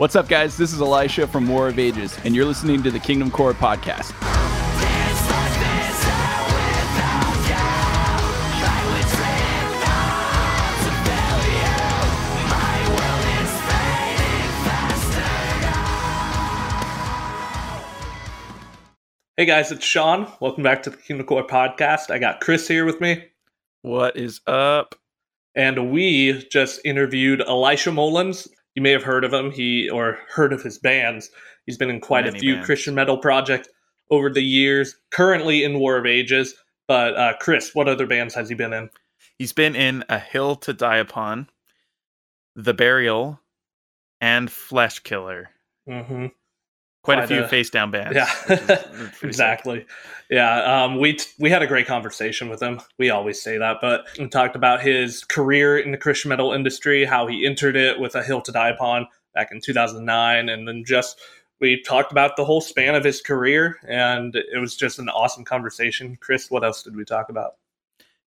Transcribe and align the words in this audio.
What's 0.00 0.16
up, 0.16 0.28
guys? 0.28 0.56
This 0.56 0.72
is 0.72 0.80
Elisha 0.80 1.26
from 1.26 1.46
War 1.46 1.68
of 1.68 1.78
Ages, 1.78 2.16
and 2.24 2.34
you're 2.34 2.46
listening 2.46 2.82
to 2.84 2.90
the 2.90 2.98
KingdomCore 2.98 3.52
podcast. 3.52 4.14
Hey 19.36 19.46
guys, 19.46 19.72
it's 19.72 19.84
Sean. 19.84 20.30
Welcome 20.40 20.62
back 20.62 20.82
to 20.82 20.90
the 20.90 20.96
KingdomCore 20.98 21.48
podcast. 21.48 22.10
I 22.10 22.18
got 22.18 22.40
Chris 22.40 22.68
here 22.68 22.84
with 22.84 23.00
me, 23.00 23.24
What 23.82 24.16
is 24.16 24.40
up? 24.46 24.94
and 25.54 25.90
we 25.90 26.46
just 26.50 26.80
interviewed 26.84 27.40
Elisha 27.40 27.90
Mullins. 27.90 28.48
You 28.80 28.84
may 28.84 28.92
have 28.92 29.02
heard 29.02 29.24
of 29.24 29.32
him, 29.34 29.50
he 29.50 29.90
or 29.90 30.18
heard 30.30 30.54
of 30.54 30.62
his 30.62 30.78
bands. 30.78 31.28
He's 31.66 31.76
been 31.76 31.90
in 31.90 32.00
quite 32.00 32.26
a 32.26 32.32
few 32.32 32.54
bands. 32.54 32.64
Christian 32.64 32.94
metal 32.94 33.18
projects 33.18 33.68
over 34.10 34.30
the 34.30 34.40
years. 34.40 34.96
Currently 35.10 35.64
in 35.64 35.78
War 35.78 35.98
of 35.98 36.06
Ages, 36.06 36.54
but 36.88 37.14
uh, 37.14 37.34
Chris, 37.38 37.74
what 37.74 37.90
other 37.90 38.06
bands 38.06 38.34
has 38.34 38.48
he 38.48 38.54
been 38.54 38.72
in? 38.72 38.88
He's 39.36 39.52
been 39.52 39.76
in 39.76 40.02
A 40.08 40.18
Hill 40.18 40.56
to 40.56 40.72
Die 40.72 40.96
Upon, 40.96 41.50
The 42.56 42.72
Burial, 42.72 43.38
and 44.18 44.48
Fleshkiller. 44.48 45.48
Mm-hmm. 45.86 46.28
Quite, 47.02 47.20
a 47.20 47.26
few 47.26 47.44
a- 47.44 47.48
face 47.48 47.70
down 47.70 47.90
bands. 47.90 48.14
Yeah, 48.14 48.30
pretty 48.46 48.66
sick. 48.66 49.22
exactly. 49.22 49.86
Yeah, 50.28 50.84
um, 50.84 50.98
we 50.98 51.18
we 51.38 51.50
had 51.50 51.62
a 51.62 51.66
great 51.66 51.86
conversation 51.86 52.48
with 52.48 52.62
him. 52.62 52.80
We 52.98 53.10
always 53.10 53.40
say 53.40 53.58
that, 53.58 53.78
but 53.80 54.06
we 54.18 54.28
talked 54.28 54.54
about 54.54 54.82
his 54.82 55.24
career 55.24 55.78
in 55.78 55.92
the 55.92 55.96
Christian 55.96 56.28
metal 56.28 56.52
industry, 56.52 57.04
how 57.04 57.26
he 57.26 57.46
entered 57.46 57.74
it 57.74 57.98
with 57.98 58.14
a 58.14 58.22
hill 58.22 58.42
to 58.42 58.52
die 58.52 58.68
upon 58.68 59.06
back 59.34 59.48
in 59.50 59.60
2009, 59.60 60.48
and 60.48 60.68
then 60.68 60.84
just 60.84 61.18
we 61.60 61.82
talked 61.82 62.12
about 62.12 62.36
the 62.36 62.44
whole 62.44 62.60
span 62.60 62.94
of 62.94 63.04
his 63.04 63.20
career, 63.20 63.78
and 63.88 64.34
it 64.34 64.58
was 64.60 64.76
just 64.76 64.98
an 64.98 65.08
awesome 65.08 65.44
conversation. 65.44 66.16
Chris, 66.20 66.50
what 66.50 66.64
else 66.64 66.82
did 66.82 66.96
we 66.96 67.04
talk 67.04 67.28
about? 67.28 67.52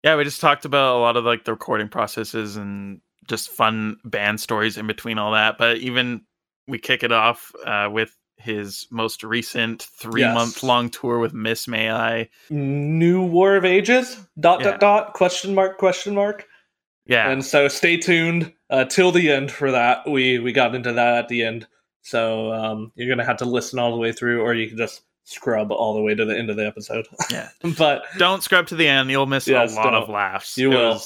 Yeah, 0.02 0.16
we 0.16 0.24
just 0.24 0.40
talked 0.40 0.64
about 0.64 0.96
a 0.96 1.00
lot 1.00 1.16
of 1.16 1.24
like 1.24 1.44
the 1.44 1.52
recording 1.52 1.88
processes 1.88 2.56
and 2.56 3.00
just 3.28 3.50
fun 3.50 3.98
band 4.04 4.40
stories 4.40 4.78
in 4.78 4.86
between 4.86 5.18
all 5.18 5.32
that. 5.32 5.58
But 5.58 5.78
even 5.78 6.22
we 6.66 6.78
kick 6.78 7.02
it 7.02 7.12
off 7.12 7.52
uh, 7.64 7.88
with 7.92 8.16
his 8.40 8.86
most 8.90 9.22
recent 9.22 9.82
three 9.82 10.22
month 10.24 10.62
long 10.62 10.88
tour 10.90 11.18
with 11.18 11.32
Miss 11.32 11.68
May 11.68 11.90
I. 11.90 12.28
New 12.50 13.22
War 13.22 13.56
of 13.56 13.64
Ages? 13.64 14.16
Dot 14.38 14.60
Yeah. 14.60 14.72
dot 14.72 14.80
dot? 14.80 15.12
Question 15.14 15.54
mark? 15.54 15.78
Question 15.78 16.14
mark? 16.14 16.46
Yeah, 17.06 17.30
And 17.30 17.44
so 17.44 17.66
stay 17.68 17.96
tuned 17.96 18.52
uh, 18.68 18.84
till 18.84 19.10
the 19.10 19.30
end 19.32 19.50
for 19.50 19.72
that. 19.72 20.08
We 20.08 20.38
we 20.38 20.52
got 20.52 20.74
into 20.74 20.92
that 20.92 21.16
at 21.16 21.28
the 21.28 21.42
end. 21.42 21.66
So 22.02 22.52
um, 22.52 22.92
you're 22.94 23.08
gonna 23.08 23.24
have 23.26 23.38
to 23.38 23.44
listen 23.44 23.78
all 23.78 23.90
the 23.90 23.96
way 23.98 24.12
through, 24.12 24.42
or 24.42 24.54
you 24.54 24.68
can 24.68 24.78
just 24.78 25.02
scrub 25.24 25.70
all 25.72 25.94
the 25.94 26.02
way 26.02 26.14
to 26.14 26.24
the 26.24 26.36
end 26.36 26.50
of 26.50 26.56
the 26.56 26.66
episode. 26.66 27.06
yeah. 27.30 27.48
but 27.78 28.04
Don't 28.18 28.42
scrub 28.42 28.66
to 28.68 28.76
the 28.76 28.86
end; 28.86 29.10
you'll 29.10 29.26
miss 29.26 29.46
Yes, 29.48 29.72
a 29.72 29.76
lot 29.76 29.94
of 29.94 30.06
don't. 30.06 30.14
laughs. 30.14 30.56
You 30.56 30.70
It 30.72 30.76
will. 30.76 31.02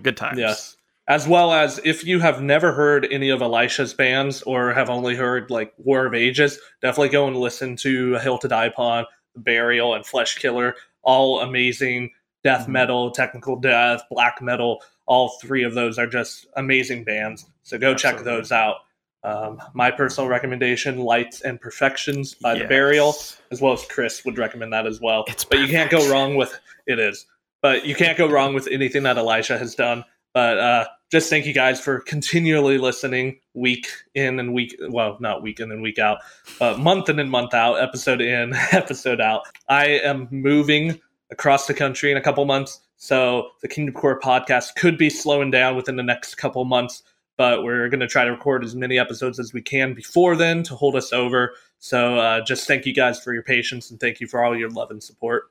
good 0.00 0.16
times. 0.16 0.38
yes, 0.38 0.76
as 1.08 1.26
well 1.26 1.52
as 1.52 1.80
if 1.84 2.04
you 2.04 2.20
have 2.20 2.40
never 2.40 2.72
heard 2.72 3.06
any 3.10 3.28
of 3.30 3.42
Elisha's 3.42 3.92
bands 3.94 4.42
or 4.42 4.72
have 4.72 4.88
only 4.88 5.16
heard 5.16 5.50
like 5.50 5.72
War 5.78 6.06
of 6.06 6.14
Ages, 6.14 6.58
definitely 6.80 7.08
go 7.08 7.26
and 7.26 7.36
listen 7.36 7.76
to 7.76 8.14
Hill 8.18 8.38
to 8.38 8.48
Die 8.48 8.64
Upon, 8.66 9.06
Burial, 9.36 9.94
and 9.94 10.04
Fleshkiller. 10.04 10.74
All 11.02 11.40
amazing 11.40 12.10
death 12.44 12.66
Mhm. 12.66 12.72
metal, 12.72 13.10
technical 13.10 13.56
death, 13.56 14.02
black 14.10 14.40
metal. 14.40 14.82
All 15.06 15.30
three 15.40 15.64
of 15.64 15.74
those 15.74 15.98
are 15.98 16.06
just 16.06 16.46
amazing 16.56 17.04
bands. 17.04 17.46
So 17.64 17.78
go 17.78 17.94
check 17.94 18.18
those 18.18 18.52
out. 18.52 18.76
Um, 19.24 19.60
my 19.74 19.90
personal 19.92 20.28
recommendation, 20.28 20.98
Lights 20.98 21.42
and 21.42 21.60
Perfections 21.60 22.34
by 22.34 22.54
The 22.58 22.64
Burial, 22.64 23.14
as 23.52 23.60
well 23.60 23.72
as 23.72 23.84
Chris 23.86 24.24
would 24.24 24.38
recommend 24.38 24.72
that 24.72 24.86
as 24.86 25.00
well. 25.00 25.24
It's 25.28 25.44
but 25.44 25.60
you 25.60 25.68
can't 25.68 25.90
go 25.90 26.08
wrong 26.10 26.34
with 26.36 26.58
it 26.86 26.98
is. 26.98 27.26
But 27.60 27.86
you 27.86 27.94
can't 27.94 28.18
go 28.18 28.28
wrong 28.28 28.54
with 28.54 28.66
anything 28.68 29.04
that 29.04 29.16
Elisha 29.18 29.56
has 29.58 29.76
done. 29.76 30.04
But 30.34 30.58
uh, 30.58 30.86
just 31.10 31.28
thank 31.28 31.44
you 31.44 31.52
guys 31.52 31.80
for 31.80 32.00
continually 32.00 32.78
listening 32.78 33.38
week 33.54 33.86
in 34.14 34.40
and 34.40 34.54
week 34.54 34.74
well, 34.88 35.18
not 35.20 35.42
week 35.42 35.60
in 35.60 35.70
and 35.70 35.82
week 35.82 35.98
out, 35.98 36.18
but 36.58 36.78
month 36.78 37.08
in 37.08 37.18
and 37.18 37.30
month 37.30 37.52
out, 37.54 37.74
episode 37.74 38.20
in, 38.20 38.54
episode 38.72 39.20
out. 39.20 39.42
I 39.68 39.86
am 39.86 40.28
moving 40.30 40.98
across 41.30 41.66
the 41.66 41.74
country 41.74 42.10
in 42.10 42.16
a 42.16 42.22
couple 42.22 42.44
months, 42.46 42.80
so 42.96 43.50
the 43.60 43.68
KingdomCore 43.68 44.20
podcast 44.20 44.74
could 44.76 44.96
be 44.96 45.10
slowing 45.10 45.50
down 45.50 45.76
within 45.76 45.96
the 45.96 46.02
next 46.02 46.36
couple 46.36 46.64
months. 46.64 47.02
But 47.36 47.62
we're 47.62 47.88
going 47.88 48.00
to 48.00 48.06
try 48.06 48.24
to 48.24 48.30
record 48.30 48.62
as 48.62 48.74
many 48.74 48.98
episodes 48.98 49.38
as 49.38 49.52
we 49.52 49.62
can 49.62 49.94
before 49.94 50.36
then 50.36 50.62
to 50.64 50.74
hold 50.76 50.96
us 50.96 51.12
over. 51.12 51.54
So 51.78 52.18
uh, 52.18 52.42
just 52.42 52.66
thank 52.66 52.86
you 52.86 52.94
guys 52.94 53.20
for 53.20 53.32
your 53.34 53.42
patience 53.42 53.90
and 53.90 53.98
thank 53.98 54.20
you 54.20 54.26
for 54.26 54.44
all 54.44 54.56
your 54.56 54.68
love 54.68 54.90
and 54.90 55.02
support. 55.02 55.44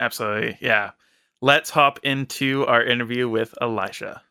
Absolutely. 0.00 0.58
Yeah. 0.60 0.90
Let's 1.44 1.68
hop 1.68 2.00
into 2.04 2.64
our 2.68 2.82
interview 2.82 3.28
with 3.28 3.54
Elisha. 3.60 4.22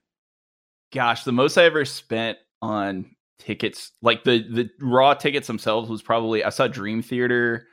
Gosh, 0.92 1.26
the 1.26 1.32
most 1.32 1.60
I 1.60 1.66
ever 1.66 1.86
spent 1.86 2.40
on 2.60 3.06
tickets, 3.38 3.92
like 4.02 4.24
the 4.24 4.40
the 4.40 4.68
raw 4.82 5.14
tickets 5.14 5.46
themselves, 5.46 5.92
was 5.92 6.02
probably 6.02 6.44
I 6.44 6.50
saw 6.50 6.68
Dream 6.68 7.04
Theater 7.04 7.68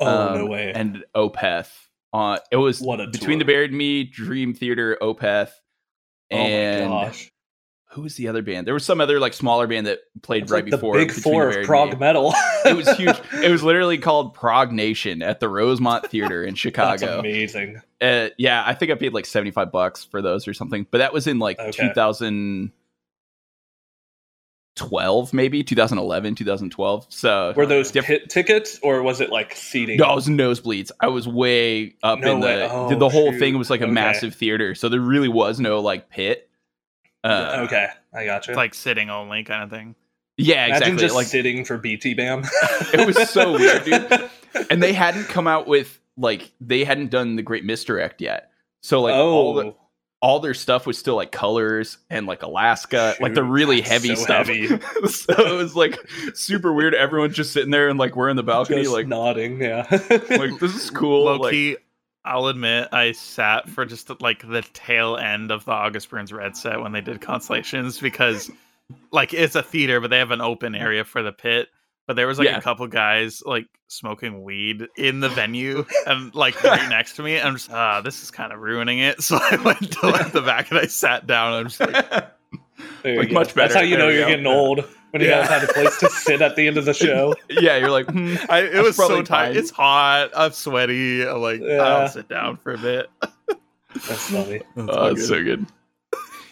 Oh 0.00 0.34
no 0.34 0.44
um, 0.44 0.48
way! 0.48 0.72
and 0.74 1.04
Opeth. 1.14 1.68
Uh, 2.14 2.38
it 2.50 2.56
was 2.56 2.80
What 2.80 3.02
a 3.02 3.08
between 3.08 3.38
the 3.38 3.44
tour. 3.44 3.56
Buried 3.56 3.74
Me, 3.74 4.04
Dream 4.04 4.54
Theater, 4.54 4.96
Opeth, 5.02 5.50
and 6.30 6.84
oh 6.84 6.88
my 6.88 7.04
gosh! 7.08 7.30
Who 7.98 8.04
was 8.04 8.16
the 8.16 8.28
other 8.28 8.40
band? 8.42 8.66
There 8.66 8.74
was 8.74 8.84
some 8.84 9.00
other 9.00 9.20
like 9.20 9.34
smaller 9.34 9.66
band 9.66 9.86
that 9.86 9.98
played 10.22 10.50
right 10.50 10.64
like 10.64 10.70
before 10.70 10.98
the 10.98 11.04
big 11.06 11.12
four 11.14 11.50
of 11.50 11.66
prog 11.66 11.90
Me. 11.92 11.96
metal. 11.98 12.32
It 12.64 12.74
was 12.76 12.88
huge. 12.96 13.16
it 13.42 13.50
was 13.50 13.62
literally 13.62 13.98
called 13.98 14.34
Prog 14.34 14.72
Nation 14.72 15.20
at 15.22 15.40
the 15.40 15.48
Rosemont 15.48 16.06
Theater 16.10 16.42
in 16.42 16.50
That's 16.54 16.60
Chicago. 16.60 17.18
amazing. 17.20 17.80
Uh, 18.00 18.28
yeah, 18.38 18.62
I 18.64 18.74
think 18.74 18.90
I 18.90 18.94
paid 18.94 19.12
like 19.12 19.26
75 19.26 19.70
bucks 19.70 20.04
for 20.04 20.22
those 20.22 20.48
or 20.48 20.54
something. 20.54 20.86
But 20.90 20.98
that 20.98 21.12
was 21.12 21.26
in 21.26 21.38
like 21.38 21.58
Okay. 21.58 21.70
2012 21.88 22.72
maybe, 25.32 25.64
2011, 25.64 26.34
2012. 26.36 27.06
So 27.08 27.52
Were 27.56 27.66
those 27.66 27.90
diff- 27.90 28.04
pit 28.04 28.30
tickets 28.30 28.78
or 28.82 29.02
was 29.02 29.20
it 29.20 29.30
like 29.30 29.54
seating? 29.56 29.96
no, 29.98 30.12
it 30.12 30.14
was 30.14 30.28
nosebleeds. 30.28 30.90
I 31.00 31.08
was 31.08 31.26
way 31.26 31.96
up 32.02 32.20
No 32.20 32.34
in 32.36 32.40
way. 32.40 32.56
the 32.58 32.70
Oh, 32.72 32.94
the 32.96 33.08
whole 33.08 33.32
shoot. 33.32 33.38
thing 33.40 33.58
was 33.58 33.70
like 33.70 33.80
a 33.80 33.84
Okay. 33.84 33.92
massive 33.92 34.34
theater. 34.34 34.74
So 34.76 34.88
there 34.88 35.00
really 35.00 35.28
was 35.28 35.58
no 35.58 35.80
like 35.80 36.08
pit. 36.10 36.47
Uh, 37.24 37.64
okay, 37.66 37.88
I 38.14 38.24
got 38.24 38.46
you. 38.46 38.52
It's 38.52 38.56
like 38.56 38.74
sitting 38.74 39.10
only 39.10 39.44
kind 39.44 39.62
of 39.62 39.70
thing. 39.70 39.94
Yeah, 40.36 40.66
Imagine 40.66 40.94
exactly. 40.94 41.04
just 41.04 41.14
like 41.16 41.26
sitting 41.26 41.64
for 41.64 41.78
BTBAM. 41.78 42.48
It 42.94 43.06
was 43.06 43.28
so 43.28 43.52
weird, 43.52 43.84
dude. 43.84 44.30
and 44.70 44.82
they 44.82 44.92
hadn't 44.92 45.24
come 45.24 45.48
out 45.48 45.66
with 45.66 45.98
like 46.16 46.52
they 46.60 46.84
hadn't 46.84 47.10
done 47.10 47.36
the 47.36 47.42
Great 47.42 47.64
Misdirect 47.64 48.20
yet. 48.20 48.50
So 48.80 49.02
like 49.02 49.14
all 49.14 49.54
the, 49.54 49.64
oh, 49.64 49.76
all 50.22 50.38
their 50.38 50.54
stuff 50.54 50.86
was 50.86 50.96
still 50.96 51.16
like 51.16 51.32
colors 51.32 51.98
and 52.08 52.26
like 52.26 52.42
Alaska, 52.42 53.16
like 53.20 53.34
the 53.34 53.42
really 53.42 53.80
heavy 53.80 54.14
so 54.14 54.22
stuff. 54.22 54.46
heavy. 54.46 54.68
so 55.08 55.34
it 55.36 55.56
was 55.56 55.74
like 55.74 55.98
super 56.34 56.72
weird. 56.72 56.94
Everyone's 56.94 57.34
just 57.34 57.52
sitting 57.52 57.70
there 57.70 57.88
and 57.88 57.98
like 57.98 58.14
we're 58.14 58.28
in 58.28 58.36
the 58.36 58.42
balcony, 58.44 58.82
just 58.82 58.94
like 58.94 59.08
nodding. 59.08 59.60
Yeah. 59.60 59.86
like 59.90 60.58
this 60.60 60.74
is 60.74 60.90
cool. 60.90 61.24
Low 61.24 61.36
like, 61.36 61.52
key, 61.52 61.76
I'll 62.28 62.46
admit 62.46 62.88
I 62.92 63.12
sat 63.12 63.68
for 63.68 63.84
just 63.84 64.10
like 64.20 64.46
the 64.48 64.62
tail 64.72 65.16
end 65.16 65.50
of 65.50 65.64
the 65.64 65.72
August 65.72 66.10
Burns 66.10 66.32
Red 66.32 66.56
set 66.56 66.80
when 66.80 66.92
they 66.92 67.00
did 67.00 67.20
Constellations 67.20 67.98
because 67.98 68.50
like 69.10 69.34
it's 69.34 69.54
a 69.54 69.62
theater, 69.62 70.00
but 70.00 70.10
they 70.10 70.18
have 70.18 70.30
an 70.30 70.40
open 70.40 70.74
area 70.74 71.04
for 71.04 71.22
the 71.22 71.32
pit. 71.32 71.68
But 72.06 72.16
there 72.16 72.26
was 72.26 72.38
like 72.38 72.48
Yeah. 72.48 72.56
a 72.56 72.62
couple 72.62 72.86
guys 72.86 73.42
like 73.44 73.66
smoking 73.88 74.42
weed 74.42 74.86
in 74.96 75.20
the 75.20 75.28
venue 75.28 75.84
and 76.06 76.34
like 76.34 76.62
right 76.64 76.88
next 76.88 77.16
to 77.16 77.22
me. 77.22 77.36
And 77.36 77.48
I'm 77.48 77.54
just 77.56 77.70
ah, 77.70 78.00
this 78.00 78.22
is 78.22 78.30
kind 78.30 78.52
of 78.52 78.60
ruining 78.60 78.98
it. 79.00 79.20
So 79.22 79.38
I 79.40 79.56
went 79.62 79.92
to 79.92 80.08
like 80.08 80.32
the 80.32 80.40
back 80.42 80.70
and 80.70 80.78
I 80.80 80.86
sat 80.86 81.26
down. 81.26 81.52
I'm 81.52 81.64
just 81.68 81.80
like, 81.80 81.94
There 83.02 83.12
you 83.12 83.18
Like, 83.20 83.28
go. 83.28 83.34
much 83.34 83.54
That's 83.54 83.74
how 83.74 83.80
you 83.82 83.96
know 83.98 84.06
There 84.06 84.08
we 84.08 84.14
you're 84.16 84.24
go. 84.24 84.30
getting 84.30 84.46
old 84.46 84.84
when 85.10 85.22
you 85.22 85.28
Yeah. 85.28 85.36
don't 85.38 85.46
have 85.48 85.68
a 85.68 85.72
place 85.72 85.98
to 86.00 86.10
sit 86.10 86.40
at 86.42 86.56
the 86.56 86.66
end 86.66 86.76
of 86.76 86.84
the 86.84 86.94
show. 86.94 87.34
yeah, 87.50 87.76
you're 87.76 87.90
like, 87.90 88.10
hmm, 88.10 88.34
I, 88.48 88.60
it 88.60 88.82
was 88.82 88.96
so 88.96 89.06
probably 89.06 89.24
tight. 89.24 89.56
It's 89.56 89.70
hot. 89.70 90.30
I'm 90.36 90.52
sweaty. 90.52 91.26
I'm 91.26 91.40
like, 91.40 91.60
Yeah. 91.62 91.82
I'll 91.82 92.08
sit 92.08 92.28
down 92.28 92.56
for 92.58 92.72
a 92.74 92.78
bit. 92.78 93.08
That's 93.48 94.30
funny. 94.30 94.62
oh, 94.76 95.06
it's 95.06 95.26
so 95.28 95.42
good. 95.42 95.66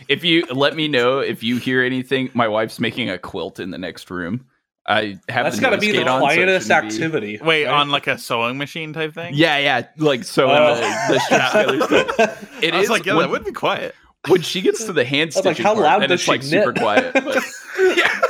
If 0.09 0.23
you 0.25 0.47
let 0.47 0.77
me 0.77 0.87
know 0.89 1.19
if 1.19 1.43
you 1.43 1.57
hear 1.57 1.83
anything, 1.83 2.31
my 2.35 2.47
wife's 2.49 2.79
making 2.81 3.11
a 3.11 3.19
quilt 3.19 3.59
in 3.61 3.71
the 3.71 3.79
next 3.79 4.11
room. 4.11 4.47
I 4.89 5.19
have 5.29 5.45
That's 5.47 5.57
the 5.57 5.63
got 5.63 5.71
to 5.71 5.79
be 5.79 5.89
the 5.91 5.99
gate 5.99 6.07
on, 6.07 6.21
so 6.21 6.29
it 6.29 6.35
quietest 6.37 6.69
be- 6.69 6.75
activity. 6.75 7.39
Wait, 7.43 7.65
right? 7.65 7.73
on 7.75 7.91
like 7.91 8.07
a 8.07 8.17
sewing 8.19 8.57
machine 8.57 8.93
type 8.93 9.15
thing? 9.15 9.35
Yeah, 9.35 9.59
yeah, 9.59 9.89
like 9.97 10.23
so 10.23 10.49
Oh. 10.49 10.77
the, 10.77 11.13
the 11.15 11.19
strips 11.21 11.53
together 11.53 12.13
stuff. 12.13 12.53
It 12.63 12.73
I 12.73 12.77
was 12.77 12.85
is 12.85 12.91
like, 12.91 13.05
yeah, 13.05 13.15
when, 13.15 13.23
that 13.25 13.31
would 13.31 13.45
be 13.45 13.51
quiet. 13.51 13.97
When 14.29 14.43
she 14.43 14.61
gets 14.63 14.85
to 14.85 14.93
the 14.93 15.05
hand 15.05 15.33
I 15.35 15.39
was 15.39 15.45
like, 15.45 15.55
stitching 15.57 15.67
how 15.67 15.75
part, 15.75 15.85
loud 15.85 16.03
then 16.03 16.09
does 16.11 16.21
it's 16.21 16.25
she 16.25 16.31
like 16.31 16.43
super 16.43 16.73
quiet. 16.73 17.13
But, 17.15 17.45
yeah, 17.97 18.21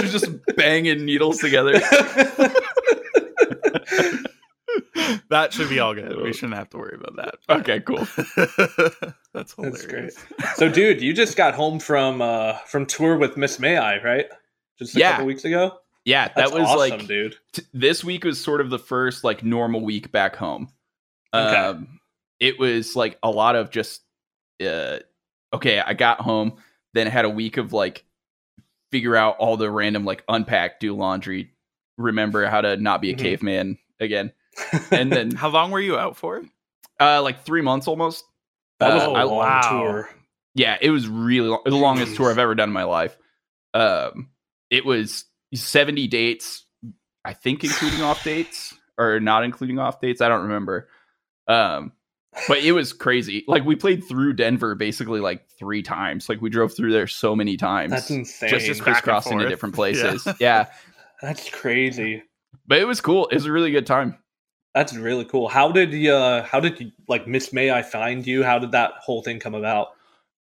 she's 0.00 0.12
just 0.12 0.26
banging 0.56 1.04
needles 1.04 1.38
together. 1.38 1.80
That 5.30 5.52
should 5.52 5.68
be 5.68 5.80
all 5.80 5.94
good. 5.94 6.20
We 6.20 6.32
shouldn't 6.32 6.54
have 6.54 6.70
to 6.70 6.78
worry 6.78 6.96
about 6.96 7.16
that. 7.16 7.34
Okay, 7.60 7.80
cool. 7.80 8.06
That's 9.34 9.54
hilarious. 9.54 9.82
That's 9.82 9.86
great. 9.86 10.12
So, 10.56 10.68
dude, 10.68 11.00
you 11.02 11.12
just 11.12 11.36
got 11.36 11.54
home 11.54 11.78
from 11.80 12.22
uh 12.22 12.54
from 12.66 12.86
tour 12.86 13.16
with 13.16 13.36
Miss 13.36 13.58
May 13.58 13.76
I, 13.76 14.00
right? 14.02 14.26
Just 14.78 14.96
a 14.96 14.98
Yeah. 15.00 15.12
couple 15.12 15.26
weeks 15.26 15.44
ago. 15.44 15.78
Yeah, 16.04 16.26
that 16.28 16.36
That's 16.36 16.52
was 16.52 16.62
awesome, 16.68 16.78
like 16.98 17.06
dude. 17.06 17.36
t- 17.52 17.62
this 17.72 18.04
week 18.04 18.24
was 18.24 18.42
sort 18.42 18.60
of 18.60 18.70
the 18.70 18.78
first 18.78 19.24
like 19.24 19.42
normal 19.42 19.80
week 19.82 20.12
back 20.12 20.36
home. 20.36 20.68
Okay. 21.32 21.56
Um, 21.56 22.00
it 22.40 22.58
was 22.58 22.94
like 22.96 23.18
a 23.22 23.30
lot 23.30 23.56
of 23.56 23.70
just 23.70 24.02
uh, 24.64 24.98
okay. 25.54 25.80
I 25.80 25.94
got 25.94 26.20
home, 26.20 26.56
then 26.92 27.06
I 27.06 27.10
had 27.10 27.24
a 27.24 27.30
week 27.30 27.56
of 27.56 27.72
like 27.72 28.04
figure 28.92 29.16
out 29.16 29.36
all 29.38 29.56
the 29.56 29.70
random 29.70 30.04
like 30.04 30.22
unpack, 30.28 30.78
do 30.80 30.94
laundry, 30.94 31.50
remember 31.98 32.46
how 32.46 32.60
to 32.60 32.76
not 32.76 33.00
be 33.00 33.10
a 33.10 33.14
Mhm. 33.14 33.18
caveman 33.18 33.78
again, 34.00 34.32
and 34.90 35.10
then 35.10 35.32
How 35.34 35.48
long 35.48 35.70
were 35.70 35.80
you 35.80 35.96
out 35.98 36.16
for? 36.16 36.42
uh, 37.00 37.22
like 37.22 37.44
three 37.44 37.62
months 37.62 37.88
almost. 37.88 38.24
that 38.80 38.94
was 38.94 39.02
uh, 39.04 39.10
a 39.10 39.12
I- 39.14 39.22
long 39.24 39.36
wow. 39.38 39.80
tour. 39.80 40.10
Yeah, 40.56 40.76
it 40.80 40.90
was 40.90 41.08
really 41.08 41.48
long, 41.48 41.62
the 41.64 41.74
longest 41.74 42.14
tour 42.14 42.30
I've 42.30 42.38
ever 42.38 42.54
done 42.54 42.68
in 42.68 42.72
my 42.72 42.84
life. 42.84 43.16
Um, 43.72 44.30
it 44.70 44.84
was 44.84 45.24
70 45.52 46.06
dates, 46.06 46.64
I 47.24 47.32
think, 47.32 47.64
including 47.64 48.02
off 48.02 48.22
dates 48.22 48.72
or 48.96 49.18
not 49.18 49.42
including 49.42 49.80
off 49.80 50.00
dates. 50.00 50.20
I 50.20 50.28
don't 50.28 50.42
remember. 50.42 50.88
Um, 51.48 51.90
but 52.48 52.58
it 52.58 52.72
was 52.72 52.92
crazy. 52.92 53.44
Like 53.46 53.64
we 53.64 53.76
played 53.76 54.04
through 54.04 54.34
Denver 54.34 54.74
basically 54.74 55.20
like 55.20 55.48
three 55.58 55.82
times. 55.82 56.28
Like 56.28 56.40
we 56.40 56.50
drove 56.50 56.74
through 56.74 56.92
there 56.92 57.06
so 57.06 57.34
many 57.36 57.56
times, 57.56 57.90
That's 57.92 58.10
insane. 58.10 58.48
just 58.50 58.66
just 58.66 58.82
crisscrossing 58.82 59.38
to 59.38 59.48
different 59.48 59.74
Yeah. 59.74 59.76
places. 59.76 60.28
yeah, 60.40 60.66
That's 61.22 61.48
crazy. 61.50 62.22
but 62.66 62.78
it 62.78 62.86
was 62.86 63.00
cool. 63.00 63.26
It 63.28 63.34
was 63.34 63.46
a 63.46 63.52
really 63.52 63.70
good 63.70 63.86
time. 63.86 64.16
That's 64.74 64.92
really 64.94 65.24
cool. 65.24 65.48
How 65.48 65.70
did 65.70 65.92
you? 65.92 66.12
Uh, 66.12 66.42
how 66.42 66.58
did 66.58 66.80
you 66.80 66.90
like 67.08 67.28
Miss 67.28 67.52
May? 67.52 67.70
I 67.70 67.82
find 67.82 68.26
you. 68.26 68.42
How 68.42 68.58
did 68.58 68.72
that 68.72 68.92
whole 69.00 69.22
thing 69.22 69.38
come 69.38 69.54
about? 69.54 69.88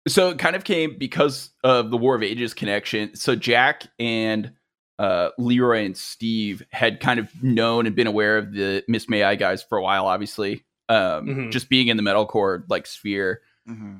So 0.06 0.28
it 0.30 0.38
kind 0.38 0.54
of 0.56 0.64
came 0.64 0.96
because 0.98 1.50
of 1.64 1.90
the 1.90 1.96
War 1.96 2.14
of 2.14 2.22
Ages 2.22 2.52
connection. 2.54 3.14
So 3.16 3.34
Jack 3.36 3.86
and 3.98 4.52
uh, 4.98 5.30
Leroy 5.38 5.84
and 5.86 5.96
Steve 5.96 6.62
had 6.70 7.00
kind 7.00 7.18
of 7.20 7.30
known 7.42 7.86
and 7.86 7.96
been 7.96 8.06
aware 8.06 8.36
of 8.36 8.52
the 8.52 8.84
Miss 8.88 9.08
May 9.08 9.22
I 9.22 9.34
guys 9.34 9.62
for 9.62 9.78
a 9.78 9.82
while, 9.82 10.06
obviously. 10.06 10.62
Um, 10.88 11.26
Mhm. 11.26 11.52
Just 11.52 11.68
being 11.68 11.88
in 11.88 11.96
the 11.96 12.02
metalcore 12.02 12.64
like 12.68 12.86
sphere, 12.86 13.42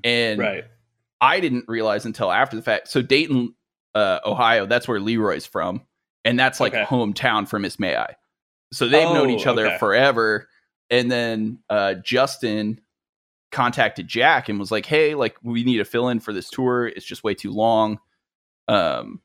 and 0.05 0.39
right. 0.41 0.65
I 1.21 1.41
didn't 1.41 1.67
realize 1.69 2.07
until 2.07 2.33
after 2.33 2.57
the 2.57 2.63
fact. 2.63 2.89
So 2.89 3.03
Dayton, 3.03 3.55
uh, 3.95 4.21
Ohio, 4.25 4.65
that's 4.67 4.89
where 4.89 4.99
Leroy's 5.01 5.45
from, 5.47 5.83
and 6.25 6.39
that's 6.39 6.61
like 6.61 6.73
Okay. 6.75 6.85
hometown 6.85 7.47
for 7.49 7.59
Miss 7.59 7.79
May 7.79 7.95
I. 7.97 8.15
So 8.73 8.87
they've 8.89 9.09
known 9.09 9.31
Oh, 9.31 9.35
each 9.37 9.47
other 9.47 9.67
okay. 9.67 9.79
forever. 9.79 10.49
And 10.91 11.11
then 11.11 11.59
uh, 11.69 11.95
Justin 11.95 12.81
contacted 13.53 14.09
Jack 14.09 14.49
and 14.49 14.59
was 14.59 14.71
like, 14.71 14.87
"Hey, 14.87 15.15
like 15.15 15.37
we 15.43 15.65
need 15.65 15.79
to 15.79 15.85
fill 15.85 16.09
in 16.09 16.21
for 16.21 16.33
this 16.33 16.49
tour. 16.51 16.87
It's 16.87 17.05
just 17.07 17.25
way 17.25 17.35
too 17.35 17.51
long." 17.53 17.99
Um, 18.69 19.21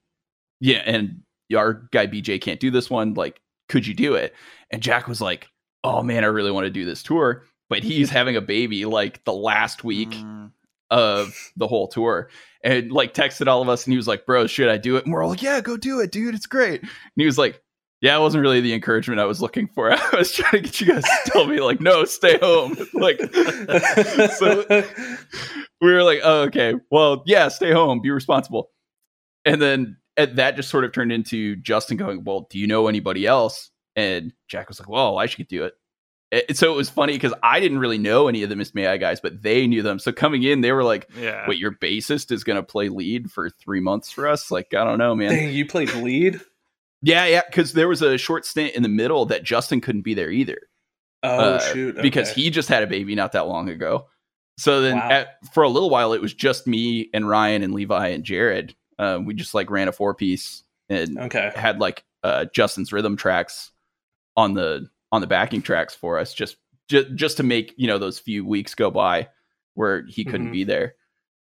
yeah, 0.60 0.82
and 0.86 1.22
our 1.56 1.88
guy 1.92 2.08
BJ 2.08 2.40
can't 2.42 2.60
do 2.60 2.72
this 2.72 2.90
one. 2.90 3.14
Like, 3.14 3.40
could 3.70 3.86
you 3.88 3.94
do 3.94 4.16
it? 4.16 4.34
And 4.72 4.82
Jack 4.82 5.08
was 5.08 5.22
like, 5.22 5.48
"Oh 5.84 6.02
man, 6.04 6.24
I 6.24 6.28
really 6.28 6.52
want 6.52 6.66
to 6.66 6.70
do 6.72 6.84
this 6.86 7.04
tour." 7.04 7.46
But 7.70 7.84
he's 7.84 8.10
having 8.10 8.36
a 8.36 8.42
baby 8.42 8.86
like 8.86 9.24
the 9.26 9.34
last 9.34 9.84
week 9.84 10.10
Mm. 10.12 10.52
of 10.92 11.52
the 11.58 11.68
whole 11.68 11.88
tour 11.88 12.30
and 12.64 12.92
like 12.92 13.14
texted 13.14 13.48
all 13.48 13.62
of 13.62 13.70
us 13.70 13.86
and 13.86 13.94
he 13.94 13.98
was 13.98 14.08
like, 14.08 14.26
Bro, 14.28 14.48
should 14.48 14.70
I 14.70 14.78
do 14.78 14.96
it? 14.98 15.06
And 15.06 15.14
we're 15.14 15.24
all 15.24 15.30
like, 15.30 15.42
Yeah, 15.42 15.60
go 15.62 15.76
do 15.78 16.00
it, 16.02 16.12
dude. 16.12 16.36
It's 16.36 16.46
great. 16.46 16.82
And 16.82 16.90
he 17.16 17.26
was 17.26 17.38
like, 17.40 17.62
Yeah, 18.02 18.16
it 18.18 18.22
wasn't 18.22 18.42
really 18.44 18.62
the 18.62 18.74
encouragement 18.74 19.20
I 19.20 19.26
was 19.26 19.42
looking 19.42 19.68
for. 19.68 19.92
I 19.94 20.10
was 20.16 20.32
trying 20.34 20.52
to 20.52 20.60
get 20.62 20.82
you 20.82 20.88
guys 20.88 21.04
to 21.04 21.32
tell 21.32 21.48
me, 21.48 21.60
like, 21.62 21.82
no, 21.82 22.06
stay 22.06 22.38
home. 22.38 22.78
like 22.94 23.20
so 24.38 24.84
we 25.82 25.92
were 25.94 26.04
like, 26.04 26.20
Oh, 26.24 26.42
okay. 26.44 26.76
Well, 26.92 27.24
yeah, 27.26 27.48
stay 27.48 27.72
home, 27.72 28.02
be 28.02 28.12
responsible. 28.12 28.70
And 29.46 29.62
then 29.62 29.98
and 30.16 30.38
that 30.38 30.56
just 30.56 30.70
sort 30.70 30.84
of 30.86 30.92
turned 30.92 31.12
into 31.12 31.56
Justin 31.56 31.98
going, 31.98 32.24
Well, 32.24 32.46
do 32.52 32.60
you 32.60 32.68
know 32.68 32.88
anybody 32.88 33.26
else? 33.26 33.72
And 33.96 34.32
Jack 34.48 34.68
was 34.70 34.80
like, 34.80 34.90
Well, 34.90 35.18
I 35.18 35.26
should 35.26 35.48
do 35.48 35.64
it. 35.64 35.74
And 36.34 36.58
so 36.58 36.74
it 36.74 36.76
was 36.76 36.90
funny 36.90 37.14
because 37.14 37.34
I 37.44 37.60
didn't 37.60 37.80
really 37.80 37.98
know 37.98 38.28
any 38.28 38.42
of 38.44 38.50
the 38.50 38.56
Miss 38.56 38.74
May 38.74 38.88
I 38.88 38.98
guys, 38.98 39.20
but 39.20 39.44
they 39.44 39.68
knew 39.68 39.84
them. 39.84 40.00
So 40.00 40.12
coming 40.12 40.44
in, 40.44 40.62
they 40.62 40.72
were 40.72 40.84
like, 40.84 41.10
Yeah. 41.18 41.48
Wait, 41.48 41.60
your 41.60 41.72
bassist 41.72 42.32
is 42.32 42.44
going 42.44 42.56
to 42.56 42.64
play 42.64 42.90
lead 42.90 43.32
for 43.32 43.50
three 43.50 43.80
months 43.80 44.12
for 44.12 44.28
us? 44.28 44.50
Like, 44.50 44.74
I 44.74 44.84
don't 44.84 44.98
know, 44.98 45.16
man. 45.16 45.32
Dang, 45.32 45.54
you 45.54 45.66
played 45.68 45.94
lead. 45.94 46.42
Yeah, 47.04 47.26
yeah, 47.26 47.42
because 47.46 47.74
there 47.74 47.88
was 47.88 48.02
a 48.02 48.18
short 48.18 48.46
stint 48.46 48.76
in 48.76 48.82
the 48.82 48.90
middle 48.90 49.26
that 49.26 49.44
Justin 49.44 49.82
couldn't 49.82 50.04
be 50.04 50.14
there 50.14 50.32
either. 50.32 50.58
Oh 51.22 51.54
uh, 51.54 51.60
shoot! 51.60 52.02
Because 52.02 52.32
he 52.32 52.50
just 52.50 52.70
had 52.70 52.84
a 52.84 52.88
baby 52.88 53.14
not 53.16 53.34
that 53.34 53.48
long 53.48 53.70
ago. 53.70 54.08
So 54.58 54.82
then 54.82 54.98
Wow. 54.98 55.10
at, 55.10 55.38
for 55.54 55.64
a 55.64 55.70
little 55.70 55.90
while, 55.90 56.14
it 56.14 56.22
was 56.22 56.34
just 56.34 56.68
me 56.68 57.10
and 57.14 57.28
Ryan 57.28 57.64
and 57.64 57.74
Levi 57.74 58.08
and 58.10 58.24
Jared. 58.24 58.76
Um, 59.00 59.26
we 59.26 59.34
just 59.34 59.54
like 59.54 59.70
ran 59.70 59.88
a 59.88 59.92
four 59.92 60.14
piece 60.14 60.64
and 60.90 61.18
okay. 61.18 61.52
had 61.56 61.80
like 61.80 62.04
uh, 62.24 62.46
Justin's 62.54 62.94
rhythm 62.94 63.18
tracks 63.18 63.72
on 64.38 64.54
the 64.54 64.88
on 65.14 65.22
the 65.22 65.28
backing 65.28 65.62
tracks 65.62 65.94
for 65.96 66.18
us 66.18 66.34
just 66.34 66.58
just 66.90 67.14
just 67.16 67.38
to 67.38 67.44
make 67.44 67.74
you 67.78 67.88
know 67.88 67.98
those 68.00 68.18
few 68.20 68.44
weeks 68.46 68.74
go 68.76 68.90
by 68.92 69.30
where 69.76 70.04
he 70.08 70.26
couldn't 70.26 70.50
Mhm. 70.50 70.52
be 70.54 70.64
there. 70.66 70.96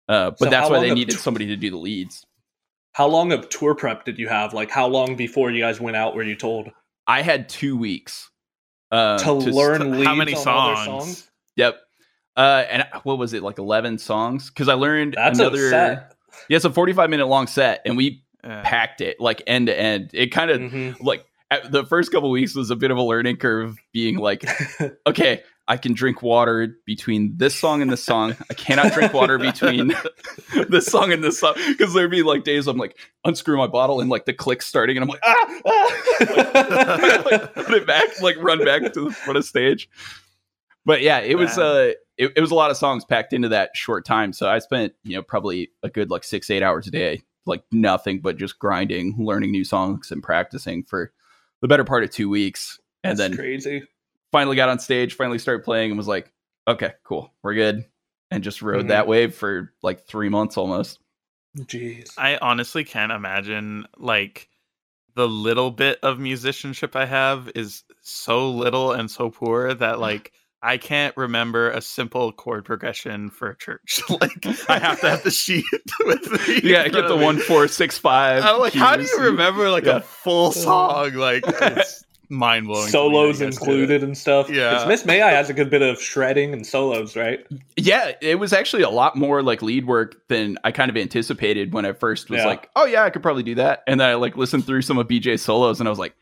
Uh, 0.08 0.30
but 0.30 0.38
So 0.40 0.50
that's 0.50 0.68
why 0.68 0.80
they 0.80 0.92
needed 0.92 1.12
t- 1.12 1.18
somebody 1.18 1.46
to 1.46 1.56
do 1.56 1.70
the 1.70 1.76
leads. 1.76 2.26
How 2.92 3.06
long 3.06 3.32
of 3.32 3.48
tour 3.48 3.74
prep 3.76 4.04
did 4.04 4.18
you 4.18 4.26
have? 4.28 4.52
Like, 4.52 4.70
how 4.70 4.88
long 4.88 5.14
before 5.16 5.50
you 5.52 5.60
guys 5.60 5.80
went 5.80 5.96
out 5.96 6.14
were 6.16 6.24
you 6.24 6.34
told 6.34 6.68
I 7.06 7.22
had 7.22 7.48
two 7.48 7.76
weeks 7.76 8.28
uh, 8.90 9.18
to 9.18 9.36
s- 9.38 9.46
learn 9.54 9.80
how 9.80 10.14
leads 10.14 10.18
many 10.18 10.34
on 10.34 10.42
songs? 10.42 10.84
songs? 10.84 11.30
Yep. 11.56 11.80
Uh, 12.36 12.64
and 12.68 12.86
what 13.04 13.18
was 13.18 13.32
it 13.32 13.42
like 13.44 13.58
eleven 13.58 13.98
songs? 13.98 14.50
Because 14.50 14.68
I 14.68 14.74
learned 14.74 15.14
That's 15.14 15.38
another. 15.38 15.66
a 15.66 15.70
set. 15.70 16.14
Yeah, 16.48 16.56
it's 16.56 16.64
a 16.64 16.70
forty-five 16.72 17.08
minute 17.10 17.26
long 17.26 17.46
set, 17.46 17.82
and 17.84 17.96
we 17.96 18.24
Yeah. 18.42 18.62
packed 18.64 19.00
it 19.00 19.20
like 19.20 19.42
end 19.46 19.66
to 19.68 19.78
end. 19.78 20.10
It 20.12 20.28
kind 20.32 20.50
of 20.50 20.60
Mhm. 20.60 21.00
like 21.02 21.20
at 21.20 21.26
the 21.68 21.84
first 21.84 22.12
couple 22.12 22.30
weeks 22.30 22.54
was 22.54 22.70
a 22.70 22.76
bit 22.76 22.90
of 22.90 22.96
a 22.96 23.02
learning 23.02 23.36
curve, 23.36 23.76
being 23.92 24.16
like, 24.16 24.44
okay, 25.06 25.42
I 25.70 25.76
can 25.76 25.92
drink 25.92 26.20
water 26.20 26.78
between 26.84 27.36
this 27.36 27.54
song 27.54 27.80
and 27.80 27.92
this 27.92 28.02
song. 28.02 28.36
I 28.50 28.54
cannot 28.54 28.92
drink 28.92 29.14
water 29.14 29.38
between 29.38 29.94
this 30.68 30.86
song 30.86 31.12
and 31.12 31.22
this 31.22 31.38
song 31.38 31.54
because 31.68 31.94
there'd 31.94 32.10
be 32.10 32.24
like 32.24 32.42
days 32.42 32.66
I'm 32.66 32.76
like 32.76 32.98
unscrew 33.24 33.56
my 33.56 33.68
bottle 33.68 34.00
and 34.00 34.10
like 34.10 34.24
the 34.24 34.32
click's 34.32 34.66
starting 34.66 34.96
and 34.96 35.04
I'm 35.04 35.08
like 35.08 35.20
ah, 35.22 35.60
ah! 35.64 36.12
like, 37.30 37.54
put 37.54 37.74
it 37.74 37.86
back, 37.86 38.20
like 38.20 38.36
run 38.38 38.64
back 38.64 38.92
to 38.92 39.04
the 39.04 39.10
front 39.12 39.38
of 39.38 39.44
stage. 39.44 39.88
But 40.84 41.02
yeah, 41.02 41.20
it 41.20 41.38
was 41.38 41.56
uh 41.56 41.92
it, 42.18 42.32
it 42.34 42.40
was 42.40 42.50
a 42.50 42.56
lot 42.56 42.72
of 42.72 42.76
songs 42.76 43.04
packed 43.04 43.32
into 43.32 43.50
that 43.50 43.70
short 43.76 44.04
time. 44.04 44.32
So 44.32 44.48
I 44.48 44.58
spent 44.58 44.94
you 45.04 45.14
know 45.14 45.22
probably 45.22 45.70
a 45.84 45.88
good 45.88 46.10
like 46.10 46.24
six 46.24 46.50
eight 46.50 46.64
hours 46.64 46.88
a 46.88 46.90
day, 46.90 47.22
like 47.46 47.62
nothing 47.70 48.22
but 48.22 48.36
just 48.36 48.58
grinding, 48.58 49.14
learning 49.20 49.52
new 49.52 49.64
songs 49.64 50.10
and 50.10 50.20
practicing 50.20 50.82
for 50.82 51.12
the 51.60 51.68
better 51.68 51.84
part 51.84 52.04
of 52.04 52.10
two 52.10 52.28
weeks, 52.28 52.78
and 53.04 53.18
That's 53.18 53.28
then 53.30 53.36
crazy. 53.36 53.82
finally 54.32 54.56
got 54.56 54.68
on 54.68 54.78
stage, 54.78 55.14
finally 55.14 55.38
started 55.38 55.64
playing, 55.64 55.90
and 55.90 55.98
was 55.98 56.08
like, 56.08 56.32
okay, 56.68 56.92
cool, 57.04 57.32
we're 57.42 57.54
good, 57.54 57.84
and 58.30 58.42
just 58.44 58.62
rode 58.62 58.86
Mhm. 58.86 58.88
that 58.88 59.06
wave 59.06 59.34
for 59.34 59.72
like 59.82 60.06
three 60.06 60.28
months 60.28 60.56
almost. 60.56 60.98
Jeez. 61.56 62.12
I 62.16 62.36
honestly 62.38 62.84
can't 62.84 63.10
imagine 63.12 63.86
like 63.96 64.48
the 65.14 65.26
little 65.26 65.70
bit 65.72 65.98
of 66.02 66.18
musicianship 66.20 66.94
I 66.94 67.06
have 67.06 67.50
is 67.56 67.82
so 68.02 68.50
little 68.50 68.92
and 68.92 69.10
so 69.10 69.30
poor 69.30 69.74
that 69.74 69.98
like 70.08 70.32
I 70.62 70.76
can't 70.76 71.16
remember 71.16 71.70
a 71.70 71.80
simple 71.80 72.32
chord 72.32 72.64
progression 72.66 73.30
for 73.30 73.50
a 73.50 73.56
church. 73.56 74.00
like 74.10 74.44
I 74.68 74.78
have 74.78 75.00
to 75.00 75.08
have 75.10 75.22
the 75.22 75.30
sheet 75.32 75.64
with 76.04 76.30
me. 76.46 76.60
Yeah, 76.62 76.84
in 76.84 76.92
get 76.92 77.06
the 77.08 77.14
of 77.14 77.18
me. 77.20 77.24
one 77.24 77.38
four 77.38 77.66
six 77.68 77.96
five. 77.98 78.44
I'm 78.44 78.58
like, 78.60 78.74
how 78.74 78.96
do 78.96 79.02
you 79.04 79.18
remember 79.20 79.70
like 79.70 79.84
Yeah. 79.84 79.96
a 79.96 80.00
full 80.00 80.52
song? 80.52 81.14
Like 81.14 81.44
it's 81.46 82.04
mind 82.28 82.66
blowing. 82.66 82.88
Solos 82.90 83.40
included 83.40 84.02
and 84.04 84.16
stuff. 84.16 84.50
Yeah. 84.50 84.70
'Cause 84.72 84.86
Miss 84.86 85.04
May 85.06 85.22
I 85.22 85.30
has 85.32 85.48
a 85.50 85.54
good 85.54 85.70
bit 85.70 85.82
of 85.82 86.00
shredding 86.00 86.52
and 86.52 86.66
solos, 86.66 87.16
right? 87.16 87.44
Yeah, 87.76 88.12
it 88.20 88.38
was 88.38 88.52
actually 88.52 88.82
a 88.82 88.90
lot 88.90 89.16
more 89.16 89.42
like 89.42 89.62
lead 89.62 89.86
work 89.86 90.28
than 90.28 90.58
I 90.62 90.72
kind 90.72 90.90
of 90.90 90.96
anticipated 90.96 91.72
when 91.72 91.84
I 91.86 91.92
first 91.92 92.28
was 92.30 92.38
Yeah. 92.38 92.46
like, 92.46 92.68
oh 92.76 92.84
yeah, 92.86 93.02
I 93.02 93.10
could 93.10 93.22
probably 93.22 93.42
do 93.42 93.54
that. 93.56 93.82
And 93.86 93.98
then 93.98 94.08
I 94.10 94.14
like 94.14 94.36
listened 94.36 94.64
through 94.66 94.82
some 94.82 94.98
of 94.98 95.08
BJ's 95.08 95.42
solos 95.42 95.80
and 95.80 95.88
I 95.88 95.90
was 95.90 95.98
like, 95.98 96.14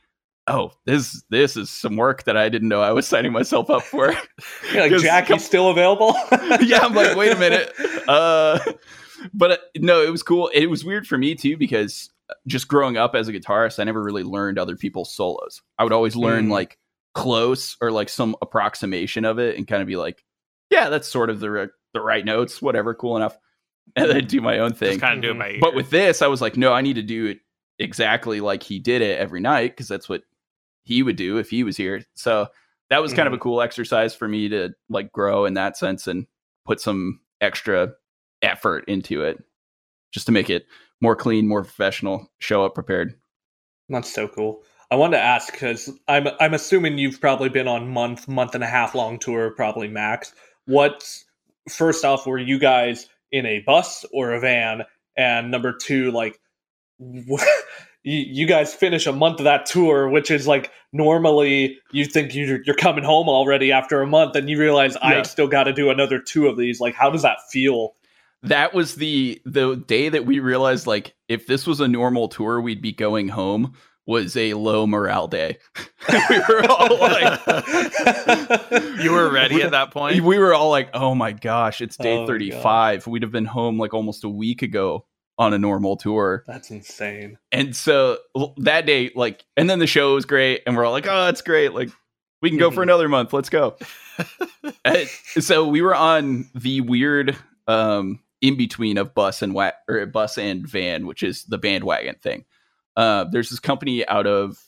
oh, 0.48 0.72
this 0.86 1.22
this 1.30 1.56
is 1.56 1.70
some 1.70 1.96
work 1.96 2.24
that 2.24 2.36
I 2.36 2.48
didn't 2.48 2.68
know 2.68 2.80
I 2.80 2.92
was 2.92 3.06
signing 3.06 3.32
myself 3.32 3.70
up 3.70 3.82
for. 3.82 4.12
You're 4.72 4.82
like 4.82 4.90
'Cause 4.92 5.02
Jackie's 5.02 5.44
still 5.44 5.68
available. 5.70 6.14
yeah, 6.62 6.80
I'm 6.80 6.94
like, 6.94 7.16
wait 7.16 7.32
a 7.32 7.38
minute. 7.38 7.72
Uh, 8.08 8.58
but 9.34 9.50
uh, 9.52 9.56
no, 9.76 10.02
it 10.02 10.10
was 10.10 10.22
cool. 10.22 10.48
It 10.54 10.66
was 10.66 10.84
weird 10.84 11.06
for 11.06 11.18
me 11.18 11.34
too 11.34 11.56
because 11.56 12.10
just 12.46 12.68
growing 12.68 12.96
up 12.96 13.14
as 13.14 13.28
a 13.28 13.32
guitarist, 13.32 13.78
I 13.78 13.84
never 13.84 14.02
really 14.02 14.22
learned 14.22 14.58
other 14.58 14.76
people's 14.76 15.12
solos. 15.14 15.62
I 15.78 15.84
would 15.84 15.92
always 15.92 16.14
learn 16.16 16.46
Mm. 16.48 16.50
like 16.52 16.78
close 17.14 17.76
or 17.80 17.90
like 17.90 18.08
some 18.08 18.36
approximation 18.42 19.24
of 19.24 19.38
it 19.38 19.56
and 19.56 19.66
kind 19.66 19.82
of 19.82 19.88
be 19.88 19.96
like, 19.96 20.24
yeah, 20.70 20.88
that's 20.88 21.08
sort 21.08 21.30
of 21.30 21.40
the 21.40 21.50
ri- 21.50 21.68
the 21.94 22.00
right 22.00 22.24
notes, 22.24 22.60
whatever, 22.60 22.94
cool 22.94 23.16
enough, 23.16 23.36
and 23.96 24.10
then 24.10 24.26
do 24.26 24.40
my 24.42 24.58
own 24.58 24.72
thing. 24.74 24.90
Just 24.90 25.00
kind 25.00 25.14
of 25.16 25.22
do 25.22 25.30
it 25.30 25.38
by 25.38 25.50
ear. 25.52 25.58
But 25.60 25.74
with 25.74 25.88
this, 25.90 26.20
I 26.20 26.26
was 26.26 26.40
like, 26.42 26.56
no, 26.58 26.72
I 26.74 26.82
need 26.82 26.94
to 26.96 27.02
do 27.02 27.26
it 27.26 27.38
exactly 27.78 28.40
like 28.40 28.62
he 28.62 28.78
did 28.78 29.00
it 29.02 29.18
every 29.18 29.40
night 29.40 29.72
because 29.72 29.88
that's 29.88 30.08
what 30.08 30.22
he 30.88 31.02
would 31.02 31.16
do 31.16 31.36
if 31.36 31.50
he 31.50 31.62
was 31.64 31.76
here. 31.76 32.02
So 32.14 32.48
that 32.88 33.02
was 33.02 33.12
kind 33.12 33.26
of 33.26 33.34
a 33.34 33.36
mm-hmm. 33.36 33.42
cool 33.42 33.60
exercise 33.60 34.14
for 34.14 34.26
me 34.26 34.48
to 34.48 34.70
like 34.88 35.12
grow 35.12 35.44
in 35.44 35.52
that 35.54 35.76
sense 35.76 36.06
and 36.06 36.26
put 36.64 36.80
some 36.80 37.20
extra 37.42 37.92
effort 38.40 38.84
into 38.88 39.22
it 39.22 39.36
just 40.12 40.24
to 40.26 40.32
make 40.32 40.48
it 40.48 40.64
more 41.02 41.14
clean, 41.14 41.46
more 41.46 41.62
professional, 41.62 42.30
show 42.38 42.64
up 42.64 42.74
prepared. 42.74 43.14
That's 43.90 44.10
so 44.10 44.28
cool. 44.28 44.62
I 44.90 44.96
wanted 44.96 45.18
to 45.18 45.22
ask 45.22 45.52
because 45.52 45.90
I'm 46.08 46.28
I'm 46.40 46.54
assuming 46.54 46.96
you've 46.96 47.20
probably 47.20 47.50
been 47.50 47.68
on 47.68 47.90
month 47.90 48.26
month 48.26 48.54
and 48.54 48.64
a 48.64 48.66
half 48.66 48.94
long 48.94 49.18
tour, 49.18 49.50
probably 49.50 49.88
max. 49.88 50.32
What's 50.64 51.26
first 51.68 52.06
off, 52.06 52.26
were 52.26 52.38
you 52.38 52.58
guys 52.58 53.06
in 53.30 53.44
a 53.44 53.60
bus 53.60 54.06
or 54.10 54.32
a 54.32 54.40
van? 54.40 54.84
And 55.18 55.50
number 55.50 55.74
two, 55.74 56.10
like, 56.12 56.40
you, 56.98 57.38
you 58.02 58.46
guys 58.46 58.72
finish 58.72 59.06
a 59.06 59.12
month 59.12 59.40
of 59.40 59.44
that 59.44 59.66
tour, 59.66 60.08
which 60.08 60.30
is 60.30 60.46
like 60.46 60.70
normally 60.92 61.78
you 61.92 62.04
think 62.04 62.34
you're, 62.34 62.60
you're 62.64 62.76
coming 62.76 63.04
home 63.04 63.28
already 63.28 63.72
after 63.72 64.00
a 64.02 64.06
month, 64.06 64.34
and 64.36 64.48
you 64.48 64.58
realize 64.58 64.94
Yeah. 64.94 65.18
I 65.20 65.22
still 65.22 65.48
got 65.48 65.64
to 65.64 65.72
do 65.72 65.90
another 65.90 66.18
two 66.18 66.46
of 66.48 66.56
these. 66.56 66.80
Like, 66.80 66.94
how 66.94 67.10
does 67.10 67.22
that 67.22 67.38
feel? 67.50 67.94
that 68.44 68.72
was 68.72 68.94
the 68.94 69.40
the 69.44 69.74
day 69.74 70.08
that 70.08 70.24
we 70.24 70.38
realized 70.38 70.86
like 70.86 71.12
if 71.26 71.48
this 71.48 71.66
was 71.66 71.80
a 71.80 71.88
normal 71.88 72.28
tour 72.28 72.60
we'd 72.60 72.80
be 72.80 72.92
going 72.92 73.26
home 73.28 73.74
was 74.06 74.36
a 74.36 74.54
low 74.54 74.86
morale 74.86 75.26
day 75.26 75.58
we 76.30 76.38
were 76.48 76.64
all 76.70 76.96
like 77.00 77.40
You 79.02 79.10
were 79.10 79.28
ready 79.32 79.60
at 79.62 79.72
that 79.72 79.90
point. 79.90 80.20
we 80.22 80.38
were 80.38 80.54
all 80.54 80.70
like 80.70 80.88
oh 80.94 81.16
my 81.16 81.32
gosh 81.32 81.80
it's 81.80 81.96
day 81.96 82.14
Oh 82.16 82.20
my 82.20 82.26
35 82.28 83.08
we'd 83.08 83.22
have 83.22 83.32
been 83.32 83.44
home 83.44 83.76
like 83.76 83.92
almost 83.92 84.22
a 84.22 84.28
week 84.28 84.62
ago 84.62 85.04
on 85.38 85.54
a 85.54 85.58
normal 85.58 85.96
tour 85.96 86.42
That's 86.46 86.70
insane. 86.70 87.38
and 87.52 87.74
so 87.76 88.18
that 88.58 88.86
day 88.86 89.10
like 89.14 89.44
and 89.56 89.70
then 89.70 89.78
the 89.78 89.86
show 89.86 90.14
was 90.14 90.24
great 90.24 90.62
and 90.66 90.76
we're 90.76 90.84
all 90.84 90.92
like 90.92 91.06
oh 91.08 91.28
it's 91.28 91.42
great 91.42 91.72
like 91.74 91.90
we 92.42 92.50
can 92.50 92.58
go 92.58 92.70
for 92.70 92.80
Mhm. 92.80 92.84
another 92.84 93.08
month 93.08 93.32
let's 93.32 93.48
go 93.48 93.76
so 95.40 95.66
we 95.68 95.80
were 95.82 95.94
on 95.94 96.48
the 96.54 96.80
weird 96.80 97.36
um 97.66 98.20
in 98.40 98.56
between 98.56 98.98
of 98.98 99.14
bus 99.14 99.42
and 99.42 99.54
wa- 99.54 99.72
or 99.88 100.04
bus 100.06 100.38
and 100.38 100.66
van 100.66 101.06
which 101.06 101.22
is 101.22 101.44
the 101.44 101.58
bandwagon 101.58 102.14
thing 102.16 102.44
uh 102.96 103.24
there's 103.30 103.50
this 103.50 103.60
company 103.60 104.06
out 104.08 104.26
of 104.26 104.58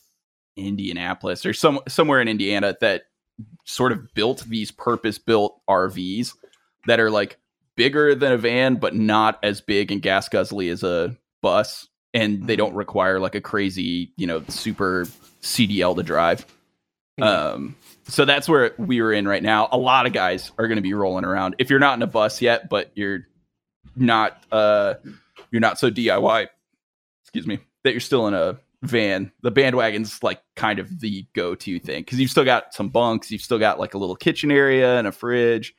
indianapolis 0.57 1.45
or 1.47 1.53
some 1.53 1.81
somewhere 1.89 2.21
in 2.21 2.29
indiana 2.29 2.77
that 2.81 3.05
sort 3.65 3.91
of 3.93 4.13
built 4.15 4.45
these 4.49 4.71
purpose 4.71 5.19
built 5.19 5.61
rvs 5.69 6.35
that 6.87 7.01
are 7.01 7.11
like 7.11 7.39
bigger 7.81 8.15
than 8.15 8.31
a 8.31 8.37
van 8.37 8.75
but 8.75 8.95
not 8.95 9.39
as 9.43 9.63
big 9.63 9.91
and 9.91 10.03
gas 10.03 10.29
guzzly 10.29 10.71
as 10.71 10.83
a 10.83 11.17
bus 11.41 11.89
and 12.13 12.47
they 12.47 12.55
don't 12.55 12.75
require 12.75 13.19
like 13.19 13.35
a 13.35 13.41
crazy 13.41 14.13
you 14.19 14.27
know 14.27 14.45
super 14.49 15.07
cdl 15.41 15.97
to 15.97 16.03
drive. 16.03 16.45
Um 17.23 17.75
so 18.05 18.27
that's 18.27 18.51
where 18.51 18.75
we 18.77 19.01
were 19.01 19.15
in 19.15 19.27
right 19.27 19.43
now. 19.43 19.67
A 19.73 19.79
lot 19.79 20.05
of 20.05 20.13
guys 20.13 20.53
are 20.59 20.69
going 20.69 20.77
to 20.77 20.83
be 20.83 20.93
rolling 20.93 21.25
around. 21.25 21.55
If 21.59 21.71
you're 21.71 21.79
not 21.79 21.97
in 21.97 22.03
a 22.03 22.07
bus 22.07 22.43
yet 22.43 22.69
but 22.69 22.91
you're 22.95 23.21
not 23.97 24.45
uh 24.53 24.95
you're 25.51 25.61
not 25.61 25.79
so 25.79 25.91
diy 25.91 26.49
excuse 27.25 27.47
me 27.47 27.61
that 27.83 27.93
you're 27.93 28.01
still 28.01 28.27
in 28.27 28.35
a 28.35 28.59
van 28.83 29.33
the 29.41 29.51
bandwagon's 29.51 30.23
like 30.23 30.43
kind 30.55 30.81
of 30.81 31.01
the 31.01 31.27
go-to 31.35 31.79
thing 31.79 32.03
because 32.03 32.21
you've 32.21 32.31
still 32.31 32.45
got 32.45 32.75
some 32.75 32.91
bunks 32.91 33.31
you've 33.31 33.41
still 33.41 33.59
got 33.59 33.81
like 33.81 33.95
a 33.95 33.99
little 33.99 34.17
kitchen 34.17 34.51
area 34.51 34.99
and 34.99 35.07
a 35.07 35.13
fridge. 35.13 35.75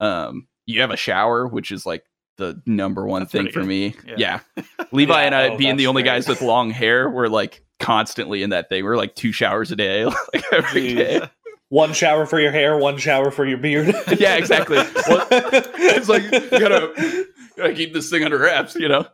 Um 0.00 0.48
you 0.68 0.80
have 0.80 0.90
a 0.90 0.96
shower 0.96 1.46
which 1.48 1.72
is 1.72 1.84
like 1.86 2.04
the 2.36 2.60
number 2.66 3.04
one 3.06 3.22
That's 3.22 3.32
thing 3.32 3.50
for 3.50 3.64
me 3.64 3.94
Yeah. 4.06 4.40
yeah, 4.56 4.64
levi 4.92 5.12
Yeah, 5.20 5.26
and 5.26 5.34
i 5.34 5.48
oh, 5.48 5.56
being 5.56 5.76
the 5.76 5.86
only 5.88 6.02
great. 6.02 6.10
guys 6.12 6.28
with 6.28 6.40
long 6.42 6.70
hair 6.70 7.10
were 7.10 7.28
like 7.28 7.64
constantly 7.80 8.42
in 8.42 8.50
that 8.50 8.68
thing 8.68 8.84
we're 8.84 8.96
like 8.96 9.14
two 9.16 9.32
showers 9.32 9.72
a 9.72 9.76
day 9.76 10.04
like 10.04 10.44
every 10.52 10.92
Jeez. 10.92 10.96
day 10.96 11.30
One 11.70 11.92
shower 11.92 12.24
for 12.26 12.40
your 12.40 12.50
hair, 12.52 12.78
one 12.78 12.96
shower 12.96 13.30
for 13.30 13.44
your 13.44 13.58
beard. 13.58 13.94
Yeah, 14.18 14.36
exactly. 14.36 14.78
Well, 14.78 15.26
it's 15.30 16.08
like 16.08 16.22
you 16.22 16.58
gotta 16.58 17.26
gotta 17.58 17.74
keep 17.74 17.92
this 17.92 18.08
thing 18.08 18.24
under 18.24 18.38
wraps, 18.38 18.74
you 18.74 18.88
know. 18.88 19.06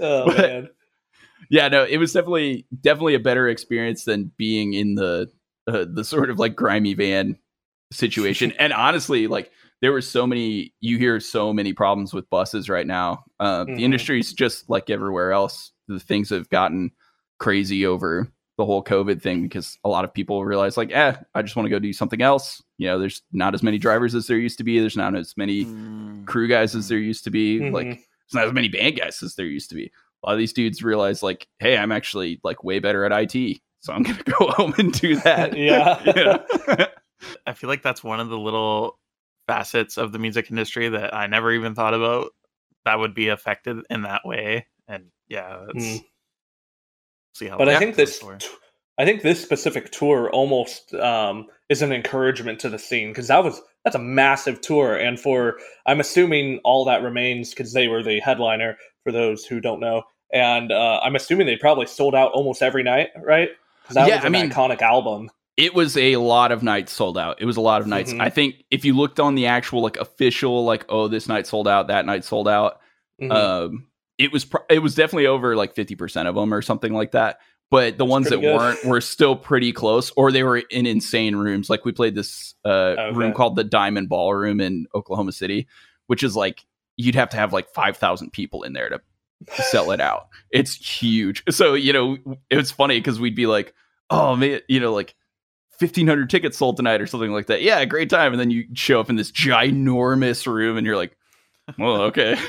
oh 0.00 0.26
But- 0.26 0.36
man. 0.38 0.68
Yeah, 1.50 1.66
no, 1.68 1.82
it 1.84 1.96
was 1.96 2.12
definitely 2.12 2.66
definitely 2.82 3.14
a 3.14 3.18
better 3.18 3.48
experience 3.48 4.04
than 4.04 4.30
being 4.36 4.74
in 4.74 4.94
the 4.94 5.28
uh, 5.66 5.86
the 5.92 6.04
sort 6.04 6.30
of 6.30 6.38
like 6.38 6.54
grimy 6.54 6.94
van 6.94 7.36
situation. 7.90 8.52
and 8.60 8.72
honestly, 8.72 9.26
like 9.26 9.50
there 9.80 9.92
were 9.92 10.00
so 10.02 10.26
many 10.26 10.72
you 10.80 10.98
hear 10.98 11.20
so 11.20 11.52
many 11.52 11.72
problems 11.72 12.12
with 12.14 12.28
buses 12.30 12.68
right 12.68 12.86
now. 12.86 13.24
Uh, 13.40 13.64
Mhm. 13.64 13.76
The 13.76 13.84
industry's 13.84 14.32
just 14.32 14.68
like 14.68 14.90
everywhere 14.90 15.32
else. 15.32 15.72
The 15.88 16.00
things 16.00 16.30
have 16.30 16.48
gotten 16.48 16.90
crazy 17.38 17.86
over 17.86 18.28
the 18.56 18.64
whole 18.64 18.82
COVID 18.82 19.22
thing 19.22 19.42
because 19.44 19.78
a 19.84 19.88
lot 19.88 20.04
of 20.04 20.12
people 20.12 20.44
realize 20.44 20.76
like, 20.76 20.90
eh, 20.90 21.14
I 21.34 21.42
just 21.42 21.54
want 21.54 21.66
to 21.66 21.70
go 21.70 21.78
do 21.78 21.92
something 21.92 22.20
else. 22.20 22.60
You 22.76 22.88
know, 22.88 22.98
there's 22.98 23.22
not 23.32 23.54
as 23.54 23.62
many 23.62 23.78
drivers 23.78 24.16
as 24.16 24.26
there 24.26 24.36
used 24.38 24.58
to 24.58 24.64
be. 24.64 24.80
There's 24.80 24.96
not 24.96 25.14
as 25.14 25.34
many 25.36 25.64
Mm. 25.64 26.26
crew 26.26 26.48
guys 26.48 26.74
as 26.74 26.88
there 26.88 26.98
used 26.98 27.22
to 27.24 27.30
be. 27.30 27.60
Mhm. 27.60 27.72
Like 27.72 27.86
there's 27.86 28.34
not 28.34 28.46
as 28.48 28.52
many 28.52 28.68
band 28.68 28.96
guys 28.98 29.22
as 29.22 29.36
there 29.36 29.46
used 29.46 29.68
to 29.70 29.76
be. 29.76 29.92
A 30.24 30.26
lot 30.26 30.32
of 30.32 30.38
these 30.40 30.52
dudes 30.52 30.82
realize 30.82 31.22
like, 31.22 31.46
hey, 31.60 31.76
I'm 31.78 31.92
actually 31.92 32.40
like 32.42 32.64
way 32.64 32.80
better 32.80 33.04
at 33.04 33.12
IT, 33.12 33.60
so 33.78 33.92
I'm 33.92 34.02
gonna 34.02 34.18
go 34.24 34.48
home 34.48 34.74
and 34.76 34.92
do 34.92 35.14
that. 35.20 35.56
Yeah. 35.56 36.02
You 36.16 36.24
know? 36.24 36.86
I 37.46 37.52
feel 37.52 37.68
like 37.68 37.82
that's 37.82 38.02
one 38.02 38.18
of 38.20 38.28
the 38.28 38.38
little 38.38 38.97
facets 39.48 39.96
of 39.96 40.12
the 40.12 40.20
music 40.20 40.50
industry 40.50 40.88
that 40.90 41.12
I 41.12 41.26
never 41.26 41.50
even 41.50 41.74
thought 41.74 41.94
about 41.94 42.30
that 42.84 43.00
would 43.00 43.14
be 43.14 43.28
affected 43.28 43.78
in 43.90 44.02
that 44.02 44.22
way. 44.24 44.66
And 44.86 45.06
yeah, 45.28 45.66
Mm. 45.74 46.04
see 47.34 47.46
how. 47.48 47.58
but 47.58 47.68
I 47.68 47.78
think 47.78 47.96
this, 47.96 48.20
t- 48.20 48.46
I 48.98 49.04
think 49.04 49.22
this 49.22 49.42
specific 49.42 49.90
tour 49.90 50.30
almost 50.30 50.94
um, 50.94 51.46
is 51.68 51.82
an 51.82 51.92
encouragement 51.92 52.60
to 52.60 52.68
the 52.68 52.78
scene 52.78 53.08
because 53.08 53.28
that 53.28 53.42
was 53.42 53.60
that's 53.84 53.96
a 53.96 54.00
massive 54.00 54.60
tour, 54.60 54.96
and 54.96 55.18
for 55.18 55.58
I'm 55.86 56.00
assuming 56.00 56.60
all 56.64 56.84
that 56.86 57.02
remains 57.02 57.50
because 57.50 57.72
they 57.72 57.88
were 57.88 58.02
the 58.02 58.20
headliner 58.20 58.76
for 59.04 59.12
those 59.12 59.44
who 59.44 59.60
don't 59.60 59.80
know, 59.80 60.02
and 60.32 60.70
uh, 60.72 61.00
I'm 61.02 61.16
assuming 61.16 61.46
they 61.46 61.56
probably 61.56 61.86
sold 61.86 62.14
out 62.14 62.32
almost 62.32 62.62
every 62.62 62.82
night, 62.82 63.08
right? 63.22 63.50
Because 63.82 63.94
that 63.96 64.08
Yeah, 64.08 64.16
was 64.16 64.24
I 64.24 64.28
mean- 64.28 64.50
iconic 64.50 64.82
album. 64.82 65.30
It 65.58 65.74
was 65.74 65.96
a 65.96 66.16
lot 66.16 66.52
of 66.52 66.62
nights 66.62 66.92
sold 66.92 67.18
out. 67.18 67.42
It 67.42 67.44
was 67.44 67.56
a 67.58 67.60
lot 67.60 67.80
of 67.82 67.86
nights. 67.88 68.12
Mhm. 68.12 68.20
I 68.22 68.30
think 68.30 68.64
if 68.70 68.84
you 68.84 68.96
looked 68.96 69.18
on 69.20 69.34
the 69.34 69.46
actual 69.46 69.82
like 69.82 69.96
official 69.98 70.64
like, 70.64 70.86
oh, 70.88 71.08
this 71.08 71.28
night 71.28 71.46
sold 71.46 71.66
out, 71.68 71.88
that 71.88 72.06
night 72.06 72.24
sold 72.24 72.46
out, 72.48 72.78
Mhm. 73.20 73.32
um, 73.32 73.86
it 74.18 74.32
was 74.32 74.44
pr- 74.44 74.58
it 74.70 74.78
was 74.78 74.94
definitely 74.94 75.26
over 75.26 75.54
like 75.56 75.74
fifty 75.74 75.94
percent 75.96 76.28
of 76.28 76.34
them 76.36 76.54
or 76.54 76.62
something 76.62 76.94
like 76.94 77.10
that. 77.10 77.40
But 77.70 77.98
the 77.98 78.04
ones 78.06 78.30
that 78.30 78.40
good. 78.40 78.56
weren't 78.56 78.82
were 78.84 79.00
still 79.02 79.36
pretty 79.36 79.72
close, 79.72 80.10
or 80.16 80.32
they 80.32 80.42
were 80.44 80.58
in 80.58 80.86
insane 80.86 81.36
rooms. 81.36 81.68
Like 81.68 81.84
we 81.84 81.92
played 81.92 82.14
this 82.14 82.54
uh, 82.64 82.68
Okay. 82.96 83.12
room 83.18 83.32
called 83.34 83.56
the 83.56 83.64
Diamond 83.64 84.08
Ballroom 84.08 84.60
in 84.60 84.86
Oklahoma 84.94 85.32
City, 85.32 85.66
which 86.06 86.22
is 86.22 86.34
like 86.36 86.64
you'd 86.96 87.14
have 87.16 87.28
to 87.30 87.36
have 87.36 87.52
like 87.52 87.68
five 87.74 87.96
thousand 87.98 88.32
people 88.32 88.62
in 88.62 88.72
there 88.72 88.88
to 88.88 89.00
sell 89.64 89.90
it 89.90 90.00
out. 90.00 90.28
It's 90.50 90.74
huge. 90.74 91.42
So 91.50 91.74
you 91.74 91.92
know, 91.92 92.16
it 92.48 92.56
was 92.56 92.70
funny 92.70 92.98
because 93.00 93.20
we'd 93.20 93.34
be 93.36 93.46
like, 93.46 93.74
oh 94.08 94.36
man, 94.36 94.60
you 94.68 94.78
know, 94.80 94.94
like. 94.94 95.14
1500 95.80 96.28
tickets 96.30 96.58
sold 96.58 96.76
tonight 96.76 97.00
or 97.00 97.06
something 97.06 97.30
like 97.32 97.46
that. 97.46 97.62
Yeah, 97.62 97.84
great 97.84 98.10
time. 98.10 98.32
And 98.32 98.40
then 98.40 98.50
you 98.50 98.64
show 98.74 99.00
up 99.00 99.10
in 99.10 99.16
this 99.16 99.30
ginormous 99.30 100.46
room 100.46 100.76
and 100.76 100.86
you're 100.86 100.96
like, 100.96 101.16
well, 101.78 102.02
okay. 102.02 102.36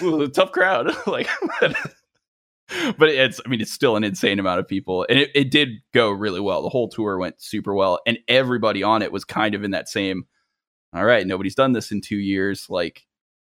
Well, 0.00 0.28
tough 0.28 0.52
crowd. 0.52 0.94
like, 1.08 1.28
but 1.60 3.08
it's, 3.08 3.40
I 3.44 3.48
mean, 3.48 3.60
it's 3.60 3.72
still 3.72 3.96
an 3.96 4.04
insane 4.04 4.38
amount 4.38 4.60
of 4.60 4.68
people. 4.68 5.04
And 5.08 5.18
it, 5.18 5.30
it 5.34 5.50
did 5.50 5.70
go 5.92 6.10
really 6.10 6.40
well. 6.40 6.62
The 6.62 6.68
whole 6.68 6.88
tour 6.88 7.18
went 7.18 7.40
super 7.42 7.74
well. 7.74 7.98
And 8.06 8.18
everybody 8.28 8.82
on 8.84 9.02
it 9.02 9.10
was 9.10 9.24
kind 9.24 9.54
of 9.56 9.64
in 9.64 9.72
that 9.72 9.88
same, 9.88 10.26
all 10.94 11.04
right, 11.04 11.26
nobody's 11.26 11.54
done 11.56 11.72
this 11.72 11.90
in 11.90 12.00
two 12.00 12.16
years. 12.16 12.66
Like, 12.70 13.02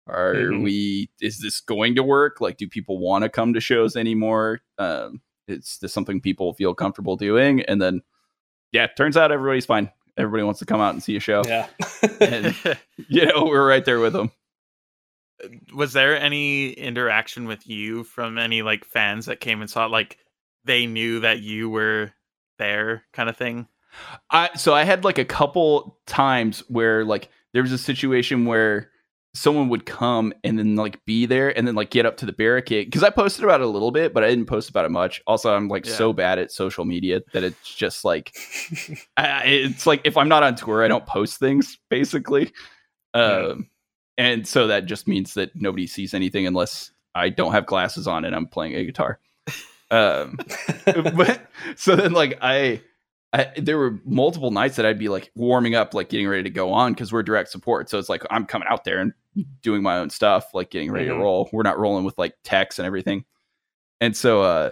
are 0.07 0.33
Mhm. 0.36 0.63
we, 0.63 1.09
is 1.21 1.39
this 1.39 1.59
going 1.62 1.93
to 1.95 2.03
work? 2.03 2.41
Like, 2.41 2.57
do 2.57 2.67
people 2.67 2.97
want 2.97 3.24
to 3.24 3.29
come 3.29 3.53
to 3.53 3.59
shows 3.59 3.95
anymore? 3.95 4.62
Um, 4.79 5.21
is 5.47 5.77
this 5.81 5.93
something 5.93 6.19
people 6.21 6.53
feel 6.53 6.74
comfortable 6.74 7.15
doing? 7.15 7.62
And 7.62 7.81
then, 7.81 8.01
yeah, 8.71 8.88
turns 8.88 9.17
out 9.17 9.31
everybody's 9.31 9.65
fine. 9.65 9.91
Everybody 10.17 10.43
wants 10.43 10.59
to 10.59 10.65
come 10.65 10.81
out 10.81 10.93
and 10.93 11.03
see 11.03 11.15
a 11.15 11.19
show. 11.19 11.43
yeah. 11.45 11.67
And, 12.19 12.55
you 13.07 13.25
know, 13.25 13.45
we're 13.45 13.67
right 13.67 13.86
there 13.86 14.00
with 14.00 14.13
them. 14.13 14.31
was 15.75 15.93
there 15.93 16.19
any 16.19 16.71
interaction 16.71 17.45
with 17.45 17.67
you 17.67 18.03
from 18.03 18.38
any 18.38 18.62
like 18.63 18.86
fans 18.86 19.27
that 19.27 19.39
came 19.39 19.62
and 19.62 19.69
saw 19.69 19.86
it 19.86 19.91
like 19.91 20.17
they 20.65 20.86
knew 20.86 21.19
that 21.19 21.41
you 21.41 21.69
were 21.69 22.12
there 22.57 23.03
kind 23.13 23.29
of 23.29 23.38
thing 23.38 23.67
I 24.29 24.50
so 24.55 24.74
I 24.74 24.83
had 24.83 25.03
like 25.03 25.17
a 25.17 25.25
couple 25.25 26.00
times 26.05 26.63
where 26.67 27.05
like 27.05 27.29
there 27.53 27.62
was 27.62 27.71
a 27.71 27.77
situation 27.77 28.45
where 28.45 28.91
someone 29.38 29.70
would 29.70 29.86
come 29.86 30.34
and 30.44 30.58
then 30.58 30.75
like 30.75 31.03
be 31.06 31.25
there 31.27 31.56
and 31.56 31.67
then 31.67 31.75
like 31.75 31.91
get 31.91 32.06
up 32.06 32.17
to 32.17 32.25
the 32.25 32.34
barricade 32.34 32.86
because 32.88 33.03
I 33.03 33.10
posted 33.12 33.44
about 33.44 33.62
it 33.62 33.65
a 33.65 33.70
little 33.70 33.91
bit, 33.91 34.13
but 34.13 34.24
I 34.24 34.29
didn't 34.29 34.48
post 34.48 34.70
about 34.70 34.86
it 34.86 34.91
much. 34.91 35.22
Also, 35.27 35.53
I'm 35.53 35.67
like 35.67 35.86
Yeah. 35.86 35.94
so 35.94 36.12
bad 36.12 36.39
at 36.39 36.51
social 36.51 36.86
media 36.86 37.22
that 37.34 37.44
it's 37.44 37.75
just 37.75 38.03
like 38.03 38.36
I, 39.15 39.44
it's 39.46 39.86
like 39.86 40.01
if 40.06 40.17
I'm 40.17 40.27
not 40.27 40.44
on 40.44 40.56
tour, 40.56 40.84
I 40.84 40.88
don't 40.88 41.06
post 41.06 41.39
things 41.39 41.77
basically. 41.89 42.51
Um, 43.13 43.70
and 44.17 44.48
so 44.48 44.67
that 44.67 44.86
just 44.86 45.08
means 45.08 45.36
that 45.36 45.56
nobody 45.56 45.86
sees 45.88 46.13
anything 46.13 46.48
unless 46.48 46.91
I 47.13 47.29
don't 47.29 47.51
have 47.51 47.65
glasses 47.65 48.08
on 48.08 48.25
and 48.25 48.36
I'm 48.36 48.48
playing 48.48 48.75
a 48.75 48.84
guitar. 48.86 49.20
Um, 49.91 50.38
but 50.86 51.48
so 51.75 51.96
then 51.96 52.13
like 52.13 52.39
I, 52.41 52.82
I 53.34 53.51
there 53.57 53.77
were 53.77 54.00
multiple 54.05 54.51
nights 54.51 54.77
that 54.77 54.86
I'd 54.86 54.98
be 55.00 55.10
like 55.10 55.31
warming 55.36 55.75
up 55.75 55.93
like 55.93 56.10
getting 56.10 56.27
ready 56.27 56.43
to 56.43 56.50
go 56.50 56.72
on 56.72 56.93
because 56.93 57.12
we're 57.12 57.24
direct 57.24 57.50
support 57.50 57.89
so 57.89 58.00
it's 58.00 58.07
like 58.10 58.24
i'm 58.31 58.46
coming 58.46 58.67
out 58.69 58.86
there 58.86 59.00
and 59.00 59.12
doing 59.62 59.84
my 59.84 59.98
own 59.98 60.10
stuff 60.10 60.53
like 60.53 60.69
getting 60.69 60.91
ready 60.91 61.07
Mhm. 61.07 61.17
to 61.17 61.24
roll 61.24 61.50
we're 61.51 61.63
not 61.63 61.77
rolling 61.77 62.05
with 62.05 62.17
like 62.17 62.36
techs 62.43 62.79
and 62.79 62.86
everything 62.86 63.25
and 64.01 64.15
so 64.15 64.41
uh 64.43 64.69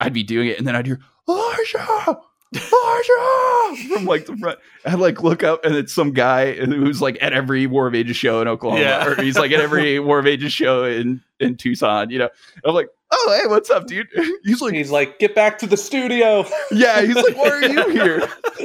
I'd 0.00 0.12
be 0.12 0.22
doing 0.22 0.46
it, 0.48 0.58
and 0.58 0.66
then 0.66 0.76
I'd 0.76 0.86
hear 0.86 1.00
Elijah, 1.28 2.16
Elijah 2.54 3.88
from 3.94 4.04
like 4.06 4.26
the 4.26 4.36
front. 4.36 4.58
I'd 4.84 4.94
like 4.98 5.22
look 5.22 5.42
up, 5.42 5.64
and 5.64 5.74
it's 5.74 5.92
some 5.92 6.12
guy 6.12 6.52
who's 6.54 7.02
like 7.02 7.18
at 7.20 7.32
every 7.32 7.66
War 7.66 7.86
of 7.86 7.94
Ages 7.94 8.16
show 8.16 8.40
in 8.40 8.48
Oklahoma, 8.48 8.80
Yeah. 8.82 9.06
or 9.06 9.22
he's 9.22 9.36
like 9.36 9.50
at 9.52 9.60
every 9.60 9.98
War 9.98 10.18
of 10.18 10.26
Ages 10.26 10.52
show 10.52 10.84
in 10.84 11.20
in 11.40 11.56
Tucson. 11.56 12.10
You 12.10 12.20
know, 12.20 12.28
I'm 12.64 12.74
like, 12.74 12.88
oh 13.10 13.38
hey, 13.40 13.48
what's 13.48 13.70
up, 13.70 13.86
dude? 13.86 14.08
He's 14.44 14.60
like, 14.60 14.74
He's 14.74 14.90
like, 14.90 15.18
get 15.18 15.34
back 15.34 15.58
to 15.58 15.66
the 15.66 15.76
studio. 15.76 16.44
yeah, 16.70 17.00
he's 17.02 17.16
like, 17.16 17.36
why 17.36 17.48
are 17.48 17.62
you 17.64 17.88
here? 17.90 18.18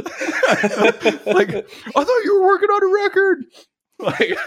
like, 1.26 1.50
I 1.54 2.04
thought 2.04 2.24
you 2.24 2.40
were 2.40 2.48
working 2.48 2.70
on 2.70 2.84
a 2.84 3.04
record. 3.04 3.46
Like, 4.00 4.38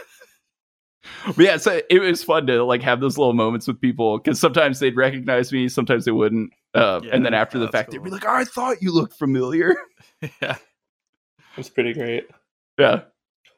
but 1.27 1.39
yeah, 1.39 1.57
so 1.57 1.81
it 1.89 2.01
was 2.01 2.23
fun 2.23 2.47
to 2.49 2.65
like 2.65 2.83
have 2.83 3.01
those 3.01 3.17
little 3.17 3.33
moments 3.33 3.67
with 3.67 3.81
people 3.81 4.19
because 4.19 4.39
sometimes 4.41 4.81
they'd 4.81 4.97
recognize 4.97 5.53
me, 5.53 5.69
sometimes 5.69 6.05
they 6.05 6.13
wouldn't. 6.13 6.53
Um, 6.75 7.05
Yeah, 7.05 7.15
and 7.15 7.25
then 7.25 7.33
after 7.35 7.59
the 7.59 7.67
that's 7.67 7.73
fact, 7.77 7.91
they'd 7.93 8.03
be 8.03 8.11
like, 8.11 8.25
oh, 8.27 8.35
I 8.35 8.45
thought 8.45 8.83
you 8.83 8.93
looked 8.93 9.15
familiar. 9.19 9.75
yeah. 10.43 10.57
It's 11.57 11.71
pretty 11.71 11.95
great. 11.95 12.27
yeah. 12.79 13.03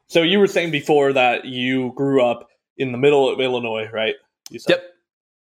So 0.07 0.21
you 0.21 0.39
were 0.39 0.47
saying 0.47 0.71
before 0.71 1.11
that 1.13 1.45
you 1.45 1.91
grew 1.95 2.23
up 2.23 2.47
in 2.77 2.91
the 2.93 2.97
middle 2.97 3.29
of 3.29 3.39
Illinois, 3.41 3.89
right? 3.91 4.15
You 4.49 4.59
said. 4.59 4.71
Yep. 4.71 4.83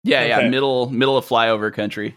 Yeah, 0.03 0.23
yeah. 0.25 0.49
Middle 0.49 0.89
middle 0.89 1.17
of 1.17 1.25
flyover 1.25 1.73
country. 1.73 2.15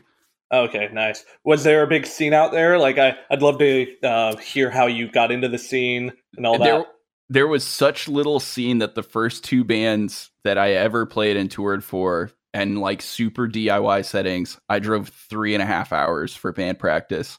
Okay, 0.53 0.89
nice. 0.93 1.25
Was 1.45 1.65
there 1.65 1.83
a 1.83 1.87
big 1.89 2.07
scene 2.07 2.33
out 2.33 2.53
there? 2.53 2.79
Like, 2.79 2.99
I, 2.99 3.17
I'd 3.31 3.43
love 3.43 3.59
to 3.59 3.87
uh, 4.05 4.37
hear 4.37 4.71
how 4.71 4.87
you 4.87 5.11
got 5.11 5.33
into 5.33 5.49
the 5.49 5.59
scene 5.59 6.13
and 6.37 6.47
all 6.47 6.57
there, 6.59 6.79
that. 6.79 6.87
there 7.29 7.49
was 7.49 7.65
such 7.65 8.07
little 8.07 8.39
scene 8.39 8.79
that 8.79 8.95
the 8.95 9.03
first 9.03 9.43
two 9.43 9.65
bands 9.65 10.31
that 10.45 10.57
I 10.57 10.75
ever 10.75 11.05
played 11.05 11.37
and 11.37 11.51
toured 11.51 11.83
for, 11.83 12.31
and 12.55 12.81
like 12.81 13.03
super 13.03 13.49
DIY 13.49 14.05
settings, 14.05 14.57
I 14.69 14.79
drove 14.79 15.09
three 15.09 15.55
and 15.55 15.63
a 15.63 15.67
half 15.67 15.93
hours 15.93 16.35
for 16.35 16.53
band 16.53 16.79
practice. 16.79 17.39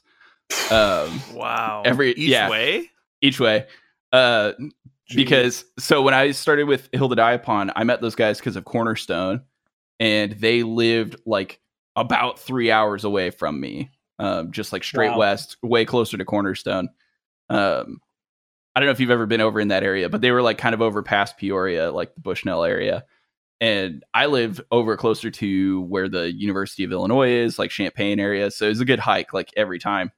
Um, 0.70 1.22
Wow. 1.34 1.82
Every- 1.86 2.12
each 2.12 2.30
yeah. 2.30 2.48
way. 2.50 2.90
each 3.22 3.38
way. 3.40 3.66
Uh, 4.12 4.52
Jeez. 5.10 5.16
because 5.16 5.64
so 5.78 6.02
when 6.02 6.12
I 6.14 6.30
started 6.32 6.64
with 6.64 6.88
Hill 6.92 7.08
to 7.08 7.16
Die 7.16 7.32
Upon, 7.32 7.70
I 7.74 7.84
met 7.84 8.00
those 8.02 8.14
guys 8.14 8.38
because 8.38 8.56
of 8.56 8.64
Cornerstone, 8.66 9.42
and 10.00 10.32
they 10.32 10.62
lived 10.62 11.16
like 11.26 11.60
about 11.96 12.38
three 12.38 12.70
hours 12.70 13.04
away 13.04 13.30
from 13.30 13.60
me, 13.60 13.90
um, 14.18 14.52
just 14.52 14.72
like 14.72 14.84
straight 14.84 15.10
Wow. 15.10 15.18
west, 15.18 15.56
way 15.62 15.84
closer 15.84 16.16
to 16.16 16.24
Cornerstone. 16.24 16.88
Um, 17.48 18.00
I 18.74 18.80
don't 18.80 18.86
know 18.86 18.92
if 18.92 19.00
you've 19.00 19.10
ever 19.10 19.26
been 19.26 19.40
over 19.40 19.58
in 19.58 19.68
that 19.68 19.82
area, 19.82 20.08
but 20.08 20.20
they 20.20 20.30
were 20.30 20.42
like 20.42 20.58
kind 20.58 20.74
of 20.74 20.80
over 20.80 21.02
past 21.02 21.36
Peoria, 21.36 21.90
like 21.90 22.14
the 22.14 22.20
Bushnell 22.20 22.62
area. 22.62 23.04
And 23.60 24.04
I 24.14 24.26
live 24.26 24.60
over 24.70 24.96
closer 24.96 25.32
to 25.32 25.80
where 25.82 26.08
the 26.08 26.32
University 26.32 26.84
of 26.84 26.92
Illinois 26.92 27.30
is, 27.30 27.58
like 27.58 27.70
Champaign 27.72 28.20
area. 28.20 28.52
So 28.52 28.66
it 28.66 28.68
was 28.68 28.80
a 28.80 28.84
good 28.84 29.00
hike, 29.00 29.32
like 29.32 29.50
every 29.56 29.80
time. 29.80 30.12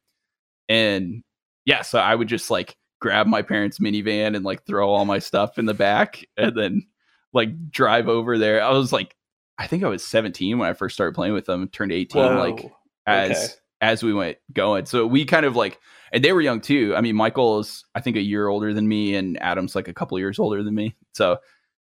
And 0.69 1.23
yeah, 1.65 1.81
so 1.81 1.99
I 1.99 2.15
would 2.15 2.29
just 2.29 2.51
like 2.51 2.77
grab 3.01 3.27
my 3.27 3.41
parents' 3.41 3.79
minivan 3.79 4.37
and 4.37 4.45
like 4.45 4.67
throw 4.67 4.91
all 4.91 5.07
my 5.07 5.21
stuff 5.21 5.59
in 5.59 5.65
the 5.65 5.73
back 5.73 6.23
and 6.37 6.55
then 6.55 6.87
like 7.33 7.71
drive 7.71 8.09
over 8.09 8.37
there. 8.37 8.63
I 8.63 8.71
was 8.73 8.93
like, 8.93 9.17
I 9.61 9.67
think 9.67 9.85
I 9.85 9.89
was 9.89 10.05
17 10.05 10.59
when 10.59 10.69
I 10.69 10.73
first 10.73 10.95
started 10.95 11.15
playing 11.15 11.35
with 11.35 11.45
them, 11.45 11.69
turned 11.69 11.93
18 11.93 12.21
Whoa. 12.23 12.39
like 12.39 12.73
as 13.07 13.31
Okay. 13.31 13.47
as 13.83 14.03
we 14.03 14.13
went 14.15 14.39
going. 14.53 14.87
So 14.87 15.07
we 15.07 15.25
kind 15.25 15.45
of 15.47 15.55
like 15.55 15.79
and 16.13 16.25
they 16.25 16.33
were 16.33 16.41
young 16.41 16.61
too. 16.61 16.95
I 16.97 17.01
mean, 17.03 17.15
Michael 17.15 17.61
is 17.61 17.85
I 17.95 18.01
think 18.01 18.17
a 18.17 18.23
year 18.23 18.49
older 18.49 18.73
than 18.75 18.89
me 18.89 19.15
and 19.15 19.41
Adam's 19.43 19.75
like 19.77 19.87
a 19.87 19.95
couple 19.95 20.19
years 20.19 20.39
older 20.39 20.63
than 20.63 20.75
me. 20.75 20.97
So 21.15 21.39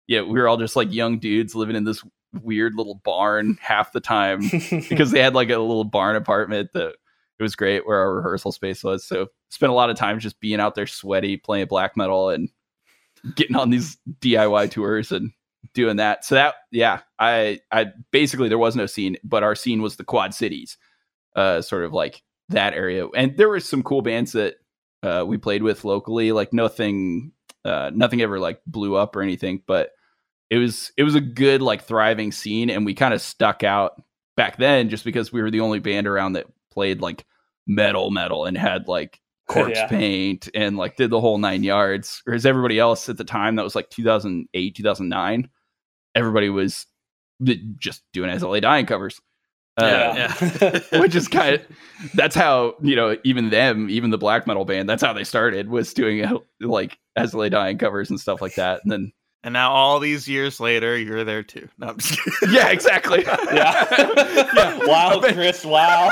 yeah, 0.08 0.22
we 0.22 0.40
were 0.40 0.48
all 0.48 0.56
just 0.56 0.74
like 0.74 0.92
young 0.92 1.18
dudes 1.18 1.54
living 1.54 1.76
in 1.76 1.84
this 1.84 2.02
weird 2.42 2.74
little 2.74 3.00
barn 3.04 3.58
half 3.60 3.92
the 3.92 4.00
time 4.00 4.40
because 4.88 5.10
they 5.10 5.20
had 5.22 5.34
like 5.34 5.50
a 5.50 5.58
little 5.58 5.84
barn 5.84 6.16
apartment 6.16 6.70
that 6.74 6.94
it 7.38 7.42
was 7.42 7.54
great 7.56 7.86
where 7.86 7.98
our 7.98 8.14
rehearsal 8.16 8.52
space 8.52 8.82
was. 8.82 9.04
So 9.04 9.26
spent 9.50 9.70
a 9.70 9.74
lot 9.74 9.90
of 9.90 9.96
time 9.96 10.18
just 10.18 10.40
being 10.40 10.60
out 10.60 10.74
there 10.74 10.86
sweaty, 10.86 11.36
playing 11.36 11.66
black 11.66 11.94
metal 11.96 12.30
and 12.30 12.48
getting 13.34 13.56
on 13.56 13.68
these 13.70 13.98
DIY 14.20 14.70
tours 14.70 15.12
and 15.12 15.32
doing 15.76 15.96
that. 15.98 16.24
So 16.24 16.34
that 16.34 16.56
yeah, 16.72 17.00
I 17.20 17.60
I 17.70 17.92
basically 18.10 18.48
there 18.48 18.58
was 18.58 18.74
no 18.74 18.86
scene, 18.86 19.16
but 19.22 19.44
our 19.44 19.54
scene 19.54 19.80
was 19.82 19.94
the 19.96 20.04
Quad 20.04 20.34
Cities. 20.34 20.76
Uh 21.36 21.62
sort 21.62 21.84
of 21.84 21.92
like 21.92 22.22
that 22.48 22.74
area. 22.74 23.06
And 23.14 23.36
there 23.36 23.48
were 23.48 23.60
some 23.60 23.82
cool 23.84 24.02
bands 24.02 24.32
that 24.32 24.56
uh 25.04 25.24
we 25.26 25.36
played 25.38 25.62
with 25.62 25.84
locally, 25.84 26.32
like 26.32 26.52
nothing 26.52 27.30
uh 27.64 27.90
nothing 27.94 28.20
ever 28.22 28.40
like 28.40 28.60
blew 28.66 28.96
up 28.96 29.14
or 29.14 29.22
anything, 29.22 29.62
but 29.66 29.90
it 30.50 30.58
was 30.58 30.90
it 30.96 31.02
was 31.04 31.14
a 31.14 31.20
good 31.20 31.62
like 31.62 31.82
thriving 31.82 32.32
scene 32.32 32.70
and 32.70 32.84
we 32.86 32.94
kind 32.94 33.12
of 33.14 33.20
stuck 33.20 33.62
out 33.64 34.02
back 34.36 34.56
then 34.58 34.88
just 34.88 35.04
because 35.04 35.32
we 35.32 35.42
were 35.42 35.50
the 35.50 35.60
only 35.60 35.78
band 35.80 36.06
around 36.06 36.32
that 36.34 36.46
played 36.72 37.00
like 37.00 37.24
metal 37.66 38.10
metal 38.10 38.44
and 38.44 38.56
had 38.56 38.86
like 38.86 39.20
corpse 39.48 39.76
Yeah. 39.76 39.88
paint 39.88 40.48
and 40.54 40.76
like 40.76 40.96
did 40.96 41.10
the 41.10 41.20
whole 41.20 41.38
nine 41.38 41.62
yards 41.64 42.20
whereas 42.24 42.46
everybody 42.46 42.78
else 42.78 43.08
at 43.08 43.16
the 43.16 43.24
time 43.24 43.56
that 43.56 43.62
was 43.64 43.74
like 43.74 43.90
2008 43.90 44.74
2009 44.76 45.48
everybody 46.16 46.48
was 46.50 46.86
just 47.78 48.02
doing 48.12 48.30
As 48.30 48.42
I 48.42 48.48
Lay 48.48 48.60
Dying 48.60 48.86
covers 48.86 49.20
uh, 49.78 49.84
Yeah. 49.84 50.80
which 51.00 51.14
is 51.14 51.28
kind 51.28 51.54
of 51.56 51.62
that's 52.14 52.34
how 52.34 52.74
you 52.82 52.96
know 52.96 53.16
even 53.24 53.50
them 53.50 53.88
even 53.90 54.10
the 54.10 54.18
black 54.18 54.46
metal 54.46 54.64
band 54.64 54.88
that's 54.88 55.02
how 55.02 55.12
they 55.12 55.22
started 55.24 55.68
was 55.68 55.92
doing 55.94 56.24
like 56.60 56.98
As 57.14 57.34
I 57.34 57.38
Lay 57.38 57.48
Dying 57.50 57.78
covers 57.78 58.10
and 58.10 58.18
stuff 58.18 58.40
like 58.40 58.54
that 58.56 58.80
and 58.82 58.90
then 58.90 59.12
And 59.44 59.52
now 59.52 59.70
all 59.70 60.00
these 60.00 60.26
years 60.26 60.58
later, 60.58 60.96
you're 60.98 61.22
there 61.24 61.42
too. 61.44 61.68
No, 61.78 61.88
I'm 61.88 61.98
just 61.98 62.18
yeah 62.50 62.68
exactly 62.70 63.22
yeah. 63.22 63.36
Yeah. 63.52 64.78
Wow, 64.86 65.18
Eventually- 65.18 65.34
Chris. 65.34 65.64
Wow. 65.64 66.10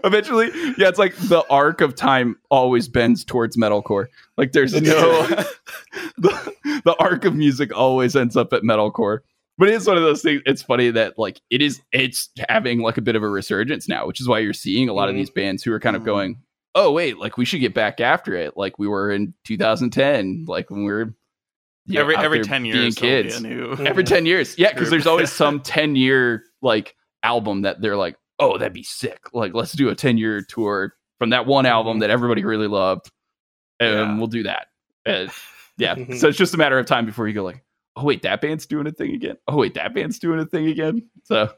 Eventually, 0.04 0.50
yeah, 0.78 0.88
it's 0.88 0.98
like 0.98 1.14
the 1.16 1.44
arc 1.50 1.80
of 1.80 1.94
time 1.94 2.36
always 2.50 2.88
bends 2.88 3.24
towards 3.24 3.56
metalcore. 3.56 4.06
Like 4.36 4.52
there's 4.52 4.72
no 4.74 4.80
the, 6.18 6.54
the 6.84 6.96
arc 6.98 7.24
of 7.24 7.34
music 7.34 7.76
always 7.76 8.16
ends 8.16 8.36
up 8.36 8.52
at 8.52 8.62
metalcore. 8.62 9.20
But 9.58 9.68
it 9.68 9.74
is 9.74 9.86
one 9.86 9.96
of 9.98 10.02
those 10.02 10.22
things. 10.22 10.40
It's 10.46 10.62
funny 10.62 10.90
that 10.90 11.18
like 11.18 11.40
it 11.50 11.60
is 11.60 11.82
it's 11.92 12.30
having 12.48 12.80
like 12.80 12.96
a 12.96 13.02
bit 13.02 13.14
of 13.16 13.22
a 13.22 13.28
resurgence 13.28 13.88
now, 13.88 14.06
which 14.06 14.20
is 14.20 14.26
why 14.26 14.38
you're 14.38 14.54
seeing 14.54 14.88
a 14.88 14.94
lot 14.94 15.08
of 15.10 15.14
Mhm. 15.14 15.18
these 15.18 15.30
bands 15.30 15.62
who 15.62 15.72
are 15.72 15.80
kind 15.80 15.96
of 15.96 16.02
Mhm. 16.02 16.06
going, 16.06 16.36
"Oh 16.74 16.90
wait, 16.92 17.18
like 17.18 17.36
we 17.36 17.44
should 17.44 17.60
get 17.60 17.74
back 17.74 18.00
after 18.00 18.34
it, 18.34 18.56
like 18.56 18.78
we 18.78 18.88
were 18.88 19.10
in 19.10 19.34
2010, 19.44 20.46
like 20.48 20.70
when 20.70 20.80
we 20.84 20.90
were 20.92 21.14
every 21.94 22.16
every 22.16 22.40
ten 22.42 22.64
years, 22.64 22.94
there'll 22.94 23.22
be 23.22 23.28
kids." 23.28 23.42
new. 23.42 23.72
every 23.84 24.04
10 24.14 24.24
years 24.24 24.56
yeah 24.58 24.72
because 24.72 24.88
there's 24.88 25.06
always 25.06 25.30
some 25.30 25.60
10 25.60 25.94
year 25.94 26.44
like 26.62 26.94
album 27.22 27.62
that 27.62 27.82
they're 27.82 27.96
like 27.98 28.16
oh 28.40 28.58
that'd 28.58 28.72
be 28.72 28.82
sick 28.82 29.20
like 29.32 29.54
let's 29.54 29.72
do 29.72 29.88
a 29.88 29.94
10 29.94 30.18
year 30.18 30.42
tour 30.42 30.94
from 31.18 31.30
that 31.30 31.46
one 31.46 31.66
album 31.66 31.98
Mhm. 31.98 32.00
that 32.00 32.10
everybody 32.10 32.44
really 32.44 32.66
loved 32.66 33.10
and 33.78 33.92
Yeah. 33.94 34.16
we'll 34.18 34.26
do 34.26 34.42
that 34.44 34.66
and 35.06 35.30
yeah 35.78 35.94
so 36.16 36.28
it's 36.28 36.38
just 36.38 36.54
a 36.54 36.56
matter 36.58 36.78
of 36.78 36.86
time 36.86 37.06
before 37.06 37.28
you 37.28 37.34
go 37.34 37.44
like 37.44 37.62
oh 37.96 38.04
wait 38.04 38.22
that 38.22 38.40
band's 38.40 38.66
doing 38.66 38.86
a 38.86 38.90
thing 38.90 39.14
again 39.14 39.36
oh 39.48 39.56
wait 39.56 39.74
that 39.74 39.94
band's 39.94 40.18
doing 40.18 40.40
a 40.40 40.46
thing 40.46 40.66
again 40.66 41.08
so 41.24 41.50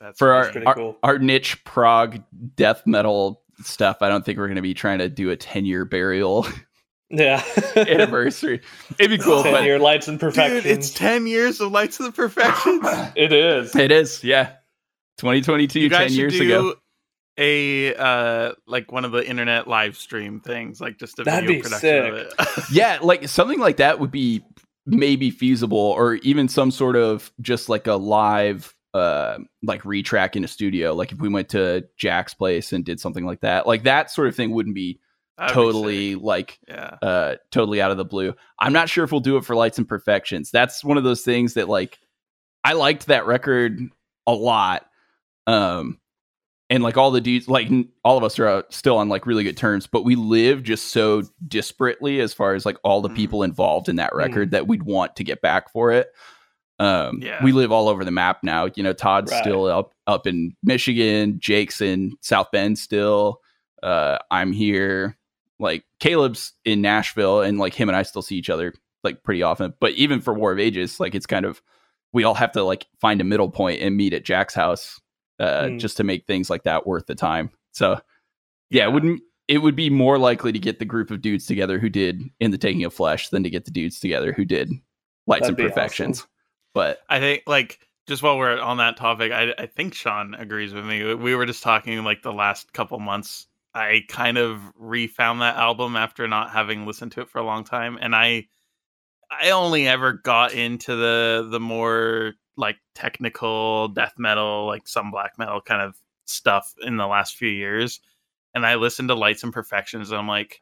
That's 0.00 0.18
for 0.18 0.32
our, 0.32 0.42
That's 0.44 0.52
pretty 0.52 0.66
our, 0.66 0.74
cool. 0.74 0.96
our 1.02 1.18
niche 1.18 1.62
prog 1.64 2.22
death 2.56 2.82
metal 2.86 3.42
stuff 3.62 3.98
i 4.02 4.08
don't 4.08 4.24
think 4.24 4.38
we're 4.38 4.46
going 4.46 4.56
to 4.56 4.62
be 4.62 4.74
trying 4.74 4.98
to 5.00 5.08
do 5.08 5.30
a 5.30 5.36
10 5.36 5.64
year 5.64 5.84
burial 5.84 6.46
yeah. 7.10 7.42
anniversary 7.76 8.60
it'd 8.98 9.10
be 9.10 9.18
cool 9.18 9.42
Ten 9.42 9.52
but 9.52 9.64
year 9.64 9.78
lights 9.78 10.06
and 10.08 10.20
perfections. 10.20 10.62
Dude, 10.62 10.70
it's 10.72 10.90
ten 10.90 11.26
years 11.26 11.58
of 11.60 11.72
Lights 11.72 11.98
of 11.98 12.06
the 12.06 12.12
Perfections. 12.12 12.80
it 13.16 13.32
is. 13.32 13.74
it 13.74 13.90
is 13.90 14.22
yeah 14.22 14.52
2022 15.18 15.80
you 15.80 15.88
guys 15.88 16.10
10 16.10 16.16
years 16.18 16.32
should 16.34 16.46
ago 16.46 16.74
a 17.38 17.94
uh 17.94 18.52
like 18.66 18.90
one 18.90 19.04
of 19.04 19.12
the 19.12 19.26
internet 19.26 19.68
live 19.68 19.96
stream 19.96 20.40
things, 20.40 20.80
like 20.80 20.98
just 20.98 21.18
a 21.20 21.24
That'd 21.24 21.46
video 21.46 21.62
be 21.62 21.62
production 21.62 22.06
of 22.06 22.14
it. 22.14 22.34
yeah, 22.72 22.98
like 23.00 23.28
something 23.28 23.60
like 23.60 23.76
that 23.76 24.00
would 24.00 24.10
be 24.10 24.44
maybe 24.84 25.30
feasible, 25.30 25.78
or 25.78 26.16
even 26.16 26.48
some 26.48 26.70
sort 26.70 26.96
of 26.96 27.32
just 27.40 27.68
like 27.68 27.86
a 27.86 27.94
live 27.94 28.74
uh 28.92 29.38
like 29.62 29.82
retrack 29.82 30.34
in 30.34 30.42
a 30.42 30.48
studio. 30.48 30.94
Like 30.94 31.12
if 31.12 31.20
we 31.20 31.28
went 31.28 31.48
to 31.50 31.86
Jack's 31.96 32.34
place 32.34 32.72
and 32.72 32.84
did 32.84 32.98
something 32.98 33.24
like 33.24 33.40
that, 33.40 33.66
like 33.66 33.84
that 33.84 34.10
sort 34.10 34.26
of 34.26 34.34
thing 34.34 34.50
wouldn't 34.50 34.74
be 34.74 34.98
That'd 35.38 35.54
totally 35.54 36.14
sick. 36.14 36.22
like 36.22 36.58
yeah. 36.66 36.96
uh 37.00 37.36
totally 37.52 37.80
out 37.80 37.92
of 37.92 37.98
the 37.98 38.04
blue. 38.04 38.34
I'm 38.58 38.72
not 38.72 38.88
sure 38.88 39.04
if 39.04 39.12
we'll 39.12 39.20
do 39.20 39.36
it 39.36 39.44
for 39.44 39.54
Lights 39.54 39.78
and 39.78 39.88
Perfections. 39.88 40.50
That's 40.50 40.82
one 40.82 40.98
of 40.98 41.04
those 41.04 41.22
things 41.22 41.54
that 41.54 41.68
like 41.68 42.00
I 42.64 42.72
liked 42.72 43.06
that 43.06 43.26
record 43.26 43.78
a 44.26 44.32
lot. 44.34 44.87
Um 45.48 45.98
and 46.70 46.82
like 46.82 46.98
all 46.98 47.10
the 47.10 47.20
dudes 47.22 47.48
like 47.48 47.68
all 48.04 48.18
of 48.18 48.24
us 48.24 48.38
are 48.38 48.46
uh, 48.46 48.62
still 48.68 48.98
on 48.98 49.08
like 49.08 49.24
really 49.26 49.42
good 49.42 49.56
terms, 49.56 49.86
but 49.86 50.04
we 50.04 50.14
live 50.16 50.62
just 50.62 50.88
so 50.92 51.22
disparately 51.48 52.20
as 52.20 52.34
far 52.34 52.54
as 52.54 52.66
like 52.66 52.76
all 52.84 53.00
the 53.00 53.08
Mhm. 53.08 53.14
people 53.16 53.42
involved 53.42 53.88
in 53.88 53.96
that 53.96 54.14
record 54.14 54.50
that 54.50 54.66
we'd 54.68 54.82
want 54.82 55.16
to 55.16 55.24
get 55.24 55.40
back 55.40 55.72
for 55.72 55.90
it. 55.92 56.12
Um 56.78 57.20
Yeah. 57.22 57.42
we 57.42 57.52
live 57.52 57.72
all 57.72 57.88
over 57.88 58.04
the 58.04 58.10
map 58.10 58.44
now. 58.44 58.68
You 58.74 58.82
know, 58.82 58.92
Todd's 58.92 59.32
Right. 59.32 59.40
still 59.40 59.64
up 59.64 59.94
up 60.06 60.26
in 60.26 60.54
Michigan, 60.62 61.38
Jake's 61.40 61.80
in 61.80 62.12
South 62.20 62.50
Bend 62.52 62.78
still. 62.78 63.40
Uh 63.82 64.18
I'm 64.30 64.52
here 64.52 65.16
like 65.58 65.84
Caleb's 66.00 66.52
in 66.66 66.82
Nashville 66.82 67.40
and 67.40 67.58
like 67.58 67.74
him 67.74 67.88
and 67.88 67.96
I 67.96 68.02
still 68.02 68.22
see 68.22 68.36
each 68.36 68.50
other 68.50 68.74
like 69.02 69.22
pretty 69.24 69.42
often. 69.42 69.72
But 69.80 69.92
even 69.94 70.20
for 70.20 70.34
War 70.34 70.52
of 70.52 70.58
Ages, 70.58 71.00
like 71.00 71.14
it's 71.14 71.26
kind 71.26 71.46
of 71.46 71.62
we 72.12 72.24
all 72.24 72.34
have 72.34 72.52
to 72.52 72.62
like 72.62 72.86
find 73.00 73.20
a 73.20 73.24
middle 73.24 73.50
point 73.50 73.80
and 73.80 73.96
meet 73.96 74.12
at 74.12 74.24
Jack's 74.24 74.54
house 74.54 75.00
uh, 75.38 75.62
Mm. 75.64 75.78
just 75.80 75.96
to 75.98 76.04
make 76.04 76.26
things 76.26 76.50
like 76.50 76.64
that 76.64 76.86
worth 76.86 77.06
the 77.06 77.14
time. 77.14 77.50
So 77.72 78.00
yeah, 78.70 78.84
it 78.86 78.92
wouldn't 78.92 79.20
it 79.46 79.58
would 79.58 79.76
be 79.76 79.88
more 79.90 80.18
likely 80.18 80.52
to 80.52 80.58
get 80.58 80.78
the 80.78 80.84
group 80.84 81.10
of 81.10 81.22
dudes 81.22 81.46
together 81.46 81.78
who 81.78 81.88
did 81.88 82.22
in 82.40 82.50
the 82.50 82.58
taking 82.58 82.84
of 82.84 82.92
flesh 82.92 83.28
than 83.30 83.42
to 83.44 83.50
get 83.50 83.64
the 83.64 83.70
dudes 83.70 83.98
together 83.98 84.32
who 84.32 84.44
did 84.44 84.70
lights 85.26 85.42
That'd 85.46 85.50
and 85.50 85.56
be 85.56 85.62
perfections. 85.68 86.18
awesome. 86.20 86.30
But 86.74 86.98
I 87.08 87.18
think 87.18 87.42
like 87.46 87.78
just 88.06 88.22
while 88.22 88.36
we're 88.38 88.58
on 88.60 88.76
that 88.78 88.96
topic, 88.96 89.32
I 89.32 89.54
I 89.58 89.66
think 89.66 89.94
Sean 89.94 90.34
agrees 90.34 90.74
with 90.74 90.84
me. 90.84 91.14
We 91.14 91.34
were 91.34 91.46
just 91.46 91.62
talking 91.62 92.02
like 92.04 92.22
the 92.22 92.32
last 92.32 92.72
couple 92.72 92.98
months. 92.98 93.46
I 93.74 94.02
kind 94.08 94.38
of 94.38 94.60
refound 94.76 95.40
that 95.42 95.56
album 95.56 95.94
after 95.96 96.26
not 96.26 96.50
having 96.50 96.84
listened 96.86 97.12
to 97.12 97.20
it 97.20 97.28
for 97.30 97.38
a 97.38 97.44
long 97.44 97.64
time, 97.64 97.98
and 98.00 98.14
I 98.16 98.48
I 99.30 99.50
only 99.50 99.86
ever 99.86 100.12
got 100.14 100.52
into 100.52 100.96
the 100.96 101.46
the 101.50 101.60
more 101.60 102.34
like 102.58 102.76
technical 102.94 103.88
death 103.88 104.14
metal, 104.18 104.66
like 104.66 104.86
some 104.86 105.10
black 105.10 105.38
metal 105.38 105.60
kind 105.60 105.80
of 105.80 105.96
stuff 106.26 106.74
in 106.82 106.96
the 106.98 107.06
last 107.06 107.36
few 107.36 107.48
years. 107.48 108.00
And 108.54 108.66
I 108.66 108.74
listened 108.74 109.08
to 109.08 109.14
Lights 109.14 109.42
and 109.44 109.52
Perfections, 109.52 110.10
and 110.10 110.18
I'm 110.18 110.26
like, 110.28 110.60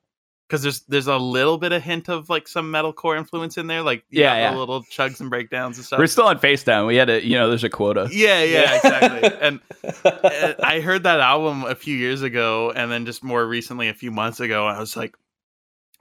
because 0.49 0.63
there's 0.63 0.81
there's 0.83 1.07
a 1.09 1.17
little 1.17 1.59
bit 1.59 1.73
of 1.73 1.83
hint 1.83 2.09
of 2.09 2.29
like 2.29 2.47
some 2.47 2.71
metalcore 2.73 3.17
influence 3.17 3.57
in 3.59 3.67
there, 3.67 3.83
like 3.83 4.05
Yeah, 4.11 4.27
got 4.29 4.37
yeah. 4.39 4.53
the 4.53 4.59
little 4.59 4.83
chugs 4.83 5.21
and 5.21 5.29
breakdowns 5.31 5.77
and 5.79 5.85
stuff. 5.87 5.99
we're 5.99 6.07
still 6.07 6.27
on 6.27 6.39
FaceTime. 6.39 6.87
We 6.87 6.97
had 6.97 7.09
a 7.11 7.25
you 7.25 7.35
know, 7.37 7.49
there's 7.49 7.65
a 7.65 7.69
quota. 7.71 8.09
Yeah, 8.13 8.43
yeah, 8.43 8.63
Yeah. 8.63 8.77
exactly. 8.77 9.39
And 9.41 9.61
uh, 10.05 10.53
I 10.63 10.81
heard 10.81 11.03
that 11.05 11.21
album 11.21 11.65
a 11.65 11.75
few 11.75 11.97
years 11.97 12.23
ago, 12.23 12.73
and 12.77 12.93
then 12.93 13.07
just 13.07 13.25
more 13.25 13.45
recently, 13.47 13.89
a 13.89 13.95
few 13.95 14.11
months 14.13 14.39
ago, 14.41 14.67
I 14.67 14.79
was 14.79 14.97
like, 14.97 15.17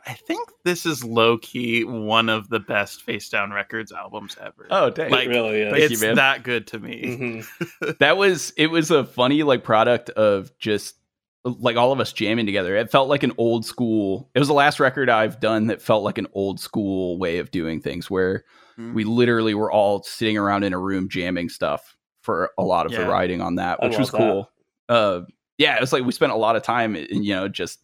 I 0.08 0.14
think 0.14 0.50
this 0.64 0.86
is 0.86 1.04
low 1.04 1.38
key 1.40 1.84
one 1.84 2.30
of 2.30 2.50
the 2.50 2.60
best 2.60 3.02
Face 3.04 3.28
Down 3.30 3.52
Records 3.52 3.92
albums 3.92 4.38
ever. 4.42 4.68
Oh, 4.70 4.90
dang. 4.90 5.10
Like, 5.12 5.26
it 5.28 5.30
really 5.30 5.62
is. 5.62 5.72
Thank 5.72 5.82
you, 5.82 5.94
it's 5.94 6.02
man. 6.02 6.16
that 6.16 6.44
good 6.44 6.68
to 6.68 6.80
me. 6.80 7.44
Mhm. 7.82 7.98
that 8.00 8.18
was 8.18 8.54
it 8.58 8.68
was 8.68 8.92
a 8.92 9.04
funny 9.06 9.44
like 9.44 9.64
product 9.64 10.10
of 10.12 10.52
just 10.60 10.96
like 11.44 11.76
all 11.78 11.92
of 11.92 12.00
us 12.00 12.12
jamming 12.12 12.48
together 12.48 12.76
it 12.76 12.90
felt 12.90 13.08
like 13.08 13.22
an 13.22 13.32
old 13.38 13.64
school 13.66 14.32
it 14.34 14.40
was 14.40 14.48
the 14.48 14.54
last 14.56 14.80
record 14.80 15.12
i've 15.12 15.40
done 15.40 15.68
that 15.68 15.80
felt 15.80 16.04
like 16.04 16.18
an 16.18 16.26
old 16.34 16.60
school 16.60 17.20
way 17.20 17.38
of 17.38 17.52
doing 17.52 17.80
things 17.82 18.10
where 18.10 18.44
Mm. 18.80 18.94
we 18.94 19.04
literally 19.06 19.54
were 19.54 19.72
all 19.72 20.04
sitting 20.04 20.38
around 20.38 20.64
in 20.64 20.74
a 20.74 20.78
room 20.80 21.08
jamming 21.08 21.48
stuff 21.50 21.96
for 22.24 22.50
a 22.58 22.64
lot 22.64 22.86
of 22.88 22.92
the 22.92 23.06
writing 23.08 23.40
on 23.42 23.56
that 23.56 23.82
which 23.82 23.98
was 23.98 24.12
love 24.12 24.22
that. 24.22 24.28
cool 24.28 24.50
uh 24.90 25.22
yeah 25.60 25.76
it 25.76 25.82
was 25.82 25.94
like 25.94 26.04
we 26.04 26.12
spent 26.12 26.32
a 26.34 26.36
lot 26.36 26.56
of 26.58 26.64
time 26.64 26.94
in 26.96 27.24
you 27.24 27.34
know 27.36 27.48
just 27.48 27.80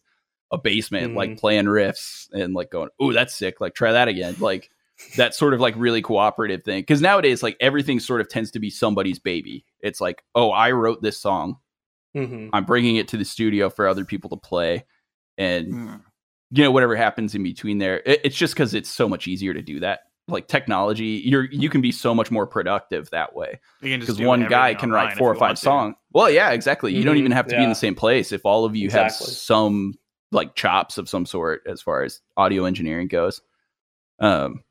a 0.52 0.58
basement 0.58 1.14
like 1.14 1.30
Mhm. 1.30 1.38
playing 1.38 1.64
riffs 1.64 2.28
and 2.32 2.52
like 2.54 2.70
going 2.70 2.90
oh 3.00 3.12
that's 3.12 3.34
sick 3.34 3.60
like 3.60 3.74
try 3.74 3.90
that 3.92 4.06
again. 4.08 4.36
Like 4.38 4.70
that 5.16 5.34
sort 5.34 5.54
of 5.54 5.60
like 5.60 5.74
really 5.76 6.02
cooperative 6.02 6.62
thing. 6.62 6.82
Because 6.82 7.00
nowadays 7.00 7.42
like 7.42 7.56
everything 7.58 7.98
sort 7.98 8.20
of 8.20 8.28
tends 8.28 8.50
to 8.52 8.60
be 8.60 8.68
somebody's 8.70 9.18
baby. 9.18 9.64
It's 9.80 10.00
like 10.00 10.22
oh 10.34 10.50
i 10.50 10.70
wrote 10.70 11.02
this 11.02 11.18
song. 11.20 11.56
Mhm. 12.14 12.50
i'm 12.52 12.64
bringing 12.66 12.96
it 12.96 13.08
to 13.08 13.16
the 13.16 13.24
studio 13.24 13.70
for 13.70 13.88
other 13.88 14.04
people 14.04 14.28
to 14.30 14.36
play. 14.36 14.84
And 15.38 15.72
Mm. 15.72 16.00
you 16.50 16.62
know 16.64 16.70
whatever 16.70 16.94
happens 16.94 17.34
in 17.34 17.42
between 17.42 17.78
there 17.78 18.02
it, 18.04 18.20
it's 18.24 18.36
just 18.36 18.52
because 18.54 18.74
it's 18.74 18.90
so 18.90 19.08
much 19.08 19.26
easier 19.26 19.54
to 19.54 19.62
do 19.62 19.80
that. 19.80 20.00
Like 20.28 20.46
technology 20.48 21.22
you're 21.24 21.44
you 21.50 21.70
can 21.70 21.80
be 21.80 21.90
so 21.92 22.14
much 22.14 22.30
more 22.30 22.46
productive 22.46 23.08
that 23.10 23.34
way. 23.34 23.58
You 23.80 23.90
can 23.90 24.00
just 24.00 24.12
because 24.18 24.24
one 24.26 24.46
guy 24.46 24.74
can 24.74 24.90
write 24.92 25.16
four 25.16 25.30
or 25.32 25.34
five 25.34 25.40
want 25.52 25.58
songs 25.58 25.94
well 26.12 26.28
yeah 26.30 26.50
exactly. 26.50 26.92
You 26.94 27.02
don't 27.04 27.16
Mhm, 27.16 27.20
even 27.20 27.32
have 27.32 27.46
to 27.48 27.56
be 27.56 27.62
in 27.62 27.70
the 27.70 27.74
same 27.74 27.94
place 27.94 28.30
if 28.32 28.44
all 28.44 28.66
of 28.66 28.76
you 28.76 28.90
have 28.90 29.10
some 29.12 29.94
like 30.32 30.54
chops 30.56 30.98
of 30.98 31.08
some 31.08 31.24
sort 31.26 31.62
as 31.66 31.80
far 31.80 32.02
as 32.02 32.20
audio 32.36 32.64
engineering 32.64 33.06
goes 33.06 33.40
um 34.18 34.62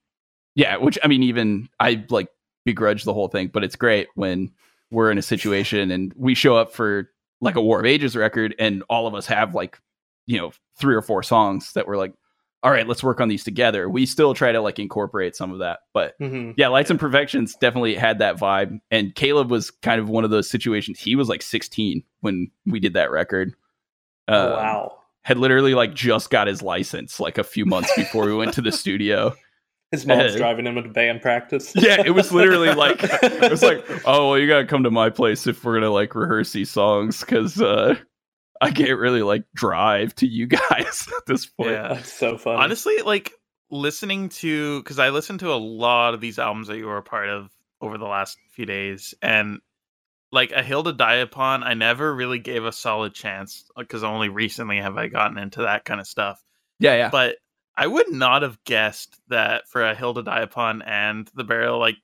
yeah 0.56 0.76
which 0.78 0.97
i 1.04 1.08
mean 1.08 1.24
even 1.24 1.67
i 1.80 2.04
like 2.10 2.28
begrudge 2.65 3.04
the 3.04 3.13
whole 3.13 3.28
thing 3.28 3.47
but 3.47 3.63
it's 3.63 3.76
great 3.76 4.08
when 4.15 4.52
we're 4.91 5.10
in 5.12 5.17
a 5.17 5.21
situation 5.21 5.89
and 5.91 6.13
we 6.17 6.36
show 6.36 6.56
up 6.56 6.74
for 6.74 7.10
like 7.41 7.56
a 7.56 7.62
war 7.62 7.80
of 7.80 7.86
ages 7.86 8.15
record 8.15 8.54
and 8.60 8.84
all 8.89 9.08
of 9.08 9.15
us 9.15 9.26
have 9.26 9.56
like 9.56 9.80
you 10.28 10.38
know 10.38 10.52
three 10.78 10.95
or 10.95 11.02
four 11.02 11.24
songs 11.24 11.74
that 11.74 11.88
we're 11.88 11.97
like 11.97 12.13
all 12.63 12.69
right 12.71 12.88
let's 12.88 13.04
work 13.04 13.19
on 13.19 13.28
these 13.28 13.43
together 13.43 13.89
we 13.89 14.06
still 14.06 14.36
try 14.36 14.52
to 14.52 14.62
like 14.62 14.78
incorporate 14.78 15.36
some 15.36 15.52
of 15.52 15.58
that 15.60 15.80
but 15.93 16.13
Mhm. 16.19 16.54
yeah, 16.58 16.67
Lights 16.67 16.91
and 16.91 17.00
Perfections 17.00 17.56
definitely 17.56 17.95
had 17.95 18.19
that 18.19 18.38
vibe. 18.38 18.80
And 18.91 19.15
Caleb 19.15 19.50
was 19.50 19.71
kind 19.71 20.00
of 20.00 20.08
one 20.10 20.24
of 20.24 20.30
those 20.30 20.47
situations. 20.50 21.00
He 21.00 21.15
was 21.15 21.28
like 21.28 21.41
16 21.41 22.04
when 22.21 22.52
we 22.67 22.80
did 22.80 22.93
that 22.93 23.10
record. 23.10 23.54
Uh, 24.28 24.54
wow. 24.56 24.97
Had 25.23 25.38
literally 25.38 25.75
like 25.75 25.93
just 25.93 26.29
got 26.29 26.47
his 26.47 26.62
license 26.62 27.19
like 27.19 27.38
a 27.38 27.43
few 27.43 27.65
months 27.65 27.91
before 27.95 28.25
we 28.25 28.34
went 28.34 28.53
to 28.55 28.62
the 28.62 28.71
studio. 28.71 29.36
His 29.91 30.05
mom's 30.05 30.36
uh, 30.36 30.38
driving 30.38 30.65
him 30.65 30.75
to 30.75 30.88
band 30.88 31.21
practice. 31.21 31.73
Yeah, 31.75 32.01
it 32.05 32.12
was 32.12 32.31
literally 32.31 32.73
like 32.73 32.99
it 33.03 33.51
was 33.51 33.62
like, 33.62 33.86
oh 34.05 34.29
well, 34.29 34.39
you 34.39 34.47
gotta 34.47 34.65
come 34.65 34.84
to 34.84 34.91
my 34.91 35.10
place 35.10 35.45
if 35.47 35.65
we're 35.65 35.73
gonna 35.73 35.91
like 35.91 36.15
rehearse 36.15 36.53
these 36.53 36.71
songs 36.71 37.19
because 37.19 37.62
uh, 37.62 37.95
I 38.62 38.71
can't 38.71 38.97
really 38.97 39.21
like 39.21 39.43
drive 39.53 40.15
to 40.15 40.27
you 40.27 40.47
guys 40.47 41.10
at 41.17 41.25
this 41.27 41.45
point. 41.45 41.71
Yeah. 41.71 41.95
That's 41.95 42.13
so 42.13 42.38
funny. 42.38 42.63
Honestly, 42.63 42.99
like 42.99 43.34
listening 43.69 44.29
to 44.29 44.81
because 44.81 44.97
I 44.97 45.10
listened 45.10 45.41
to 45.41 45.51
a 45.51 45.55
lot 45.55 46.13
of 46.13 46.21
these 46.21 46.39
albums 46.39 46.67
that 46.69 46.77
you 46.77 46.86
were 46.86 46.97
a 46.97 47.03
part 47.03 47.27
of 47.27 47.49
over 47.81 47.97
the 47.97 48.05
last 48.05 48.38
few 48.51 48.65
days, 48.65 49.13
and 49.21 49.60
like 50.31 50.51
a 50.51 50.63
hill 50.63 50.83
to 50.83 50.93
die 50.93 51.15
upon, 51.15 51.63
I 51.63 51.73
never 51.73 52.13
really 52.15 52.39
gave 52.39 52.63
a 52.65 52.71
solid 52.71 53.13
chance 53.13 53.65
because 53.77 54.03
only 54.03 54.29
recently 54.29 54.77
have 54.77 54.97
I 54.97 55.07
gotten 55.07 55.37
into 55.37 55.61
that 55.63 55.83
kind 55.85 55.99
of 55.99 56.07
stuff. 56.07 56.41
Yeah, 56.79 56.95
yeah. 56.95 57.09
But 57.09 57.37
I 57.75 57.87
would 57.87 58.11
not 58.11 58.41
have 58.41 58.61
guessed 58.63 59.19
that 59.29 59.67
for 59.67 59.83
a 59.83 59.95
hill 59.95 60.13
to 60.13 60.23
die 60.23 60.41
upon 60.41 60.81
and 60.83 61.29
the 61.35 61.43
burial, 61.43 61.79
like 61.79 61.97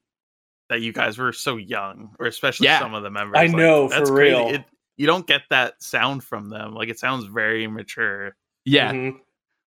that 0.70 0.82
you 0.82 0.92
guys 0.92 1.18
were 1.18 1.32
so 1.34 1.56
young, 1.58 2.16
or 2.20 2.26
especially 2.28 2.66
Yeah. 2.66 2.80
some 2.80 2.94
of 2.94 3.04
the 3.04 3.10
members. 3.10 3.38
I 3.40 3.46
Like, 3.46 3.56
know, 3.56 3.88
for 3.88 3.96
that's 4.00 4.10
crazy. 4.12 4.36
real. 4.36 4.48
It, 4.56 4.66
you 4.98 5.08
don't 5.08 5.26
get 5.28 5.44
that 5.50 5.82
sound 5.82 6.24
from 6.24 6.50
them. 6.50 6.74
Like 6.74 6.90
it 6.90 7.00
sounds 7.00 7.26
very 7.26 7.68
mature. 7.68 8.36
yeah. 8.66 8.92
Mhm. 8.92 9.20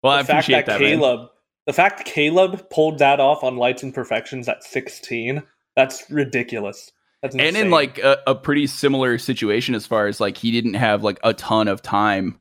Well, 0.02 0.12
I 0.14 0.22
the 0.22 0.26
fact 0.28 0.44
appreciate 0.46 0.66
that, 0.66 0.78
that. 0.78 0.80
man. 0.80 0.98
Caleb, 0.98 1.30
the 1.66 1.72
fact 1.72 2.04
Caleb 2.06 2.70
pulled 2.70 2.98
that 3.00 3.18
off 3.20 3.42
on 3.44 3.56
Lights 3.56 3.82
and 3.82 3.92
Perfections 3.92 4.48
at 4.48 4.62
16, 4.64 5.42
that's 5.74 6.08
ridiculous. 6.10 6.92
And 7.22 7.56
in 7.56 7.70
like 7.70 7.98
a, 7.98 8.18
a 8.26 8.34
pretty 8.34 8.66
similar 8.66 9.18
situation 9.18 9.74
as 9.74 9.86
far 9.86 10.06
as 10.06 10.20
like 10.20 10.36
he 10.36 10.50
didn't 10.52 10.74
have 10.74 11.02
like 11.02 11.18
a 11.24 11.34
ton 11.34 11.66
of 11.68 11.82
time 11.82 12.38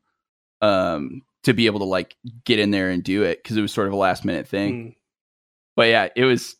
um 0.62 1.22
to 1.44 1.54
be 1.54 1.66
able 1.68 1.80
to 1.80 1.86
like 1.86 2.16
get 2.44 2.60
in 2.60 2.72
there 2.72 2.90
and 2.90 3.04
do 3.04 3.24
it 3.24 3.42
because 3.42 3.58
it 3.58 3.62
was 3.62 3.72
sort 3.72 3.88
of 3.88 3.94
a 3.94 3.98
last 3.98 4.26
minute 4.26 4.48
thing. 4.48 4.74
Mm. 4.74 4.96
but 5.76 5.88
yeah 5.88 6.10
it 6.16 6.24
was 6.24 6.56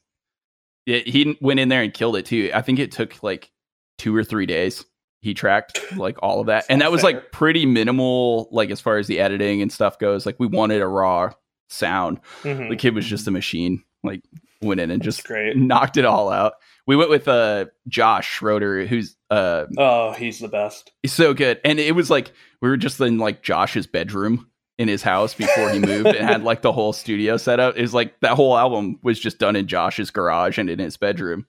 it, 0.86 1.08
he 1.08 1.38
went 1.41 1.60
in 1.60 1.69
there 1.69 1.82
and 1.82 1.93
killed 1.93 2.15
it 2.15 2.25
too. 2.25 2.51
I 2.54 2.62
think 2.62 2.78
it 2.80 2.91
took 2.91 3.21
like 3.23 3.51
two 3.97 4.15
or 4.15 4.23
three 4.23 4.45
days. 4.45 4.86
He 5.21 5.34
tracked 5.34 5.80
like 5.97 6.17
all 6.21 6.39
of 6.41 6.47
that. 6.47 6.65
And 6.69 6.82
that 6.82 6.91
was 6.91 7.01
fair. 7.01 7.13
like 7.13 7.32
pretty 7.32 7.65
minimal 7.65 8.47
like 8.51 8.69
as 8.69 8.80
far 8.82 8.97
as 8.97 9.08
the 9.08 9.19
editing 9.19 9.62
and 9.63 9.71
stuff 9.71 9.97
goes. 9.97 10.25
Like 10.28 10.36
we 10.39 10.45
wanted 10.47 10.82
a 10.82 10.88
raw 10.88 11.32
sound. 11.69 12.19
Mhm. 12.43 12.69
the 12.69 12.75
kid 12.75 12.93
was 12.93 13.06
just 13.06 13.28
a 13.28 13.32
machine 13.32 13.84
like 14.04 14.21
went 14.62 14.80
in 14.80 14.91
and 14.91 15.01
That's 15.01 15.17
just 15.17 15.28
great. 15.28 15.58
knocked 15.58 15.97
it 15.97 16.06
all 16.06 16.30
out 16.30 16.54
we 16.88 16.95
went 16.95 17.10
with 17.10 17.28
uh 17.28 17.65
josh 17.88 18.28
schroeder 18.30 18.86
who's 18.86 19.15
uh 19.32 19.65
Oh, 19.78 20.12
he's 20.13 20.39
the 20.39 20.48
best. 20.48 20.91
He's 21.02 21.13
so 21.13 21.34
good. 21.34 21.60
And 21.65 21.80
it 21.80 21.95
was 21.95 22.10
like 22.10 22.32
we 22.62 22.69
were 22.69 22.78
just 22.78 23.00
in 23.02 23.17
like 23.17 23.41
Josh's 23.43 23.88
bedroom 23.88 24.50
in 24.78 24.88
his 24.88 25.02
house 25.02 25.34
before 25.34 25.69
he 25.71 25.80
moved 25.80 26.08
and 26.08 26.17
had 26.30 26.43
like 26.43 26.62
the 26.62 26.71
whole 26.71 26.93
studio 26.93 27.38
set 27.38 27.60
up. 27.60 27.76
It 27.78 27.82
was 27.82 27.93
like 27.93 28.19
that 28.19 28.36
whole 28.36 28.58
album 28.58 29.00
was 29.04 29.19
just 29.19 29.39
done 29.39 29.56
in 29.56 29.67
Josh's 29.67 30.12
garage 30.12 30.58
and 30.58 30.69
in 30.69 30.80
his 30.80 30.95
bedroom. 30.98 31.45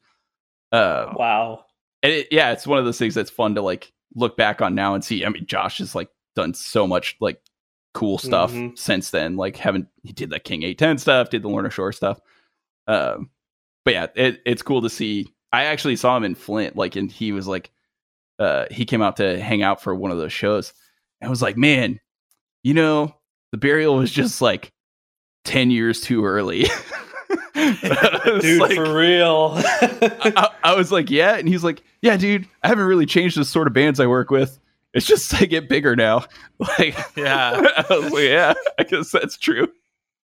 Uh 0.72 1.12
Wow. 1.14 1.64
and 2.02 2.12
it, 2.12 2.28
yeah, 2.30 2.52
it's 2.52 2.66
one 2.66 2.78
of 2.78 2.84
those 2.84 2.98
things 2.98 3.14
that's 3.14 3.30
fun 3.30 3.54
to 3.56 3.62
like 3.62 3.92
look 4.14 4.36
back 4.36 4.62
on 4.62 4.74
now 4.74 4.94
and 4.94 5.04
see. 5.04 5.24
I 5.24 5.28
mean, 5.28 5.46
Josh 5.46 5.78
has 5.78 5.94
like 5.94 6.08
done 6.34 6.54
so 6.54 6.86
much 6.86 7.16
like 7.20 7.40
cool 7.94 8.18
stuff 8.18 8.52
Mhm. 8.52 8.76
since 8.78 9.10
then. 9.10 9.36
Like 9.36 9.56
haven't 9.56 9.88
he 10.02 10.12
did 10.12 10.30
the 10.30 10.40
King 10.40 10.62
810 10.62 10.98
stuff, 10.98 11.30
did 11.30 11.42
the 11.42 11.48
Lorna 11.48 11.70
Shore 11.70 11.92
stuff. 11.92 12.20
Um 12.86 13.30
but 13.86 13.94
yeah, 13.94 14.06
it, 14.16 14.42
it's 14.44 14.60
cool 14.62 14.82
to 14.82 14.90
see. 14.90 15.32
I 15.52 15.64
actually 15.64 15.96
saw 15.96 16.14
him 16.16 16.24
in 16.24 16.34
Flint, 16.34 16.76
like, 16.76 16.96
and 16.96 17.10
he 17.10 17.32
was 17.32 17.46
like, 17.48 17.70
uh, 18.38 18.66
he 18.70 18.84
came 18.84 19.00
out 19.00 19.16
to 19.18 19.40
hang 19.40 19.62
out 19.62 19.80
for 19.80 19.94
one 19.94 20.10
of 20.10 20.18
those 20.18 20.32
shows. 20.32 20.74
And 21.20 21.28
I 21.28 21.30
was 21.30 21.40
like, 21.40 21.56
man, 21.56 22.00
you 22.62 22.74
know, 22.74 23.14
the 23.52 23.56
burial 23.58 23.96
was 23.96 24.10
just 24.10 24.42
like 24.42 24.72
10 25.44 25.70
years 25.70 26.00
too 26.02 26.24
early. 26.26 26.66
Dude, 27.54 28.60
like- 28.60 28.74
for 28.74 28.94
real. 28.94 29.52
I, 29.56 30.32
I- 30.36 30.50
I 30.72 30.74
was 30.74 30.92
like, 30.92 31.08
yeah. 31.10 31.36
And 31.36 31.48
he's 31.48 31.64
like, 31.64 31.82
yeah, 32.02 32.16
dude, 32.16 32.46
I 32.62 32.68
haven't 32.68 32.86
really 32.86 33.06
changed 33.06 33.36
the 33.38 33.44
sort 33.44 33.66
of 33.66 33.72
bands 33.72 33.98
I 34.00 34.06
work 34.06 34.30
with. 34.30 34.58
It's 34.94 35.06
just 35.06 35.30
they 35.38 35.46
get 35.46 35.68
bigger 35.68 35.96
now. 35.96 36.24
Like, 36.58 36.96
Yeah. 37.16 37.66
I 37.78 37.84
was 37.96 38.12
like, 38.12 38.24
yeah, 38.24 38.54
I 38.78 38.82
guess 38.82 39.10
that's 39.12 39.38
true. 39.38 39.68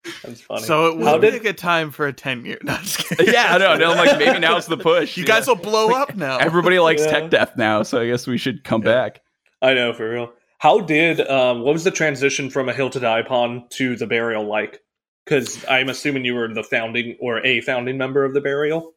That's 0.23 0.41
funny. 0.41 0.63
So 0.63 0.87
it 0.99 1.05
How 1.05 1.13
would 1.13 1.21
be 1.21 1.31
did- 1.31 1.41
a 1.41 1.43
good 1.43 1.59
time 1.59 1.91
for 1.91 2.07
a 2.07 2.13
ten 2.13 2.45
year. 2.45 2.59
No, 2.65 2.75
I'm 2.75 2.83
just. 2.83 3.11
Yeah, 3.27 3.55
I 3.55 3.59
know. 3.59 3.73
And 3.73 3.83
I'm 3.85 3.97
like, 3.97 4.19
maybe 4.19 4.39
now's 4.39 4.67
the 4.67 4.77
push. 4.77 5.17
You 5.17 5.25
guys 5.25 5.47
will 5.47 5.57
blow 5.57 5.91
up 5.93 6.17
now. 6.17 6.39
Everybody 6.39 6.79
likes 6.79 7.03
Yeah. 7.05 7.11
tech 7.21 7.31
death 7.31 7.57
now, 7.57 7.83
so 7.83 8.01
I 8.01 8.07
guess 8.07 8.27
we 8.27 8.39
should 8.39 8.65
come 8.65 8.83
Yeah. 8.83 8.93
back. 8.93 9.21
I 9.63 9.75
know, 9.75 9.93
for 9.93 10.09
real. 10.11 10.33
How 10.59 10.81
did, 10.81 11.21
um, 11.29 11.61
what 11.63 11.73
was 11.73 11.85
the 11.85 11.91
transition 11.91 12.51
from 12.51 12.69
A 12.69 12.73
Hill 12.75 12.91
to 12.91 13.01
Die 13.01 13.19
Upon 13.21 13.65
to 13.71 13.97
The 13.97 14.07
Burial 14.07 14.45
like? 14.47 14.81
Because 15.27 15.65
I'm 15.69 15.89
assuming 15.89 16.25
you 16.25 16.35
were 16.35 16.53
the 16.53 16.63
founding 16.63 17.17
or 17.21 17.45
a 17.47 17.61
founding 17.61 17.97
member 17.99 18.25
of 18.25 18.33
The 18.35 18.41
Burial. 18.41 18.93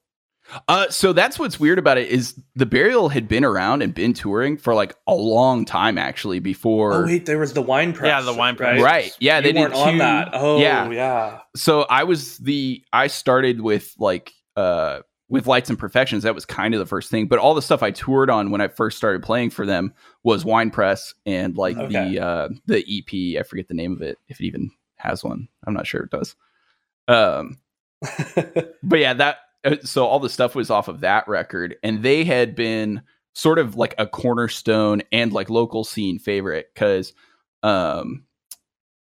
Uh, 0.67 0.89
so 0.89 1.13
that's 1.13 1.39
what's 1.39 1.60
weird 1.60 1.79
about 1.79 1.97
it 1.97 2.10
is 2.10 2.39
the 2.56 2.65
burial 2.65 3.10
had 3.10 3.27
been 3.27 3.43
around 3.45 3.82
and 3.82 3.93
been 3.95 4.13
touring 4.13 4.58
for 4.58 4.73
like 4.75 4.95
a 5.08 5.13
long 5.15 5.65
time 5.65 5.97
actually 5.97 6.39
before. 6.39 6.93
Oh 6.93 7.06
wait, 7.06 7.25
there 7.25 7.39
was 7.39 7.53
the 7.53 7.62
wine 7.62 7.93
press. 7.93 8.08
Yeah, 8.08 8.21
the 8.21 8.34
wine 8.34 8.56
press. 8.56 8.82
Right. 8.82 9.03
Right. 9.06 9.17
Yeah, 9.19 9.38
You 9.39 9.43
they 9.53 9.60
weren't 9.60 9.73
did 9.73 9.79
on 9.82 9.91
two- 9.93 9.99
that. 9.99 10.29
Oh 10.34 10.60
yeah. 10.60 10.89
yeah. 10.91 11.39
So 11.56 11.84
I 11.84 12.03
was 12.03 12.38
the 12.39 12.84
I 12.91 13.08
started 13.08 13.62
with 13.62 13.93
like 13.97 14.32
uh 14.56 14.99
with 15.29 15.47
Lights 15.47 15.69
and 15.69 15.79
Perfections. 15.79 16.23
That 16.23 16.36
was 16.36 16.45
kind 16.45 16.73
of 16.75 16.79
the 16.79 16.86
first 16.86 17.10
thing, 17.10 17.27
but 17.27 17.39
all 17.39 17.56
the 17.56 17.62
stuff 17.62 17.82
I 17.82 17.91
toured 17.91 18.29
on 18.29 18.51
when 18.51 18.62
I 18.62 18.67
first 18.67 18.97
started 18.97 19.23
playing 19.23 19.49
for 19.49 19.65
them 19.65 19.93
was 20.23 20.43
Wine 20.45 20.69
Press 20.71 21.15
and 21.25 21.58
like 21.58 21.77
Okay. 21.77 22.12
the 22.15 22.19
uh 22.23 22.49
the 22.67 22.79
EP. 22.79 23.39
I 23.39 23.43
forget 23.47 23.67
the 23.69 23.73
name 23.73 23.93
of 23.93 24.01
it 24.01 24.17
if 24.27 24.39
it 24.41 24.45
even 24.45 24.69
has 24.97 25.23
one. 25.23 25.47
I'm 25.65 25.73
not 25.73 25.88
sure 25.88 26.01
it 26.03 26.12
does. 26.12 26.36
Um, 27.08 27.60
but 28.84 28.99
yeah, 28.99 29.13
that 29.15 29.38
so 29.84 30.06
all 30.06 30.19
the 30.19 30.30
stuff 30.30 30.56
was 30.56 30.69
off 30.69 30.88
of 30.88 31.02
that 31.02 31.28
record, 31.28 31.76
and 31.84 32.04
they 32.04 32.23
had 32.23 32.56
been 32.56 33.02
sort 33.34 33.60
of 33.60 33.76
like 33.76 33.95
a 33.97 34.06
cornerstone 34.06 35.02
and 35.12 35.32
like 35.34 35.49
local 35.49 35.84
scene 35.84 36.19
favorite 36.19 36.69
because 36.73 37.13
um, 37.63 38.23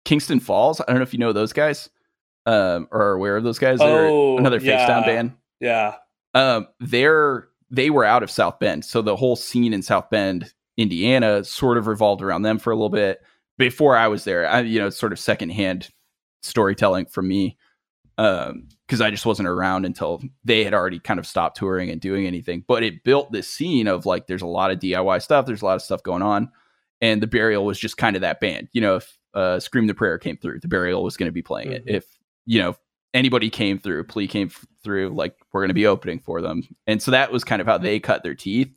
Kingston 0.04 0.40
Falls. 0.40 0.80
I 0.80 0.84
don't 0.86 0.96
know 0.96 1.02
if 1.02 1.12
you 1.12 1.18
know 1.18 1.32
those 1.32 1.52
guys 1.52 1.88
um, 2.46 2.88
or 2.90 3.00
are 3.02 3.12
aware 3.14 3.36
of 3.36 3.44
those 3.44 3.58
guys. 3.58 3.78
They're 3.78 4.06
Oh, 4.06 4.38
another 4.38 4.60
face 4.60 4.68
yeah. 4.68 4.86
down 4.86 5.02
band. 5.04 5.32
yeah. 5.60 5.94
Um, 6.34 6.68
they're 6.80 7.48
they 7.70 7.90
were 7.90 8.04
out 8.04 8.22
of 8.22 8.30
South 8.30 8.58
Bend, 8.58 8.84
so 8.84 9.02
the 9.02 9.16
whole 9.16 9.36
scene 9.36 9.72
in 9.72 9.82
South 9.82 10.10
Bend, 10.10 10.52
Indiana, 10.76 11.42
sort 11.44 11.78
of 11.78 11.86
revolved 11.86 12.22
around 12.22 12.42
them 12.42 12.58
for 12.58 12.70
a 12.72 12.76
little 12.76 12.88
bit 12.90 13.20
before 13.56 13.96
I 13.96 14.08
was 14.08 14.24
there. 14.24 14.46
I, 14.48 14.60
you 14.60 14.78
know, 14.80 14.90
sort 14.90 15.12
of 15.12 15.18
secondhand 15.18 15.90
storytelling 16.42 17.06
from 17.06 17.28
me 17.28 17.56
because 18.86 19.00
I 19.00 19.10
just 19.10 19.24
wasn't 19.26 19.48
around 19.48 19.86
until 19.86 20.22
they 20.44 20.62
had 20.64 20.74
already 20.74 20.98
kind 20.98 21.18
of 21.18 21.26
stopped 21.26 21.56
touring 21.56 21.90
and 21.90 22.00
doing 22.00 22.26
anything. 22.26 22.64
But 22.66 22.82
it 22.82 23.02
built 23.04 23.32
this 23.32 23.48
scene 23.48 23.86
of 23.88 24.04
like, 24.06 24.26
there's 24.26 24.42
a 24.42 24.46
lot 24.46 24.70
of 24.70 24.78
DIY 24.78 25.22
stuff, 25.22 25.46
there's 25.46 25.62
a 25.62 25.64
lot 25.64 25.76
of 25.76 25.82
stuff 25.82 26.02
going 26.02 26.22
on, 26.22 26.50
and 27.00 27.22
the 27.22 27.26
Burial 27.26 27.64
was 27.64 27.78
just 27.78 27.96
kind 27.96 28.14
of 28.16 28.22
that 28.22 28.40
band. 28.40 28.68
You 28.72 28.80
know, 28.82 28.96
if 28.96 29.18
uh, 29.34 29.58
Scream 29.60 29.86
the 29.86 29.94
Prayer 29.94 30.18
came 30.18 30.36
through, 30.36 30.60
the 30.60 30.68
Burial 30.68 31.02
was 31.02 31.16
going 31.16 31.28
to 31.28 31.32
be 31.32 31.42
playing 31.42 31.68
Mhm. 31.70 31.74
it. 31.76 31.84
If 31.86 32.04
you 32.46 32.60
know 32.60 32.76
anybody 33.14 33.48
came 33.50 33.78
through, 33.78 34.04
Plea 34.04 34.26
came 34.28 34.48
f- 34.48 34.64
through, 34.82 35.10
like 35.10 35.34
we're 35.52 35.60
going 35.62 35.68
to 35.68 35.74
be 35.74 35.86
opening 35.86 36.18
for 36.20 36.40
them, 36.42 36.62
and 36.86 37.00
so 37.02 37.10
that 37.12 37.32
was 37.32 37.42
kind 37.44 37.60
of 37.62 37.66
how 37.66 37.78
they 37.78 37.98
cut 38.00 38.22
their 38.22 38.34
teeth 38.34 38.72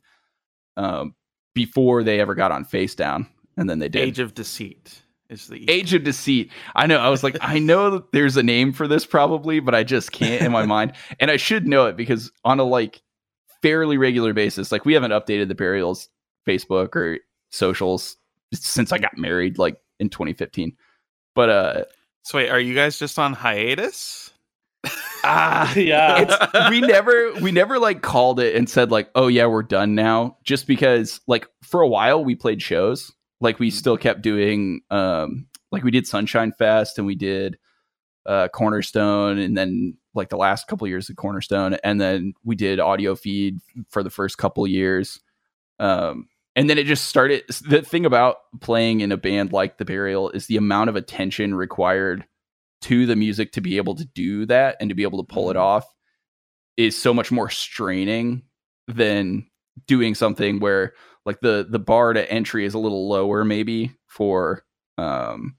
um, 0.76 1.14
before 1.54 2.02
they 2.02 2.20
ever 2.20 2.34
got 2.34 2.50
on 2.52 2.64
Face 2.64 2.94
Down, 2.94 3.26
and 3.56 3.68
then 3.68 3.78
they 3.78 3.88
did. 3.88 4.02
Age 4.02 4.18
of 4.20 4.34
Deceit 4.34 5.02
is 5.30 5.46
the 5.46 5.68
Age 5.68 5.94
of 5.94 6.04
Deceit. 6.04 6.50
I 6.74 6.86
know. 6.86 6.98
I 6.98 7.08
was 7.08 7.22
like, 7.22 7.36
I 7.40 7.58
know 7.58 7.90
that 7.90 8.12
there's 8.12 8.36
a 8.36 8.42
name 8.42 8.72
for 8.72 8.88
this 8.88 9.04
probably, 9.04 9.60
but 9.60 9.74
I 9.74 9.84
just 9.84 10.12
can't 10.12 10.42
in 10.42 10.52
my 10.52 10.64
mind. 10.66 10.92
And 11.20 11.30
I 11.30 11.36
should 11.36 11.66
know 11.66 11.86
it 11.86 11.96
because 11.96 12.30
on 12.44 12.60
a 12.60 12.64
like 12.64 13.02
fairly 13.62 13.98
regular 13.98 14.32
basis, 14.32 14.72
like 14.72 14.84
we 14.84 14.94
haven't 14.94 15.10
updated 15.10 15.48
the 15.48 15.54
burials 15.54 16.08
Facebook 16.46 16.96
or 16.96 17.18
socials 17.50 18.16
since 18.54 18.92
I 18.92 18.98
got 18.98 19.16
married, 19.18 19.58
like 19.58 19.76
in 20.00 20.08
2015. 20.08 20.76
But 21.34 21.48
uh 21.50 21.84
So 22.22 22.38
wait, 22.38 22.48
are 22.48 22.60
you 22.60 22.74
guys 22.74 22.98
just 22.98 23.18
on 23.18 23.34
hiatus? 23.34 24.32
ah 25.24 25.72
Yeah. 25.76 26.20
it's 26.26 26.70
we 26.70 26.80
never 26.80 27.34
we 27.40 27.50
never 27.52 27.78
like 27.78 28.00
called 28.02 28.38
it 28.40 28.54
and 28.54 28.68
said 28.70 28.90
like 28.92 29.10
oh 29.16 29.26
yeah 29.26 29.46
we're 29.46 29.64
done 29.64 29.94
now 29.96 30.36
just 30.44 30.68
because 30.68 31.20
like 31.26 31.48
for 31.62 31.80
a 31.80 31.88
while 31.88 32.24
we 32.24 32.36
played 32.36 32.62
shows 32.62 33.12
like 33.40 33.58
we 33.58 33.70
still 33.70 33.96
kept 33.96 34.22
doing 34.22 34.80
um 34.90 35.46
like 35.70 35.84
we 35.84 35.90
did 35.90 36.06
sunshine 36.06 36.52
fest 36.52 36.98
and 36.98 37.06
we 37.06 37.14
did 37.14 37.58
uh 38.26 38.48
cornerstone 38.48 39.38
and 39.38 39.56
then 39.56 39.96
like 40.14 40.28
the 40.28 40.36
last 40.36 40.66
couple 40.66 40.86
years 40.88 41.08
of 41.08 41.16
cornerstone. 41.16 41.76
And 41.84 42.00
then 42.00 42.34
we 42.44 42.56
did 42.56 42.80
audio 42.80 43.14
feed 43.14 43.58
for 43.90 44.02
the 44.02 44.10
first 44.10 44.38
couple 44.38 44.66
years. 44.66 45.20
Um 45.78 46.28
and 46.56 46.68
then 46.68 46.78
it 46.78 46.86
just 46.86 47.04
started 47.04 47.44
the 47.68 47.82
thing 47.82 48.04
about 48.04 48.38
playing 48.60 49.00
in 49.00 49.12
a 49.12 49.16
band 49.16 49.52
like 49.52 49.78
the 49.78 49.84
burial 49.84 50.30
is 50.30 50.46
the 50.46 50.56
amount 50.56 50.90
of 50.90 50.96
attention 50.96 51.54
required 51.54 52.24
to 52.82 53.06
the 53.06 53.14
music 53.16 53.52
to 53.52 53.60
be 53.60 53.76
able 53.76 53.94
to 53.94 54.04
do 54.04 54.44
that 54.46 54.76
and 54.80 54.88
to 54.88 54.94
be 54.94 55.04
able 55.04 55.22
to 55.24 55.32
pull 55.32 55.50
it 55.50 55.56
Mhm. 55.56 55.60
off 55.60 55.84
is 56.76 57.00
so 57.00 57.12
much 57.14 57.30
more 57.30 57.48
straining 57.50 58.42
than 58.88 59.46
doing 59.86 60.14
something 60.14 60.58
where 60.60 60.94
like 61.28 61.40
the 61.40 61.64
the 61.70 61.78
bar 61.78 62.12
to 62.14 62.32
entry 62.32 62.64
is 62.64 62.74
a 62.74 62.78
little 62.78 63.08
lower 63.08 63.44
maybe 63.44 63.92
for 64.06 64.64
um 64.96 65.54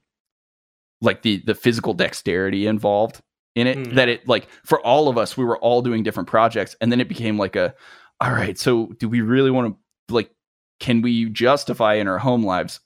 like 1.00 1.22
the 1.22 1.38
the 1.46 1.54
physical 1.54 1.94
dexterity 1.94 2.66
involved 2.66 3.22
in 3.54 3.66
it 3.66 3.78
Mm. 3.78 3.94
that 3.94 4.08
it 4.08 4.28
like 4.28 4.48
for 4.64 4.80
all 4.84 5.08
of 5.08 5.16
us 5.16 5.36
we 5.36 5.44
were 5.44 5.58
all 5.58 5.80
doing 5.80 6.02
different 6.02 6.28
projects 6.28 6.76
and 6.80 6.92
then 6.92 7.00
it 7.00 7.08
became 7.08 7.38
like 7.38 7.56
a 7.56 7.74
all 8.20 8.32
right 8.32 8.58
so 8.58 8.86
do 8.98 9.08
we 9.08 9.22
really 9.22 9.50
want 9.50 9.74
to 10.08 10.14
like 10.14 10.30
can 10.80 11.00
we 11.02 11.28
justify 11.30 11.94
in 11.94 12.06
our 12.08 12.18
home 12.18 12.42
lives 12.44 12.80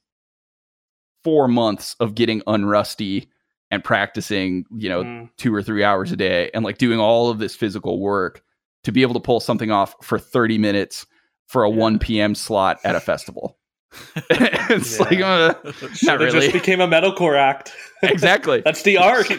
four 1.22 1.48
months 1.48 1.96
of 2.00 2.14
getting 2.14 2.40
unrusty 2.42 3.28
and 3.70 3.82
practicing 3.82 4.64
you 4.76 4.88
know 4.88 5.02
Mm. 5.04 5.30
two 5.36 5.54
or 5.54 5.62
three 5.62 5.82
hours 5.82 6.12
a 6.12 6.16
day 6.16 6.50
and 6.54 6.64
like 6.64 6.78
doing 6.78 7.00
all 7.00 7.30
of 7.30 7.38
this 7.38 7.56
physical 7.56 7.98
work 8.00 8.42
to 8.84 8.92
be 8.92 9.02
able 9.02 9.14
to 9.14 9.20
pull 9.20 9.40
something 9.40 9.70
off 9.70 9.94
for 10.02 10.18
30 10.18 10.58
minutes 10.58 11.06
for 11.46 11.64
a 11.64 11.70
Yeah. 11.70 11.76
1 11.76 11.98
p.m 11.98 12.34
slot 12.34 12.78
at 12.84 12.94
a 12.96 13.00
festival 13.00 13.58
it's 14.30 14.98
like 15.00 15.18
Yeah. 15.18 15.52
uh, 15.64 15.72
Should've 15.94 16.20
really. 16.20 16.40
just 16.40 16.52
became 16.52 16.80
a 16.80 16.88
metalcore 16.88 17.36
act. 17.38 17.72
exactly 18.02 18.60
That's 18.64 18.82
the 18.82 18.98
art. 18.98 19.30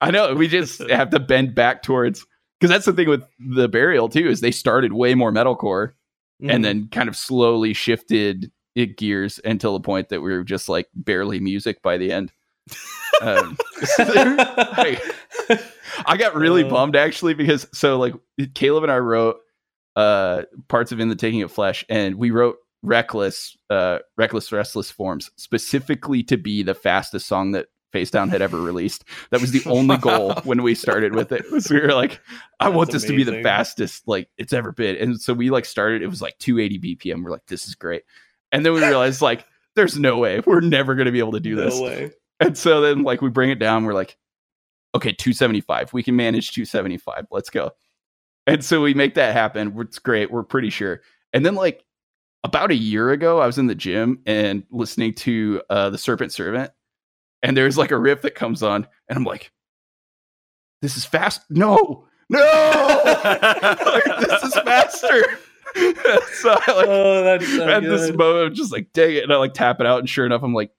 i 0.00 0.10
know 0.10 0.34
we 0.34 0.48
just 0.48 0.80
have 0.90 1.10
to 1.10 1.20
bend 1.20 1.54
back 1.54 1.82
towards 1.82 2.26
because 2.58 2.70
that's 2.70 2.84
the 2.86 2.92
thing 2.92 3.08
with 3.08 3.24
the 3.38 3.68
burial 3.68 4.08
too 4.08 4.28
is 4.28 4.40
they 4.40 4.50
started 4.50 4.92
way 4.92 5.14
more 5.14 5.32
metalcore 5.32 5.92
Mm. 6.42 6.52
and 6.52 6.64
then 6.64 6.88
kind 6.90 7.08
of 7.08 7.14
slowly 7.16 7.72
shifted 7.72 8.50
it 8.74 8.96
gears 8.96 9.38
until 9.44 9.74
the 9.74 9.80
point 9.84 10.08
that 10.08 10.22
we 10.22 10.32
were 10.32 10.42
just 10.42 10.68
like 10.68 10.88
barely 10.92 11.38
music 11.38 11.80
by 11.82 11.96
the 11.98 12.10
end 12.10 12.32
um, 13.20 13.56
I, 13.98 15.00
I 16.06 16.16
got 16.16 16.34
really 16.34 16.64
Uh. 16.64 16.68
bummed 16.68 16.96
actually 16.96 17.34
because 17.34 17.68
so 17.72 17.96
like 17.98 18.14
Caleb 18.54 18.82
and 18.82 18.90
I 18.90 18.98
wrote 18.98 19.36
uh 19.96 20.42
parts 20.68 20.92
of 20.92 21.00
In 21.00 21.08
the 21.08 21.14
Taking 21.14 21.42
of 21.42 21.52
Flesh 21.52 21.84
and 21.88 22.16
we 22.16 22.30
wrote 22.30 22.56
Reckless 22.82 23.56
uh 23.70 23.98
Reckless 24.16 24.50
Restless 24.52 24.90
Forms 24.90 25.30
specifically 25.36 26.22
to 26.24 26.36
be 26.36 26.62
the 26.62 26.74
fastest 26.74 27.26
song 27.26 27.52
that 27.52 27.66
Face 27.92 28.10
Down 28.10 28.30
had 28.30 28.40
ever 28.40 28.58
released. 28.58 29.04
That 29.30 29.40
was 29.40 29.52
the 29.52 29.62
only 29.70 29.98
goal 29.98 30.34
when 30.44 30.62
we 30.62 30.74
started 30.74 31.14
with 31.14 31.30
it. 31.30 31.44
Was 31.52 31.70
we 31.70 31.80
were 31.80 31.92
like 31.92 32.20
I 32.58 32.70
want 32.70 32.90
this 32.90 33.04
to 33.04 33.14
be 33.14 33.22
the 33.22 33.42
fastest 33.42 34.08
like 34.08 34.28
it's 34.38 34.52
ever 34.52 34.72
been. 34.72 34.96
And 34.96 35.20
so 35.20 35.34
we 35.34 35.50
like 35.50 35.66
started 35.66 36.02
it 36.02 36.08
was 36.08 36.22
like 36.22 36.38
280 36.38 36.96
BPM. 36.96 37.22
We're 37.22 37.30
like 37.30 37.46
this 37.46 37.68
is 37.68 37.74
great. 37.74 38.02
And 38.50 38.64
then 38.64 38.72
we 38.72 38.80
realized 38.80 39.20
like 39.20 39.46
there's 39.76 39.98
no 39.98 40.18
way 40.18 40.40
we're 40.44 40.60
never 40.60 40.94
going 40.94 41.06
to 41.06 41.12
be 41.12 41.18
able 41.18 41.32
to 41.32 41.40
do 41.40 41.54
no 41.54 41.64
this. 41.64 41.80
way. 41.80 42.10
And 42.40 42.56
so 42.58 42.80
then 42.80 43.02
like 43.02 43.22
we 43.22 43.30
bring 43.30 43.50
it 43.50 43.58
down, 43.58 43.84
we're 43.84 43.94
like, 43.94 44.16
okay, 44.94 45.12
275. 45.12 45.92
We 45.92 46.02
can 46.02 46.16
manage 46.16 46.52
275. 46.52 47.26
Let's 47.30 47.50
go. 47.50 47.70
And 48.46 48.64
so 48.64 48.82
we 48.82 48.94
make 48.94 49.14
that 49.14 49.32
happen. 49.32 49.74
It's 49.78 49.98
great. 49.98 50.30
We're 50.30 50.42
pretty 50.42 50.70
sure. 50.70 51.00
And 51.32 51.46
then 51.46 51.54
like 51.54 51.84
about 52.44 52.70
a 52.70 52.76
year 52.76 53.10
ago, 53.10 53.40
I 53.40 53.46
was 53.46 53.58
in 53.58 53.68
the 53.68 53.74
gym 53.74 54.20
and 54.26 54.64
listening 54.70 55.14
to 55.14 55.62
uh 55.70 55.90
the 55.90 55.98
Serpent 55.98 56.32
Servant, 56.32 56.72
and 57.42 57.56
there's 57.56 57.78
like 57.78 57.90
a 57.90 57.98
riff 57.98 58.22
that 58.22 58.34
comes 58.34 58.62
on, 58.62 58.86
and 59.08 59.16
I'm 59.16 59.24
like, 59.24 59.52
this 60.80 60.96
is 60.96 61.04
fast. 61.04 61.42
No, 61.50 62.06
no, 62.28 62.38
Like, 63.04 64.04
this 64.20 64.42
is 64.42 64.54
faster. 64.54 65.38
so 66.34 66.50
I 66.50 66.72
like 66.72 66.88
oh, 66.88 67.24
that's 67.24 67.48
so 67.48 67.68
at 67.68 67.82
this 67.82 68.14
moment, 68.14 68.46
I'm 68.48 68.54
just 68.54 68.72
like, 68.72 68.92
dang 68.92 69.14
it. 69.14 69.22
And 69.22 69.32
I 69.32 69.36
like 69.36 69.54
tap 69.54 69.80
it 69.80 69.86
out. 69.86 70.00
And 70.00 70.08
sure 70.08 70.26
enough, 70.26 70.42
I'm 70.42 70.52
like, 70.52 70.70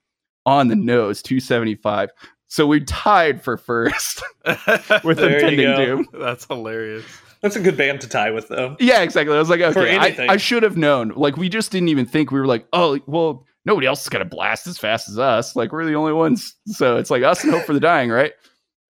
on 0.45 0.67
the 0.67 0.75
nose, 0.75 1.21
275. 1.21 2.09
So 2.47 2.67
we 2.67 2.81
tied 2.81 3.41
for 3.41 3.57
first 3.57 4.21
with 5.03 5.19
impending 5.19 5.75
doom. 5.75 6.07
That's 6.13 6.45
hilarious. 6.45 7.05
That's 7.43 7.55
a 7.55 7.59
good 7.59 7.77
band 7.77 8.01
to 8.01 8.09
tie 8.09 8.31
with, 8.31 8.47
though. 8.47 8.75
Yeah, 8.79 9.01
exactly. 9.01 9.35
I 9.35 9.37
was 9.39 9.49
like, 9.49 9.61
okay, 9.61 9.97
I. 9.97 10.33
I 10.33 10.37
should 10.37 10.63
have 10.63 10.77
known. 10.77 11.09
Like, 11.09 11.37
we 11.37 11.49
just 11.49 11.71
didn't 11.71 11.89
even 11.89 12.05
think 12.05 12.31
we 12.31 12.39
were 12.39 12.47
like, 12.47 12.65
oh, 12.73 12.99
well, 13.05 13.45
nobody 13.65 13.85
else 13.85 14.01
is 14.01 14.09
going 14.09 14.23
to 14.23 14.29
blast 14.29 14.65
as 14.65 14.77
fast 14.77 15.09
as 15.09 15.19
us. 15.19 15.55
Like, 15.55 15.71
we're 15.71 15.85
the 15.85 15.93
only 15.93 16.13
ones. 16.13 16.55
So 16.67 16.97
it's 16.97 17.11
like 17.11 17.21
us 17.21 17.43
and 17.43 17.53
hope 17.53 17.65
for 17.65 17.73
the 17.73 17.79
dying, 17.81 18.09
right? 18.09 18.31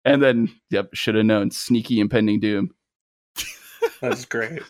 And 0.05 0.21
then, 0.21 0.53
yep, 0.69 0.89
should 0.93 1.15
have 1.15 1.25
known. 1.25 1.49
Sneaky 1.49 1.99
impending 1.99 2.39
doom. 2.39 2.69
That's 3.99 4.25
great. 4.25 4.61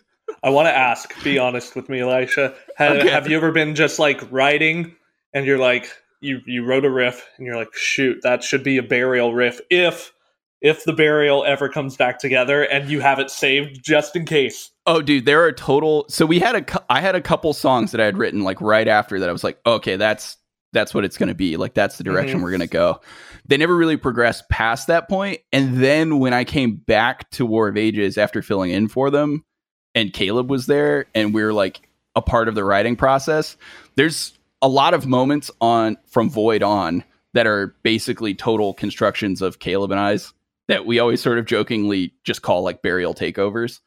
I 0.41 0.49
want 0.49 0.67
to 0.67 0.75
ask, 0.75 1.13
be 1.23 1.38
honest 1.38 1.75
with 1.75 1.89
me, 1.89 1.99
Elisha. 1.99 2.55
Have, 2.77 2.97
Okay. 2.97 3.09
have 3.09 3.27
you 3.27 3.35
ever 3.35 3.51
been 3.51 3.75
just 3.75 3.99
like 3.99 4.21
writing 4.31 4.95
and 5.33 5.45
you're 5.45 5.57
like, 5.57 5.91
you, 6.21 6.39
you 6.45 6.63
wrote 6.63 6.85
a 6.85 6.89
riff 6.89 7.27
and 7.38 7.45
you're 7.45 7.57
like, 7.57 7.73
shoot, 7.75 8.19
that 8.23 8.41
should 8.43 8.63
be 8.63 8.77
a 8.77 8.83
burial 8.83 9.33
riff 9.33 9.59
if 9.69 10.13
if 10.61 10.83
the 10.83 10.93
burial 10.93 11.43
ever 11.45 11.69
comes 11.69 11.95
back 11.95 12.17
together 12.19 12.63
and 12.63 12.89
you 12.89 12.99
have 13.01 13.19
it 13.19 13.29
saved 13.29 13.83
just 13.83 14.15
in 14.15 14.25
case. 14.25 14.71
Oh, 14.87 15.01
dude, 15.01 15.25
there 15.25 15.43
are 15.43 15.51
total. 15.51 16.05
So 16.09 16.25
we 16.25 16.39
had 16.39 16.55
a, 16.55 16.83
I 16.91 17.01
had 17.01 17.15
a 17.15 17.21
couple 17.21 17.53
songs 17.53 17.91
that 17.91 18.01
I 18.01 18.05
had 18.05 18.17
written 18.17 18.43
like 18.43 18.59
right 18.61 18.87
after 18.87 19.19
that. 19.19 19.29
I 19.29 19.31
was 19.31 19.43
like, 19.43 19.59
okay, 19.65 19.95
that's 19.95 20.37
that's 20.73 20.93
what 20.93 21.05
it's 21.05 21.17
going 21.17 21.29
to 21.29 21.35
be. 21.35 21.55
Like 21.55 21.73
that's 21.73 21.97
the 21.97 22.03
direction 22.03 22.39
Mhm. 22.39 22.43
we're 22.43 22.49
going 22.51 22.59
to 22.61 22.67
go. 22.67 22.99
They 23.45 23.55
never 23.55 23.75
really 23.75 23.95
progressed 23.95 24.49
past 24.49 24.87
that 24.87 25.07
point. 25.07 25.39
And 25.53 25.77
then 25.77 26.19
when 26.19 26.33
I 26.33 26.43
came 26.43 26.75
back 26.75 27.29
to 27.31 27.45
War 27.45 27.69
of 27.69 27.77
Ages 27.77 28.17
after 28.17 28.41
filling 28.41 28.71
in 28.71 28.89
for 28.89 29.09
them, 29.09 29.45
and 29.93 30.11
Caleb 30.11 30.49
was 30.49 30.65
there 30.65 31.05
and 31.15 31.33
we 31.33 31.41
are 31.43 31.53
like 31.53 31.87
a 32.15 32.21
part 32.21 32.49
of 32.49 32.55
the 32.55 32.63
writing 32.65 32.97
process. 32.97 33.55
There's 33.95 34.37
a 34.61 34.67
lot 34.67 34.93
of 34.93 35.05
moments 35.07 35.49
on 35.61 35.95
from 36.07 36.29
Void 36.29 36.61
on 36.63 37.03
that 37.33 37.47
are 37.47 37.75
basically 37.83 38.33
total 38.35 38.73
constructions 38.73 39.41
of 39.41 39.59
Caleb 39.59 39.91
and 39.91 39.99
I's 39.99 40.33
that 40.67 40.86
we 40.86 40.99
always 40.99 41.21
sort 41.21 41.38
of 41.38 41.45
jokingly 41.45 42.13
just 42.23 42.41
call 42.41 42.63
like 42.63 42.82
burial 42.82 43.13
takeovers. 43.13 43.80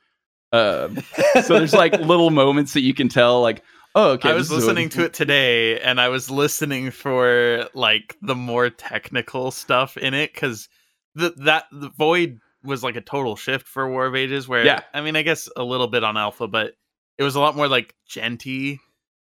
Um, 0.52 0.98
so 1.42 1.58
there's 1.58 1.74
like 1.74 1.92
little 1.92 2.30
moments 2.30 2.74
that 2.74 2.80
you 2.80 2.94
can 2.94 3.08
tell, 3.08 3.42
like, 3.42 3.62
oh, 3.94 4.12
okay. 4.12 4.30
I 4.30 4.34
was 4.34 4.50
listening 4.50 4.88
to 4.90 5.04
it 5.04 5.12
today, 5.12 5.80
and 5.80 6.00
I 6.00 6.08
was 6.08 6.30
listening 6.30 6.90
for 6.90 7.68
like 7.74 8.16
the 8.22 8.34
more 8.34 8.70
technical 8.70 9.50
stuff 9.50 9.96
in 9.96 10.14
it 10.14 10.32
because 10.32 10.68
the 11.14 11.34
that 11.38 11.64
the 11.72 11.90
void 11.90 12.40
was 12.64 12.82
like 12.82 12.96
a 12.96 13.00
total 13.00 13.36
shift 13.36 13.66
for 13.66 13.88
War 13.88 14.06
of 14.06 14.14
Ages. 14.14 14.48
Where 14.48 14.64
Yeah. 14.64 14.80
I 14.94 15.00
mean, 15.00 15.16
I 15.16 15.22
guess 15.22 15.48
a 15.56 15.64
little 15.64 15.88
bit 15.88 16.04
on 16.04 16.16
Alpha, 16.16 16.48
but 16.48 16.74
it 17.18 17.22
was 17.22 17.34
a 17.34 17.40
lot 17.40 17.56
more 17.56 17.68
like 17.68 17.94
djenty. 18.08 18.78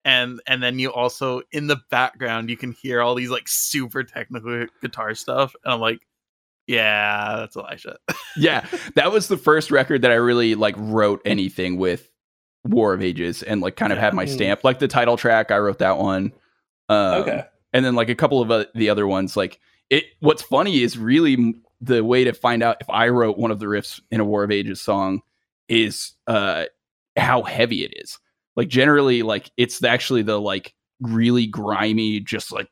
And 0.06 0.42
and 0.48 0.62
then 0.62 0.80
you 0.80 0.92
also 0.92 1.44
in 1.54 1.68
the 1.68 1.80
background 1.90 2.50
you 2.50 2.58
can 2.58 2.74
hear 2.74 3.02
all 3.02 3.16
these 3.16 3.30
like 3.30 3.48
super 3.48 4.04
technical 4.04 4.66
guitar 4.82 5.16
stuff, 5.16 5.56
and 5.64 5.74
I'm 5.74 5.80
like, 5.80 6.00
yeah, 6.68 7.36
that's 7.38 7.56
Elisha. 7.58 7.98
yeah, 8.38 8.66
that 8.96 9.12
was 9.12 9.28
the 9.28 9.38
first 9.38 9.72
record 9.72 10.02
that 10.04 10.12
I 10.12 10.16
really 10.16 10.56
like 10.56 10.76
wrote 10.78 11.22
anything 11.26 11.78
with 11.78 12.10
War 12.66 12.94
of 12.94 13.02
Ages 13.02 13.44
and 13.44 13.62
like 13.62 13.76
kind 13.76 13.92
of 13.92 13.98
Yeah. 13.98 14.06
had 14.06 14.14
my 14.14 14.26
stamp. 14.26 14.64
Like 14.64 14.80
the 14.80 14.88
title 14.88 15.18
track, 15.18 15.52
I 15.52 15.58
wrote 15.58 15.80
that 15.80 15.98
one. 15.98 16.32
Um, 16.90 17.22
okay. 17.24 17.44
and 17.74 17.84
then 17.86 17.96
like 17.96 18.10
a 18.10 18.16
couple 18.16 18.42
of 18.42 18.52
uh, 18.52 18.66
the 18.76 18.90
other 18.90 19.08
ones 19.08 19.38
like 19.38 19.58
it 19.90 20.04
what's 20.20 20.42
funny 20.42 20.82
is 20.84 20.98
really 20.98 21.34
m- 21.34 21.62
the 21.80 22.04
way 22.04 22.26
to 22.26 22.34
find 22.34 22.62
out 22.62 22.76
if 22.82 22.90
i 22.90 23.08
wrote 23.08 23.38
one 23.38 23.52
of 23.52 23.60
the 23.60 23.68
riffs 23.68 24.02
in 24.12 24.20
a 24.20 24.26
war 24.26 24.44
of 24.44 24.52
ages 24.52 24.82
song 24.82 25.22
is 25.70 26.12
uh 26.28 26.66
how 27.18 27.42
heavy 27.42 27.86
it 27.86 27.94
is 27.96 28.20
like 28.58 28.68
generally 28.68 29.24
like 29.24 29.50
it's 29.56 29.82
actually 29.82 30.22
the 30.24 30.40
like 30.40 30.74
really 31.04 31.46
grimy 31.46 32.20
just 32.20 32.52
like 32.52 32.68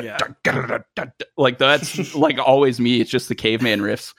Yeah. 0.00 0.18
like 1.36 1.58
that's 1.58 2.14
like 2.14 2.38
always 2.38 2.80
me 2.80 3.00
it's 3.00 3.10
just 3.10 3.28
the 3.28 3.34
caveman 3.34 3.80
riffs 3.80 4.14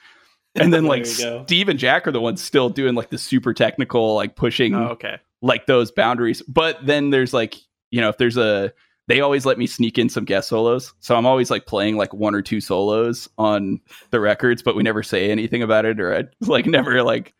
and 0.54 0.72
then 0.72 0.84
like 0.86 1.04
There 1.04 1.12
you 1.12 1.38
go. 1.38 1.44
steve 1.44 1.68
and 1.68 1.78
jack 1.78 2.06
are 2.06 2.12
the 2.12 2.20
ones 2.20 2.42
still 2.42 2.68
doing 2.68 2.94
like 2.94 3.10
the 3.10 3.18
super 3.18 3.52
technical 3.54 4.14
like 4.14 4.36
pushing 4.36 4.74
oh, 4.74 4.88
okay. 4.88 5.18
like 5.42 5.66
those 5.66 5.90
boundaries. 5.90 6.42
But 6.42 6.84
then 6.84 7.10
there's 7.10 7.32
like, 7.34 7.56
you 7.90 8.00
know, 8.00 8.08
if 8.08 8.18
there's 8.18 8.36
a 8.36 8.72
they 9.06 9.20
always 9.20 9.46
let 9.46 9.56
me 9.58 9.66
sneak 9.66 9.96
in 9.98 10.08
some 10.10 10.24
guest 10.26 10.48
solos. 10.50 10.92
So 11.00 11.16
I'm 11.16 11.24
always 11.26 11.50
like 11.50 11.64
playing 11.66 11.96
like 11.96 12.12
one 12.12 12.34
or 12.34 12.42
two 12.42 12.60
solos 12.60 13.28
on 13.38 13.80
the 14.10 14.20
records, 14.20 14.62
but 14.62 14.76
we 14.76 14.82
never 14.82 15.02
say 15.02 15.30
anything 15.30 15.62
about 15.62 15.86
it 15.86 15.98
or 16.00 16.14
I 16.14 16.24
like 16.40 16.66
never 16.66 17.02
like 17.02 17.32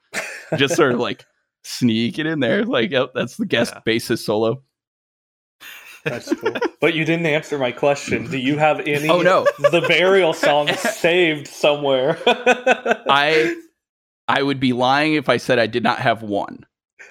just 0.56 0.76
sort 0.76 0.92
of 0.92 1.00
like 1.00 1.26
sneak 1.64 2.18
it 2.18 2.24
in 2.26 2.40
there. 2.40 2.64
Like, 2.64 2.92
oh, 2.94 3.10
that's 3.14 3.36
the 3.36 3.44
guest 3.46 3.74
Yeah. 3.74 3.82
bassist 3.94 4.24
solo. 4.24 4.62
That's 6.04 6.32
cool. 6.34 6.54
But 6.80 6.94
you 6.94 7.04
didn't 7.04 7.26
answer 7.26 7.58
my 7.58 7.72
question. 7.72 8.30
Do 8.30 8.38
you 8.38 8.56
have 8.56 8.78
any 8.80 9.08
Oh 9.08 9.20
no. 9.20 9.44
the 9.58 9.84
burial 9.88 10.32
song 10.32 10.68
saved 10.76 11.48
somewhere? 11.48 12.16
I 12.26 13.54
I 14.28 14.42
would 14.44 14.60
be 14.60 14.72
lying 14.72 15.14
if 15.14 15.28
I 15.28 15.38
said 15.38 15.58
I 15.58 15.66
did 15.66 15.82
not 15.82 15.98
have 15.98 16.22
one. 16.22 16.64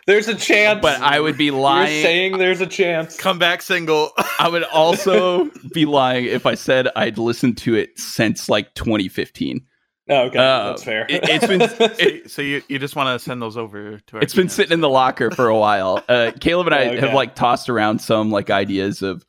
There's 0.05 0.29
a 0.29 0.35
chance. 0.35 0.79
But 0.81 1.01
I 1.01 1.19
would 1.19 1.37
be 1.37 1.45
You're 1.45 1.55
lying. 1.59 2.01
saying 2.01 2.37
there's 2.37 2.61
a 2.61 2.65
chance. 2.65 3.17
Comeback 3.17 3.61
single. 3.61 4.11
I 4.39 4.47
would 4.47 4.63
also 4.63 5.51
be 5.73 5.85
lying 5.85 6.23
if 6.25 6.45
I 6.45 6.55
said 6.55 6.87
I'd 6.95 7.17
listened 7.17 7.57
to 7.59 7.75
it 7.75 7.99
since 7.99 8.47
like 8.47 8.73
2015. 8.75 9.66
Oh, 10.09 10.23
okay, 10.27 10.37
Uh, 10.39 10.69
that's 10.69 10.83
fair. 10.83 11.05
it- 11.09 11.21
it's 11.27 11.47
been- 11.47 12.21
so, 12.23 12.27
so 12.27 12.41
you, 12.41 12.61
you 12.69 12.79
just 12.79 12.95
want 12.95 13.07
to 13.19 13.23
send 13.23 13.41
those 13.41 13.57
over 13.57 13.99
to 13.99 14.15
our 14.17 14.21
it's 14.21 14.33
been 14.33 14.49
sitting 14.49 14.71
in 14.73 14.81
the 14.81 14.89
locker 14.89 15.31
for 15.31 15.47
a 15.47 15.57
while. 15.57 16.03
Uh, 16.07 16.31
Caleb 16.39 16.67
and 16.67 16.75
I 16.75 16.87
Okay. 16.89 16.99
have 16.99 17.13
like 17.13 17.35
tossed 17.35 17.69
around 17.69 17.99
some 17.99 18.31
like 18.31 18.49
ideas 18.49 19.01
of 19.01 19.25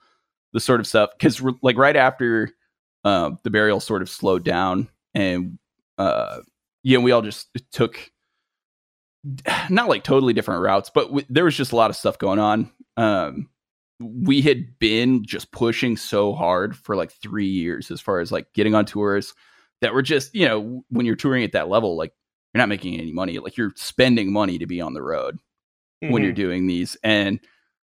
the 0.52 0.60
sort 0.60 0.80
of 0.80 0.86
stuff 0.86 1.10
because 1.18 1.42
like 1.62 1.76
right 1.76 1.96
after 1.96 2.50
uh, 3.04 3.32
the 3.42 3.50
burial 3.50 3.80
sort 3.80 4.02
of 4.02 4.08
slowed 4.08 4.44
down 4.44 4.88
and 5.14 5.58
uh, 5.98 6.38
you 6.82 6.96
know 6.96 7.02
we 7.04 7.12
all 7.12 7.22
just 7.22 7.48
took 7.72 7.98
not 9.68 9.88
like 9.88 10.04
totally 10.04 10.32
different 10.32 10.62
routes, 10.62 10.90
but 10.94 11.06
w- 11.08 11.26
there 11.28 11.44
was 11.44 11.56
just 11.56 11.72
a 11.72 11.76
lot 11.76 11.90
of 11.90 11.96
stuff 11.96 12.18
going 12.18 12.38
on. 12.38 12.70
Um, 12.96 13.48
we 14.00 14.40
had 14.42 14.78
been 14.78 15.24
just 15.24 15.50
pushing 15.52 15.96
so 15.96 16.32
hard 16.32 16.76
for 16.76 16.94
like 16.96 17.10
three 17.12 17.48
years 17.48 17.90
as 17.90 18.00
far 18.00 18.20
as 18.20 18.30
like 18.30 18.52
getting 18.54 18.74
on 18.74 18.84
tours 18.86 19.34
that 19.80 19.94
were 19.94 20.02
just 20.02 20.34
you 20.34 20.46
know 20.46 20.84
when 20.90 21.06
you're 21.06 21.16
touring 21.16 21.44
at 21.44 21.52
that 21.52 21.68
level 21.68 21.96
like 21.96 22.12
you're 22.54 22.58
not 22.60 22.68
making 22.68 22.98
any 22.98 23.12
money 23.12 23.38
like 23.38 23.56
you're 23.56 23.72
spending 23.76 24.32
money 24.32 24.58
to 24.58 24.66
be 24.66 24.80
on 24.80 24.94
the 24.94 25.02
road 25.02 25.38
when 26.00 26.22
you're 26.22 26.32
Mhm. 26.32 26.36
doing 26.36 26.66
these 26.66 26.96
and 27.02 27.40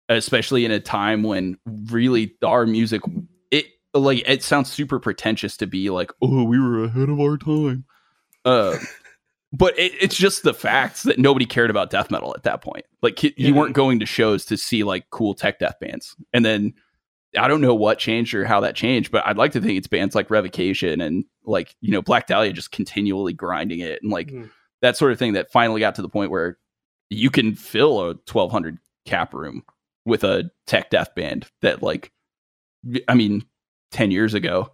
especially 0.09 0.65
in 0.65 0.71
a 0.71 0.79
time 0.79 1.23
when 1.23 1.57
really 1.91 2.33
our 2.43 2.65
music 2.65 3.01
it 3.51 3.65
like 3.93 4.23
it 4.27 4.43
sounds 4.43 4.71
super 4.71 4.99
pretentious 4.99 5.55
to 5.57 5.67
be 5.67 5.89
like 5.89 6.11
oh 6.21 6.43
we 6.43 6.59
were 6.59 6.83
ahead 6.83 7.09
of 7.09 7.19
our 7.19 7.37
time 7.37 7.85
uh 8.45 8.77
but 9.51 9.77
it, 9.79 9.91
it's 9.99 10.15
just 10.15 10.43
the 10.43 10.53
facts 10.53 11.03
that 11.03 11.17
nobody 11.17 11.45
cared 11.45 11.69
about 11.71 11.89
death 11.89 12.11
metal 12.11 12.33
at 12.35 12.43
that 12.43 12.61
point 12.61 12.85
like 13.01 13.21
you 13.23 13.31
Yeah. 13.37 13.51
weren't 13.51 13.73
going 13.73 13.99
to 13.99 14.05
shows 14.05 14.45
to 14.45 14.57
see 14.57 14.83
like 14.83 15.09
cool 15.11 15.33
tech 15.35 15.59
death 15.59 15.75
bands 15.79 16.15
and 16.33 16.43
then 16.45 16.73
i 17.37 17.47
don't 17.47 17.61
know 17.61 17.75
what 17.75 17.99
changed 17.99 18.33
or 18.33 18.45
how 18.45 18.59
that 18.59 18.75
changed 18.75 19.11
but 19.11 19.25
i'd 19.27 19.37
like 19.37 19.51
to 19.51 19.61
think 19.61 19.77
it's 19.77 19.87
bands 19.87 20.15
like 20.15 20.29
revocation 20.31 20.99
and 21.01 21.25
like 21.45 21.75
you 21.81 21.91
know 21.91 22.01
black 22.01 22.27
dahlia 22.27 22.51
just 22.53 22.71
continually 22.71 23.33
grinding 23.33 23.79
it 23.79 23.99
and 24.01 24.11
like 24.11 24.29
Mhm. 24.29 24.49
that 24.81 24.97
sort 24.97 25.11
of 25.11 25.19
thing 25.19 25.33
that 25.33 25.51
finally 25.51 25.79
got 25.79 25.95
to 25.95 26.01
the 26.01 26.09
point 26.09 26.31
where 26.31 26.57
you 27.09 27.29
can 27.29 27.55
fill 27.55 27.99
a 28.01 28.05
1200 28.31 28.77
cap 29.05 29.33
room 29.33 29.63
with 30.05 30.23
a 30.23 30.49
tech 30.67 30.89
death 30.89 31.13
band 31.15 31.45
that 31.61 31.83
like 31.83 32.11
i 33.07 33.13
mean 33.13 33.43
10 33.91 34.11
years 34.11 34.33
ago 34.33 34.71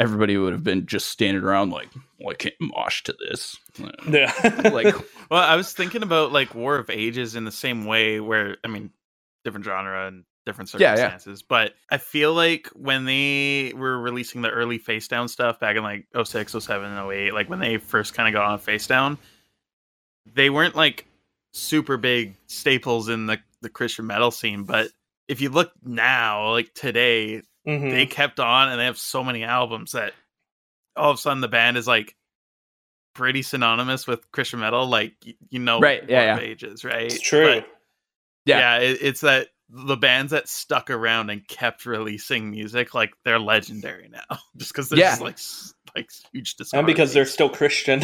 everybody 0.00 0.36
would 0.36 0.52
have 0.52 0.64
been 0.64 0.86
just 0.86 1.08
standing 1.08 1.42
around 1.42 1.70
like 1.70 1.88
well 2.20 2.30
i 2.32 2.34
can't 2.34 2.54
mosh 2.60 3.02
to 3.04 3.14
this 3.28 3.56
Yeah. 4.08 4.32
like 4.72 4.94
Well, 5.30 5.40
I 5.42 5.56
was 5.56 5.72
thinking 5.72 6.02
about 6.02 6.32
like 6.32 6.54
War 6.54 6.76
of 6.76 6.90
Ages 6.90 7.34
in 7.34 7.44
the 7.44 7.50
same 7.50 7.86
way 7.86 8.20
where 8.20 8.58
I 8.62 8.68
mean 8.68 8.90
different 9.44 9.64
genre 9.64 10.06
and 10.06 10.24
different 10.46 10.72
Yeah, 10.74 10.90
yeah. 10.90 10.96
circumstances. 10.96 11.42
But 11.42 11.74
I 11.90 11.98
feel 11.98 12.34
like 12.34 12.68
when 12.74 13.04
they 13.04 13.72
were 13.74 13.98
releasing 13.98 14.42
the 14.42 14.50
early 14.50 14.78
face 14.78 15.08
down 15.08 15.28
stuff 15.28 15.58
back 15.60 15.76
in 15.76 15.82
like 15.82 16.06
06, 16.22 16.52
07, 16.52 16.90
and 16.90 17.10
08, 17.12 17.32
like 17.34 17.48
when 17.48 17.58
they 17.60 17.78
first 17.78 18.14
kind 18.14 18.28
of 18.28 18.32
got 18.34 18.50
on 18.50 18.58
face 18.58 18.86
down, 18.86 19.18
they 20.34 20.50
weren't 20.50 20.74
like 20.76 21.06
super 21.52 21.96
big 21.96 22.34
staples 22.46 23.08
in 23.08 23.26
the, 23.26 23.38
the 23.62 23.68
Christian 23.68 24.06
metal 24.06 24.30
scene. 24.30 24.64
But 24.64 24.88
if 25.28 25.40
you 25.40 25.48
look 25.50 25.72
now, 25.82 26.50
like 26.50 26.72
today, 26.74 27.42
Mhm. 27.66 27.90
they 27.90 28.04
kept 28.06 28.40
on 28.40 28.68
and 28.68 28.78
they 28.78 28.84
have 28.84 28.98
so 28.98 29.24
many 29.24 29.42
albums 29.44 29.92
that 29.92 30.12
all 30.96 31.10
of 31.10 31.16
a 31.16 31.20
sudden 31.20 31.40
the 31.40 31.48
band 31.48 31.76
is 31.78 31.86
like 31.86 32.14
pretty 33.14 33.40
synonymous 33.42 34.06
with 34.06 34.30
Christian 34.32 34.60
metal. 34.60 34.86
Like 34.86 35.14
you 35.50 35.58
know, 35.60 35.80
Right, 35.80 36.02
yeah, 36.08 36.36
yeah. 36.36 36.40
Ages, 36.40 36.84
right? 36.84 37.04
It's 37.04 37.20
true. 37.20 37.60
But, 37.60 37.68
Yeah. 38.44 38.58
yeah, 38.58 38.78
it, 38.90 38.98
it's 39.00 39.20
that 39.22 39.48
the 39.76 39.96
bands 39.96 40.30
that 40.30 40.48
stuck 40.48 40.88
around 40.90 41.30
and 41.30 41.46
kept 41.48 41.84
releasing 41.86 42.50
music, 42.50 42.94
like 42.94 43.12
they're 43.24 43.38
legendary 43.40 44.08
now, 44.08 44.38
just 44.56 44.72
because 44.72 44.88
there's 44.88 45.00
Yeah. 45.00 45.16
like 45.20 45.38
like 45.96 46.10
huge 46.32 46.56
discography. 46.56 46.78
and 46.78 46.86
because 46.86 47.12
they're 47.12 47.24
still 47.26 47.48
Christian. 47.48 48.00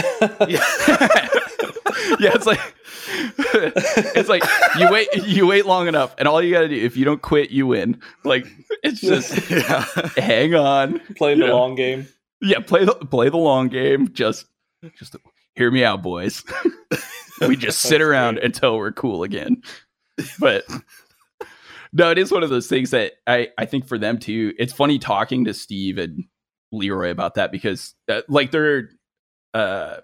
yeah. 0.48 0.64
yeah 2.18 2.30
it's 2.34 2.46
like 2.46 2.60
it's 3.38 4.28
like 4.28 4.42
you 4.78 4.90
wait 4.90 5.08
you 5.26 5.46
wait 5.46 5.66
long 5.66 5.86
enough 5.86 6.14
and 6.18 6.26
all 6.26 6.42
you 6.42 6.52
gotta 6.52 6.68
do 6.68 6.74
if 6.74 6.96
you 6.96 7.04
don't 7.04 7.22
quit 7.22 7.50
you 7.50 7.66
win 7.66 8.00
like 8.24 8.46
it's 8.82 9.00
just 9.00 9.50
yeah. 9.50 9.84
hang 10.16 10.54
on 10.54 10.98
playing 11.16 11.38
the 11.40 11.46
Yeah. 11.46 11.52
long 11.52 11.74
game. 11.74 12.08
yeah 12.40 12.58
play 12.60 12.84
the 12.84 12.94
play 12.94 13.28
the 13.28 13.36
long 13.36 13.68
game 13.68 14.08
just 14.12 14.46
just 14.98 15.16
hear 15.54 15.70
me 15.70 15.84
out 15.84 16.02
boys 16.02 16.42
we 17.46 17.54
just 17.56 17.80
sit 17.80 18.00
around 18.00 18.34
great. 18.34 18.44
until 18.46 18.76
we're 18.78 18.92
cool 18.92 19.22
again 19.22 19.62
but 20.38 20.64
no 21.92 22.10
it 22.10 22.18
is 22.18 22.32
one 22.32 22.42
of 22.42 22.50
those 22.50 22.66
things 22.66 22.90
that 22.90 23.12
i 23.26 23.48
i 23.58 23.64
think 23.64 23.86
for 23.86 23.98
them 23.98 24.18
too 24.18 24.52
it's 24.58 24.72
funny 24.72 24.98
talking 24.98 25.44
to 25.44 25.54
steve 25.54 25.98
and 25.98 26.24
leroy 26.72 27.10
about 27.10 27.34
that 27.34 27.50
because 27.50 27.94
uh, 28.08 28.22
like 28.28 28.50
they're 28.50 28.90
uh 29.54 29.96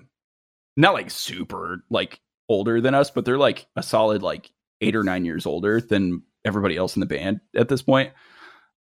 not 0.76 0.94
like 0.94 1.10
super 1.10 1.84
like 1.90 2.20
older 2.48 2.80
than 2.80 2.94
us 2.94 3.10
but 3.10 3.24
they're 3.24 3.38
like 3.38 3.66
a 3.76 3.82
solid 3.82 4.22
like 4.22 4.50
eight 4.80 4.96
or 4.96 5.02
nine 5.02 5.24
years 5.24 5.46
older 5.46 5.80
than 5.80 6.22
everybody 6.44 6.76
else 6.76 6.96
in 6.96 7.00
the 7.00 7.06
band 7.06 7.40
at 7.56 7.68
this 7.68 7.82
point 7.82 8.12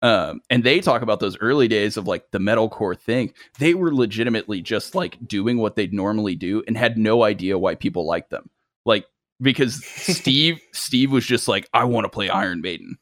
um, 0.03 0.41
and 0.49 0.65
they 0.65 0.81
talk 0.81 1.01
about 1.01 1.21
those 1.21 1.37
early 1.39 1.69
days 1.69 1.95
of 1.95 2.07
like 2.07 2.29
the 2.31 2.37
metalcore 2.37 2.99
thing. 2.99 3.33
They 3.57 3.73
were 3.73 3.95
legitimately 3.95 4.61
just 4.61 4.95
like 4.95 5.17
doing 5.25 5.57
what 5.57 5.77
they'd 5.77 5.93
normally 5.93 6.35
do 6.35 6.61
and 6.67 6.77
had 6.77 6.97
no 6.97 7.23
idea 7.23 7.57
why 7.57 7.75
people 7.75 8.05
liked 8.05 8.29
them. 8.29 8.49
Like 8.85 9.05
because 9.41 9.83
Steve 9.85 10.59
Steve 10.71 11.11
was 11.11 11.25
just 11.25 11.47
like, 11.47 11.67
I 11.73 11.85
want 11.85 12.05
to 12.05 12.09
play 12.09 12.29
Iron 12.29 12.61
Maiden, 12.61 12.97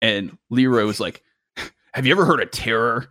and 0.00 0.36
Leroy 0.50 0.84
was 0.84 1.00
like, 1.00 1.22
Have 1.94 2.06
you 2.06 2.12
ever 2.12 2.24
heard 2.24 2.42
of 2.42 2.50
Terror? 2.50 3.08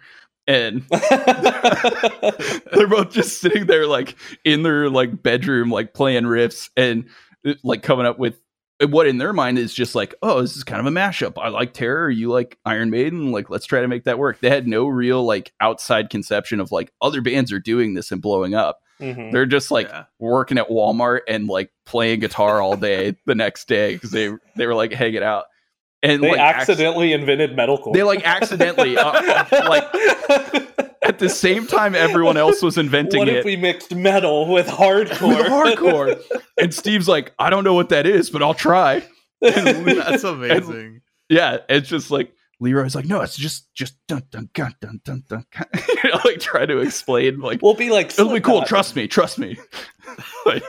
And 0.49 0.83
they're 0.89 2.87
both 2.87 3.11
just 3.11 3.41
sitting 3.41 3.65
there 3.65 3.85
like 3.85 4.15
in 4.45 4.63
their 4.63 4.89
like 4.89 5.21
bedroom 5.21 5.69
like 5.69 5.93
playing 5.93 6.23
riffs 6.23 6.69
and 6.77 7.09
uh, 7.45 7.55
like 7.65 7.83
coming 7.83 8.05
up 8.05 8.17
with 8.17 8.39
what 8.85 9.07
in 9.07 9.17
their 9.17 9.33
mind 9.33 9.57
is 9.57 9.73
just 9.73 9.95
like, 9.95 10.13
oh, 10.21 10.41
this 10.41 10.55
is 10.55 10.63
kind 10.63 10.79
of 10.79 10.85
a 10.85 10.95
mashup. 10.95 11.33
I 11.37 11.49
like 11.49 11.73
Terror, 11.73 12.09
you 12.09 12.31
like 12.31 12.59
Iron 12.65 12.91
Maiden, 12.91 13.31
like 13.31 13.49
let's 13.49 13.65
try 13.65 13.81
to 13.81 13.87
make 13.87 14.03
that 14.03 14.19
work. 14.19 14.39
They 14.39 14.49
had 14.49 14.67
no 14.67 14.87
real 14.87 15.23
like 15.23 15.51
outside 15.59 16.09
conception 16.09 16.59
of 16.59 16.71
like 16.71 16.93
other 17.01 17.21
bands 17.21 17.51
are 17.51 17.59
doing 17.59 17.93
this 17.93 18.11
and 18.11 18.21
blowing 18.21 18.53
up. 18.53 18.79
Mhm. 19.01 19.31
They're 19.31 19.45
just 19.45 19.69
like 19.71 19.87
Yeah. 19.87 20.03
working 20.19 20.57
at 20.57 20.69
Walmart 20.69 21.21
and 21.27 21.47
like 21.47 21.71
playing 21.85 22.19
guitar 22.21 22.61
all 22.61 22.75
day 22.75 23.15
the 23.25 23.35
next 23.35 23.67
day 23.67 23.93
because 23.93 24.11
they 24.11 24.31
they 24.55 24.65
were 24.67 24.75
like 24.75 24.91
hanging 24.91 25.23
out 25.23 25.45
and 26.03 26.23
They 26.23 26.31
like 26.31 26.39
acc- 26.39 26.55
accidentally 26.61 27.13
invented 27.13 27.55
metalcore. 27.55 27.93
they 27.93 28.03
like 28.03 28.23
accidentally 28.25 28.97
uh, 28.97 29.09
uh, 29.09 29.45
like 29.69 29.83
at 31.03 31.19
the 31.19 31.29
same 31.29 31.65
time 31.67 31.95
everyone 31.95 32.37
else 32.37 32.61
was 32.61 32.77
inventing 32.77 33.19
what 33.19 33.27
it 33.29 33.31
What 33.33 33.39
if 33.39 33.45
we 33.45 33.55
mixed 33.55 33.93
metal 33.95 34.51
with 34.51 34.67
hardcore? 34.67 35.37
with 35.37 35.47
hardcore 35.47 36.21
and 36.59 36.73
Steve's 36.73 37.07
like 37.07 37.33
I 37.39 37.49
don't 37.49 37.63
know 37.63 37.73
what 37.75 37.89
that 37.89 38.05
is 38.07 38.29
but 38.29 38.41
I'll 38.43 38.53
try 38.53 39.03
That's 39.41 40.23
amazing. 40.23 41.01
yeah 41.29 41.57
it's 41.69 41.87
just 41.87 42.09
like 42.11 42.31
Leroy's 42.59 42.95
like 42.95 43.05
no 43.05 43.21
it's 43.21 43.37
just 43.37 43.73
just 43.73 43.95
dun 44.07 44.23
dun 44.31 44.49
dun 44.53 44.73
dun 44.81 45.01
dun 45.03 45.23
dun 45.29 45.45
you 45.87 45.95
know, 46.09 46.19
like 46.25 46.39
try 46.39 46.65
to 46.65 46.79
explain 46.79 47.39
like 47.39 47.61
we'll 47.61 47.75
be 47.75 47.89
like, 47.89 48.13
oh, 48.17 48.23
it'll 48.23 48.33
be 48.33 48.39
cool 48.39 48.55
Slipknot. 48.55 48.67
trust 48.67 48.95
me 48.95 49.07
trust 49.07 49.37
me 49.39 49.57
like 50.45 50.63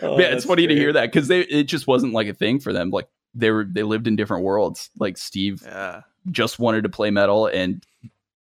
Oh, 0.00 0.18
yeah, 0.18 0.26
it's 0.26 0.32
that's 0.34 0.44
funny 0.44 0.66
to 0.66 0.74
hear 0.74 0.92
that 0.92 1.10
because 1.10 1.28
they 1.28 1.40
it 1.40 1.64
just 1.64 1.86
wasn't 1.86 2.12
like 2.12 2.28
a 2.28 2.34
thing 2.34 2.60
for 2.60 2.72
them. 2.72 2.90
Like 2.90 3.08
they 3.34 3.50
were 3.50 3.64
they 3.64 3.82
lived 3.82 4.06
in 4.06 4.16
different 4.16 4.44
worlds. 4.44 4.90
Like 4.98 5.16
Steve 5.16 5.62
yeah. 5.64 6.02
just 6.30 6.58
wanted 6.58 6.82
to 6.82 6.88
play 6.88 7.10
metal, 7.10 7.46
and 7.46 7.84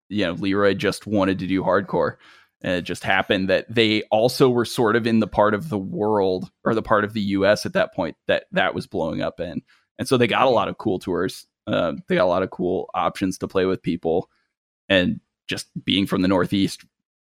you 0.09 0.25
know 0.25 0.33
Leroy 0.33 0.73
just 0.73 1.05
wanted 1.05 1.39
to 1.39 1.47
do 1.47 1.61
hardcore. 1.61 2.15
And 2.61 2.73
it 2.73 2.81
just 2.81 3.03
happened 3.03 3.49
that 3.49 3.67
they 3.69 4.01
also 4.03 4.49
were 4.49 4.65
sort 4.65 4.95
of 4.95 5.05
in 5.05 5.19
the 5.19 5.27
part 5.27 5.53
of 5.53 5.69
the 5.69 5.77
world 5.77 6.49
or 6.63 6.73
the 6.73 6.81
part 6.81 7.03
of 7.03 7.13
the 7.13 7.21
U.S. 7.21 7.65
at 7.65 7.73
that 7.73 7.93
point 7.93 8.15
that 8.25 8.45
that 8.53 8.73
was 8.73 8.87
blowing 8.87 9.21
up 9.21 9.39
in, 9.39 9.61
and 9.99 10.07
so 10.07 10.17
they 10.17 10.27
got 10.27 10.47
a 10.47 10.49
lot 10.51 10.67
of 10.67 10.79
cool 10.79 10.97
tours. 10.97 11.45
Um, 11.67 12.03
they 12.07 12.15
got 12.15 12.25
a 12.25 12.27
lot 12.27 12.43
of 12.43 12.51
cool 12.51 12.89
options 12.93 13.37
to 13.39 13.47
play 13.47 13.65
with 13.65 13.81
people, 13.81 14.29
and 14.89 15.19
just 15.47 15.67
being 15.83 16.05
from 16.07 16.21
the 16.21 16.27
Northeast 16.27 16.83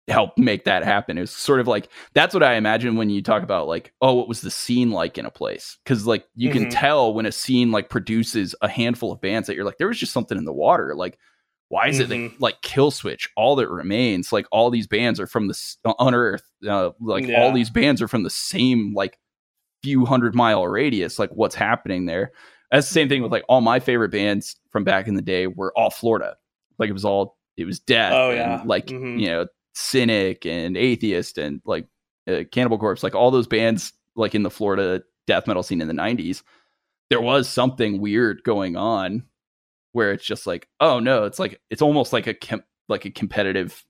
helped 0.08 0.38
make 0.38 0.66
that 0.66 0.84
happen. 0.84 1.18
It 1.18 1.22
was 1.22 1.32
sort 1.32 1.60
of 1.60 1.68
like 1.68 1.90
that's 2.14 2.34
what 2.34 2.44
I 2.44 2.56
imagine 2.56 2.96
when 2.96 3.10
you 3.10 3.24
talk 3.24 3.42
about 3.44 3.68
like, 3.68 3.92
oh, 4.02 4.14
what 4.14 4.28
was 4.28 4.42
the 4.42 4.52
scene 4.52 4.92
like 4.92 5.18
in 5.18 5.26
a 5.26 5.32
place? 5.32 5.78
Because 5.84 6.06
like 6.06 6.26
you 6.36 6.52
can 6.52 6.66
Mhm. 6.66 6.70
tell 6.72 7.14
when 7.14 7.26
a 7.26 7.32
scene 7.32 7.72
like 7.72 7.90
produces 7.90 8.54
a 8.62 8.68
handful 8.70 9.12
of 9.12 9.20
bands 9.22 9.48
that 9.48 9.56
you're 9.56 9.66
like, 9.66 9.78
there 9.80 9.88
was 9.88 9.98
just 10.00 10.14
something 10.14 10.38
in 10.38 10.46
the 10.46 10.54
water. 10.54 10.94
Like, 10.96 11.18
why 11.70 11.88
is 11.88 12.00
it 12.00 12.08
Mhm. 12.10 12.32
that, 12.34 12.40
like 12.42 12.62
Killswitch? 12.62 13.28
All 13.36 13.56
that 13.56 13.68
remains, 13.70 14.32
like 14.32 14.46
all 14.52 14.70
these 14.70 14.86
bands 14.88 15.20
are 15.20 15.26
from 15.28 15.48
the 15.48 15.54
s- 15.54 15.78
Unearth. 16.00 16.44
Uh, 16.68 16.92
like 17.00 17.28
Yeah. 17.28 17.42
all 17.42 17.52
these 17.52 17.72
bands 17.72 18.00
are 18.02 18.08
from 18.08 18.22
the 18.24 18.30
same 18.30 18.94
like 18.94 19.18
few 19.82 20.06
hundred 20.06 20.36
mile 20.36 20.68
radius. 20.68 21.18
Like 21.18 21.32
what's 21.32 21.56
happening 21.56 22.06
there? 22.06 22.32
That's 22.76 22.88
the 22.90 22.94
same 22.94 23.10
thing 23.10 23.22
with 23.24 23.32
like 23.32 23.44
all 23.50 23.62
my 23.62 23.80
favorite 23.80 24.10
bands 24.12 24.56
from 24.72 24.84
back 24.84 25.08
in 25.08 25.16
the 25.16 25.22
day 25.22 25.48
were 25.48 25.72
all 25.78 25.90
Florida. 25.90 26.36
Like 26.78 26.90
it 26.90 26.94
was 26.94 27.06
all 27.06 27.38
it 27.58 27.66
was 27.66 27.80
death. 27.80 28.14
Oh, 28.14 28.30
and, 28.32 28.38
yeah. 28.38 28.62
like 28.66 28.88
Mhm. 28.88 29.20
you 29.20 29.28
know 29.28 29.48
cynic 29.74 30.46
and 30.46 30.78
atheist 30.78 31.38
and 31.38 31.62
like 31.66 31.86
uh, 32.30 32.44
cannibal 32.52 32.78
corpse 32.78 33.04
like 33.04 33.14
all 33.14 33.30
those 33.30 33.46
bands 33.46 33.92
like 34.16 34.34
in 34.34 34.42
the 34.42 34.50
florida 34.50 35.04
death 35.28 35.48
metal 35.48 35.64
scene 35.64 35.82
in 35.82 35.88
the 35.90 35.94
90s 35.94 36.44
there 37.10 37.20
was 37.20 37.48
something 37.50 38.00
weird 38.00 38.42
going 38.44 38.78
on 38.78 39.22
where 39.92 40.14
it's 40.14 40.24
just 40.26 40.48
like 40.48 40.70
oh 40.80 41.00
no 41.00 41.26
it's 41.26 41.40
like 41.40 41.60
it's 41.70 41.82
almost 41.82 42.14
like 42.14 42.26
a 42.26 42.34
com- 42.34 42.64
like 42.88 43.04
a 43.04 43.12
competitive 43.12 43.84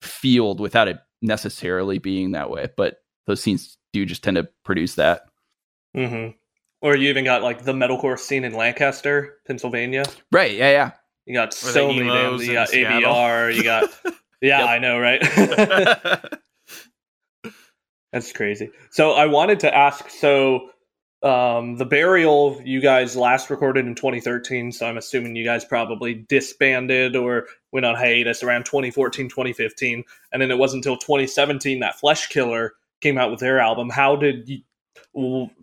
field 0.00 0.60
without 0.60 0.86
it 0.86 0.98
necessarily 1.22 1.98
being 1.98 2.30
that 2.30 2.48
way 2.48 2.68
but 2.76 2.98
those 3.26 3.42
scenes 3.42 3.78
do 3.92 4.06
just 4.06 4.22
tend 4.22 4.36
to 4.36 4.48
produce 4.64 4.94
that 4.94 5.22
hmm 5.92 6.28
Or 6.86 6.96
you 6.96 7.08
even 7.10 7.24
got 7.24 7.42
like 7.42 7.64
the 7.64 7.72
metalcore 7.72 8.18
scene 8.18 8.44
in 8.44 8.54
Lancaster, 8.54 9.38
Pennsylvania. 9.46 10.04
right 10.30 10.52
yeah 10.52 10.70
yeah 10.70 10.90
You 11.26 11.34
got 11.34 11.48
Or 11.48 11.56
so 11.56 11.88
many 11.88 12.00
emos 12.00 12.12
bands. 12.40 12.46
You 12.46 12.52
got 12.54 12.68
Seattle. 12.68 13.12
ABR. 13.12 13.54
You 13.56 13.62
got 13.64 13.90
yeah, 14.40 14.60
Yep. 14.60 14.68
I 14.68 14.78
know, 14.78 14.98
right? 14.98 15.20
That's 18.12 18.32
crazy. 18.32 18.70
So 18.90 19.12
I 19.12 19.26
wanted 19.26 19.60
to 19.60 19.74
ask. 19.74 20.08
So 20.10 20.70
um, 21.22 21.76
the 21.76 21.84
burial 21.84 22.60
you 22.64 22.80
guys 22.80 23.16
last 23.16 23.50
recorded 23.50 23.86
in 23.86 23.94
2013. 23.94 24.72
So 24.72 24.86
I'm 24.86 24.96
assuming 24.96 25.36
you 25.36 25.44
guys 25.44 25.64
probably 25.64 26.14
disbanded 26.28 27.16
or 27.16 27.46
went 27.72 27.84
on 27.84 27.94
hiatus 27.96 28.42
around 28.42 28.64
2014, 28.64 29.28
2015, 29.28 30.04
and 30.32 30.40
then 30.42 30.50
it 30.50 30.58
wasn't 30.58 30.84
until 30.86 30.96
2017 30.96 31.80
that 31.80 31.96
Fleshkiller 32.00 32.70
came 33.00 33.18
out 33.18 33.30
with 33.30 33.40
their 33.40 33.58
album. 33.58 33.90
How 33.90 34.16
did 34.16 34.48
you 34.48 34.58
w- 34.58 34.64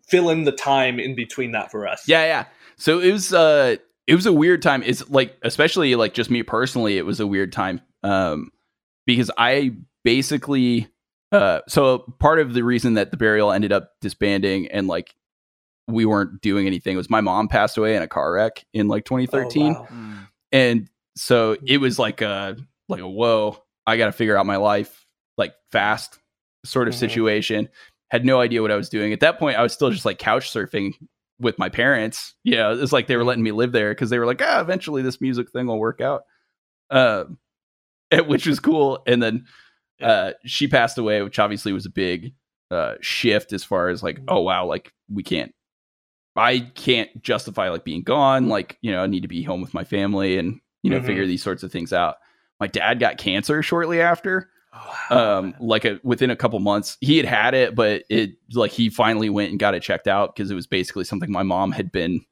fill 0.08 0.30
in 0.30 0.44
the 0.44 0.52
time 0.52 1.00
in 1.00 1.16
between 1.16 1.52
that 1.52 1.72
for 1.72 1.88
us? 1.88 2.08
Yeah, 2.08 2.24
yeah. 2.26 2.46
So 2.78 3.00
it 3.00 3.12
was 3.12 3.34
uh 3.34 3.76
it 4.08 4.16
was 4.16 4.26
a 4.26 4.34
weird 4.34 4.62
time. 4.62 4.84
It's 4.84 5.08
like 5.10 5.38
especially 5.44 5.96
like 5.96 6.14
just 6.14 6.30
me 6.30 6.44
personally, 6.44 6.98
it 6.98 7.06
was 7.06 7.20
a 7.20 7.28
weird 7.28 7.52
time. 7.54 7.82
Um 8.04 8.52
because 9.06 9.30
I 9.38 9.72
basically 10.04 10.88
uh 11.32 11.62
so 11.68 12.00
part 12.20 12.40
of 12.40 12.54
the 12.54 12.64
reason 12.64 12.94
that 12.96 13.12
the 13.12 13.18
burial 13.18 13.52
ended 13.52 13.72
up 13.72 13.92
disbanding 14.02 14.68
and 14.68 14.88
like 14.88 15.16
we 15.88 16.06
weren't 16.06 16.42
doing 16.42 16.68
anything 16.68 16.96
was 16.96 17.10
my 17.10 17.22
mom 17.22 17.48
passed 17.48 17.78
away 17.78 17.96
in 17.96 18.02
a 18.04 18.08
car 18.08 18.32
wreck 18.32 18.64
in 18.74 18.88
like 18.88 19.04
2013 19.06 19.64
Oh, 19.76 19.82
wow. 19.82 19.88
Mm. 19.92 20.28
and 20.54 20.90
so 21.18 21.58
it 21.66 21.78
was 21.80 22.00
like 22.00 22.22
a 22.22 22.56
like 22.88 23.02
a 23.02 23.08
whoa 23.10 23.58
i 23.86 23.98
gotta 23.98 24.12
figure 24.14 24.38
out 24.38 24.46
my 24.46 24.56
life 24.58 25.06
like 25.38 25.54
fast 25.72 26.20
sort 26.64 26.88
of 26.88 26.94
Mhm. 26.94 27.00
situation 27.00 27.70
had 28.14 28.24
no 28.26 28.40
idea 28.40 28.62
what 28.62 28.72
i 28.72 28.76
was 28.78 28.88
doing. 28.90 29.12
At 29.12 29.20
that 29.20 29.38
point 29.40 29.58
i 29.58 29.62
was 29.64 29.74
still 29.74 29.90
just 29.92 30.06
like 30.06 30.18
couch 30.20 30.50
surfing 30.54 30.94
with 31.40 31.60
my 31.60 31.68
parents. 31.68 32.36
You 32.44 32.56
know 32.56 32.72
it's 32.80 32.92
like 32.94 33.08
they 33.08 33.18
were 33.18 33.24
letting 33.26 33.44
me 33.44 33.52
live 33.52 33.72
there 33.74 33.90
because 33.92 34.10
they 34.10 34.20
were 34.20 34.26
like 34.26 34.42
ah 34.42 34.62
eventually 34.62 35.02
this 35.02 35.20
music 35.20 35.50
thing 35.52 35.68
will 35.68 35.80
work 35.80 36.00
out. 36.00 36.24
And- 36.92 37.38
which 38.28 38.46
was 38.46 38.60
cool. 38.60 39.04
And 39.08 39.22
then 39.22 39.46
uh 40.02 40.32
she 40.46 40.68
passed 40.68 40.98
away 40.98 41.22
which 41.22 41.40
obviously 41.40 41.74
was 41.74 41.86
a 41.86 41.90
big 41.90 42.34
uh 42.72 42.96
shift 43.02 43.54
as 43.54 43.64
far 43.64 43.90
as 43.90 44.02
like 44.04 44.20
oh 44.28 44.42
wow 44.42 44.66
like 44.66 44.92
we 45.12 45.24
can't 45.24 45.54
I 46.36 46.60
can't 46.76 47.22
justify 47.22 47.70
like 47.70 47.84
being 47.84 48.02
gone. 48.02 48.50
Like, 48.50 48.80
you 48.82 48.92
know, 48.92 49.04
I 49.04 49.08
need 49.08 49.22
to 49.22 49.28
be 49.28 49.44
home 49.44 49.62
with 49.62 49.76
my 49.76 49.84
family 49.84 50.40
and, 50.40 50.60
you 50.82 50.90
know, 50.90 51.00
Mhm. 51.00 51.06
figure 51.06 51.28
these 51.28 51.44
sorts 51.44 51.62
of 51.62 51.72
things 51.72 51.94
out. 51.94 52.16
My 52.60 52.66
dad 52.66 53.00
got 53.00 53.20
cancer 53.20 53.62
shortly 53.62 54.02
after, 54.02 54.50
Oh, 54.76 55.16
um, 55.40 55.54
like 55.60 55.86
a, 55.86 56.00
within 56.04 56.32
a 56.32 56.36
couple 56.36 56.60
months. 56.60 56.98
He 57.00 57.18
had 57.18 57.26
had 57.28 57.54
it, 57.54 57.76
but 57.76 58.04
it 58.10 58.32
like 58.54 58.72
he 58.72 58.90
finally 58.90 59.30
went 59.30 59.52
and 59.52 59.60
got 59.60 59.76
it 59.76 59.84
checked 59.84 60.08
out 60.08 60.36
because 60.36 60.50
it 60.50 60.56
was 60.56 60.66
basically 60.68 61.04
something 61.04 61.32
my 61.32 61.44
mom 61.44 61.72
had 61.72 61.92
been 61.92 62.26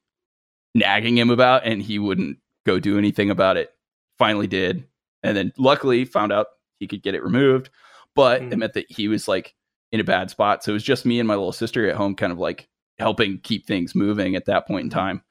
nagging 0.73 1.17
him 1.17 1.29
about 1.29 1.65
and 1.65 1.81
he 1.81 1.99
wouldn't 1.99 2.37
go 2.65 2.79
do 2.79 2.97
anything 2.97 3.29
about 3.29 3.57
it. 3.57 3.71
Finally 4.17 4.47
did. 4.47 4.87
And 5.23 5.37
then 5.37 5.53
luckily 5.57 6.05
found 6.05 6.31
out 6.31 6.47
he 6.79 6.87
could 6.87 7.03
get 7.03 7.13
it 7.13 7.23
removed, 7.23 7.69
but 8.15 8.41
it 8.41 8.49
Mhm. 8.49 8.57
meant 8.57 8.73
that 8.73 8.85
he 8.89 9.07
was 9.07 9.27
like 9.27 9.53
in 9.91 9.99
a 9.99 10.03
bad 10.03 10.29
spot. 10.31 10.63
So 10.63 10.71
it 10.71 10.73
was 10.73 10.83
just 10.83 11.05
me 11.05 11.19
and 11.19 11.27
my 11.27 11.35
little 11.35 11.51
sister 11.51 11.87
at 11.89 11.95
home, 11.95 12.15
kind 12.15 12.31
of 12.31 12.39
like 12.39 12.67
helping 12.97 13.39
keep 13.39 13.67
things 13.67 13.93
moving 13.93 14.35
at 14.35 14.45
that 14.45 14.65
point 14.65 14.85
in 14.85 14.89
time. 14.89 15.21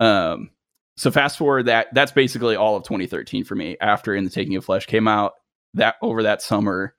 Um, 0.00 0.50
so 0.96 1.10
fast 1.10 1.38
forward 1.38 1.66
that 1.66 1.88
that's 1.94 2.12
basically 2.12 2.56
all 2.56 2.76
of 2.76 2.84
2013 2.84 3.44
for 3.44 3.54
me. 3.54 3.76
After 3.80 4.14
In 4.14 4.24
the 4.24 4.30
Taking 4.30 4.56
of 4.56 4.64
Flesh 4.64 4.84
came 4.86 5.08
out, 5.08 5.32
that 5.74 5.96
over 6.02 6.22
that 6.24 6.42
summer, 6.42 6.94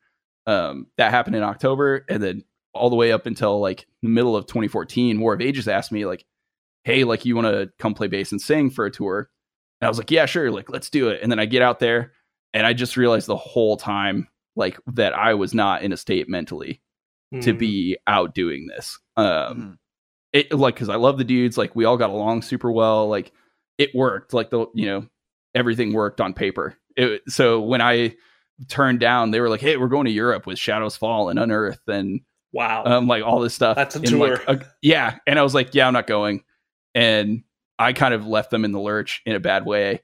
um, 0.48 0.88
that 0.98 1.12
happened 1.12 1.36
in 1.36 1.44
October, 1.44 2.06
and 2.10 2.22
then 2.22 2.44
all 2.74 2.90
the 2.90 2.96
way 2.96 3.12
up 3.12 3.26
until 3.26 3.60
like 3.60 3.86
the 4.02 4.10
middle 4.10 4.36
of 4.36 4.46
2014, 4.48 5.20
War 5.20 5.34
of 5.34 5.42
Ages 5.42 5.68
asked 5.68 5.92
me 5.92 6.06
like, 6.06 6.26
"Hey, 6.84 7.04
like 7.04 7.26
you 7.26 7.36
want 7.36 7.48
to 7.48 7.70
come 7.80 7.94
play 7.94 8.08
bass 8.08 8.32
and 8.32 8.42
sing 8.42 8.70
for 8.70 8.86
a 8.86 8.92
tour?" 8.92 9.30
And 9.82 9.86
I 9.88 9.90
was 9.90 9.98
like, 9.98 10.12
"Yeah, 10.12 10.26
sure, 10.26 10.52
like 10.52 10.70
let's 10.70 10.90
do 10.90 11.10
it." 11.10 11.22
And 11.22 11.32
then 11.32 11.40
I 11.40 11.46
get 11.46 11.62
out 11.62 11.80
there, 11.80 12.14
and 12.54 12.66
I 12.66 12.74
just 12.74 12.98
realized 12.98 13.28
the 13.28 13.36
whole 13.38 13.78
time 13.78 14.28
like 14.56 14.78
that 14.94 15.14
I 15.18 15.34
was 15.36 15.54
not 15.54 15.82
in 15.84 15.92
a 15.94 15.98
state 15.98 16.28
mentally 16.30 16.82
to 17.42 17.54
Mm. 17.54 17.58
be 17.60 17.98
out 18.06 18.36
doing 18.36 18.68
this. 18.68 19.00
Um, 19.18 19.26
Mhm. 19.26 19.78
it 20.34 20.52
like 20.52 20.76
because 20.76 20.90
I 20.90 20.96
love 20.98 21.18
the 21.18 21.24
dudes, 21.24 21.58
like 21.58 21.76
we 21.76 21.86
all 21.86 21.98
got 21.98 22.10
along 22.12 22.42
super 22.44 22.72
well. 22.72 23.08
Like 23.08 23.32
it 23.78 23.94
worked. 23.96 24.34
Like 24.34 24.50
the 24.52 24.68
you 24.76 24.86
know 24.88 25.08
everything 25.56 25.94
worked 25.94 26.20
on 26.22 26.34
paper. 26.34 26.76
It, 26.96 27.22
so 27.28 27.62
when 27.62 27.82
I 27.82 28.16
turned 28.70 29.00
down, 29.00 29.32
they 29.32 29.40
were 29.40 29.50
like, 29.50 29.62
"Hey, 29.62 29.78
we're 29.78 29.88
going 29.88 30.06
to 30.06 30.12
Europe 30.12 30.46
with 30.46 30.60
Shadows 30.60 30.96
Fall 30.98 31.30
and 31.30 31.40
Unearth 31.40 31.82
and 31.88 32.22
wow. 32.52 32.84
um 32.86 33.08
like 33.08 33.24
all 33.24 33.40
this 33.40 33.54
stuff." 33.54 33.76
That's 33.76 33.96
a 33.96 34.00
And, 34.00 34.20
like, 34.20 34.46
tour. 34.46 34.56
a- 34.56 34.66
yeah, 34.82 35.18
and 35.28 35.38
I 35.40 35.44
was 35.44 35.54
like, 35.54 35.74
"Yeah, 35.74 35.88
I'm 35.88 35.94
not 35.94 36.08
going." 36.08 36.44
And 36.96 37.44
I 37.80 37.94
kind 37.94 38.14
of 38.14 38.28
left 38.28 38.52
them 38.52 38.66
in 38.66 38.72
the 38.72 38.80
lurch 38.80 39.22
in 39.26 39.36
a 39.36 39.40
bad 39.40 39.66
way. 39.66 40.02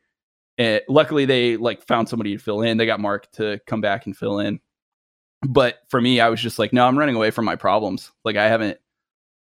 And 0.58 0.82
luckily, 0.90 1.26
they 1.26 1.56
like 1.58 1.84
found 1.86 2.10
somebody 2.10 2.36
to 2.36 2.44
fill 2.44 2.62
in. 2.62 2.78
They 2.78 2.86
got 2.86 3.00
Mark 3.00 3.32
to 3.34 3.60
come 3.68 3.80
back 3.82 4.06
and 4.06 4.18
fill 4.18 4.40
in. 4.40 4.60
But 5.48 5.80
for 5.88 6.02
me, 6.02 6.20
I 6.20 6.30
was 6.30 6.42
just 6.42 6.60
like, 6.60 6.74
no, 6.74 6.86
I'm 6.86 7.00
running 7.00 7.16
away 7.16 7.32
from 7.32 7.46
my 7.46 7.56
problems. 7.56 8.12
Like 8.26 8.36
I 8.36 8.48
haven't, 8.50 8.78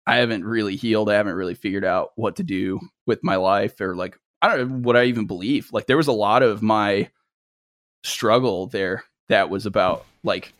I 0.06 0.16
haven't 0.16 0.44
really 0.44 0.76
healed. 0.76 1.08
I 1.08 1.14
haven't 1.14 1.36
really 1.36 1.54
figured 1.54 1.84
out 1.86 2.10
what 2.16 2.36
to 2.36 2.42
do 2.42 2.80
with 3.06 3.20
my 3.22 3.36
life, 3.36 3.80
or 3.80 3.94
like 3.96 4.18
I 4.42 4.48
don't 4.48 4.68
know 4.68 4.76
what 4.80 4.96
I 4.96 5.04
even 5.04 5.26
believe. 5.26 5.72
Like 5.72 5.86
there 5.86 5.96
was 5.96 6.08
a 6.08 6.12
lot 6.12 6.42
of 6.42 6.60
my 6.62 7.08
struggle 8.02 8.66
there 8.66 9.04
that 9.28 9.50
was 9.50 9.66
about 9.66 10.04
like, 10.22 10.52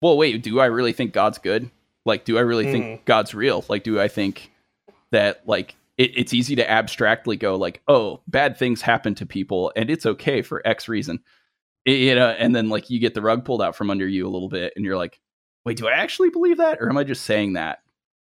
well, 0.00 0.16
wait, 0.16 0.42
do 0.42 0.60
I 0.60 0.66
really 0.66 0.92
think 0.92 1.12
God's 1.12 1.38
good? 1.38 1.70
Like, 2.04 2.24
do 2.24 2.38
I 2.38 2.42
really 2.42 2.66
Mm. 2.66 2.70
think 2.70 3.04
God's 3.04 3.34
real? 3.34 3.64
Like, 3.68 3.82
do 3.84 4.00
I 4.00 4.08
think 4.08 4.52
that 5.10 5.42
like 5.46 5.74
it, 5.96 6.16
it's 6.16 6.32
easy 6.32 6.54
to 6.56 6.70
abstractly 6.70 7.36
go 7.36 7.56
like, 7.56 7.82
oh, 7.88 8.20
bad 8.28 8.56
things 8.56 8.82
happen 8.82 9.14
to 9.16 9.26
people 9.26 9.72
and 9.74 9.90
it's 9.90 10.06
okay 10.06 10.42
for 10.42 10.62
X 10.66 10.88
reason. 10.88 11.20
It- 11.84 11.98
you 11.98 12.14
know, 12.14 12.28
and 12.28 12.54
then 12.54 12.68
like 12.68 12.88
you 12.90 12.98
get 13.00 13.14
the 13.14 13.22
rug 13.22 13.44
pulled 13.44 13.62
out 13.62 13.74
from 13.76 13.90
under 13.90 14.06
you 14.06 14.26
a 14.26 14.30
little 14.30 14.48
bit 14.48 14.72
and 14.76 14.84
you're 14.84 14.96
like, 14.96 15.20
wait, 15.64 15.76
do 15.76 15.88
I 15.88 15.92
actually 15.92 16.30
believe 16.30 16.58
that? 16.58 16.78
Or 16.80 16.88
am 16.88 16.96
I 16.96 17.04
just 17.04 17.24
saying 17.24 17.54
that 17.54 17.80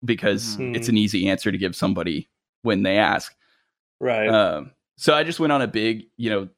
because 0.05 0.57
Mhm. 0.59 0.75
it's 0.75 0.89
an 0.89 0.97
easy 0.97 1.29
answer 1.29 1.53
to 1.53 1.59
give 1.59 1.77
somebody 1.77 2.29
when 2.63 2.83
they 2.83 2.97
ask? 2.97 3.35
Right. 4.01 4.29
Um, 4.29 4.73
so 4.97 5.15
I 5.15 5.23
just 5.25 5.39
went 5.41 5.53
on 5.53 5.61
a 5.63 5.69
big, 5.69 6.07
you 6.17 6.31
know, 6.31 6.49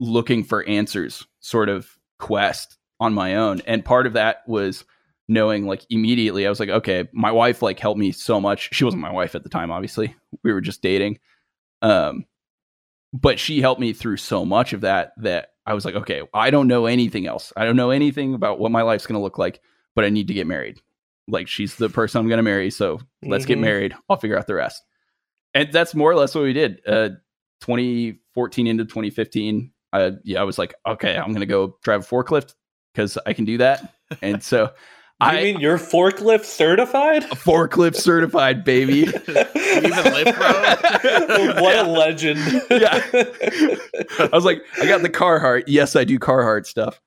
looking 0.00 0.44
for 0.44 0.64
answers 0.64 1.26
sort 1.40 1.68
of 1.68 1.88
quest 2.18 2.78
on 3.00 3.14
my 3.14 3.36
own. 3.36 3.60
And 3.66 3.84
part 3.84 4.06
of 4.06 4.12
that 4.14 4.38
was 4.46 4.84
knowing 5.28 5.66
like 5.66 5.84
immediately, 5.90 6.46
I 6.46 6.50
was 6.50 6.60
like, 6.60 6.68
okay, 6.68 7.08
my 7.12 7.30
wife 7.32 7.62
like 7.62 7.78
helped 7.78 7.98
me 8.00 8.12
so 8.12 8.40
much. 8.40 8.70
She 8.72 8.84
wasn't 8.84 9.02
my 9.02 9.12
wife 9.12 9.34
at 9.34 9.42
the 9.42 9.48
time, 9.48 9.70
obviously. 9.70 10.14
We 10.42 10.52
were 10.52 10.60
just 10.60 10.82
dating. 10.82 11.18
Um, 11.82 12.24
but 13.12 13.38
she 13.38 13.60
helped 13.60 13.80
me 13.80 13.92
through 13.92 14.16
so 14.18 14.44
much 14.44 14.72
of 14.72 14.82
that 14.82 15.12
that 15.18 15.50
I 15.66 15.74
was 15.74 15.84
like, 15.84 15.94
okay, 15.94 16.22
I 16.34 16.50
don't 16.50 16.66
know 16.66 16.86
anything 16.86 17.26
else. 17.26 17.52
I 17.56 17.64
don't 17.64 17.76
know 17.76 17.90
anything 17.90 18.34
about 18.34 18.58
what 18.58 18.72
my 18.72 18.82
life's 18.82 19.06
going 19.06 19.18
to 19.18 19.22
look 19.22 19.38
like, 19.38 19.60
but 19.94 20.04
I 20.04 20.08
need 20.10 20.28
to 20.28 20.34
get 20.34 20.46
married. 20.46 20.80
Like 21.26 21.46
she's 21.48 21.76
the 21.76 21.88
person 21.90 22.20
I'm 22.20 22.28
going 22.28 22.38
to 22.38 22.42
marry. 22.42 22.70
So 22.70 23.00
let's 23.22 23.44
get 23.46 23.58
Mhm. 23.58 23.62
married. 23.62 23.94
I'll 24.08 24.16
figure 24.16 24.38
out 24.38 24.46
the 24.46 24.54
rest. 24.54 24.82
And 25.54 25.70
that's 25.72 25.94
more 25.94 26.10
or 26.10 26.14
less 26.16 26.34
what 26.34 26.44
we 26.44 26.52
did. 26.52 26.80
Uh, 26.86 27.10
2014 27.60 28.66
into 28.66 28.84
2015, 28.84 29.72
uh, 29.92 30.12
yeah, 30.24 30.40
I 30.40 30.44
was 30.44 30.58
like, 30.58 30.74
okay, 30.86 31.16
I'm 31.16 31.28
going 31.28 31.40
to 31.40 31.46
go 31.46 31.76
drive 31.82 32.02
a 32.02 32.06
forklift 32.06 32.54
because 32.92 33.18
I 33.26 33.32
can 33.32 33.44
do 33.44 33.58
that. 33.58 33.94
And 34.22 34.42
so 34.42 34.64
you 34.64 34.70
I 35.20 35.42
mean 35.42 35.60
you're 35.60 35.78
forklift 35.78 36.44
certified? 36.44 37.22
forklift 37.30 37.96
certified, 37.96 38.64
baby. 38.64 39.00
even 39.02 40.04
lift, 40.04 40.36
bro? 40.36 41.62
what 41.62 41.76
a 41.76 41.88
legend. 41.88 42.40
Yeah. 42.70 43.02
I 43.12 44.28
was 44.32 44.44
like, 44.44 44.62
I 44.80 44.86
got 44.86 45.02
the 45.02 45.10
Carhartt. 45.10 45.64
Yes, 45.66 45.96
I 45.96 46.04
do 46.04 46.18
Carhartt 46.18 46.66
stuff. 46.66 47.00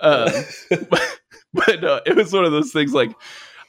Um, 0.00 0.30
but 1.54 1.84
uh, 1.84 2.00
it 2.06 2.16
was 2.16 2.32
one 2.32 2.44
of 2.44 2.52
those 2.52 2.72
things 2.72 2.92
like 2.92 3.14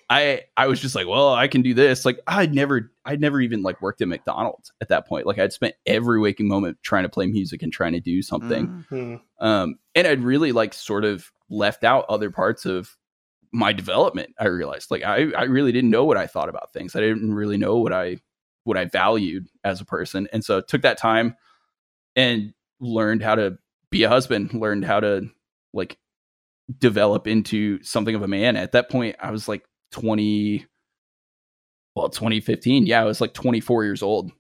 I 0.10 0.42
I 0.58 0.68
was 0.68 0.80
just 0.80 0.96
like, 0.96 1.08
well, 1.08 1.34
I 1.34 1.48
can 1.48 1.62
do 1.62 1.74
this. 1.74 2.06
Like 2.06 2.20
I'd 2.28 2.54
never 2.54 2.92
I'd 3.06 3.22
never 3.22 3.42
even 3.42 3.62
like 3.64 3.82
worked 3.82 4.02
at 4.02 4.08
McDonald's 4.08 4.72
at 4.82 4.90
that 4.90 5.08
point. 5.08 5.26
Like 5.26 5.40
I'd 5.40 5.54
spent 5.54 5.76
every 5.86 6.20
waking 6.20 6.48
moment 6.48 6.78
trying 6.84 7.04
to 7.04 7.10
play 7.10 7.28
music 7.28 7.62
and 7.64 7.72
trying 7.72 7.94
to 7.94 8.00
do 8.00 8.22
something. 8.22 8.86
Mm. 8.92 9.20
Hmm. 9.40 9.46
Um, 9.46 9.76
and 9.96 10.08
I'd 10.08 10.24
really 10.24 10.52
like 10.52 10.74
sort 10.74 11.06
of 11.06 11.32
left 11.50 11.84
out 11.84 12.06
other 12.10 12.32
parts 12.32 12.66
of 12.66 12.96
my 13.52 13.72
development. 13.74 14.34
I 14.40 14.48
realized 14.48 14.92
like 14.92 15.04
I 15.04 15.32
I 15.32 15.44
really 15.44 15.72
didn't 15.72 15.92
know 15.92 16.06
what 16.06 16.18
I 16.18 16.28
thought 16.28 16.50
about 16.50 16.74
things. 16.74 16.96
I 16.96 17.00
didn't 17.00 17.34
really 17.34 17.58
know 17.58 17.78
what 17.78 17.94
I 17.94 18.18
what 18.64 18.78
I 18.78 18.86
valued 18.86 19.48
as 19.64 19.82
a 19.82 19.86
person. 19.86 20.28
And 20.32 20.44
so 20.44 20.62
took 20.62 20.82
that 20.84 20.98
time 20.98 21.36
and 22.16 22.54
learned 22.80 23.22
how 23.24 23.36
to 23.36 23.58
be 23.90 24.04
a 24.04 24.10
husband, 24.10 24.54
learned 24.54 24.86
how 24.86 25.00
to 25.00 25.30
like 25.74 25.98
develop 26.78 27.28
into 27.28 27.82
something 27.84 28.16
of 28.16 28.22
a 28.22 28.28
man. 28.28 28.56
At 28.56 28.72
that 28.72 28.90
point, 28.90 29.16
I 29.20 29.32
was 29.32 29.48
like 29.48 29.66
20 29.94 30.66
well, 31.96 32.10
2015. 32.10 32.86
Yeah, 32.86 33.02
I 33.02 33.06
was 33.06 33.22
like 33.22 33.34
24 33.34 33.84
years 33.86 34.04
old. 34.04 34.32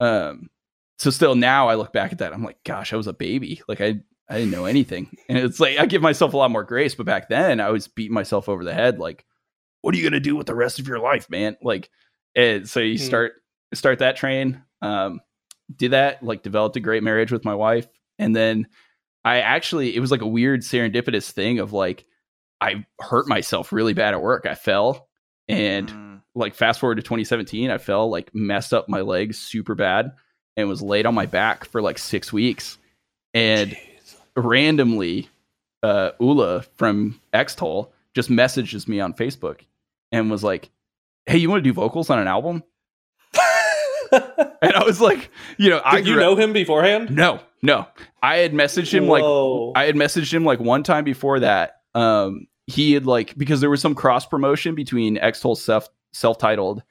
Um 0.00 0.50
so 0.98 1.10
still 1.10 1.34
now 1.34 1.68
I 1.68 1.74
look 1.74 1.92
back 1.92 2.12
at 2.12 2.18
that, 2.18 2.32
I'm 2.32 2.42
like, 2.44 2.62
gosh, 2.64 2.92
I 2.92 2.96
was 2.96 3.06
a 3.06 3.12
baby. 3.12 3.62
Like 3.68 3.80
I 3.80 4.00
I 4.28 4.34
didn't 4.38 4.50
know 4.50 4.66
anything. 4.66 5.16
And 5.28 5.38
it's 5.38 5.60
like 5.60 5.78
I 5.78 5.86
give 5.86 6.02
myself 6.02 6.34
a 6.34 6.36
lot 6.36 6.50
more 6.50 6.64
grace, 6.64 6.94
but 6.94 7.06
back 7.06 7.28
then 7.28 7.60
I 7.60 7.70
was 7.70 7.88
beating 7.88 8.14
myself 8.14 8.48
over 8.48 8.64
the 8.64 8.74
head 8.74 8.98
like, 8.98 9.24
what 9.82 9.94
are 9.94 9.98
you 9.98 10.04
gonna 10.04 10.20
do 10.20 10.36
with 10.36 10.46
the 10.46 10.54
rest 10.54 10.78
of 10.78 10.88
your 10.88 10.98
life, 10.98 11.30
man? 11.30 11.56
Like 11.62 11.90
and 12.34 12.68
so 12.68 12.80
you 12.80 12.98
Hmm. 12.98 13.04
start 13.04 13.32
start 13.74 14.00
that 14.00 14.16
train. 14.16 14.62
Um 14.82 15.20
did 15.74 15.92
that, 15.92 16.22
like 16.22 16.42
developed 16.42 16.76
a 16.76 16.80
great 16.80 17.02
marriage 17.02 17.32
with 17.32 17.44
my 17.44 17.54
wife. 17.54 17.86
And 18.18 18.34
then 18.34 18.66
I 19.24 19.40
actually 19.40 19.94
it 19.96 20.00
was 20.00 20.10
like 20.10 20.22
a 20.22 20.26
weird 20.26 20.62
serendipitous 20.62 21.30
thing 21.30 21.58
of 21.60 21.72
like 21.72 22.04
I 22.60 22.86
hurt 23.00 23.28
myself 23.28 23.72
really 23.72 23.92
bad 23.94 24.14
at 24.14 24.22
work. 24.22 24.46
I 24.46 24.54
fell 24.54 25.08
and 25.48 25.88
Mm. 25.88 26.20
like 26.34 26.54
fast 26.54 26.80
forward 26.80 26.96
to 26.96 27.02
2017, 27.02 27.70
I 27.70 27.78
fell 27.78 28.10
like 28.10 28.34
messed 28.34 28.72
up 28.74 28.88
my 28.88 29.00
legs 29.02 29.38
super 29.38 29.74
bad 29.74 30.12
and 30.56 30.68
was 30.68 30.82
laid 30.82 31.06
on 31.06 31.14
my 31.14 31.26
back 31.26 31.64
for 31.66 31.80
like 31.82 31.98
six 31.98 32.32
weeks. 32.32 32.78
And 33.34 33.72
Jeez. 33.72 34.16
randomly, 34.36 35.28
uh, 35.82 36.12
Ula 36.18 36.62
from 36.76 37.20
Extol 37.34 37.92
just 38.14 38.30
messages 38.30 38.88
me 38.88 38.98
on 39.00 39.12
Facebook 39.12 39.60
and 40.10 40.30
was 40.30 40.42
like, 40.42 40.70
"Hey, 41.26 41.36
you 41.36 41.50
want 41.50 41.62
to 41.62 41.68
do 41.68 41.74
vocals 41.74 42.08
on 42.10 42.18
an 42.18 42.26
album?" 42.26 42.62
And 44.62 44.72
I 44.74 44.84
was 44.84 45.00
like, 45.00 45.30
"You 45.58 45.68
know, 45.70 45.78
I 45.84 45.98
you 45.98 46.16
know 46.16 46.32
up- 46.32 46.38
him 46.38 46.52
beforehand? 46.52 47.10
no, 47.14 47.40
no. 47.60 47.86
I 48.22 48.36
had 48.38 48.52
messaged 48.52 48.92
him 48.92 49.06
like 49.08 49.22
I 49.76 49.84
had 49.84 49.94
messaged 49.96 50.32
him 50.32 50.44
like 50.44 50.60
one 50.60 50.82
time 50.82 51.04
before 51.04 51.40
that. 51.40 51.75
Um, 51.96 52.46
he 52.66 52.92
had 52.92 53.06
like 53.06 53.36
because 53.36 53.60
there 53.60 53.70
was 53.70 53.80
some 53.80 53.94
cross 53.94 54.26
promotion 54.26 54.74
between 54.74 55.16
Extol 55.16 55.56
self 55.56 55.88
self 56.12 56.38
titled 56.38 56.82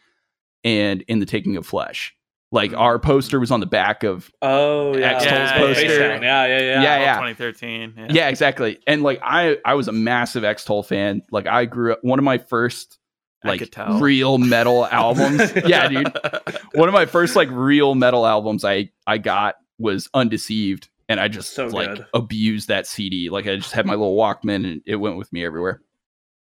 and 0.64 1.02
in 1.04 1.20
the 1.20 1.26
taking 1.26 1.58
of 1.58 1.66
flesh. 1.66 2.16
Like 2.52 2.74
our 2.74 3.00
poster 3.00 3.40
was 3.40 3.52
on 3.52 3.60
the 3.60 3.66
back 3.66 4.04
of 4.04 4.32
oh 4.42 4.96
yeah, 4.96 5.14
Extol's 5.14 5.34
yeah, 5.34 5.58
poster. 5.58 5.86
Facedown. 5.86 6.22
yeah, 6.22 6.46
yeah, 6.48 6.60
yeah. 6.60 6.82
Yeah, 6.82 7.00
yeah. 7.00 7.14
2013. 7.16 7.94
Yeah. 7.98 8.08
yeah. 8.10 8.30
exactly. 8.30 8.80
And 8.88 9.04
like 9.04 9.20
I 9.22 9.58
I 9.66 9.74
was 9.74 9.88
a 9.88 9.92
massive 9.92 10.44
Extol 10.44 10.84
fan. 10.84 11.22
Like 11.32 11.48
I 11.48 11.66
grew 11.66 11.94
up 11.94 12.00
one 12.04 12.20
of 12.20 12.26
my 12.26 12.38
first 12.38 12.98
like 13.44 13.76
real 14.00 14.38
metal 14.38 14.86
albums. 14.92 15.54
yeah, 15.66 15.88
dude. 15.88 16.12
One 16.74 16.90
of 16.90 16.94
my 16.94 17.06
first 17.06 17.36
like 17.36 17.50
real 17.52 17.94
metal 17.94 18.26
albums 18.26 18.66
I 18.66 18.90
I 19.06 19.18
got 19.18 19.56
was 19.78 20.10
Undeceived, 20.14 20.90
and 21.10 21.20
I 21.20 21.28
just 21.28 21.54
So 21.54 21.68
like 21.68 21.96
good. 21.96 22.06
abused 22.14 22.68
that 22.70 22.88
CD. 22.88 23.30
Like 23.30 23.48
I 23.48 23.56
just 23.56 23.72
had 23.74 23.86
my 23.86 23.94
little 23.96 24.16
Walkman, 24.18 24.66
and 24.70 24.82
it 24.86 24.96
went 24.98 25.18
with 25.18 25.32
me 25.34 25.46
everywhere. 25.46 25.82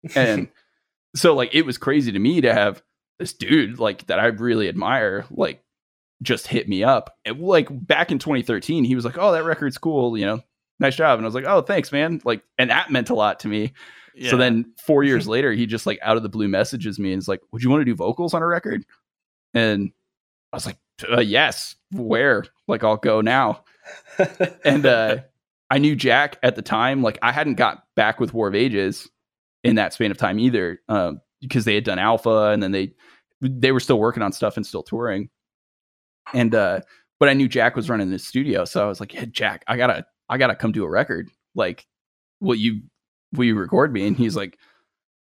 And 0.16 0.48
so 1.14 1.34
like 1.34 1.54
it 1.54 1.64
was 1.66 1.78
crazy 1.78 2.10
to 2.10 2.18
me 2.18 2.40
to 2.40 2.52
have 2.52 2.82
this 3.18 3.32
dude 3.32 3.78
like 3.78 4.06
that 4.06 4.18
I 4.18 4.26
really 4.26 4.68
admire 4.68 5.26
like 5.30 5.62
just 6.22 6.46
hit 6.48 6.68
me 6.68 6.82
up. 6.82 7.16
And 7.24 7.38
like 7.40 7.68
back 7.70 8.10
in 8.10 8.18
2013, 8.18 8.84
he 8.84 8.94
was 8.96 9.04
like, 9.04 9.18
"Oh, 9.18 9.32
that 9.32 9.44
record's 9.44 9.78
cool," 9.78 10.16
you 10.18 10.24
know. 10.26 10.40
Nice 10.80 10.96
job. 10.96 11.18
And 11.18 11.24
I 11.24 11.28
was 11.28 11.34
like, 11.34 11.44
"Oh, 11.46 11.60
thanks, 11.62 11.92
man." 11.92 12.20
Like 12.24 12.42
and 12.58 12.70
that 12.70 12.90
meant 12.90 13.10
a 13.10 13.14
lot 13.14 13.40
to 13.40 13.48
me. 13.48 13.72
Yeah. 14.14 14.30
So 14.30 14.36
then 14.36 14.72
4 14.84 15.04
years 15.04 15.28
later, 15.28 15.52
he 15.52 15.66
just 15.66 15.86
like 15.86 15.98
out 16.02 16.16
of 16.16 16.22
the 16.24 16.28
blue 16.28 16.48
messages 16.48 16.98
me 16.98 17.12
and 17.12 17.20
is 17.20 17.28
like, 17.28 17.40
"Would 17.52 17.62
you 17.62 17.70
want 17.70 17.82
to 17.82 17.84
do 17.84 17.94
vocals 17.94 18.34
on 18.34 18.42
a 18.42 18.46
record?" 18.46 18.84
And 19.54 19.92
I 20.52 20.56
was 20.56 20.66
like, 20.66 20.78
uh, 21.10 21.20
"Yes, 21.20 21.76
where? 21.92 22.44
Like 22.66 22.82
I'll 22.82 22.96
go 22.96 23.20
now." 23.20 23.62
And 24.64 24.86
uh 24.86 25.18
I 25.70 25.78
knew 25.78 25.96
Jack 25.96 26.38
at 26.42 26.54
the 26.54 26.62
time. 26.62 27.02
Like 27.02 27.18
I 27.22 27.32
hadn't 27.32 27.54
got 27.54 27.84
back 27.96 28.20
with 28.20 28.34
War 28.34 28.48
of 28.48 28.54
Ages 28.54 29.08
in 29.64 29.76
that 29.76 29.94
span 29.94 30.10
of 30.10 30.18
time 30.18 30.38
either, 30.38 30.80
um, 30.88 31.20
because 31.40 31.64
they 31.64 31.74
had 31.74 31.84
done 31.84 31.98
Alpha 31.98 32.50
and 32.50 32.62
then 32.62 32.72
they 32.72 32.92
they 33.40 33.72
were 33.72 33.80
still 33.80 33.98
working 33.98 34.22
on 34.22 34.32
stuff 34.32 34.56
and 34.56 34.66
still 34.66 34.82
touring. 34.82 35.30
And 36.34 36.54
uh, 36.54 36.80
but 37.18 37.28
I 37.28 37.34
knew 37.34 37.48
Jack 37.48 37.76
was 37.76 37.88
running 37.90 38.10
the 38.10 38.18
studio, 38.18 38.64
so 38.64 38.84
I 38.84 38.88
was 38.88 39.00
like, 39.00 39.14
"Yeah, 39.14 39.24
Jack, 39.30 39.64
I 39.66 39.76
gotta 39.76 40.04
I 40.28 40.38
gotta 40.38 40.54
come 40.54 40.72
do 40.72 40.84
a 40.84 40.88
record. 40.88 41.30
Like, 41.54 41.86
will 42.40 42.54
you 42.54 42.82
will 43.32 43.44
you 43.44 43.56
record 43.56 43.92
me?" 43.92 44.06
And 44.06 44.16
he's 44.16 44.36
like, 44.36 44.58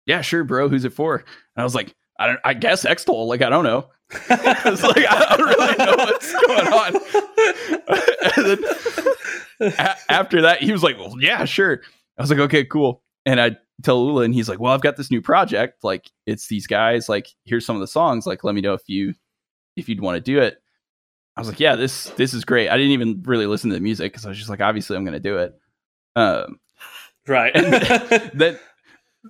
"Yeah, 0.05 0.21
sure, 0.21 0.43
bro. 0.43 0.67
Who's 0.69 0.85
it 0.85 0.93
for?" 0.93 1.17
And 1.17 1.25
I 1.57 1.63
was 1.63 1.75
like, 1.75 1.95
"I 2.19 2.27
don't. 2.27 2.39
I 2.43 2.53
guess 2.53 2.85
Extol. 2.85 3.27
Like, 3.27 3.41
I 3.41 3.49
don't 3.49 3.63
know." 3.63 3.89
I 4.29 4.61
was 4.69 4.81
like, 4.81 5.05
"I 5.07 5.35
don't 5.37 5.47
really 5.47 5.75
know 5.77 5.95
what's 5.97 6.33
going 6.33 6.67
on." 6.67 6.95
and 8.37 8.45
then 9.59 9.73
a- 9.77 10.11
after 10.11 10.41
that, 10.41 10.61
he 10.63 10.71
was 10.71 10.81
like, 10.81 10.97
"Well, 10.97 11.15
yeah, 11.19 11.45
sure." 11.45 11.81
I 12.17 12.21
was 12.21 12.29
like, 12.31 12.39
"Okay, 12.39 12.65
cool." 12.65 13.03
And 13.25 13.39
I 13.39 13.57
tell 13.83 14.03
Ula, 14.03 14.23
and 14.23 14.33
he's 14.33 14.49
like, 14.49 14.59
"Well, 14.59 14.73
I've 14.73 14.81
got 14.81 14.97
this 14.97 15.11
new 15.11 15.21
project. 15.21 15.83
Like, 15.83 16.09
it's 16.25 16.47
these 16.47 16.65
guys. 16.65 17.07
Like, 17.07 17.27
here's 17.45 17.65
some 17.65 17.75
of 17.75 17.81
the 17.81 17.87
songs. 17.87 18.25
Like, 18.25 18.43
let 18.43 18.55
me 18.55 18.61
know 18.61 18.73
if 18.73 18.81
you 18.87 19.13
if 19.75 19.87
you'd 19.87 20.01
want 20.01 20.15
to 20.15 20.21
do 20.21 20.39
it." 20.39 20.61
I 21.37 21.41
was 21.41 21.47
like, 21.47 21.59
"Yeah, 21.59 21.75
this 21.75 22.05
this 22.11 22.33
is 22.33 22.43
great." 22.43 22.69
I 22.69 22.77
didn't 22.77 22.93
even 22.93 23.21
really 23.25 23.45
listen 23.45 23.69
to 23.69 23.75
the 23.75 23.79
music 23.81 24.11
because 24.11 24.25
I 24.25 24.29
was 24.29 24.37
just 24.39 24.49
like, 24.49 24.61
"Obviously, 24.61 24.97
I'm 24.97 25.03
going 25.05 25.13
to 25.13 25.19
do 25.19 25.37
it." 25.37 25.53
Um, 26.15 26.59
right. 27.27 27.53
then 28.33 28.57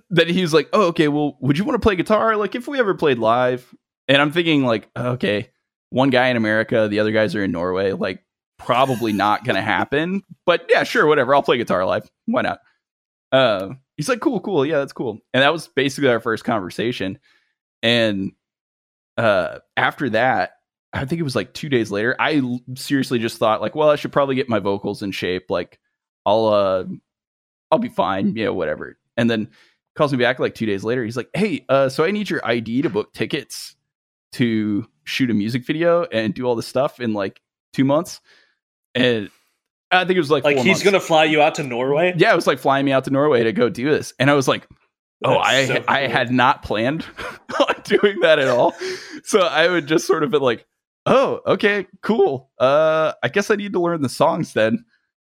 then 0.08 0.28
he 0.28 0.40
was 0.40 0.54
like, 0.54 0.70
"Oh, 0.72 0.84
okay. 0.88 1.08
Well, 1.08 1.36
would 1.40 1.58
you 1.58 1.64
want 1.64 1.74
to 1.80 1.84
play 1.86 1.96
guitar? 1.96 2.36
Like, 2.36 2.54
if 2.54 2.66
we 2.66 2.78
ever 2.78 2.94
played 2.94 3.18
live?" 3.18 3.74
And 4.10 4.20
I'm 4.20 4.32
thinking, 4.32 4.64
like, 4.64 4.90
okay, 4.96 5.50
one 5.90 6.10
guy 6.10 6.28
in 6.30 6.36
America, 6.36 6.88
the 6.88 6.98
other 6.98 7.12
guys 7.12 7.36
are 7.36 7.44
in 7.44 7.52
Norway. 7.52 7.92
Like, 7.92 8.24
probably 8.58 9.12
not 9.12 9.44
going 9.44 9.54
to 9.54 9.62
happen. 9.62 10.22
But 10.44 10.66
yeah, 10.68 10.82
sure, 10.82 11.06
whatever. 11.06 11.32
I'll 11.32 11.44
play 11.44 11.58
guitar 11.58 11.86
live. 11.86 12.10
Why 12.26 12.42
not? 12.42 12.58
Uh, 13.30 13.68
he's 13.96 14.08
like, 14.08 14.18
"Cool, 14.18 14.40
cool. 14.40 14.66
Yeah, 14.66 14.78
that's 14.78 14.92
cool." 14.92 15.20
And 15.32 15.44
that 15.44 15.52
was 15.52 15.68
basically 15.68 16.08
our 16.08 16.18
first 16.18 16.42
conversation. 16.42 17.20
And 17.84 18.32
uh, 19.16 19.60
after 19.76 20.10
that, 20.10 20.54
I 20.92 21.04
think 21.04 21.20
it 21.20 21.24
was 21.24 21.36
like 21.36 21.54
two 21.54 21.68
days 21.68 21.92
later. 21.92 22.16
I 22.18 22.38
l- 22.38 22.60
seriously 22.74 23.20
just 23.20 23.38
thought, 23.38 23.60
like, 23.60 23.76
well, 23.76 23.90
I 23.90 23.96
should 23.96 24.10
probably 24.10 24.34
get 24.34 24.48
my 24.48 24.58
vocals 24.58 25.04
in 25.04 25.12
shape. 25.12 25.50
Like, 25.50 25.78
I'll 26.26 26.46
uh, 26.46 26.84
I'll 27.70 27.78
be 27.78 27.88
fine, 27.88 28.34
you 28.34 28.44
know, 28.44 28.54
whatever. 28.54 28.98
And 29.16 29.30
then 29.30 29.50
calls 29.94 30.10
me 30.10 30.18
back 30.18 30.40
like 30.40 30.56
two 30.56 30.66
days 30.66 30.82
later. 30.82 31.04
He's 31.04 31.16
like, 31.16 31.30
Hey, 31.32 31.64
uh, 31.68 31.88
so 31.88 32.04
I 32.04 32.10
need 32.10 32.28
your 32.28 32.44
ID 32.44 32.82
to 32.82 32.90
book 32.90 33.12
tickets 33.12 33.76
to 34.32 34.86
shoot 35.04 35.30
a 35.30 35.34
music 35.34 35.64
video 35.66 36.04
and 36.04 36.34
do 36.34 36.44
all 36.44 36.54
this 36.56 36.66
stuff 36.66 37.00
in 37.00 37.12
like 37.14 37.40
two 37.72 37.84
months. 37.84 38.20
And 38.94 39.30
I 39.90 40.04
think 40.04 40.16
it 40.16 40.20
was 40.20 40.30
like 40.30 40.44
Like 40.44 40.56
he's 40.58 40.66
months. 40.66 40.82
gonna 40.84 41.00
fly 41.00 41.24
you 41.24 41.42
out 41.42 41.56
to 41.56 41.62
Norway. 41.62 42.14
yeah, 42.16 42.32
it 42.32 42.36
was 42.36 42.46
like 42.46 42.58
flying 42.58 42.84
me 42.84 42.92
out 42.92 43.04
to 43.04 43.10
Norway 43.10 43.42
to 43.44 43.52
go 43.52 43.68
do 43.68 43.90
this, 43.90 44.12
and 44.18 44.30
I 44.30 44.34
was 44.34 44.46
like, 44.48 44.68
oh, 45.24 45.34
That's 45.34 45.48
I 45.48 45.66
so 45.66 45.84
I 45.88 46.00
had 46.06 46.30
not 46.30 46.62
planned 46.62 47.04
on 47.68 47.74
doing 47.84 48.20
that 48.20 48.38
at 48.38 48.48
all. 48.48 48.74
So 49.24 49.40
I 49.40 49.68
would 49.68 49.86
just 49.86 50.06
sort 50.06 50.22
of 50.22 50.30
be 50.30 50.38
like, 50.38 50.66
oh, 51.06 51.40
okay, 51.46 51.86
cool. 52.02 52.50
Uh, 52.58 53.12
I 53.22 53.28
guess 53.28 53.50
I 53.50 53.56
need 53.56 53.72
to 53.72 53.80
learn 53.80 54.02
the 54.02 54.08
songs 54.08 54.52
then, 54.52 54.84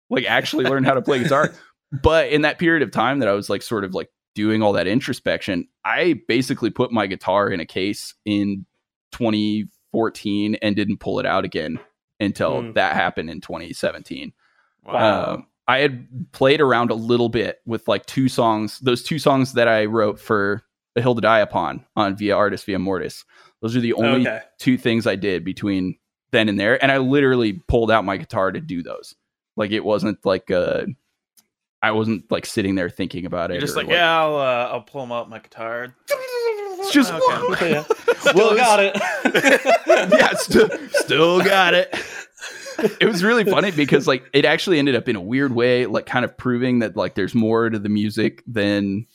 like 0.10 0.26
actually 0.26 0.66
learn 0.66 0.84
how 0.84 0.94
to 0.94 1.02
play 1.02 1.22
guitar. 1.24 1.54
But 2.02 2.30
in 2.30 2.44
that 2.44 2.58
period 2.58 2.84
of 2.84 2.92
time 2.92 3.20
that 3.20 3.28
I 3.28 3.34
was 3.34 3.50
like 3.50 3.62
sort 3.62 3.84
of 3.84 3.94
like 3.94 4.08
doing 4.34 4.64
all 4.64 4.72
that 4.74 4.88
introspection, 4.88 5.68
I 5.84 6.22
basically 6.26 6.70
put 6.70 6.94
my 6.94 7.06
guitar 7.06 7.50
in 7.50 7.60
a 7.60 7.66
case 7.66 8.14
in 8.24 8.66
2014 9.12 10.56
and 10.56 10.76
didn't 10.76 10.98
pull 10.98 11.20
it 11.20 11.26
out 11.26 11.46
again 11.46 11.80
until 12.20 12.62
Hmm. 12.62 12.72
that 12.74 12.94
happened 12.96 13.30
in 13.30 13.42
2017. 13.42 14.34
Wow. 14.86 15.34
Um, 15.34 15.48
I 15.68 15.80
had 15.80 16.32
played 16.32 16.60
around 16.62 16.92
a 16.92 16.96
little 16.96 17.30
bit 17.30 17.62
with 17.66 17.88
like 17.88 18.06
two 18.06 18.28
songs, 18.28 18.80
those 18.80 19.04
two 19.04 19.20
songs 19.20 19.54
that 19.54 19.68
I 19.68 19.86
wrote 19.86 20.20
for 20.20 20.64
A 20.96 21.02
Hill 21.02 21.16
to 21.16 21.22
Die 21.22 21.40
Upon 21.40 21.86
on 21.96 22.16
Via 22.18 22.36
Artis 22.36 22.64
Via 22.64 22.80
Mortis. 22.80 23.24
Those 23.62 23.76
are 23.76 23.80
the 23.80 23.94
only 23.94 24.28
okay. 24.28 24.42
two 24.58 24.78
things 24.78 25.06
I 25.08 25.16
did 25.16 25.46
between 25.46 25.98
then 26.32 26.50
and 26.50 26.60
there. 26.60 26.82
And 26.82 26.92
I 26.92 26.98
literally 26.98 27.54
pulled 27.68 27.92
out 27.92 28.06
my 28.06 28.18
guitar 28.18 28.52
to 28.52 28.60
do 28.60 28.82
those. 28.82 29.16
Like 29.56 29.72
it 29.72 29.84
wasn't 29.86 30.26
like 30.26 30.50
uh 30.50 30.86
I 31.84 31.92
wasn't 31.92 32.30
like 32.32 32.46
sitting 32.46 32.76
there 32.76 32.90
thinking 32.90 33.26
about 33.26 33.52
it. 33.52 33.56
You're 33.56 33.62
just 33.62 33.74
or, 33.76 33.82
like, 33.82 33.90
yeah, 33.90 34.20
I'll 34.20 34.36
uh, 34.36 34.70
I'll 34.72 34.82
pull 34.82 35.02
them 35.02 35.12
out 35.12 35.30
my 35.30 35.40
guitar. 35.40 35.96
It's 36.10 36.92
just 36.92 37.14
Okay. 37.14 37.84
Will 38.34 38.56
got 38.56 38.80
it. 38.80 38.96
yeah, 40.12 40.34
still, 40.36 40.70
still 40.92 41.42
got 41.44 41.74
it. 41.74 41.94
It 43.00 43.06
was 43.08 43.24
really 43.24 43.44
funny 43.44 43.72
because 43.72 44.08
like 44.08 44.24
it 44.34 44.46
actually 44.46 44.80
ended 44.80 44.96
up 44.96 45.08
in 45.08 45.16
a 45.16 45.22
weird 45.22 45.54
way, 45.54 45.86
like 45.86 46.06
kind 46.06 46.26
of 46.26 46.36
proving 46.38 46.80
that 46.80 46.96
like 46.96 47.16
there's 47.16 47.36
more 47.36 47.70
to 47.70 47.78
the 47.78 47.90
music 47.90 48.44
than 48.48 49.06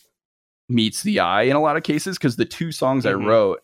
meets 0.69 1.03
the 1.03 1.21
eye 1.21 1.43
in 1.43 1.57
a 1.57 1.61
lot 1.61 1.77
of 1.77 1.83
cases. 1.83 2.17
Because 2.19 2.37
the 2.37 2.45
two 2.45 2.71
songs 2.73 3.05
Mhm. 3.05 3.11
I 3.11 3.15
wrote, 3.15 3.63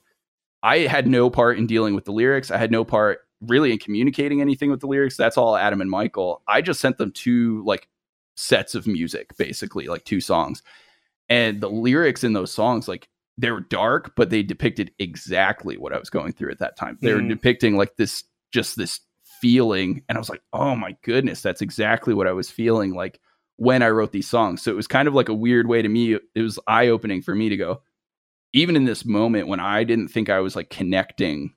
I 0.63 0.79
had 0.81 1.07
no 1.07 1.31
part 1.31 1.59
in 1.59 1.67
dealing 1.67 1.95
with 1.95 2.05
the 2.05 2.13
lyrics. 2.13 2.51
I 2.51 2.57
had 2.57 2.71
no 2.73 2.85
part 2.85 3.21
really 3.41 3.73
in 3.73 3.79
communicating 3.79 4.41
anything 4.41 4.71
with 4.71 4.81
the 4.81 4.87
lyrics. 4.87 5.17
That's 5.17 5.37
all 5.37 5.57
Adam 5.57 5.81
and 5.81 5.91
Michael. 5.91 6.43
I 6.49 6.63
just 6.63 6.81
sent 6.81 6.99
them 6.99 7.13
two 7.13 7.63
like 7.65 7.89
sets 8.37 8.75
of 8.75 8.87
music, 8.87 9.37
basically, 9.37 9.87
like 9.87 10.05
two 10.05 10.21
songs. 10.21 10.63
And 11.29 11.61
the 11.61 11.71
lyrics 11.71 12.25
in 12.25 12.33
those 12.33 12.51
songs, 12.53 12.89
like 12.89 13.09
they 13.43 13.51
were 13.51 13.61
dark, 13.61 14.15
but 14.17 14.31
they 14.31 14.43
depicted 14.43 14.93
exactly 15.01 15.77
what 15.77 15.93
I 15.93 15.99
was 15.99 16.09
going 16.09 16.33
through 16.33 16.53
at 16.53 16.61
that 16.61 16.77
time. 16.77 16.97
They 17.03 17.13
were 17.13 17.21
Mhm. 17.21 17.29
depicting 17.29 17.77
like 17.77 17.97
this, 17.97 18.23
just 18.53 18.77
this 18.77 19.01
feeling. 19.41 20.03
And 20.09 20.17
I 20.17 20.21
was 20.21 20.31
like, 20.31 20.43
oh 20.53 20.77
my 20.77 20.97
goodness, 21.03 21.43
that's 21.43 21.61
exactly 21.61 22.15
what 22.15 22.29
I 22.29 22.33
was 22.33 22.49
feeling 22.49 22.95
like 22.95 23.21
when 23.57 23.83
I 23.83 23.91
wrote 23.91 24.13
these 24.13 24.29
songs. 24.29 24.63
So 24.63 24.71
it 24.71 24.77
was 24.77 24.87
kind 24.87 25.09
of 25.09 25.15
like 25.15 25.29
a 25.29 25.35
weird 25.35 25.67
way 25.67 25.83
to 25.83 25.89
me. 25.89 26.17
It 26.35 26.41
was 26.41 26.59
eye 26.69 26.87
opening 26.87 27.21
for 27.21 27.35
me 27.35 27.49
to 27.49 27.57
go, 27.57 27.83
even 28.53 28.77
in 28.77 28.85
this 28.85 29.05
moment 29.05 29.49
when 29.49 29.61
I 29.61 29.83
didn't 29.83 30.09
think 30.09 30.31
I 30.31 30.39
was 30.39 30.55
like 30.55 30.71
connecting 30.71 31.53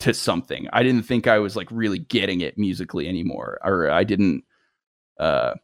to 0.00 0.12
something, 0.12 0.68
I 0.74 0.82
didn't 0.82 1.04
think 1.04 1.26
I 1.26 1.38
was 1.38 1.56
like 1.56 1.68
really 1.70 2.00
getting 2.00 2.42
it 2.42 2.58
musically 2.58 3.08
anymore, 3.08 3.58
or 3.64 3.90
I 3.90 4.04
didn't, 4.04 4.44
uh, 5.18 5.54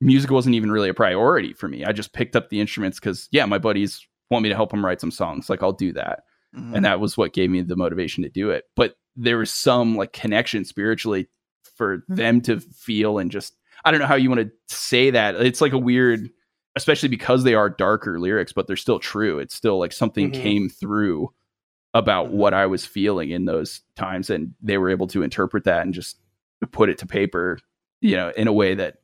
music 0.00 0.30
wasn't 0.30 0.54
even 0.54 0.72
really 0.72 0.88
a 0.88 0.94
priority 0.94 1.52
for 1.52 1.68
me. 1.68 1.84
I 1.84 1.92
just 1.92 2.14
picked 2.14 2.36
up 2.36 2.48
the 2.48 2.60
instruments 2.60 2.98
because, 2.98 3.28
yeah, 3.30 3.44
my 3.44 3.58
buddies 3.58 4.06
want 4.30 4.42
me 4.42 4.48
to 4.48 4.54
help 4.54 4.70
them 4.70 4.84
write 4.84 5.00
some 5.00 5.10
songs. 5.10 5.50
Like, 5.50 5.62
I'll 5.62 5.72
do 5.72 5.92
that 5.94 6.20
Mhm. 6.56 6.74
and 6.74 6.84
that 6.84 6.98
was 7.00 7.16
what 7.16 7.32
gave 7.32 7.48
me 7.50 7.62
the 7.62 7.76
motivation 7.76 8.24
to 8.24 8.28
do 8.28 8.50
it 8.50 8.64
but 8.74 8.96
there 9.14 9.38
was 9.38 9.52
some 9.52 9.94
like 9.96 10.12
connection 10.12 10.64
spiritually 10.64 11.28
for 11.76 12.02
them 12.08 12.40
to 12.40 12.58
feel 12.58 13.18
and 13.20 13.30
just 13.30 13.56
i 13.84 13.90
don't 13.92 14.00
know 14.00 14.06
how 14.06 14.16
you 14.16 14.28
want 14.28 14.40
to 14.40 14.50
say 14.74 15.10
that 15.10 15.36
it's 15.36 15.60
like 15.60 15.72
a 15.72 15.78
weird 15.78 16.28
especially 16.74 17.08
because 17.08 17.44
they 17.44 17.54
are 17.54 17.70
darker 17.70 18.18
lyrics 18.18 18.52
but 18.52 18.66
they're 18.66 18.74
still 18.74 18.98
true 18.98 19.38
it's 19.38 19.54
still 19.54 19.78
like 19.78 19.92
something 19.92 20.32
Mhm. 20.32 20.42
came 20.42 20.68
through 20.68 21.32
about 21.94 22.30
Mhm. 22.30 22.32
what 22.32 22.52
i 22.52 22.66
was 22.66 22.84
feeling 22.84 23.30
in 23.30 23.44
those 23.44 23.82
times 23.94 24.28
and 24.28 24.52
they 24.60 24.76
were 24.76 24.90
able 24.90 25.06
to 25.06 25.22
interpret 25.22 25.62
that 25.62 25.82
and 25.82 25.94
just 25.94 26.18
put 26.72 26.88
it 26.90 26.98
to 26.98 27.06
paper 27.06 27.60
you 28.00 28.16
know 28.16 28.32
in 28.36 28.48
a 28.48 28.52
way 28.52 28.74
that 28.74 28.96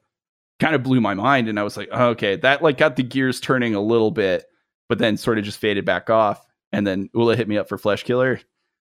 kind 0.59 0.75
of 0.75 0.83
blew 0.83 1.01
my 1.01 1.15
mind 1.15 1.49
and 1.49 1.61
i 1.61 1.63
was 1.63 1.77
like 1.77 1.89
oh, 1.93 2.09
okay 2.09 2.35
that 2.35 2.61
like 2.61 2.77
got 2.77 2.97
the 2.97 3.05
gears 3.05 3.39
turning 3.39 3.77
a 3.77 3.81
little 3.81 4.11
bit 4.11 4.47
but 4.89 4.99
then 4.99 5.17
sort 5.17 5.39
of 5.39 5.45
just 5.45 5.59
faded 5.59 5.85
back 5.85 6.11
off 6.11 6.45
and 6.73 6.87
then 6.87 7.09
Ula 7.15 7.37
hit 7.37 7.49
me 7.49 7.59
up 7.59 7.69
for 7.69 7.79
Fleshkiller. 7.79 8.35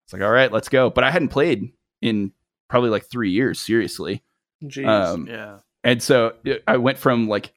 It's 0.05 0.13
like, 0.13 0.21
all 0.21 0.31
right, 0.31 0.51
let's 0.51 0.69
go. 0.69 0.89
But 0.89 1.03
I 1.03 1.11
hadn't 1.11 1.29
played 1.29 1.71
in 2.01 2.31
probably 2.69 2.89
like 2.89 3.05
three 3.05 3.31
years, 3.31 3.59
seriously. 3.59 4.23
Jeez. 4.63 4.87
Um, 4.87 5.27
yeah. 5.27 5.59
and 5.83 6.01
so 6.01 6.33
it- 6.43 6.63
I 6.67 6.77
went 6.77 6.97
from 6.97 7.27
like 7.27 7.53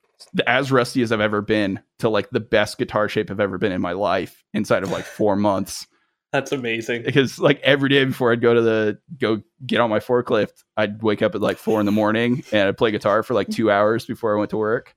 as 0.47 0.71
rusty 0.71 1.01
as 1.03 1.13
I've 1.13 1.21
ever 1.21 1.41
been 1.41 1.81
to 2.01 2.09
like 2.11 2.29
the 2.31 2.41
best 2.41 2.77
guitar 2.79 3.09
shape 3.09 3.31
I've 3.31 3.41
ever 3.41 3.57
been 3.59 3.73
in 3.73 3.81
my 3.81 3.93
life 3.93 4.45
inside 4.53 4.83
of 4.83 4.91
like 4.91 5.05
four 5.05 5.35
months. 5.37 5.87
That's 6.33 6.53
amazing. 6.53 7.03
Because 7.03 7.39
like 7.41 7.59
every 7.63 7.89
day 7.89 8.05
before 8.05 8.31
I'd 8.31 8.41
go 8.41 8.55
to 8.55 8.61
the 8.63 8.99
go 9.19 9.43
get 9.67 9.81
on 9.81 9.91
my 9.91 9.99
forklift, 9.99 10.63
I'd 10.77 11.03
wake 11.03 11.23
up 11.23 11.35
at 11.35 11.41
like 11.41 11.57
four 11.57 11.81
in 11.81 11.87
the 11.87 11.93
morning 11.93 12.45
and 12.53 12.69
I'd 12.69 12.77
play 12.79 12.91
guitar 12.93 13.23
for 13.25 13.35
like 13.35 13.49
two 13.49 13.71
hours 13.71 14.07
before 14.07 14.37
I 14.37 14.39
went 14.39 14.51
to 14.51 14.57
work. 14.57 14.95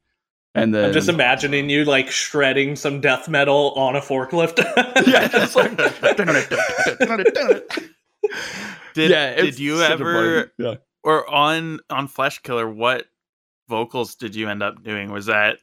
And 0.56 0.74
then 0.74 0.86
I'm 0.86 0.94
just 0.94 1.10
imagining 1.10 1.68
you 1.70 1.84
like 1.84 2.12
shredding 2.12 2.76
some 2.76 3.02
death 3.02 3.28
metal 3.28 3.72
on 3.76 3.96
a 3.96 4.02
forklift. 4.02 4.60
yeah, 5.08 5.28
just 5.28 5.56
like 5.56 5.76
Did 8.94 9.10
yeah, 9.12 9.32
it 9.32 9.42
did 9.42 9.60
you 9.60 9.78
such 9.80 9.90
a 9.90 9.94
ever. 9.94 10.52
Yeah. 10.58 10.76
or 11.04 11.30
on 11.30 11.80
on 11.90 12.08
Fleshkiller? 12.08 12.72
What 12.74 13.06
vocals 13.68 14.16
did 14.16 14.36
you 14.36 14.50
end 14.50 14.62
up 14.62 14.84
doing? 14.84 15.12
Was 15.12 15.26
that 15.26 15.58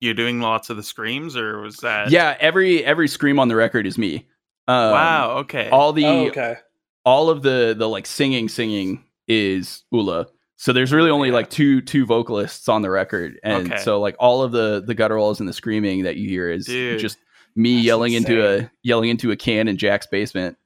you 0.00 0.12
doing 0.14 0.40
lots 0.40 0.70
of 0.70 0.76
the 0.76 0.82
screams, 0.82 1.36
or 1.36 1.60
was 1.60 1.76
that? 1.78 2.10
yeah, 2.10 2.36
every 2.40 2.84
every 2.84 3.08
scream 3.08 3.38
on 3.38 3.48
the 3.48 3.56
record 3.56 3.86
is 3.86 3.96
me. 3.96 4.26
Um, 4.66 4.90
wow. 4.90 5.30
Okay. 5.38 5.68
All 5.70 5.92
the 5.92 6.06
Oh, 6.06 6.26
okay. 6.26 6.56
all 7.04 7.30
of 7.30 7.42
the 7.42 7.74
the 7.78 7.88
like 7.88 8.06
singing 8.06 8.48
singing 8.48 9.04
is 9.28 9.84
Ula. 9.92 10.26
So 10.56 10.72
there's 10.72 10.92
really 10.92 11.10
only 11.10 11.28
Yeah. 11.28 11.34
like 11.34 11.50
two 11.50 11.80
two 11.80 12.06
vocalists 12.06 12.68
on 12.68 12.82
the 12.82 12.90
record, 12.90 13.38
and 13.42 13.70
Okay. 13.72 13.82
so 13.82 14.00
like 14.00 14.16
all 14.18 14.42
of 14.42 14.52
the 14.52 14.82
the 14.86 14.94
gutturals 14.94 15.40
and 15.40 15.48
the 15.48 15.52
screaming 15.52 16.04
that 16.04 16.16
you 16.16 16.28
hear 16.28 16.50
is 16.50 16.66
Dude, 16.66 17.00
just 17.00 17.18
me 17.56 17.80
yelling 17.80 18.12
into 18.14 18.46
a 18.46 18.70
yelling 18.82 19.10
into 19.10 19.30
a 19.30 19.36
can 19.36 19.68
in 19.68 19.76
Jack's 19.76 20.06
basement. 20.06 20.56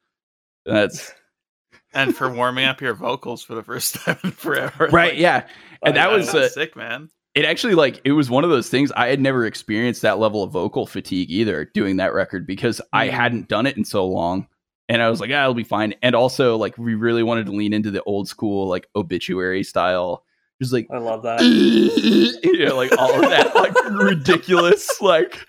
That's 0.66 1.12
and 1.94 2.14
for 2.14 2.30
warming 2.30 2.64
up 2.66 2.80
your 2.80 2.94
vocals 2.94 3.42
for 3.42 3.54
the 3.54 3.62
first 3.62 3.94
time 4.04 4.18
in 4.24 4.30
forever. 4.32 4.88
right, 4.92 5.12
Like, 5.12 5.18
yeah. 5.18 5.46
And 5.82 5.94
Oh, 5.96 6.00
that 6.00 6.10
was 6.10 6.34
uh, 6.34 6.48
sick, 6.50 6.76
man. 6.76 7.08
it. 7.34 7.44
Actually, 7.46 7.74
like 7.74 8.00
it 8.04 8.12
was 8.12 8.28
one 8.28 8.44
of 8.44 8.50
those 8.50 8.68
things 8.68 8.92
I 8.92 9.06
had 9.08 9.20
never 9.20 9.46
experienced 9.46 10.02
that 10.02 10.18
level 10.18 10.42
of 10.42 10.50
vocal 10.52 10.86
fatigue 10.86 11.30
either 11.30 11.64
doing 11.72 11.96
that 11.96 12.12
record 12.12 12.46
because 12.46 12.80
I 12.92 13.08
Mm. 13.08 13.12
hadn't 13.12 13.48
done 13.48 13.66
it 13.66 13.76
in 13.78 13.84
so 13.84 14.06
long. 14.06 14.48
And 14.88 15.02
I 15.02 15.10
was 15.10 15.20
like, 15.20 15.30
ah, 15.32 15.42
it'll 15.42 15.54
be 15.54 15.64
fine. 15.64 15.94
And 16.02 16.14
also, 16.14 16.56
like, 16.56 16.78
we 16.78 16.94
really 16.94 17.22
wanted 17.22 17.46
to 17.46 17.52
lean 17.52 17.72
into 17.74 17.90
the 17.90 18.02
old 18.04 18.26
school, 18.28 18.68
like, 18.68 18.88
obituary 18.96 19.62
style. 19.62 20.24
Just 20.60 20.72
like, 20.72 20.88
I 20.90 20.98
love 20.98 21.22
that. 21.22 21.40
you 22.42 22.64
know, 22.66 22.74
like 22.76 22.90
all 22.98 23.22
of 23.22 23.28
that, 23.30 23.54
like 23.54 23.74
ridiculous, 23.92 24.88
like 25.00 25.46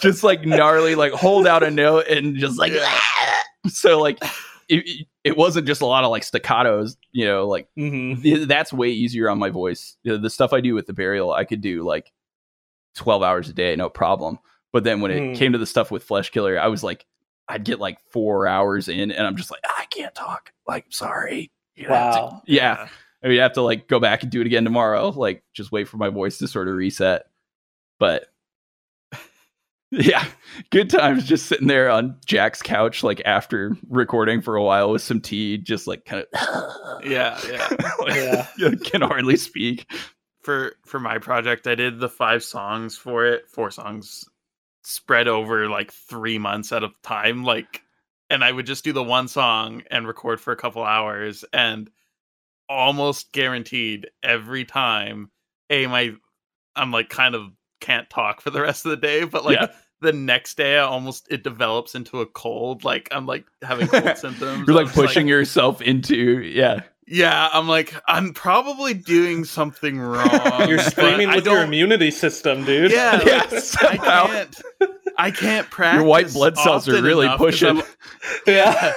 just 0.00 0.22
like 0.22 0.44
gnarly, 0.46 0.94
like 0.94 1.12
hold 1.12 1.46
out 1.46 1.62
a 1.62 1.70
note 1.70 2.06
and 2.08 2.36
just 2.36 2.58
like 2.58 2.72
so 3.66 4.00
like 4.00 4.18
it, 4.68 5.06
it 5.24 5.36
wasn't 5.36 5.66
just 5.66 5.80
a 5.82 5.86
lot 5.86 6.04
of 6.04 6.10
like 6.10 6.22
staccatos, 6.22 6.96
you 7.10 7.24
know, 7.26 7.48
like 7.48 7.68
hmm 7.76 8.14
th- 8.22 8.46
that's 8.46 8.72
way 8.72 8.90
easier 8.90 9.28
on 9.28 9.38
my 9.38 9.50
voice. 9.50 9.96
You 10.04 10.12
know, 10.12 10.18
the 10.18 10.30
stuff 10.30 10.52
I 10.52 10.60
do 10.60 10.74
with 10.74 10.86
the 10.86 10.92
burial, 10.92 11.32
I 11.32 11.44
could 11.44 11.60
do 11.60 11.82
like 11.82 12.12
twelve 12.94 13.22
hours 13.24 13.48
a 13.48 13.52
day, 13.52 13.74
no 13.74 13.88
problem. 13.88 14.38
But 14.72 14.84
then 14.84 15.00
when 15.00 15.10
it 15.10 15.20
Mm. 15.20 15.34
came 15.34 15.52
to 15.52 15.58
the 15.58 15.66
stuff 15.66 15.90
with 15.90 16.06
Fleshkiller, 16.06 16.58
I 16.58 16.68
was 16.68 16.82
like, 16.84 17.06
I'd 17.48 17.64
get 17.64 17.78
like 17.80 17.98
four 18.10 18.46
hours 18.46 18.88
in, 18.88 19.10
and 19.10 19.26
I'm 19.26 19.36
just 19.36 19.50
like, 19.50 19.60
I 19.64 19.84
can't 19.90 20.14
talk. 20.14 20.52
Like, 20.66 20.86
sorry. 20.90 21.50
You 21.76 21.88
have 21.88 22.14
to- 22.14 22.20
Wow. 22.20 22.42
yeah. 22.46 22.88
I 23.22 23.28
mean, 23.28 23.38
I 23.40 23.42
have 23.42 23.54
to 23.54 23.62
like 23.62 23.88
go 23.88 23.98
back 24.00 24.22
and 24.22 24.30
do 24.30 24.40
it 24.40 24.46
again 24.46 24.64
tomorrow. 24.64 25.08
Like, 25.08 25.42
just 25.54 25.72
wait 25.72 25.88
for 25.88 25.96
my 25.96 26.08
voice 26.10 26.38
to 26.38 26.48
sort 26.48 26.68
of 26.68 26.74
reset. 26.74 27.26
But 27.98 28.26
yeah, 29.90 30.24
good 30.70 30.90
times 30.90 31.24
just 31.24 31.46
sitting 31.46 31.68
there 31.68 31.90
on 31.90 32.16
Jack's 32.26 32.60
couch, 32.62 33.02
like 33.02 33.22
after 33.24 33.76
recording 33.88 34.40
for 34.42 34.56
a 34.56 34.62
while 34.62 34.90
with 34.90 35.02
some 35.02 35.20
tea, 35.20 35.56
just 35.58 35.86
like 35.86 36.04
kind 36.04 36.24
of, 36.32 37.04
Yeah, 37.04 37.38
yeah. 37.50 38.46
Yeah. 38.58 38.70
can 38.84 39.02
hardly 39.02 39.36
speak. 39.36 39.86
for 40.42 40.74
for 40.86 41.00
my 41.00 41.18
project 41.18 41.66
i 41.66 41.74
did 41.74 41.98
the 42.00 42.08
five 42.08 42.42
songs 42.44 42.96
for 42.98 43.24
it 43.26 43.48
four 43.48 43.70
songs 43.70 44.24
spread 44.84 45.28
over 45.28 45.68
like 45.68 45.92
three 45.92 46.38
months 46.38 46.72
at 46.72 46.84
a 46.84 46.90
time 47.02 47.42
like 47.44 47.82
and 48.30 48.44
i 48.44 48.50
would 48.52 48.66
just 48.66 48.84
do 48.84 48.92
the 48.92 49.02
one 49.02 49.28
song 49.28 49.82
and 49.90 50.06
record 50.06 50.40
for 50.40 50.52
a 50.52 50.56
couple 50.56 50.82
hours 50.82 51.44
and 51.52 51.90
almost 52.68 53.32
guaranteed 53.32 54.08
every 54.22 54.64
time 54.64 55.30
a 55.70 55.86
my 55.86 56.12
i'm 56.76 56.90
like 56.90 57.08
kind 57.08 57.34
of 57.34 57.48
can't 57.80 58.08
talk 58.10 58.40
for 58.40 58.50
the 58.50 58.60
rest 58.60 58.84
of 58.86 58.90
the 58.90 58.96
day 58.96 59.24
but 59.24 59.44
like 59.44 59.58
Yeah. 59.60 59.66
the 60.00 60.12
next 60.12 60.56
day, 60.56 60.78
I 60.78 60.82
almost 60.84 61.28
it 61.30 61.42
develops 61.42 61.94
into 61.94 62.20
a 62.20 62.26
cold. 62.26 62.84
Like 62.84 63.08
I'm 63.10 63.24
like 63.26 63.46
having 63.62 63.88
cold 63.88 64.16
symptoms. 64.18 64.66
You're 64.66 64.76
like 64.76 64.92
pushing 64.92 65.26
yourself 65.28 65.80
into 65.80 66.40
yeah. 66.42 66.80
Yeah, 67.06 67.48
I'm 67.52 67.68
like 67.68 67.94
I'm 68.08 68.32
probably 68.32 68.94
doing 68.94 69.44
something 69.44 70.00
wrong. 70.00 70.68
You're 70.68 70.78
screaming 70.78 71.28
with 71.30 71.44
your 71.44 71.62
immunity 71.62 72.10
system, 72.10 72.64
dude. 72.64 72.90
Yeah, 72.92 73.20
Yeah, 73.24 73.36
like, 73.42 73.52
I 73.52 73.58
somehow. 73.60 74.26
can't. 74.26 74.62
I 75.18 75.30
can't 75.30 75.70
practice. 75.70 76.00
Your 76.00 76.08
white 76.08 76.32
blood 76.32 76.56
cells 76.58 76.88
are 76.88 77.00
really 77.02 77.28
pushing. 77.36 77.82
Yeah. 78.46 78.92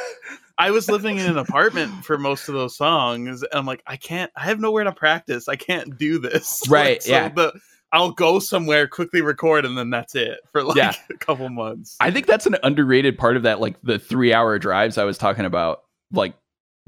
I 0.60 0.72
was 0.72 0.90
living 0.90 1.18
in 1.20 1.28
an 1.28 1.38
apartment 1.38 2.04
for 2.04 2.18
most 2.18 2.50
of 2.50 2.56
those 2.56 2.76
songs, 2.76 3.44
and 3.44 3.52
I'm 3.54 3.66
like, 3.68 3.84
I 3.86 3.96
can't. 3.98 4.32
I 4.36 4.46
have 4.46 4.60
nowhere 4.60 4.86
to 4.86 4.92
practice. 4.92 5.48
I 5.48 5.56
can't 5.56 5.98
do 6.00 6.18
this. 6.18 6.64
Right, 6.68 6.94
Like, 6.96 7.02
so 7.04 7.12
yeah. 7.12 7.30
The, 7.30 7.54
I'll 7.92 8.12
go 8.12 8.40
somewhere, 8.40 8.88
quickly 8.88 9.22
record, 9.22 9.66
and 9.66 9.78
then 9.78 9.92
that's 9.92 10.16
it 10.16 10.40
for 10.52 10.64
like 10.64 10.76
Yeah. 10.76 10.94
a 11.12 11.18
couple 11.18 11.48
months. 11.50 11.96
I 12.00 12.10
think 12.10 12.26
that's 12.26 12.48
an 12.48 12.56
underrated 12.64 13.18
part 13.20 13.38
of 13.38 13.44
that, 13.44 13.60
like 13.60 13.76
the 13.84 14.00
three 14.00 14.34
hour 14.34 14.58
drives 14.58 14.98
I 14.98 15.04
was 15.04 15.18
talking 15.20 15.46
about, 15.46 15.84
like 16.12 16.34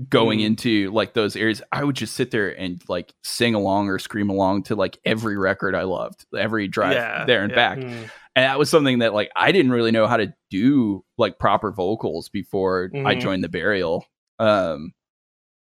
going 0.07 0.39
Mm. 0.39 0.45
into 0.45 0.91
like 0.91 1.13
those 1.13 1.35
areas. 1.35 1.61
I 1.71 1.83
would 1.83 1.95
just 1.95 2.15
sit 2.15 2.31
there 2.31 2.57
and 2.57 2.81
like 2.87 3.13
sing 3.23 3.53
along 3.53 3.89
or 3.89 3.99
scream 3.99 4.29
along 4.29 4.63
to 4.63 4.75
like 4.75 4.97
every 5.03 5.37
record 5.37 5.75
I 5.75 5.83
loved, 5.83 6.25
every 6.37 6.67
drive 6.69 6.93
Yeah, 6.93 7.25
there 7.25 7.41
and 7.43 7.51
yeah. 7.51 7.55
back. 7.55 7.77
Mm. 7.79 8.09
And 8.35 8.45
that 8.45 8.57
was 8.57 8.69
something 8.69 8.99
that 8.99 9.13
like 9.13 9.29
I 9.35 9.51
didn't 9.51 9.71
really 9.71 9.91
know 9.91 10.07
how 10.07 10.15
to 10.17 10.33
do 10.49 11.03
like 11.17 11.37
proper 11.39 11.71
vocals 11.71 12.29
before 12.29 12.89
I 12.93 13.15
Mhm. 13.15 13.21
joined 13.21 13.43
the 13.43 13.49
burial. 13.49 14.05
Um 14.39 14.93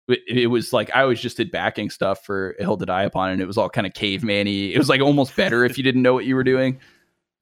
it, 0.09 0.21
it 0.29 0.47
was 0.49 0.73
like 0.73 0.91
I 0.95 1.03
always 1.03 1.21
just 1.21 1.37
did 1.37 1.51
backing 1.53 1.91
stuff 1.91 2.25
for 2.25 2.55
Hill 2.59 2.77
to 2.79 2.87
Die 2.87 3.03
Upon, 3.03 3.31
and 3.31 3.41
it 3.41 3.47
was 3.47 3.59
all 3.59 3.69
kind 3.69 3.87
of 3.87 3.93
caveman-y. 3.93 4.73
It 4.73 4.79
was 4.79 4.89
like 4.89 5.01
almost 5.01 5.37
better 5.37 5.65
if 5.65 5.77
you 5.79 5.85
didn't 5.85 6.03
know 6.03 6.15
what 6.15 6.25
you 6.25 6.35
were 6.35 6.45
doing. 6.45 6.79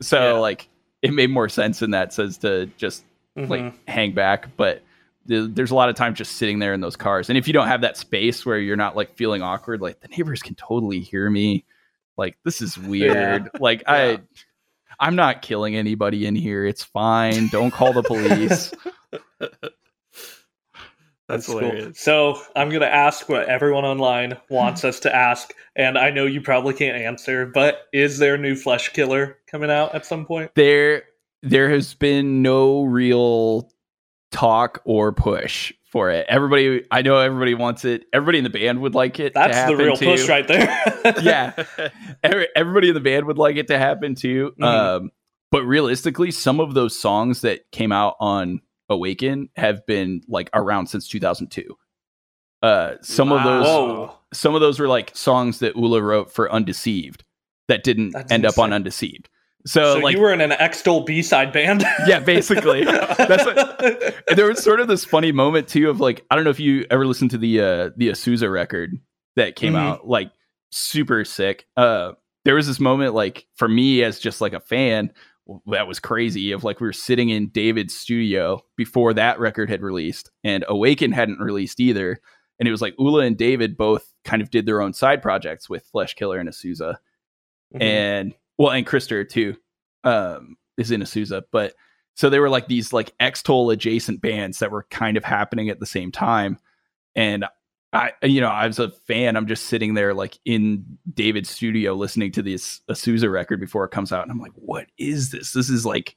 So 0.02 0.18
Yeah. 0.34 0.38
like 0.40 0.68
it 1.02 1.12
made 1.14 1.30
more 1.30 1.48
sense 1.48 1.80
in 1.82 1.92
that 1.92 2.12
sense 2.12 2.38
to 2.38 2.66
just 2.76 3.04
like 3.36 3.60
Mhm. 3.62 3.74
hang 3.88 4.12
back. 4.12 4.48
But 4.56 4.82
there's 5.26 5.70
a 5.70 5.74
lot 5.74 5.88
of 5.88 5.96
time 5.96 6.14
just 6.14 6.32
sitting 6.32 6.58
there 6.58 6.74
in 6.74 6.80
those 6.80 6.96
cars, 6.96 7.28
and 7.28 7.38
if 7.38 7.46
you 7.46 7.52
don't 7.52 7.68
have 7.68 7.80
that 7.82 7.96
space 7.96 8.44
where 8.44 8.58
you're 8.58 8.76
not 8.76 8.96
like 8.96 9.16
feeling 9.16 9.42
awkward, 9.42 9.80
like 9.80 10.00
the 10.00 10.08
neighbors 10.08 10.42
can 10.42 10.54
totally 10.54 11.00
hear 11.00 11.28
me. 11.30 11.64
Like 12.16 12.36
this 12.44 12.60
is 12.60 12.78
weird. 12.78 13.48
Like 13.58 13.82
Yeah. 13.82 13.92
I, 13.92 14.20
I'm 15.00 15.16
not 15.16 15.42
killing 15.42 15.74
anybody 15.76 16.26
in 16.26 16.36
here. 16.36 16.64
It's 16.64 16.84
fine. 16.84 17.48
Don't 17.48 17.72
call 17.72 17.92
the 17.92 18.02
police. 18.02 18.72
that's 21.28 21.46
cool. 21.46 21.58
hilarious. 21.58 21.98
So 21.98 22.40
I'm 22.54 22.70
gonna 22.70 22.86
ask 22.86 23.28
what 23.28 23.48
everyone 23.48 23.84
online 23.84 24.36
wants 24.50 24.84
us 24.84 25.00
to 25.00 25.14
ask, 25.14 25.52
and 25.74 25.98
I 25.98 26.10
know 26.10 26.26
you 26.26 26.40
probably 26.40 26.74
can't 26.74 26.96
answer, 26.96 27.46
but 27.46 27.86
is 27.92 28.18
there 28.18 28.34
a 28.34 28.38
new 28.38 28.54
Fleshkiller 28.54 29.34
coming 29.46 29.70
out 29.70 29.94
at 29.94 30.06
some 30.06 30.26
point? 30.26 30.52
there, 30.54 31.04
there 31.42 31.70
has 31.70 31.94
been 31.94 32.42
no 32.42 32.84
real 32.84 33.70
talk 34.34 34.82
or 34.84 35.12
push 35.12 35.72
for 35.86 36.10
it. 36.10 36.26
Everybody, 36.28 36.84
I 36.90 37.02
know 37.02 37.18
everybody 37.18 37.54
wants 37.54 37.84
it. 37.84 38.04
Everybody 38.12 38.38
in 38.38 38.44
the 38.44 38.50
band 38.50 38.80
would 38.80 38.94
like 38.94 39.20
it. 39.20 39.28
to 39.30 39.34
That's 39.34 39.70
the 39.70 39.76
real 39.76 39.96
too. 39.96 40.06
push 40.06 40.28
right 40.28 40.46
there. 40.46 40.66
yeah, 41.22 41.52
Every, 42.22 42.48
everybody 42.56 42.88
in 42.88 42.94
the 42.94 43.00
band 43.00 43.26
would 43.26 43.38
like 43.38 43.56
it 43.56 43.68
to 43.68 43.78
happen 43.78 44.14
too. 44.16 44.52
Mhm. 44.60 44.64
Um, 44.64 45.10
but 45.52 45.62
realistically, 45.62 46.32
some 46.32 46.58
of 46.58 46.74
those 46.74 46.98
songs 46.98 47.42
that 47.42 47.70
came 47.70 47.92
out 47.92 48.16
on 48.18 48.60
Awaken 48.88 49.50
have 49.56 49.86
been 49.86 50.22
like 50.28 50.50
around 50.52 50.88
since 50.88 51.06
2002. 51.08 51.76
Uh, 52.60 52.94
some 53.02 53.30
of 53.30 53.44
those, 53.44 53.64
Whoa. 53.66 54.12
some 54.32 54.54
of 54.56 54.60
those 54.60 54.80
were 54.80 54.88
like 54.88 55.12
songs 55.14 55.60
that 55.60 55.76
Ula 55.76 56.02
wrote 56.02 56.32
for 56.32 56.50
Undeceived 56.50 57.22
that 57.68 57.84
didn't 57.84 58.10
That's 58.10 58.32
end 58.32 58.44
up 58.44 58.58
on. 58.58 58.72
Undeceived. 58.72 59.28
So, 59.66 59.94
So 59.94 59.98
like, 60.00 60.14
you 60.14 60.20
were 60.20 60.32
in 60.32 60.40
an 60.42 60.52
Extol 60.52 61.04
B 61.04 61.22
side 61.22 61.52
band. 61.52 61.82
yeah, 62.06 62.20
basically. 62.20 62.84
That's 62.84 63.44
what, 63.46 64.24
there 64.36 64.46
was 64.46 64.62
sort 64.62 64.80
of 64.80 64.88
this 64.88 65.04
funny 65.04 65.32
moment 65.32 65.68
too 65.68 65.88
of 65.88 66.00
like 66.00 66.24
I 66.30 66.34
don't 66.34 66.44
know 66.44 66.50
if 66.50 66.60
you 66.60 66.84
ever 66.90 67.06
listened 67.06 67.30
to 67.32 67.38
the 67.38 67.60
uh 67.60 67.90
the 67.96 68.08
Azusa 68.10 68.52
record 68.52 68.98
that 69.36 69.56
came 69.56 69.72
Mhm. 69.72 69.78
out 69.78 70.06
like 70.08 70.30
super 70.70 71.24
sick. 71.24 71.66
Uh 71.76 72.12
there 72.44 72.54
was 72.56 72.66
this 72.66 72.78
moment 72.80 73.14
like 73.14 73.46
for 73.56 73.66
me 73.68 74.02
as 74.04 74.18
just 74.18 74.40
like 74.42 74.52
a 74.52 74.60
fan 74.60 75.10
that 75.66 75.86
was 75.88 75.98
crazy 75.98 76.52
of 76.52 76.62
like 76.64 76.80
we 76.80 76.86
were 76.86 76.92
sitting 76.92 77.30
in 77.30 77.48
David's 77.48 77.94
studio 77.96 78.60
before 78.76 79.14
that 79.14 79.38
record 79.38 79.70
had 79.70 79.82
released 79.82 80.30
and 80.42 80.64
Awaken 80.68 81.12
hadn't 81.12 81.38
released 81.38 81.80
either 81.80 82.18
and 82.58 82.68
it 82.68 82.70
was 82.70 82.82
like 82.82 82.94
Ula 82.98 83.24
and 83.24 83.36
David 83.36 83.76
both 83.78 84.12
kind 84.24 84.40
of 84.42 84.50
did 84.50 84.66
their 84.66 84.80
own 84.82 84.92
side 84.92 85.22
projects 85.22 85.68
with 85.70 85.90
Fleshkiller 85.90 86.38
and 86.38 86.48
Azusa 86.50 86.96
Mhm. 87.74 87.82
and 87.82 88.34
well, 88.58 88.70
and 88.70 88.86
Christer 88.86 89.28
too, 89.28 89.56
um, 90.04 90.56
is 90.76 90.90
in 90.90 91.00
Azusa. 91.00 91.42
But 91.50 91.74
so 92.14 92.30
they 92.30 92.38
were 92.38 92.48
like 92.48 92.68
these 92.68 92.92
like 92.92 93.12
Extol 93.20 93.70
adjacent 93.70 94.20
bands 94.20 94.58
that 94.60 94.70
were 94.70 94.86
kind 94.90 95.16
of 95.16 95.24
happening 95.24 95.68
at 95.68 95.80
the 95.80 95.86
same 95.86 96.12
time. 96.12 96.58
And 97.16 97.44
I, 97.92 98.12
you 98.22 98.40
know, 98.40 98.48
I 98.48 98.66
was 98.66 98.80
a 98.80 98.90
fan. 98.90 99.36
I'm 99.36 99.46
just 99.46 99.66
sitting 99.66 99.94
there 99.94 100.14
like 100.14 100.38
in 100.44 100.84
David's 101.12 101.50
studio 101.50 101.94
listening 101.94 102.32
to 102.32 102.42
this 102.42 102.80
Azusa 102.90 103.30
record 103.30 103.60
before 103.60 103.84
it 103.84 103.92
comes 103.92 104.12
out, 104.12 104.22
and 104.22 104.32
I'm 104.32 104.40
like, 104.40 104.52
what 104.56 104.86
is 104.98 105.30
this? 105.30 105.52
This 105.52 105.70
is 105.70 105.86
like, 105.86 106.16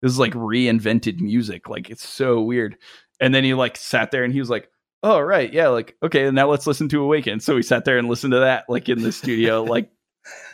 this 0.00 0.12
is 0.12 0.18
like 0.20 0.32
reinvented 0.34 1.18
music. 1.18 1.68
Like 1.68 1.90
it's 1.90 2.08
so 2.08 2.40
weird. 2.40 2.76
And 3.20 3.34
then 3.34 3.42
he 3.42 3.54
like 3.54 3.76
sat 3.76 4.12
there 4.12 4.22
and 4.22 4.32
he 4.32 4.38
was 4.38 4.50
like, 4.50 4.70
oh 5.02 5.20
right, 5.20 5.52
yeah, 5.52 5.68
like 5.68 5.96
okay, 6.04 6.26
and 6.26 6.36
now 6.36 6.48
let's 6.48 6.68
listen 6.68 6.88
to 6.90 7.02
Awaken. 7.02 7.40
So 7.40 7.56
we 7.56 7.62
sat 7.62 7.84
there 7.84 7.98
and 7.98 8.08
listened 8.08 8.32
to 8.32 8.40
that 8.40 8.66
like 8.68 8.88
in 8.88 9.02
the 9.02 9.10
studio, 9.12 9.62
like 9.64 9.90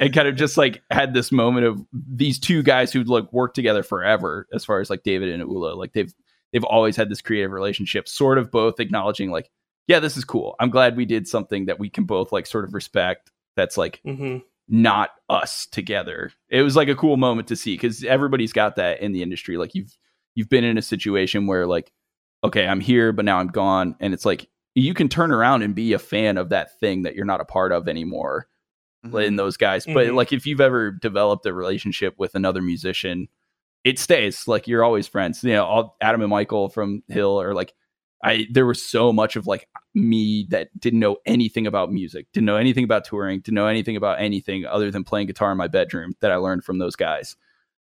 and 0.01 0.13
kind 0.13 0.29
of 0.29 0.37
just 0.37 0.57
like 0.57 0.83
had 0.91 1.15
this 1.15 1.33
moment 1.33 1.67
of 1.67 1.85
these 1.93 2.39
two 2.39 2.63
guys 2.63 2.93
who'd 2.93 3.09
like 3.09 3.33
worked 3.33 3.55
together 3.55 3.83
forever 3.83 4.47
as 4.53 4.65
far 4.65 4.81
as 4.81 4.91
like 4.91 5.03
David 5.03 5.29
and 5.29 5.41
Ula 5.41 5.75
like 5.75 5.93
they've 5.93 6.13
they've 6.53 6.65
always 6.65 6.97
had 6.97 7.09
this 7.09 7.21
creative 7.21 7.51
relationship 7.51 8.09
sort 8.09 8.39
of 8.39 8.51
both 8.51 8.81
acknowledging 8.81 9.31
like 9.31 9.51
yeah 9.87 10.01
this 10.01 10.17
is 10.17 10.25
cool. 10.25 10.57
I'm 10.61 10.71
glad 10.71 10.97
we 10.97 11.05
did 11.05 11.29
something 11.29 11.67
that 11.67 11.79
we 11.79 11.89
can 11.89 12.05
both 12.05 12.33
like 12.33 12.47
sort 12.47 12.65
of 12.65 12.75
respect 12.75 13.31
that's 13.57 13.77
like 13.77 14.01
mm-hmm. 14.07 14.39
not 14.69 15.11
us 15.29 15.67
together. 15.67 16.33
It 16.49 16.63
was 16.63 16.77
like 16.77 16.89
a 16.89 16.97
cool 16.97 17.17
moment 17.17 17.49
to 17.49 17.57
see 17.57 17.77
cuz 17.77 18.05
everybody's 18.05 18.53
got 18.53 18.77
that 18.77 19.01
in 19.01 19.13
the 19.13 19.23
industry. 19.23 19.57
Like 19.57 19.75
you've 19.75 19.97
you've 20.35 20.49
been 20.49 20.65
in 20.65 20.79
a 20.79 20.83
situation 20.83 21.47
where 21.47 21.67
like 21.67 21.93
okay 22.43 22.67
I'm 22.67 22.81
here 22.81 23.13
but 23.13 23.25
now 23.25 23.39
I'm 23.39 23.49
gone. 23.49 23.97
And 24.01 24.13
it's 24.13 24.25
like 24.25 24.49
you 24.75 24.93
can 24.93 25.09
turn 25.09 25.31
around 25.31 25.63
and 25.63 25.73
be 25.75 25.93
a 25.93 26.01
fan 26.01 26.37
of 26.37 26.49
that 26.49 26.81
thing 26.81 27.03
that 27.03 27.15
you're 27.15 27.25
not 27.25 27.41
a 27.41 27.45
part 27.45 27.71
of 27.71 27.87
anymore 27.87 28.49
in 29.13 29.37
those 29.37 29.57
guys. 29.57 29.85
But 29.85 30.09
Mhm. 30.09 30.15
like 30.15 30.33
if 30.33 30.47
you've 30.47 30.61
ever 30.61 30.91
developed 30.91 31.47
a 31.47 31.53
relationship 31.53 32.15
with 32.19 32.35
another 32.35 32.63
musician, 32.63 33.29
it 33.85 33.99
stays. 33.99 34.49
Like 34.49 34.67
you're 34.67 34.85
always 34.85 35.07
friends. 35.07 35.45
You 35.45 35.53
know, 35.53 35.65
all, 35.65 35.97
Adam 36.01 36.23
and 36.23 36.31
Michael 36.31 36.69
from 36.69 37.03
Hill 37.09 37.41
are 37.41 37.55
like 37.55 37.75
I 38.23 38.47
there 38.51 38.65
was 38.65 38.83
so 38.83 39.13
much 39.13 39.37
of 39.37 39.47
like 39.47 39.69
me 39.95 40.47
that 40.51 40.69
didn't 40.81 41.01
know 41.01 41.19
anything 41.27 41.67
about 41.67 41.93
music, 41.93 42.27
didn't 42.33 42.47
know 42.47 42.57
anything 42.57 42.85
about 42.85 43.05
touring, 43.05 43.41
didn't 43.41 43.55
know 43.57 43.67
anything 43.67 43.97
about 43.97 44.19
anything 44.21 44.65
other 44.65 44.91
than 44.91 45.05
playing 45.05 45.27
guitar 45.27 45.53
in 45.53 45.59
my 45.59 45.69
bedroom 45.69 46.15
that 46.21 46.31
I 46.31 46.37
learned 46.37 46.65
from 46.65 46.79
those 46.79 46.97
guys. 46.97 47.37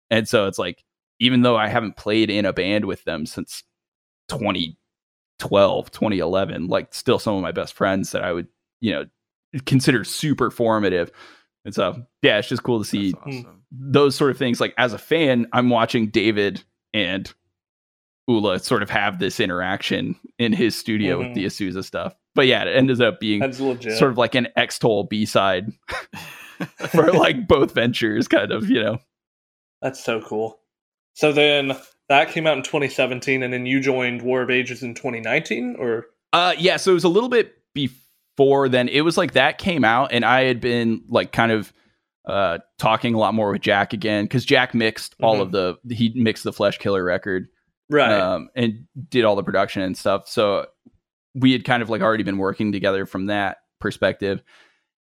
And 0.09 0.27
so 0.27 0.45
it's 0.47 0.59
like 0.59 0.83
even 1.19 1.43
though 1.43 1.55
I 1.55 1.69
haven't 1.69 1.95
played 1.95 2.29
in 2.29 2.43
a 2.45 2.51
band 2.51 2.83
with 2.85 3.05
them 3.05 3.25
since 3.25 3.63
2012, 5.39 5.91
2011, 5.91 6.67
like 6.67 6.93
still 6.93 7.19
some 7.19 7.35
of 7.35 7.41
my 7.41 7.51
best 7.51 7.73
friends 7.73 8.11
that 8.11 8.23
I 8.23 8.33
would, 8.33 8.47
you 8.81 8.91
know, 8.91 9.05
consider 9.65 10.03
super 10.03 10.49
formative. 10.51 11.11
And 11.65 11.73
so, 11.73 12.03
yeah, 12.21 12.39
it's 12.39 12.47
just 12.49 12.63
cool 12.63 12.79
to 12.79 12.85
see 12.85 13.13
awesome. 13.25 13.61
those 13.71 14.15
sort 14.15 14.31
of 14.31 14.37
things. 14.37 14.59
Like 14.59 14.73
as 14.77 14.93
a 14.93 14.97
fan, 14.97 15.47
I'm 15.53 15.69
watching 15.69 16.07
David 16.07 16.63
and 16.93 17.31
Ula 18.27 18.59
sort 18.59 18.83
of 18.83 18.89
have 18.89 19.19
this 19.19 19.39
interaction 19.39 20.15
in 20.39 20.53
his 20.53 20.75
studio 20.75 21.19
Mhm. 21.19 21.27
with 21.27 21.35
the 21.35 21.45
Azusa 21.45 21.83
stuff. 21.83 22.15
But 22.35 22.47
yeah, 22.47 22.63
it 22.63 22.75
ended 22.75 23.01
up 23.01 23.19
being 23.19 23.41
sort 23.53 24.11
of 24.11 24.17
like 24.17 24.35
an 24.35 24.47
Extol 24.57 25.03
B-side 25.03 25.71
for 26.89 27.11
like 27.11 27.47
both 27.47 27.73
ventures, 27.73 28.27
kind 28.27 28.51
of, 28.51 28.69
you 28.69 28.81
know. 28.81 28.97
That's 29.81 30.03
so 30.03 30.21
cool. 30.21 30.59
So 31.15 31.31
then 31.31 31.73
that 32.09 32.29
came 32.31 32.47
out 32.47 32.57
in 32.57 32.63
2017, 32.63 33.43
and 33.43 33.53
then 33.53 33.65
you 33.65 33.79
joined 33.81 34.21
War 34.21 34.41
of 34.41 34.49
Ages 34.49 34.81
in 34.83 34.95
2019, 34.95 35.75
or 35.77 36.07
Uh 36.31 36.53
yeah, 36.57 36.77
so 36.77 36.91
it 36.91 36.95
was 36.95 37.03
a 37.03 37.09
little 37.09 37.29
bit 37.29 37.53
before 37.73 37.99
then. 38.37 38.87
It 38.89 39.01
was 39.01 39.17
like 39.17 39.33
that 39.33 39.57
came 39.57 39.83
out 39.83 40.11
and 40.11 40.23
I 40.25 40.43
had 40.43 40.59
been 40.61 41.03
like 41.07 41.31
kind 41.31 41.51
of 41.51 41.71
uh 42.25 42.59
talking 42.79 43.13
a 43.13 43.17
lot 43.17 43.33
more 43.33 43.51
with 43.51 43.61
Jack 43.61 43.91
again 43.93 44.27
cuz 44.27 44.45
Jack 44.45 44.73
mixed 44.73 45.15
all 45.21 45.37
Mhm. 45.37 45.41
of 45.41 45.51
the 45.51 45.77
he 45.93 46.13
mixed 46.15 46.43
the 46.45 46.51
Fleshkiller 46.53 47.05
record 47.05 47.47
right? 47.89 48.11
um 48.11 48.49
and 48.55 48.85
did 49.09 49.25
all 49.25 49.35
the 49.35 49.43
production 49.43 49.81
and 49.81 49.97
stuff. 49.97 50.27
So 50.29 50.67
we 51.35 51.51
had 51.51 51.65
kind 51.65 51.83
of 51.83 51.89
like 51.89 52.01
already 52.01 52.23
been 52.23 52.37
working 52.37 52.71
together 52.71 53.05
from 53.05 53.25
that 53.25 53.57
perspective. 53.81 54.41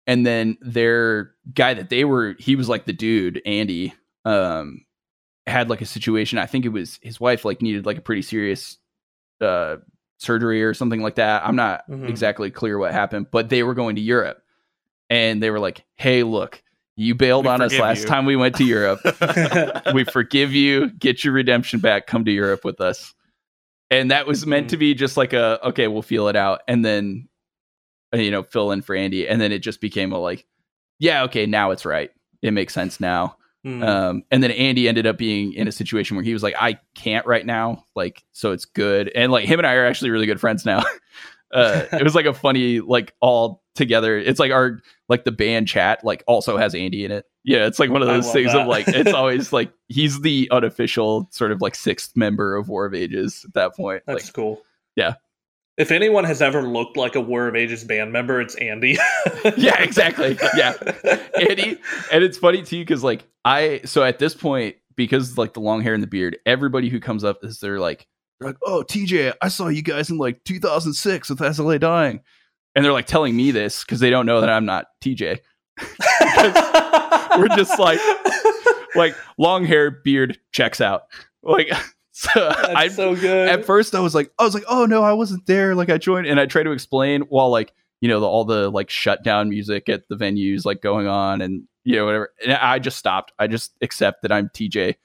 And 0.07 0.25
then 0.25 0.57
their 0.61 1.33
guy 1.53 1.75
that 1.75 1.89
they 1.91 2.05
were 2.05 2.37
he 2.39 2.55
was 2.57 2.69
like 2.69 2.85
the 2.85 2.93
dude, 2.93 3.43
Andy, 3.45 3.93
um 4.25 4.85
had 5.47 5.69
like 5.69 5.81
a 5.81 5.87
situation. 5.87 6.39
I 6.39 6.47
think 6.47 6.65
it 6.65 6.69
was 6.69 6.99
his 7.03 7.19
wife 7.19 7.45
like 7.45 7.61
needed 7.61 7.87
like 7.87 7.99
a 7.99 8.03
pretty 8.03 8.23
serious 8.23 8.79
uh 9.41 9.77
surgery 10.21 10.63
or 10.63 10.75
something 10.75 11.01
like 11.01 11.15
that. 11.17 11.43
I'm 11.47 11.57
not 11.57 11.89
Mhm. 11.89 12.09
exactly 12.09 12.51
clear 12.51 12.79
what 12.79 12.93
happened, 12.93 13.27
but 13.31 13.49
they 13.49 13.63
were 13.63 13.75
going 13.75 13.97
to 13.97 14.03
Europe 14.03 14.43
and 15.09 15.43
they 15.43 15.51
were 15.51 15.59
like, 15.59 15.85
"Hey, 15.97 16.23
look, 16.23 16.63
You 16.97 17.15
bailed 17.15 17.47
We 17.47 17.51
on 17.51 17.63
us 17.63 17.73
last 17.79 18.03
you. 18.03 18.07
time 18.09 18.27
we 18.27 18.37
went 18.37 18.57
to 18.57 18.65
Europe. 18.65 19.01
we 19.95 20.05
forgive 20.05 20.53
you. 20.53 20.91
Get 20.99 21.25
your 21.25 21.33
redemption 21.33 21.81
back. 21.81 22.07
Come 22.07 22.27
to 22.27 22.31
Europe 22.31 22.63
with 22.63 22.79
us. 22.79 23.15
And 23.91 24.11
that 24.11 24.27
was 24.27 24.45
meant 24.47 24.69
to 24.71 24.77
be 24.77 24.93
just 24.95 25.17
like 25.17 25.33
a 25.33 25.59
okay, 25.69 25.89
we'll 25.89 26.03
feel 26.03 26.29
it 26.29 26.37
out, 26.37 26.61
and 26.69 26.85
then 26.85 27.27
you 28.13 28.31
know 28.31 28.43
fill 28.43 28.71
in 28.73 28.83
for 28.83 28.95
Andy, 28.95 29.27
and 29.27 29.41
then 29.41 29.51
it 29.51 29.61
just 29.61 29.81
became 29.81 30.13
a 30.13 30.19
like, 30.19 30.47
yeah, 30.99 31.23
okay, 31.25 31.47
now 31.47 31.71
it's 31.71 31.87
right. 31.87 32.11
It 32.43 32.51
makes 32.51 32.75
sense 32.75 33.01
now. 33.01 33.37
Hmm. 33.65 33.83
Um, 33.83 34.23
and 34.31 34.43
then 34.43 34.51
Andy 34.53 34.89
ended 34.89 35.07
up 35.07 35.19
being 35.19 35.53
in 35.53 35.69
a 35.69 35.73
situation 35.73 36.17
where 36.17 36.25
he 36.25 36.33
was 36.33 36.43
like, 36.43 36.55
I 36.59 36.79
can't 36.95 37.27
right 37.27 37.45
now, 37.45 37.85
like, 37.95 38.25
so 38.33 38.53
it's 38.53 38.65
good. 38.65 39.11
And 39.15 39.31
like 39.31 39.45
him 39.45 39.61
and 39.61 39.67
I 39.67 39.75
are 39.75 39.87
actually 39.87 40.11
really 40.11 40.27
good 40.27 40.41
friends 40.41 40.65
now. 40.65 40.79
uh, 41.53 41.85
it 41.93 42.03
was 42.03 42.15
like 42.15 42.27
a 42.27 42.35
funny, 42.35 42.81
like 42.81 43.15
all 43.21 43.63
together. 43.75 44.19
It's 44.19 44.41
like 44.41 44.53
our 44.53 44.81
like 45.09 45.25
the 45.25 45.33
band 45.33 45.69
chat 45.69 46.05
like 46.05 46.23
also 46.27 46.57
has 46.57 46.75
Andy 46.75 47.05
in 47.05 47.11
it. 47.11 47.27
Yeah, 47.45 47.67
it's 47.67 47.79
like 47.79 47.91
one 47.91 48.03
of 48.03 48.09
those 48.09 48.31
things 48.33 48.53
that. 48.53 48.63
of 48.63 48.67
like 48.67 48.87
it's 48.89 49.13
always 49.15 49.53
like 49.53 49.73
he's 49.89 50.21
the 50.21 50.49
unofficial 50.51 51.29
sort 51.31 51.53
of 51.53 51.61
like 51.61 51.75
sixth 51.75 52.17
member 52.17 52.57
of 52.57 52.69
War 52.69 52.87
of 52.87 52.95
Ages 52.95 53.45
at 53.47 53.55
that 53.55 53.75
point. 53.75 54.03
That's 54.07 54.27
like, 54.27 54.35
cool. 54.35 54.63
yeah. 54.97 55.15
If 55.77 55.91
anyone 55.91 56.25
has 56.25 56.43
ever 56.43 56.63
looked 56.63 56.97
like 56.97 57.15
a 57.15 57.21
War 57.21 57.49
of 57.49 57.57
Ages 57.57 57.85
band 57.85 58.13
member, 58.13 58.41
it's 58.41 58.55
Andy. 58.57 58.99
Yeah, 59.57 59.83
exactly. 59.83 60.37
Yeah. 60.55 60.75
Andy, 61.35 61.79
and 62.13 62.23
it's 62.23 62.37
funny 62.37 62.63
too 62.63 62.81
because 62.81 63.03
like 63.03 63.27
I 63.45 63.81
so 63.85 64.03
at 64.03 64.19
this 64.19 64.35
point 64.35 64.77
because 64.97 65.39
like 65.39 65.55
the 65.55 65.61
long 65.61 65.81
hair 65.81 65.95
and 65.95 66.03
the 66.03 66.07
beard, 66.07 66.37
everybody 66.45 66.91
who 66.91 67.01
comes 67.01 67.25
up 67.25 67.43
is 67.43 67.59
they're 67.59 67.81
like 67.81 68.07
they're 68.39 68.51
like, 68.51 68.59
oh 68.67 68.85
TJ, 68.87 69.35
I 69.41 69.49
saw 69.49 69.69
you 69.69 69.83
guys 69.83 70.11
in 70.11 70.19
like 70.19 70.45
2006 70.45 71.31
with 71.31 71.41
As 71.41 71.59
I 71.59 71.63
Lay 71.63 71.79
Dying, 71.79 72.21
and 72.75 72.85
they're 72.85 72.93
like 72.93 73.07
telling 73.07 73.35
me 73.35 73.51
this 73.51 73.83
because 73.83 74.01
they 74.01 74.11
don't 74.11 74.27
know 74.27 74.41
that 74.41 74.51
I'm 74.51 74.67
not 74.67 74.87
TJ. 75.03 75.39
We're 77.39 77.57
just 77.57 77.79
like 77.79 78.01
like 78.95 79.17
long 79.39 79.65
hair, 79.65 79.91
beard 79.91 80.39
checks 80.53 80.81
out. 80.81 81.05
Like 81.43 81.71
so, 82.35 82.53
I 82.59 82.89
so 82.89 83.17
good. 83.17 83.49
at 83.49 83.65
first 83.65 83.95
I 83.95 84.01
was 84.01 84.15
like, 84.15 84.31
I 84.39 84.45
was 84.45 84.53
like, 84.53 84.65
oh 84.69 84.85
no, 84.85 85.03
I 85.03 85.15
wasn't 85.15 85.47
there. 85.47 85.75
Like 85.75 85.89
I 85.89 85.97
joined, 85.97 86.27
and 86.27 86.39
I 86.39 86.45
tried 86.45 86.65
to 86.65 86.73
explain 86.73 87.23
while 87.23 87.51
like 87.51 87.73
you 88.03 88.11
know 88.11 88.21
the, 88.21 88.27
all 88.27 88.45
the 88.45 88.69
like 88.69 88.91
shutdown 88.91 89.49
music 89.49 89.89
at 89.89 90.07
the 90.09 90.17
venues 90.17 90.67
like 90.67 90.83
going 90.83 91.07
on, 91.07 91.41
and 91.41 91.63
you 91.85 91.97
know 91.97 92.05
whatever. 92.05 92.31
And 92.45 92.53
I 92.53 92.79
just 92.79 92.99
stopped. 92.99 93.33
I 93.39 93.47
just 93.47 93.73
accept 93.81 94.21
that 94.21 94.33
I'm 94.33 94.51
TJ. 94.51 94.97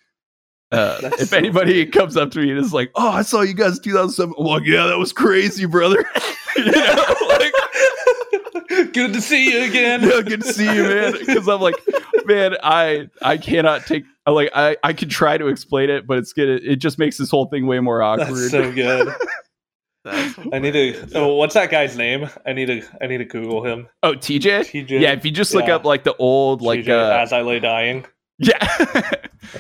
Uh, 0.74 0.99
if 1.18 1.30
so 1.30 1.38
anybody 1.38 1.86
comes 1.86 2.18
up 2.18 2.32
to 2.32 2.39
me 2.39 2.49
and 2.49 2.59
is 2.59 2.74
like, 2.74 2.91
"Oh, 2.95 3.09
I 3.09 3.22
saw 3.22 3.41
you 3.41 3.53
guys 3.53 3.78
in 3.78 3.84
2007," 3.84 4.36
I'm 4.38 4.45
like, 4.45 4.63
"Yeah, 4.66 4.88
that 4.88 4.97
was 4.97 5.13
crazy, 5.13 5.66
brother." 5.66 6.03
you 6.57 6.66
know, 6.66 7.05
like, 7.30 7.53
good 8.96 9.14
to 9.14 9.22
see 9.22 9.52
you 9.52 9.70
again. 9.70 10.02
yeah, 10.10 10.22
good 10.22 10.41
to 10.41 10.52
see 10.54 10.66
you, 10.74 10.84
man. 10.84 11.14
Because 11.20 11.48
I'm 11.48 11.62
like, 11.62 11.76
man, 12.26 12.56
I 12.64 13.10
I 13.22 13.38
cannot 13.38 13.86
take. 13.86 14.06
I 14.26 14.32
Like 14.32 14.50
I 14.56 14.76
I 14.84 14.93
can 14.93 15.10
try 15.10 15.38
to 15.38 15.48
explain 15.48 15.91
it, 15.91 16.08
but 16.08 16.18
it's 16.18 16.34
gonna 16.34 16.60
it 16.64 16.78
just 16.78 16.98
makes 16.98 17.18
this 17.18 17.30
whole 17.30 17.46
thing 17.46 17.68
way 17.68 17.80
more 17.80 18.02
awkward. 18.02 18.30
That's 18.30 18.50
so 18.52 18.72
good. 18.72 19.14
That's 20.04 20.36
I 20.54 20.60
need 20.60 20.72
to. 20.74 21.10
Oh, 21.16 21.36
what's 21.36 21.56
that 21.56 21.70
guy's 21.72 21.98
name? 21.98 22.30
I 22.46 22.54
need 22.54 22.68
to. 22.68 22.82
I 23.02 23.08
need 23.08 23.18
to 23.20 23.26
Google 23.26 23.64
him. 23.66 23.88
oh, 24.04 24.14
TJ. 24.14 24.62
TJ. 24.88 25.02
Yeah, 25.02 25.12
if 25.14 25.26
you 25.26 25.32
just 25.32 25.54
look 25.54 25.68
Yeah. 25.68 25.76
up 25.76 25.84
like 25.86 26.04
the 26.04 26.16
old 26.18 26.62
like 26.62 26.82
TJ, 26.82 26.89
uh 26.89 27.22
as 27.22 27.34
I 27.34 27.41
lay 27.41 27.60
dying. 27.60 28.06
yeah 28.39 28.68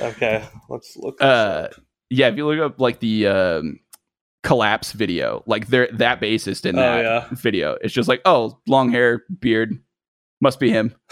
Okay, 0.01 0.43
let's 0.69 0.95
look. 0.97 1.21
uh 1.21 1.69
yeah 2.09 2.27
if 2.27 2.35
you 2.37 2.45
look 2.45 2.59
up 2.59 2.79
like 2.79 2.99
the 2.99 3.25
um 3.27 3.79
collapse 4.45 4.91
video 4.93 5.43
like 5.47 5.67
there 5.67 5.89
that 5.91 6.21
bassist 6.21 6.65
in 6.65 6.77
Oh, 6.77 6.81
that 6.81 7.03
yeah. 7.03 7.27
video 7.31 7.77
it's 7.81 7.93
just 7.93 8.07
like 8.07 8.21
oh 8.25 8.57
long 8.67 8.91
hair 8.91 9.23
beard 9.39 9.77
must 10.41 10.59
be 10.59 10.69
him 10.69 10.93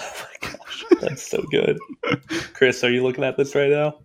oh 0.00 0.26
my 0.42 0.48
gosh, 0.48 0.84
that's 1.00 1.22
so 1.22 1.42
good. 1.50 1.78
Chris, 2.54 2.82
are 2.84 2.90
you 2.90 3.02
looking 3.02 3.24
at 3.24 3.36
this 3.36 3.54
right 3.54 3.70
now? 3.70 3.98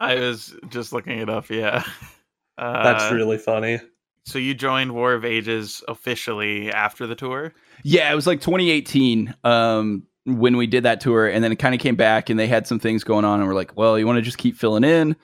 I 0.00 0.16
was 0.16 0.54
just 0.70 0.92
looking 0.92 1.18
it 1.18 1.28
up. 1.30 1.48
Yeah, 1.50 1.82
uh, 2.58 2.82
That's 2.82 3.12
really 3.12 3.38
funny. 3.38 3.80
So 4.26 4.38
you 4.38 4.54
joined 4.54 4.92
War 4.92 5.12
of 5.14 5.24
Ages 5.24 5.82
officially 5.88 6.70
after 6.72 7.06
the 7.06 7.14
tour. 7.14 7.52
yeah 7.84 8.10
it 8.10 8.14
was 8.14 8.26
like 8.26 8.40
2018 8.40 9.34
um 9.44 10.02
when 10.26 10.56
we 10.56 10.66
did 10.66 10.84
that 10.84 11.00
tour 11.00 11.26
and 11.28 11.44
then 11.44 11.52
it 11.52 11.56
kind 11.56 11.74
of 11.74 11.80
came 11.80 11.96
back 11.96 12.30
and 12.30 12.38
they 12.40 12.46
had 12.46 12.66
some 12.66 12.78
things 12.78 13.04
going 13.04 13.24
on 13.26 13.40
and 13.40 13.48
we're 13.48 13.54
like 13.54 13.76
well 13.76 13.98
you 13.98 14.06
want 14.06 14.16
to 14.16 14.22
just 14.22 14.38
keep 14.38 14.56
filling 14.56 14.82
in 14.84 15.14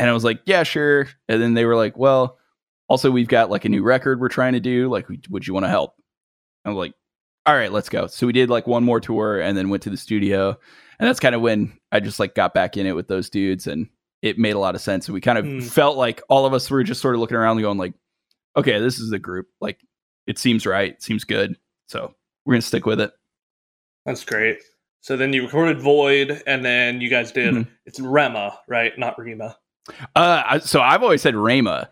and 0.00 0.08
i 0.10 0.12
was 0.12 0.24
like 0.24 0.40
yeah 0.46 0.62
sure 0.62 1.06
and 1.28 1.40
then 1.42 1.54
they 1.54 1.64
were 1.64 1.76
like 1.76 1.96
well 1.96 2.38
also 2.88 3.10
we've 3.10 3.28
got 3.28 3.50
like 3.50 3.64
a 3.64 3.68
new 3.68 3.82
record 3.82 4.20
we're 4.20 4.28
trying 4.28 4.54
to 4.54 4.60
do 4.60 4.88
like 4.88 5.06
would 5.28 5.46
you 5.46 5.54
want 5.54 5.64
to 5.64 5.70
help 5.70 5.94
i 6.64 6.68
was 6.68 6.76
like 6.76 6.94
all 7.46 7.54
right 7.54 7.72
let's 7.72 7.88
go 7.88 8.06
so 8.06 8.26
we 8.26 8.32
did 8.32 8.50
like 8.50 8.66
one 8.66 8.82
more 8.84 9.00
tour 9.00 9.40
and 9.40 9.56
then 9.56 9.68
went 9.68 9.82
to 9.82 9.90
the 9.90 9.96
studio 9.96 10.48
and 10.98 11.08
that's 11.08 11.20
kind 11.20 11.34
of 11.34 11.40
when 11.40 11.72
i 11.92 12.00
just 12.00 12.18
like 12.18 12.34
got 12.34 12.54
back 12.54 12.76
in 12.76 12.86
it 12.86 12.96
with 12.96 13.08
those 13.08 13.30
dudes 13.30 13.66
and 13.66 13.88
it 14.22 14.38
made 14.38 14.54
a 14.54 14.58
lot 14.58 14.74
of 14.74 14.80
sense 14.80 15.06
and 15.08 15.14
we 15.14 15.20
kind 15.20 15.38
of 15.38 15.44
Hmm. 15.44 15.60
felt 15.60 15.96
like 15.96 16.22
all 16.28 16.44
of 16.46 16.52
us 16.54 16.70
were 16.70 16.82
just 16.84 17.00
sort 17.00 17.14
of 17.14 17.20
looking 17.20 17.36
around 17.36 17.56
and 17.58 17.62
going 17.62 17.78
like 17.78 17.94
okay 18.56 18.78
this 18.78 18.98
is 18.98 19.10
the 19.10 19.18
group 19.18 19.46
like 19.60 19.78
it 20.26 20.38
seems 20.38 20.66
right 20.66 20.92
it 20.92 21.02
seems 21.02 21.24
good 21.24 21.56
so 21.88 22.14
we're 22.44 22.54
gonna 22.54 22.62
stick 22.62 22.86
with 22.86 23.00
it 23.00 23.12
That's 24.06 24.24
great. 24.24 24.58
So 25.02 25.16
then 25.16 25.32
you 25.32 25.42
recorded 25.44 25.80
Void, 25.80 26.42
and 26.46 26.62
then 26.64 27.00
you 27.00 27.08
guys 27.08 27.32
did. 27.32 27.54
Mhm. 27.54 27.66
It's 27.86 27.98
Rhema, 27.98 28.56
right? 28.68 28.92
Not 28.98 29.16
Rhema. 29.16 29.54
Uh 30.14 30.58
so 30.60 30.80
i've 30.80 31.02
always 31.02 31.22
said 31.22 31.34
rama 31.34 31.90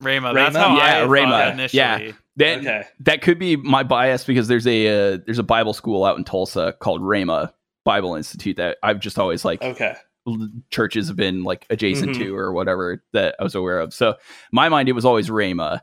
Rama, 0.00 0.28
Rama? 0.28 0.34
that's 0.34 0.56
how 0.56 0.76
Yeah, 0.76 0.82
I 0.84 1.00
thought 1.00 1.08
Rama. 1.10 1.50
initially. 1.52 1.78
Yeah. 1.78 2.12
that 2.36 2.58
Okay. 2.58 2.82
that 3.00 3.22
could 3.22 3.38
be 3.38 3.54
my 3.56 3.82
bias 3.84 4.24
because 4.24 4.48
there's 4.48 4.66
a 4.66 4.86
uh, 5.14 5.18
there's 5.26 5.38
a 5.38 5.42
bible 5.44 5.72
school 5.72 6.04
out 6.04 6.18
in 6.18 6.24
tulsa 6.24 6.74
called 6.80 7.02
rama 7.02 7.54
bible 7.84 8.14
institute 8.16 8.56
that 8.56 8.78
i've 8.82 8.98
just 9.00 9.18
always 9.18 9.44
like 9.44 9.62
Okay. 9.62 9.94
churches 10.70 11.08
have 11.08 11.16
been 11.16 11.44
like 11.44 11.66
adjacent 11.70 12.12
Mhm. 12.12 12.18
to 12.18 12.36
or 12.36 12.52
whatever 12.52 13.02
that 13.12 13.34
I 13.40 13.42
was 13.42 13.56
aware 13.56 13.80
of. 13.80 13.92
So 13.92 14.14
my 14.52 14.68
mind 14.68 14.88
it 14.88 14.92
was 14.92 15.04
always 15.04 15.28
Rama. 15.28 15.82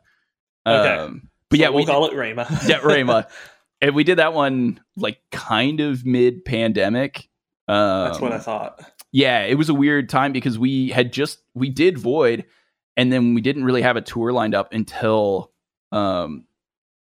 Okay. 0.65 0.95
Um, 0.95 1.29
but 1.49 1.57
So 1.57 1.61
yeah, 1.63 1.69
we'll 1.69 1.79
we 1.79 1.85
call 1.85 2.05
it 2.05 2.13
Rhema. 2.13 2.47
yeah 2.69 2.77
Rama, 2.77 3.27
and 3.81 3.93
we 3.95 4.05
did 4.05 4.17
that 4.19 4.33
one 4.33 4.79
like 4.95 5.19
kind 5.31 5.81
of 5.81 6.05
mid 6.05 6.45
pandemic. 6.45 7.27
Um, 7.67 8.05
That's 8.05 8.21
what 8.21 8.31
I 8.31 8.39
thought. 8.39 8.79
Yeah, 9.11 9.43
it 9.43 9.55
was 9.55 9.69
a 9.69 9.73
weird 9.73 10.09
time 10.09 10.31
because 10.33 10.57
we 10.59 10.89
had 10.89 11.11
just 11.13 11.39
we 11.53 11.69
did 11.69 11.97
Void, 11.97 12.45
and 12.97 13.11
then 13.11 13.33
we 13.33 13.41
didn't 13.41 13.63
really 13.63 13.81
have 13.81 13.95
a 13.97 14.01
tour 14.01 14.31
lined 14.31 14.55
up 14.55 14.73
until 14.73 15.51
um 15.91 16.45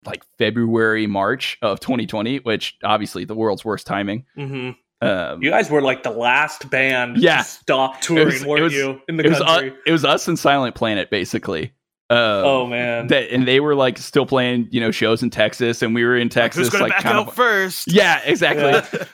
like 0.05 0.23
February 0.39 1.07
March 1.07 1.59
of 1.61 1.81
2020, 1.81 2.39
which 2.39 2.77
obviously 2.85 3.25
the 3.25 3.35
world's 3.35 3.65
worst 3.65 3.87
timing. 3.87 4.25
hmm 4.37 4.71
Um, 5.01 5.43
You 5.43 5.51
guys 5.51 5.71
were 5.71 5.83
like 5.83 6.03
the 6.03 6.11
last 6.11 6.71
band 6.71 7.19
Yeah. 7.19 7.39
to 7.39 7.45
stop 7.45 8.01
touring, 8.01 8.27
was- 8.27 8.45
weren't 8.47 8.63
was- 8.65 8.73
you? 8.75 9.01
In 9.09 9.17
the 9.17 9.25
it 9.25 9.29
was 9.31 9.39
country. 9.41 9.75
it 9.87 9.93
was 9.93 10.05
us 10.05 10.27
and 10.29 10.39
Silent 10.39 10.75
Planet 10.77 11.11
basically. 11.11 11.73
Um, 12.11 12.17
oh 12.19 12.67
man. 12.67 13.09
that 13.09 13.31
and 13.31 13.47
they 13.47 13.61
were 13.61 13.75
like 13.75 13.99
still 13.99 14.25
playing 14.25 14.69
you 14.71 14.81
know 14.81 14.91
shows 14.91 15.23
in 15.23 15.29
Texas, 15.31 15.83
and 15.83 15.95
we 15.95 16.05
were 16.05 16.17
in 16.17 16.29
Texas. 16.31 16.69
who's 16.69 16.81
like 16.81 16.93
back 16.93 17.03
kind 17.03 17.19
out 17.19 17.29
of, 17.29 17.35
first? 17.35 17.93
yeah, 17.93 18.21
exactly. 18.25 18.65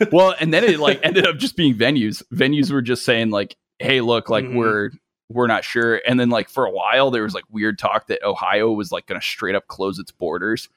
Yeah. 0.00 0.08
well, 0.12 0.34
and 0.38 0.54
then 0.54 0.62
it 0.64 0.78
like 0.78 1.00
ended 1.02 1.26
up 1.26 1.36
just 1.36 1.56
being 1.56 1.74
venues. 1.74 2.22
Venues 2.32 2.70
were 2.70 2.82
just 2.82 3.04
saying 3.04 3.30
like, 3.30 3.56
"Hey, 3.80 4.00
look, 4.00 4.28
like 4.30 4.44
Mhm. 4.44 4.54
we're 4.54 4.90
we're 5.28 5.48
not 5.48 5.64
sure." 5.64 6.00
And 6.06 6.20
then 6.20 6.30
like 6.30 6.48
for 6.48 6.66
a 6.66 6.70
while, 6.70 7.10
there 7.10 7.24
was 7.24 7.34
like 7.34 7.44
weird 7.50 7.78
talk 7.80 8.06
that 8.06 8.22
Ohio 8.22 8.70
was 8.70 8.92
like 8.92 9.06
going 9.06 9.20
to 9.20 9.26
straight 9.26 9.56
up 9.56 9.66
close 9.66 9.98
its 9.98 10.12
borders. 10.12 10.68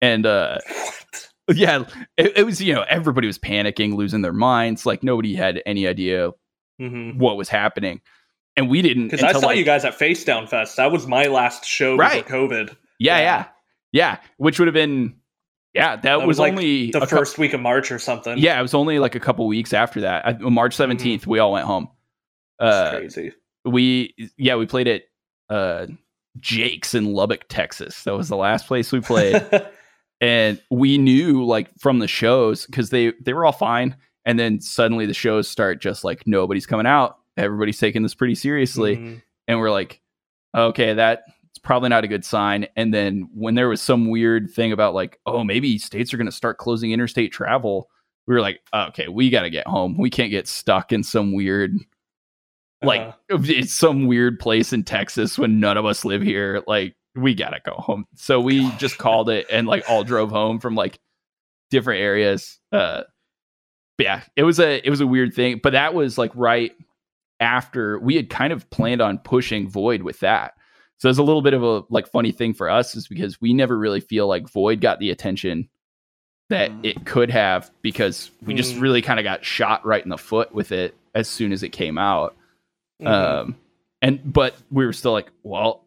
And 0.00 0.24
uh 0.24 0.58
yeah, 1.52 1.84
it, 2.16 2.38
it 2.38 2.46
was 2.46 2.62
you 2.62 2.72
know 2.74 2.86
everybody 2.88 3.26
was 3.26 3.38
panicking, 3.38 3.94
losing 3.96 4.22
their 4.22 4.32
minds. 4.32 4.86
Like 4.86 5.02
nobody 5.02 5.34
had 5.34 5.62
any 5.66 5.86
idea 5.86 6.30
Mhm. 6.80 7.18
what 7.18 7.36
was 7.36 7.50
happening, 7.50 8.00
and 8.60 8.70
we 8.70 8.82
didn't. 8.82 9.08
Because 9.08 9.22
I 9.22 9.32
saw 9.32 9.46
like- 9.48 9.58
you 9.58 9.64
guys 9.64 9.84
at 9.84 9.94
Face 9.94 10.24
Down 10.24 10.46
Fest. 10.46 10.76
That 10.76 10.92
was 10.92 11.06
my 11.06 11.24
last 11.26 11.64
show 11.64 11.96
Right. 11.96 12.24
before 12.24 12.48
COVID. 12.48 12.76
Yeah, 12.98 13.18
Yeah. 13.18 13.22
yeah, 13.22 13.44
yeah. 13.92 14.16
Which 14.36 14.58
would 14.58 14.68
have 14.68 14.74
been, 14.74 15.16
yeah, 15.74 15.96
that, 15.96 16.02
That 16.02 16.18
was, 16.20 16.26
was, 16.26 16.38
like, 16.40 16.52
only 16.52 16.90
The 16.90 17.06
first 17.06 17.38
week 17.38 17.52
of 17.54 17.60
March 17.60 17.90
or 17.90 17.98
something. 17.98 18.36
yeah, 18.38 18.58
it 18.58 18.62
was 18.62 18.74
only 18.74 18.98
like 18.98 19.14
a 19.14 19.20
couple 19.20 19.46
weeks 19.46 19.72
after 19.72 20.02
that. 20.02 20.26
I, 20.26 20.32
March 20.34 20.76
17th 20.76 21.26
we 21.26 21.38
all 21.38 21.52
went 21.52 21.66
home. 21.66 21.88
Uh, 22.58 22.90
crazy. 22.90 23.32
we 23.64 24.14
yeah, 24.36 24.56
we 24.56 24.66
played 24.66 24.86
at 24.88 25.02
uh, 25.48 25.86
Jake's 26.38 26.94
in 26.94 27.12
Lubbock, 27.14 27.46
Texas. 27.48 28.04
That 28.04 28.14
was 28.14 28.28
the 28.28 28.36
last 28.36 28.66
place 28.66 28.92
we 28.92 29.00
played, 29.00 29.42
and 30.20 30.60
we 30.70 30.98
knew 30.98 31.44
like 31.44 31.70
from 31.78 32.00
the 32.00 32.06
shows 32.08 32.66
because 32.66 32.90
they 32.90 33.12
they 33.22 33.32
were 33.32 33.46
all 33.46 33.52
fine, 33.52 33.96
and 34.26 34.38
then 34.38 34.60
suddenly 34.60 35.06
the 35.06 35.14
shows 35.14 35.48
start 35.48 35.80
just 35.80 36.04
like 36.04 36.26
nobody's 36.26 36.66
coming 36.66 36.86
out. 36.86 37.16
Everybody's 37.44 37.78
taking 37.78 38.02
this 38.02 38.14
pretty 38.14 38.34
seriously 38.34 38.96
Mhm. 38.96 39.22
and 39.48 39.58
we're 39.58 39.70
like, 39.70 40.00
okay, 40.56 40.94
that's 40.94 41.22
probably 41.62 41.88
not 41.88 42.04
a 42.04 42.08
good 42.08 42.24
sign. 42.24 42.66
And 42.76 42.92
then 42.94 43.28
when 43.34 43.54
there 43.54 43.68
was 43.68 43.80
some 43.82 44.08
weird 44.08 44.50
thing 44.50 44.72
about 44.72 44.94
like, 44.94 45.18
oh, 45.26 45.44
maybe 45.44 45.78
states 45.78 46.12
are 46.12 46.16
going 46.16 46.26
to 46.26 46.32
start 46.32 46.58
closing 46.58 46.92
interstate 46.92 47.32
travel, 47.32 47.88
we 48.26 48.34
were 48.34 48.40
like, 48.40 48.60
okay, 48.74 49.08
we 49.08 49.30
got 49.30 49.42
to 49.42 49.50
get 49.50 49.66
home. 49.66 49.96
We 49.98 50.10
can't 50.10 50.30
get 50.30 50.46
stuck 50.48 50.92
in 50.92 51.02
some 51.02 51.32
weird, 51.32 51.76
like, 52.82 53.00
Uh-huh. 53.02 53.38
it's 53.44 53.72
some 53.72 54.06
weird 54.06 54.38
place 54.40 54.72
in 54.72 54.84
Texas 54.84 55.38
when 55.38 55.60
none 55.60 55.76
of 55.76 55.84
us 55.86 56.04
live 56.04 56.22
here. 56.22 56.62
Like, 56.66 56.94
we 57.16 57.34
got 57.34 57.50
to 57.50 57.60
go 57.64 57.74
home. 57.74 58.06
So 58.14 58.40
we 58.40 58.62
Gosh. 58.62 58.78
just 58.80 58.98
called 58.98 59.28
it 59.28 59.46
and 59.50 59.66
like 59.66 59.84
all 59.88 60.04
drove 60.04 60.30
home 60.30 60.60
from 60.60 60.74
like 60.74 60.98
different 61.70 62.00
areas. 62.00 62.58
Uh, 62.72 63.02
yeah, 63.98 64.22
it 64.36 64.44
was 64.44 64.58
a 64.60 64.80
it 64.86 64.88
was 64.90 65.00
a 65.00 65.06
weird 65.06 65.34
thing. 65.34 65.60
But 65.62 65.72
that 65.72 65.92
was 65.92 66.16
like 66.16 66.30
right 66.34 66.72
after 67.40 67.98
we 68.00 68.14
had 68.16 68.28
kind 68.30 68.52
of 68.52 68.68
planned 68.70 69.00
on 69.00 69.18
pushing 69.18 69.68
Void 69.68 70.02
with 70.02 70.20
that. 70.20 70.54
So 70.98 71.08
it's 71.08 71.18
a 71.18 71.22
little 71.22 71.42
bit 71.42 71.54
of 71.54 71.62
a 71.62 71.82
like 71.88 72.06
funny 72.06 72.30
thing 72.32 72.52
for 72.52 72.68
us 72.68 72.94
is 72.94 73.08
because 73.08 73.40
we 73.40 73.54
never 73.54 73.78
really 73.78 74.00
feel 74.00 74.26
like 74.26 74.48
Void 74.50 74.80
got 74.80 74.98
the 74.98 75.10
attention 75.10 75.68
that 76.50 76.70
Mm. 76.70 76.84
it 76.84 77.06
could 77.06 77.30
have 77.30 77.70
because 77.80 78.30
we 78.44 78.54
just 78.54 78.74
Mm. 78.74 78.80
really 78.82 79.02
kind 79.02 79.18
of 79.18 79.24
got 79.24 79.44
shot 79.44 79.84
right 79.86 80.02
in 80.02 80.10
the 80.10 80.18
foot 80.18 80.52
with 80.54 80.72
it 80.72 80.94
as 81.14 81.28
soon 81.28 81.52
as 81.52 81.62
it 81.62 81.70
came 81.70 81.96
out. 81.96 82.36
Mhm. 83.00 83.06
Um, 83.06 83.56
and 84.02 84.20
but 84.32 84.54
we 84.70 84.84
were 84.84 84.92
still 84.92 85.12
like, 85.12 85.30
well, 85.42 85.84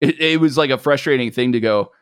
it, 0.00 0.20
it 0.20 0.40
was 0.40 0.56
like 0.58 0.70
a 0.70 0.78
frustrating 0.78 1.30
thing 1.30 1.52
to 1.52 1.60
go, 1.60 1.92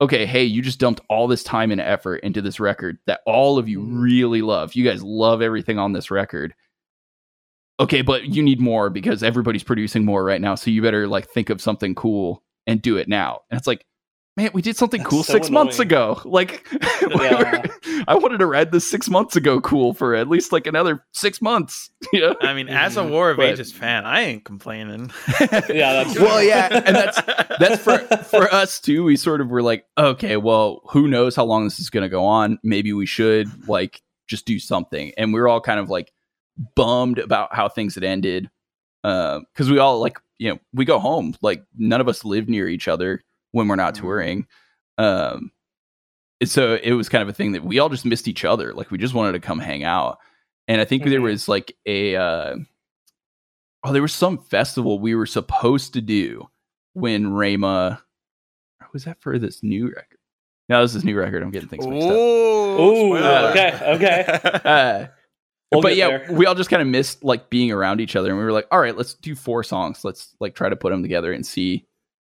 okay, 0.00 0.26
hey, 0.26 0.44
you 0.44 0.60
just 0.60 0.78
dumped 0.80 1.00
all 1.08 1.26
this 1.26 1.42
time 1.42 1.70
and 1.72 1.80
effort 1.80 2.16
into 2.16 2.42
this 2.42 2.60
record 2.60 2.98
that 3.06 3.20
all 3.26 3.58
of 3.58 3.68
you 3.68 3.80
Mhm. 3.80 4.02
really 4.02 4.42
love. 4.42 4.74
You 4.74 4.84
guys 4.84 5.02
love 5.02 5.40
everything 5.42 5.78
on 5.78 5.92
this 5.92 6.10
record. 6.10 6.54
Okay, 7.80 8.02
but 8.02 8.26
you 8.26 8.42
need 8.42 8.60
more 8.60 8.88
because 8.90 9.22
everybody's 9.22 9.64
producing 9.64 10.04
more 10.04 10.22
right 10.24 10.40
now. 10.40 10.54
So 10.54 10.70
you 10.70 10.80
better 10.82 11.08
like 11.08 11.28
think 11.28 11.50
of 11.50 11.60
something 11.60 11.94
cool 11.94 12.42
and 12.66 12.80
do 12.80 12.96
it 12.96 13.08
now. 13.08 13.40
And 13.50 13.58
it's 13.58 13.66
like, 13.66 13.84
man, 14.36 14.50
we 14.54 14.62
did 14.62 14.76
something 14.76 15.00
That's 15.00 15.10
cool 15.10 15.22
so 15.24 15.32
six 15.32 15.50
months 15.50 15.78
ago. 15.80 16.20
Like, 16.24 16.66
we 16.72 17.24
Yeah. 17.24 17.38
were- 17.62 18.04
I 18.08 18.14
wanted 18.16 18.38
to 18.38 18.46
ride 18.46 18.70
this 18.70 18.88
six 18.88 19.08
months 19.08 19.34
ago 19.36 19.60
cool 19.60 19.94
for 19.94 20.14
at 20.14 20.28
least 20.28 20.52
like 20.52 20.66
another 20.66 21.04
six 21.12 21.40
months. 21.42 21.90
Yeah. 22.12 22.34
I 22.40 22.52
mean, 22.54 22.68
as 22.68 22.96
a 22.96 23.02
Mhm. 23.02 23.10
War 23.10 23.30
of 23.30 23.38
But- 23.38 23.46
Ages 23.46 23.72
fan, 23.72 24.04
I 24.04 24.20
ain't 24.22 24.44
complaining. 24.44 25.10
Yeah, 25.40 26.04
that's 26.04 26.18
well, 26.18 26.42
yeah, 26.42 26.68
and 26.84 26.94
that's 26.96 27.20
that's 27.58 27.82
for 27.82 27.98
for 28.24 28.52
us 28.54 28.80
too. 28.80 29.04
We 29.04 29.16
sort 29.16 29.40
of 29.40 29.48
were 29.48 29.62
like, 29.62 29.84
okay, 29.98 30.36
well, 30.36 30.82
who 30.90 31.08
knows 31.08 31.34
how 31.36 31.44
long 31.44 31.64
this 31.64 31.78
is 31.80 31.90
going 31.90 32.02
to 32.02 32.08
go 32.08 32.24
on? 32.24 32.58
Maybe 32.62 32.92
we 32.92 33.06
should 33.06 33.68
like 33.68 34.02
just 34.28 34.44
do 34.46 34.58
something. 34.58 35.12
And 35.16 35.32
we're 35.32 35.48
all 35.48 35.60
kind 35.60 35.80
of 35.80 35.88
like 35.90 36.12
bummed 36.76 37.18
about 37.18 37.54
how 37.54 37.68
things 37.68 37.94
had 37.94 38.04
ended 38.04 38.48
because 39.02 39.70
we 39.70 39.78
all 39.78 40.00
like 40.00 40.18
you 40.38 40.50
know 40.50 40.58
we 40.72 40.84
go 40.84 40.98
home 40.98 41.34
like 41.42 41.62
none 41.76 42.00
of 42.00 42.08
us 42.08 42.24
live 42.24 42.48
near 42.48 42.68
each 42.68 42.88
other 42.88 43.22
when 43.52 43.68
we're 43.68 43.76
not 43.76 43.94
Mhm. 43.94 43.98
touring. 44.00 44.46
Um, 44.98 45.50
and 46.40 46.50
so 46.50 46.78
it 46.82 46.92
was 46.92 47.08
kind 47.08 47.22
of 47.22 47.28
a 47.28 47.32
thing 47.32 47.52
that 47.52 47.64
we 47.64 47.78
all 47.78 47.88
just 47.88 48.04
missed 48.04 48.26
each 48.28 48.44
other. 48.44 48.72
Like 48.74 48.90
we 48.90 48.98
just 48.98 49.14
wanted 49.14 49.32
to 49.32 49.40
come 49.40 49.58
hang 49.58 49.84
out. 49.84 50.18
And 50.68 50.80
I 50.80 50.84
think 50.84 51.04
there 51.04 51.20
Mhm. 51.20 51.24
was 51.24 51.48
like 51.48 51.76
a 51.86 52.16
uh, 52.16 52.56
oh, 53.84 53.92
there 53.92 54.02
was 54.02 54.12
some 54.14 54.38
festival 54.38 54.98
we 54.98 55.14
were 55.14 55.26
supposed 55.26 55.92
to 55.94 56.00
do 56.00 56.48
when 56.94 57.26
Rhema 57.26 58.00
was 58.92 59.04
that 59.04 59.20
for 59.20 59.38
this 59.38 59.62
new 59.62 59.88
record? 59.88 60.18
No, 60.68 60.80
this 60.82 60.94
is 60.94 61.04
new 61.04 61.16
record. 61.18 61.42
I'm 61.42 61.50
getting 61.50 61.68
things 61.68 61.86
mixed 61.86 62.08
up. 62.08 62.14
Ooh, 62.16 62.74
spoiler. 63.16 63.50
okay, 63.50 63.78
okay. 63.96 64.60
Uh, 64.64 65.06
We'll 65.74 65.82
but 65.82 65.96
yeah, 65.96 66.08
there. 66.08 66.26
we 66.32 66.46
all 66.46 66.54
just 66.54 66.70
kind 66.70 66.82
of 66.82 66.88
missed 66.88 67.22
like 67.24 67.50
being 67.50 67.70
around 67.72 68.00
each 68.00 68.16
other, 68.16 68.30
and 68.30 68.38
we 68.38 68.44
were 68.44 68.52
like, 68.52 68.66
all 68.70 68.80
right, 68.80 68.96
let's 68.96 69.14
do 69.14 69.34
four 69.34 69.62
songs. 69.62 70.04
Let's 70.04 70.34
like 70.40 70.54
try 70.54 70.68
to 70.68 70.76
put 70.76 70.90
them 70.90 71.02
together 71.02 71.32
and 71.32 71.44
see 71.44 71.86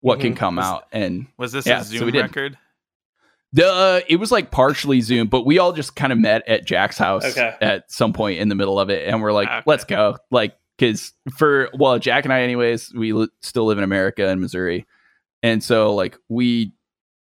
what 0.01 0.19
can 0.19 0.33
Mhm. 0.33 0.37
come 0.37 0.55
Was- 0.57 0.65
out. 0.65 0.87
And 0.91 1.27
Was 1.37 1.51
this 1.51 1.65
Yeah, 1.65 1.81
a 1.81 1.83
Zoom 1.83 2.05
we 2.05 2.11
did. 2.11 2.23
record? 2.23 2.57
the 3.53 3.65
uh, 3.71 3.99
it 4.09 4.17
was 4.17 4.31
like 4.31 4.51
partially 4.51 4.99
Zoom, 5.01 5.27
but 5.27 5.45
we 5.45 5.59
all 5.59 5.71
just 5.71 5.95
kind 5.95 6.11
of 6.11 6.19
met 6.19 6.45
at 6.47 6.65
Jack's 6.65 6.97
house 6.97 7.25
Okay. 7.25 7.55
at 7.61 7.89
some 7.91 8.11
point 8.11 8.39
in 8.39 8.49
the 8.49 8.55
middle 8.55 8.79
of 8.79 8.89
it, 8.89 9.07
and 9.07 9.21
we're 9.21 9.31
like, 9.31 9.47
Okay. 9.47 9.61
let's 9.65 9.85
go, 9.85 10.17
like 10.29 10.57
because 10.77 11.13
for 11.37 11.69
well, 11.73 11.97
Jack 11.99 12.25
and 12.25 12.33
I, 12.33 12.41
anyways, 12.41 12.93
we 12.93 13.13
li- 13.13 13.29
still 13.41 13.65
live 13.65 13.77
in 13.77 13.83
America 13.85 14.27
in 14.27 14.41
Missouri, 14.41 14.85
and 15.41 15.63
so 15.63 15.95
like 15.95 16.17
we, 16.27 16.73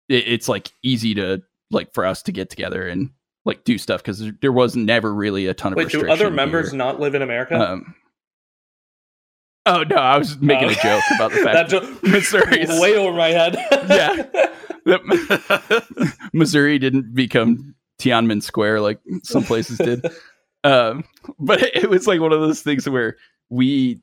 it, 0.09 0.27
it's 0.27 0.49
like 0.49 0.69
easy 0.83 1.13
to 1.15 1.41
like 1.71 1.93
for 1.93 2.05
us 2.05 2.21
to 2.23 2.31
get 2.33 2.49
together 2.49 2.87
and 2.87 3.11
like 3.47 3.63
do 3.63 3.77
stuff 3.77 4.01
because 4.03 4.19
there, 4.19 4.33
there 4.41 4.51
was 4.51 4.75
never 4.75 5.13
really 5.13 5.47
a 5.47 5.53
ton 5.53 5.73
of 5.73 5.77
Wait, 5.77 5.89
do 5.89 6.07
other 6.09 6.29
members 6.29 6.69
here. 6.71 6.77
not 6.77 6.99
live 6.99 7.15
in 7.15 7.21
America? 7.23 7.55
Um, 7.59 7.95
oh 9.65 9.83
no, 9.83 9.95
I 9.95 10.17
was 10.17 10.37
making 10.39 10.69
Oh. 10.69 10.71
a 10.71 10.75
joke 10.75 11.03
about 11.15 11.31
the 11.31 11.37
fact 11.43 11.69
that 11.71 12.03
Missouri 12.03 12.61
is- 12.61 12.79
way 12.79 12.95
over 12.95 13.15
my 13.17 13.29
head. 13.29 13.55
Yeah. 14.87 14.93
Missouri 16.33 16.79
didn't 16.79 17.13
become 17.13 17.75
Tiananmen 17.99 18.41
Square 18.41 18.81
like 18.81 18.99
some 19.23 19.43
places 19.43 19.77
did. 19.77 20.05
Um, 20.63 21.03
but 21.39 21.61
it, 21.61 21.75
it 21.83 21.89
was 21.89 22.07
like 22.07 22.19
one 22.21 22.31
of 22.33 22.39
those 22.41 22.61
things 22.61 22.87
where 22.87 23.17
we 23.49 24.01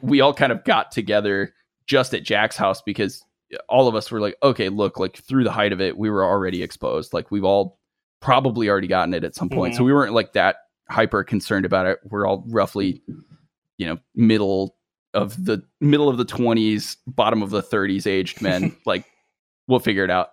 we 0.00 0.20
all 0.20 0.32
kind 0.34 0.52
of 0.52 0.64
got 0.64 0.92
together 0.92 1.54
just 1.86 2.14
at 2.14 2.22
Jack's 2.22 2.56
house 2.56 2.80
because 2.82 3.24
all 3.68 3.88
of 3.88 3.94
us 3.94 4.10
were 4.10 4.20
like, 4.20 4.36
okay, 4.42 4.68
look, 4.68 4.98
like 4.98 5.16
through 5.16 5.44
the 5.44 5.50
height 5.52 5.72
of 5.72 5.80
it, 5.80 5.96
we 5.98 6.08
were 6.10 6.24
already 6.24 6.62
exposed. 6.62 7.12
Like 7.12 7.30
we've 7.30 7.44
all 7.44 7.78
probably 8.22 8.70
already 8.70 8.86
gotten 8.86 9.12
it 9.12 9.24
at 9.24 9.34
some 9.34 9.50
point. 9.50 9.74
Mhm. 9.74 9.76
So 9.76 9.84
we 9.84 9.92
weren't 9.92 10.14
like 10.14 10.32
that 10.32 10.56
hyper 10.88 11.22
concerned 11.24 11.66
about 11.66 11.86
it. 11.86 11.98
We're 12.04 12.26
all 12.26 12.44
roughly, 12.48 13.02
you 13.76 13.86
know, 13.86 13.98
middle 14.14 14.76
of 15.12 15.44
the 15.44 15.62
middle 15.80 16.08
of 16.08 16.16
the 16.16 16.24
20s, 16.24 16.96
bottom 17.06 17.42
of 17.42 17.50
the 17.50 17.62
30s 17.62 18.06
aged 18.06 18.40
men. 18.40 18.74
like 18.86 19.04
we'll 19.68 19.80
figure 19.80 20.04
it 20.04 20.10
out. 20.10 20.30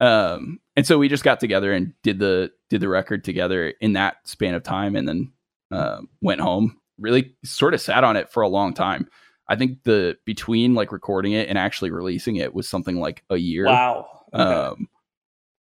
Um, 0.00 0.60
and 0.76 0.86
so 0.86 0.98
we 0.98 1.08
just 1.08 1.24
got 1.24 1.40
together 1.40 1.72
and 1.72 1.92
did 2.02 2.18
the 2.18 2.52
did 2.68 2.80
the 2.80 2.88
record 2.88 3.24
together 3.24 3.74
in 3.80 3.94
that 3.94 4.16
span 4.24 4.54
of 4.54 4.62
time, 4.62 4.96
and 4.96 5.08
then 5.08 5.32
uh, 5.70 6.00
went 6.20 6.40
home. 6.40 6.78
Really, 6.98 7.34
sort 7.44 7.74
of 7.74 7.80
sat 7.80 8.04
on 8.04 8.16
it 8.16 8.30
for 8.30 8.42
a 8.42 8.48
long 8.48 8.74
time. 8.74 9.08
I 9.48 9.56
think 9.56 9.84
the 9.84 10.16
between 10.24 10.74
like 10.74 10.92
recording 10.92 11.32
it 11.32 11.48
and 11.48 11.56
actually 11.58 11.90
releasing 11.90 12.36
it 12.36 12.54
was 12.54 12.68
something 12.68 12.98
like 13.00 13.22
a 13.30 13.36
year. 13.36 13.66
wow. 13.66 14.06
Okay. 14.34 14.42
Um, 14.42 14.88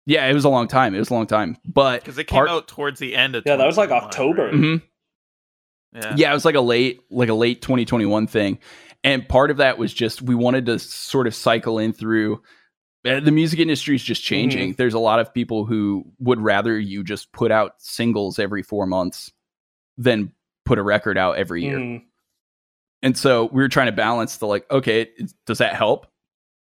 yeah, 0.08 0.26
it 0.26 0.34
was 0.34 0.44
a 0.44 0.48
long 0.48 0.66
time. 0.66 0.94
It 0.94 0.98
was 0.98 1.10
a 1.10 1.14
long 1.14 1.26
time, 1.26 1.56
but 1.64 2.00
Because 2.00 2.18
it 2.18 2.24
came 2.24 2.38
part- 2.38 2.50
out 2.50 2.66
towards 2.66 2.98
the 2.98 3.14
end 3.14 3.36
of 3.36 3.44
Yeah, 3.46 3.56
that 3.56 3.66
was 3.66 3.76
like 3.76 3.90
October. 3.90 4.46
right? 4.46 4.54
Mhm. 4.54 4.82
Yeah. 5.94 6.14
yeah 6.16 6.30
it 6.30 6.34
was 6.34 6.44
like 6.44 6.54
a 6.54 6.60
late 6.60 7.00
like 7.10 7.30
a 7.30 7.34
late 7.34 7.62
2021 7.62 8.26
thing 8.26 8.58
and 9.02 9.26
part 9.26 9.50
of 9.50 9.56
that 9.56 9.78
was 9.78 9.92
just 9.94 10.20
we 10.20 10.34
wanted 10.34 10.66
to 10.66 10.78
sort 10.78 11.26
of 11.26 11.34
cycle 11.34 11.78
in 11.78 11.94
through 11.94 12.42
uh, 13.06 13.20
the 13.20 13.30
music 13.32 13.58
industry 13.58 13.94
is 13.96 14.02
just 14.02 14.22
changing 14.22 14.74
there's 14.74 14.92
a 14.92 14.98
lot 14.98 15.18
of 15.18 15.32
people 15.32 15.64
who 15.64 16.04
would 16.18 16.40
rather 16.40 16.78
you 16.78 17.02
just 17.02 17.32
put 17.32 17.50
out 17.50 17.72
singles 17.78 18.38
every 18.38 18.62
four 18.62 18.86
months 18.86 19.32
than 19.96 20.30
put 20.66 20.78
a 20.78 20.82
record 20.82 21.16
out 21.16 21.38
every 21.38 21.62
year 21.64 21.78
Mm. 21.78 22.02
and 23.02 23.16
so 23.16 23.46
we 23.46 23.62
were 23.62 23.68
trying 23.70 23.86
to 23.86 23.92
balance 23.92 24.36
the 24.36 24.46
like 24.46 24.70
okay 24.70 25.08
does 25.46 25.58
that 25.58 25.74
help 25.74 26.06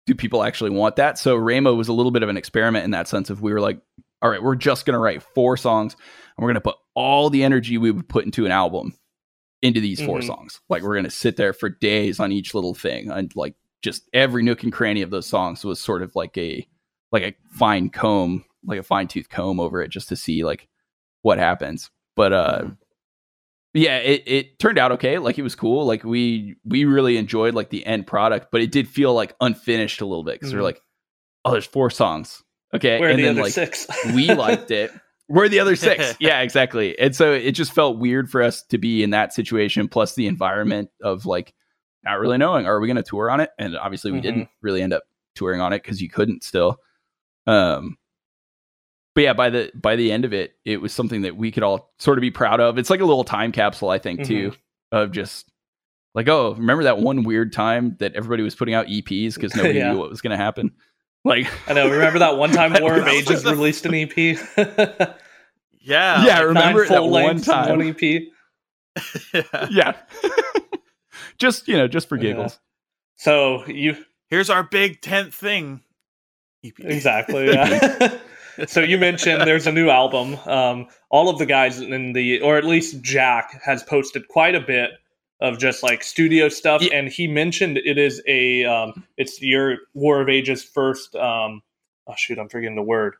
do 0.07 0.15
people 0.15 0.41
actually 0.43 0.71
want 0.71 0.95
that 0.95 1.19
so 1.19 1.37
Rhema 1.37 1.77
was 1.77 1.87
a 1.87 1.93
little 1.93 2.11
bit 2.11 2.23
of 2.23 2.29
an 2.29 2.37
experiment 2.37 2.83
in 2.85 2.91
that 2.91 3.07
sense 3.07 3.29
of 3.29 3.41
we 3.43 3.53
were 3.53 3.61
like 3.61 3.79
all 4.23 4.29
right 4.31 4.41
we're 4.41 4.55
just 4.55 4.85
going 4.87 4.93
to 4.93 4.99
write 4.99 5.21
four 5.21 5.55
songs 5.57 5.93
and 5.93 6.43
we're 6.43 6.47
going 6.47 6.55
to 6.55 6.61
put 6.61 6.77
all 6.95 7.29
the 7.29 7.43
energy 7.43 7.77
we 7.77 7.91
would 7.91 8.09
put 8.09 8.25
into 8.25 8.45
an 8.45 8.51
album 8.51 8.93
into 9.61 9.79
these 9.81 10.01
4 10.01 10.19
Mhm. 10.19 10.25
songs 10.27 10.61
like 10.69 10.81
we're 10.81 10.95
going 10.95 11.03
to 11.03 11.11
sit 11.11 11.35
there 11.37 11.53
for 11.53 11.69
days 11.69 12.19
on 12.19 12.31
each 12.31 12.53
little 12.55 12.73
thing 12.73 13.11
and 13.11 13.31
like 13.35 13.53
just 13.83 14.03
every 14.13 14.41
nook 14.43 14.63
and 14.63 14.73
cranny 14.73 15.01
of 15.03 15.09
those 15.11 15.27
songs 15.27 15.63
was 15.63 15.79
sort 15.79 16.01
of 16.01 16.15
like 16.15 16.35
a 16.37 16.67
like 17.11 17.23
a 17.23 17.35
fine 17.51 17.89
comb 17.89 18.43
like 18.65 18.79
a 18.79 18.83
fine 18.83 19.07
tooth 19.07 19.29
comb 19.29 19.59
over 19.59 19.81
it 19.81 19.89
just 19.91 20.09
to 20.09 20.15
see 20.15 20.43
like 20.43 20.67
what 21.21 21.37
happens 21.37 21.89
but 22.15 22.33
uh 22.33 22.61
Mhm. 22.63 22.77
Yeah 23.73 23.97
it, 23.97 24.23
it 24.25 24.59
turned 24.59 24.77
out 24.77 24.91
okay 24.93 25.17
like 25.19 25.37
it 25.37 25.43
was 25.43 25.55
cool 25.55 25.85
like 25.85 26.03
we 26.03 26.55
we 26.65 26.85
really 26.85 27.17
enjoyed 27.17 27.53
like 27.53 27.69
the 27.69 27.85
end 27.85 28.07
product 28.07 28.47
but 28.51 28.61
it 28.61 28.71
did 28.71 28.87
feel 28.87 29.13
like 29.13 29.35
unfinished 29.41 30.01
a 30.01 30.05
little 30.05 30.23
bit 30.23 30.35
because 30.39 30.53
we're 30.53 30.59
Mhm. 30.61 30.63
like 30.63 30.81
oh 31.45 31.51
there's 31.51 31.65
four 31.65 31.89
songs 31.89 32.43
okay 32.73 32.99
Where 32.99 33.09
are 33.09 33.11
and 33.11 33.19
the 33.19 33.23
then 33.23 33.35
like 33.37 33.53
six? 33.53 33.85
we 34.15 34.33
liked 34.33 34.71
it 34.71 34.91
we're 35.29 35.49
the 35.49 35.59
other 35.59 35.75
six 35.75 36.15
yeah 36.19 36.41
exactly 36.41 36.97
and 36.97 37.15
so 37.15 37.33
it 37.33 37.51
just 37.51 37.73
felt 37.73 37.97
weird 37.99 38.29
for 38.31 38.41
us 38.41 38.63
to 38.63 38.77
be 38.77 39.03
in 39.03 39.09
that 39.11 39.33
situation 39.33 39.87
plus 39.87 40.15
the 40.15 40.27
environment 40.27 40.89
of 41.03 41.25
like 41.25 41.53
not 42.03 42.19
really 42.19 42.37
knowing 42.37 42.65
are 42.65 42.79
we 42.79 42.87
going 42.87 42.95
to 42.97 43.03
tour 43.03 43.29
on 43.29 43.39
it 43.41 43.49
and 43.59 43.77
obviously 43.77 44.11
we 44.11 44.19
Mhm. 44.19 44.23
didn't 44.23 44.49
really 44.61 44.81
end 44.81 44.93
up 44.93 45.03
touring 45.35 45.61
on 45.61 45.73
it 45.73 45.83
because 45.83 46.01
you 46.01 46.09
couldn't 46.09 46.43
still 46.43 46.77
um 47.45 47.97
but 49.17 49.23
yeah 49.23 49.33
by 49.33 49.49
the 49.49 49.71
by 49.73 49.95
the 49.95 50.11
end 50.11 50.25
of 50.25 50.33
it 50.33 50.53
it 50.63 50.79
was 50.79 50.93
something 50.93 51.23
that 51.23 51.35
we 51.35 51.51
could 51.51 51.63
all 51.63 51.91
sort 51.97 52.19
of 52.19 52.21
be 52.21 52.29
proud 52.29 52.59
of 52.59 52.77
it's 52.77 52.91
like 52.91 52.99
a 52.99 53.05
little 53.05 53.23
time 53.23 53.51
capsule 53.51 53.89
i 53.89 53.97
think 53.97 54.23
too 54.23 54.51
mm-hmm. 54.51 54.95
of 54.95 55.11
just 55.11 55.49
like 56.13 56.29
oh 56.29 56.53
remember 56.53 56.83
that 56.83 56.99
one 56.99 57.23
weird 57.23 57.51
time 57.51 57.95
that 57.97 58.13
everybody 58.13 58.43
was 58.43 58.53
putting 58.53 58.75
out 58.75 58.85
eps 58.85 59.33
because 59.33 59.55
nobody 59.55 59.79
Yeah. 59.79 59.93
knew 59.93 59.97
what 59.97 60.11
was 60.11 60.21
going 60.21 60.37
to 60.37 60.37
happen 60.37 60.71
like 61.25 61.47
I 61.67 61.73
know. 61.73 61.89
Remember 61.89 62.19
that 62.19 62.37
one 62.37 62.51
time 62.53 62.73
War 62.79 62.99
of 62.99 63.05
That 63.05 63.13
Ages 63.13 63.43
released 63.43 63.85
an 63.87 63.95
EP? 63.95 64.15
Yeah. 65.81 66.25
yeah 66.25 66.39
like, 66.39 66.47
remember 66.47 66.85
that 66.87 67.03
one 67.03 67.41
time 67.41 67.79
One 67.79 67.81
EP. 67.81 68.01
yeah. 69.33 69.67
yeah 69.71 69.93
just 71.39 71.67
you 71.67 71.75
know 71.75 71.87
just 71.87 72.07
for 72.07 72.17
Yeah. 72.17 72.21
giggles 72.21 72.59
So 73.15 73.65
you 73.65 73.97
Here's 74.29 74.49
our 74.51 74.61
big 74.63 75.01
tenth 75.01 75.33
thing. 75.33 75.81
EP. 76.63 76.73
exactly. 76.79 77.47
Yeah. 77.47 78.17
So 78.65 78.81
you 78.81 78.97
mentioned 78.97 79.41
there's 79.47 79.67
a 79.67 79.71
new 79.71 79.89
album. 79.89 80.37
Um, 80.45 80.87
all 81.09 81.29
of 81.29 81.37
the 81.37 81.45
guys 81.45 81.79
in 81.79 82.13
the, 82.13 82.41
or 82.41 82.57
at 82.57 82.65
least 82.65 83.01
Jack, 83.01 83.61
has 83.63 83.83
posted 83.83 84.27
quite 84.27 84.55
a 84.55 84.59
bit 84.61 84.91
of 85.39 85.59
just 85.59 85.83
like 85.83 86.03
studio 86.03 86.49
stuff, 86.49 86.81
Yeah. 86.81 86.95
and 86.95 87.09
he 87.09 87.27
mentioned 87.27 87.77
it 87.77 87.97
is 87.97 88.21
a, 88.27 88.65
um, 88.65 89.03
it's 89.17 89.41
your 89.41 89.77
War 89.93 90.19
of 90.21 90.29
Ages 90.29 90.63
first. 90.63 91.15
Um, 91.15 91.61
oh 92.07 92.13
shoot, 92.17 92.39
I'm 92.39 92.49
forgetting 92.49 92.75
the 92.75 92.81
word. 92.81 93.15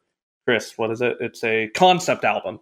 Chris, 0.45 0.77
what 0.77 0.89
is 0.91 1.01
it? 1.01 1.17
It's 1.19 1.43
a 1.43 1.67
concept 1.75 2.23
album. 2.23 2.59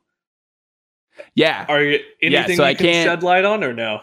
Yeah, 1.34 1.66
Are 1.70 1.82
you 1.82 2.00
Yeah, 2.22 2.40
anything 2.40 2.58
so 2.58 2.64
you 2.64 2.70
I 2.70 2.74
can 2.74 2.86
can't- 2.88 3.08
shed 3.08 3.24
light 3.24 3.46
on 3.46 3.64
or 3.64 3.74
no? 3.74 4.02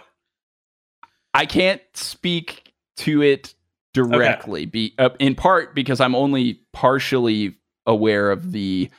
I 1.34 1.44
can't 1.46 1.82
speak 1.94 2.72
to 2.98 3.22
it 3.22 3.54
directly. 3.94 4.64
Be 4.66 4.94
uh, 4.98 5.10
in 5.18 5.34
part 5.34 5.74
because 5.74 6.00
I'm 6.00 6.14
only 6.14 6.60
partially 6.72 7.56
aware 7.86 8.30
of 8.30 8.52
the 8.52 8.90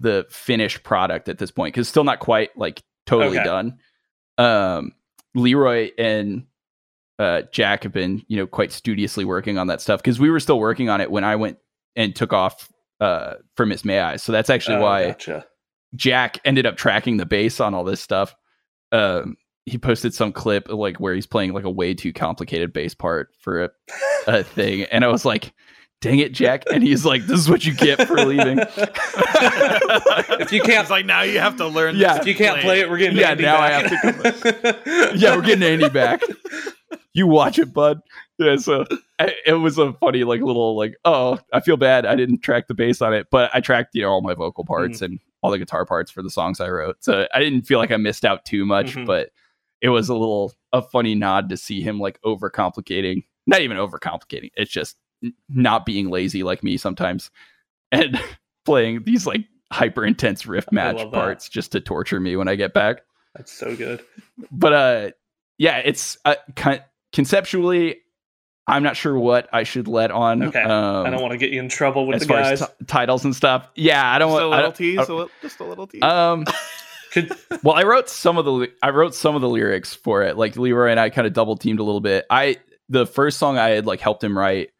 the 0.00 0.26
finished 0.30 0.82
product 0.82 1.28
at 1.28 1.38
this 1.38 1.50
point 1.50 1.72
because 1.74 1.88
still 1.88 2.04
not 2.04 2.18
quite 2.18 2.56
like 2.56 2.82
totally 3.06 3.38
Okay. 3.38 3.44
done. 3.44 3.78
Um, 4.38 4.92
Leroy 5.34 5.90
and 5.96 6.44
uh, 7.18 7.42
Jack 7.52 7.84
have 7.84 7.92
been 7.92 8.22
you 8.28 8.36
know 8.36 8.46
quite 8.46 8.72
studiously 8.72 9.24
working 9.24 9.58
on 9.58 9.68
that 9.68 9.80
stuff 9.80 10.00
because 10.02 10.18
we 10.18 10.30
were 10.30 10.40
still 10.40 10.58
working 10.58 10.88
on 10.88 11.00
it 11.00 11.10
when 11.10 11.24
I 11.24 11.36
went 11.36 11.58
and 11.94 12.14
took 12.16 12.32
off 12.32 12.70
uh, 13.00 13.34
for 13.56 13.64
Miss 13.66 13.84
May 13.84 14.00
I. 14.00 14.16
So 14.16 14.32
that's 14.32 14.50
actually 14.50 14.76
Oh, 14.76 14.82
why 14.82 15.06
gotcha. 15.08 15.46
Jack 15.94 16.38
ended 16.44 16.66
up 16.66 16.76
tracking 16.76 17.18
the 17.18 17.26
bass 17.26 17.60
on 17.60 17.74
all 17.74 17.84
this 17.84 18.00
stuff. 18.00 18.34
Um, 18.92 19.36
he 19.66 19.78
posted 19.78 20.12
some 20.14 20.32
clip 20.32 20.68
like 20.68 20.96
where 20.98 21.14
he's 21.14 21.26
playing 21.26 21.52
like 21.52 21.64
a 21.64 21.70
way 21.70 21.94
too 21.94 22.12
complicated 22.12 22.72
bass 22.72 22.94
part 22.94 23.28
for 23.38 23.64
a, 23.64 23.70
a 24.26 24.42
thing, 24.42 24.82
and 24.84 25.04
I 25.04 25.08
was 25.08 25.24
like, 25.24 25.52
"Dang 26.02 26.18
it, 26.18 26.32
Jack!" 26.32 26.64
And 26.70 26.82
he's 26.82 27.06
like, 27.06 27.22
"This 27.26 27.40
is 27.40 27.48
what 27.48 27.64
you 27.64 27.72
get 27.74 28.06
for 28.06 28.16
leaving." 28.24 28.58
if 29.40 30.52
you 30.52 30.60
can't 30.60 30.82
it's 30.82 30.90
like 30.90 31.06
now 31.06 31.22
you 31.22 31.38
have 31.38 31.56
to 31.56 31.66
learn. 31.66 31.96
Yeah. 31.96 32.14
this 32.14 32.22
if 32.22 32.26
you 32.26 32.34
can't 32.34 32.60
play 32.60 32.80
it, 32.80 32.90
we're 32.90 32.98
getting 32.98 33.16
Yeah, 33.18 33.30
Andy 33.30 33.44
now 33.44 33.58
I 33.58 33.68
back. 33.82 33.92
have 33.92 34.82
yeah, 35.16 35.34
we're 35.36 35.42
getting 35.42 35.62
Andy 35.64 35.88
back. 35.88 36.20
You 37.14 37.26
watch 37.26 37.58
it, 37.58 37.74
bud. 37.74 38.00
Yeah, 38.38 38.56
so 38.56 38.86
I, 39.18 39.34
it 39.44 39.52
was 39.52 39.76
a 39.76 39.92
funny 39.94 40.24
like 40.24 40.40
little 40.40 40.74
like, 40.78 40.94
oh, 41.04 41.38
I 41.52 41.60
feel 41.60 41.76
bad 41.76 42.06
I 42.06 42.14
didn't 42.16 42.40
track 42.40 42.68
the 42.68 42.74
bass 42.74 43.02
on 43.02 43.12
it, 43.12 43.26
but 43.30 43.50
I 43.52 43.60
tracked 43.60 43.90
you 43.94 44.00
know 44.00 44.08
all 44.08 44.22
my 44.22 44.32
vocal 44.32 44.64
parts 44.64 44.96
Mm-hmm. 45.02 45.04
and 45.04 45.20
all 45.42 45.50
the 45.50 45.58
guitar 45.58 45.84
parts 45.84 46.10
for 46.10 46.22
the 46.22 46.30
songs 46.30 46.58
I 46.58 46.70
wrote. 46.70 47.04
So 47.04 47.28
I 47.34 47.40
didn't 47.40 47.62
feel 47.62 47.78
like 47.78 47.90
I 47.90 47.98
missed 47.98 48.24
out 48.24 48.46
too 48.46 48.64
much, 48.64 48.94
Mhm. 48.96 49.04
but 49.04 49.28
it 49.82 49.90
was 49.90 50.08
a 50.08 50.14
little 50.14 50.54
a 50.72 50.80
funny 50.80 51.14
nod 51.14 51.50
to 51.50 51.58
see 51.58 51.82
him 51.82 52.00
like 52.00 52.18
overcomplicating. 52.22 53.24
Not 53.46 53.60
even 53.60 53.76
overcomplicating. 53.76 54.50
It's 54.54 54.70
just 54.70 54.96
n- 54.96 55.01
not 55.48 55.86
being 55.86 56.10
lazy 56.10 56.42
like 56.42 56.62
me 56.62 56.76
sometimes, 56.76 57.30
and 57.90 58.20
playing 58.64 59.04
these 59.04 59.26
like 59.26 59.44
hyper 59.72 60.04
intense 60.04 60.46
riff 60.46 60.70
match 60.70 60.96
love 60.96 61.10
that. 61.12 61.16
parts 61.18 61.48
just 61.48 61.72
to 61.72 61.80
torture 61.80 62.20
me 62.20 62.36
when 62.36 62.46
I 62.48 62.54
get 62.56 62.74
back 62.74 63.00
That's 63.34 63.50
so 63.50 63.74
good. 63.74 64.02
but 64.50 64.72
uh 64.74 65.10
yeah 65.58 65.78
it's 65.78 66.18
uh, 66.26 66.34
con- 66.56 66.80
conceptually 67.14 67.96
i'm 68.66 68.82
not 68.82 68.96
sure 68.96 69.16
what 69.18 69.48
i 69.52 69.62
should 69.62 69.88
let 69.88 70.10
on 70.10 70.42
Okay. 70.42 70.60
um 70.62 71.06
I 71.06 71.10
don't 71.10 71.22
want 71.22 71.32
to 71.32 71.38
get 71.38 71.50
you 71.50 71.60
in 71.60 71.68
trouble 71.70 72.06
with 72.06 72.16
as 72.16 72.22
the 72.22 72.28
far 72.28 72.42
guys. 72.42 72.60
as 72.62 72.68
t- 72.68 72.84
titles 72.86 73.24
and 73.24 73.34
stuff 73.34 73.66
yeah 73.74 74.12
i 74.12 74.18
don't 74.18 74.30
Just 74.32 74.42
a 74.42 74.48
want 74.48 74.54
I 74.54 74.56
little 74.58 74.72
tease, 74.72 74.98
I 74.98 75.02
a 75.02 75.06
little, 75.06 75.30
just 75.40 75.60
a 75.60 75.64
little 75.64 75.86
tease. 75.86 76.02
um 76.02 76.44
Could 77.12 77.32
well 77.62 77.74
i 77.76 77.82
wrote 77.84 78.08
some 78.10 78.36
of 78.38 78.44
the 78.44 78.68
i 78.82 78.90
wrote 78.90 79.14
some 79.14 79.34
of 79.34 79.40
the 79.40 79.48
lyrics 79.48 79.94
for 79.94 80.22
it 80.22 80.36
like 80.36 80.56
leroy 80.56 80.90
and 80.90 81.00
i 81.00 81.08
kind 81.08 81.26
of 81.26 81.32
double 81.32 81.56
teamed 81.56 81.78
a 81.78 81.82
little 81.84 82.00
bit 82.02 82.26
i 82.28 82.58
the 82.90 83.06
first 83.06 83.38
song 83.38 83.56
i 83.56 83.70
had 83.70 83.86
like 83.86 84.00
helped 84.00 84.22
him 84.22 84.36
write 84.36 84.70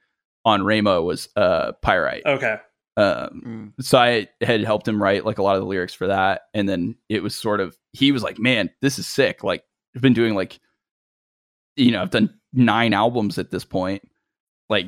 on 0.44 0.62
Rhema 0.62 1.04
was 1.04 1.28
uh 1.36 1.72
pyrite 1.82 2.22
okay. 2.26 2.56
um 2.96 3.72
Mm. 3.78 3.84
so 3.84 3.98
I 3.98 4.28
had 4.40 4.62
helped 4.64 4.86
him 4.88 5.02
write 5.02 5.24
like 5.24 5.38
a 5.38 5.42
lot 5.42 5.56
of 5.56 5.62
the 5.62 5.66
lyrics 5.68 5.94
for 5.94 6.06
that, 6.08 6.42
and 6.54 6.68
then 6.68 6.96
it 7.08 7.22
was 7.22 7.34
sort 7.34 7.60
of 7.60 7.76
he 7.92 8.12
was 8.12 8.22
like, 8.22 8.38
"Man, 8.38 8.70
this 8.82 8.98
is 8.98 9.06
sick!" 9.06 9.42
Like 9.44 9.64
I've 9.94 10.02
been 10.02 10.14
doing 10.14 10.34
like, 10.34 10.58
you 11.76 11.90
know, 11.90 12.02
I've 12.02 12.10
done 12.10 12.32
nine 12.52 12.92
albums 12.92 13.38
at 13.38 13.50
this 13.50 13.64
point. 13.64 14.02
Like 14.68 14.86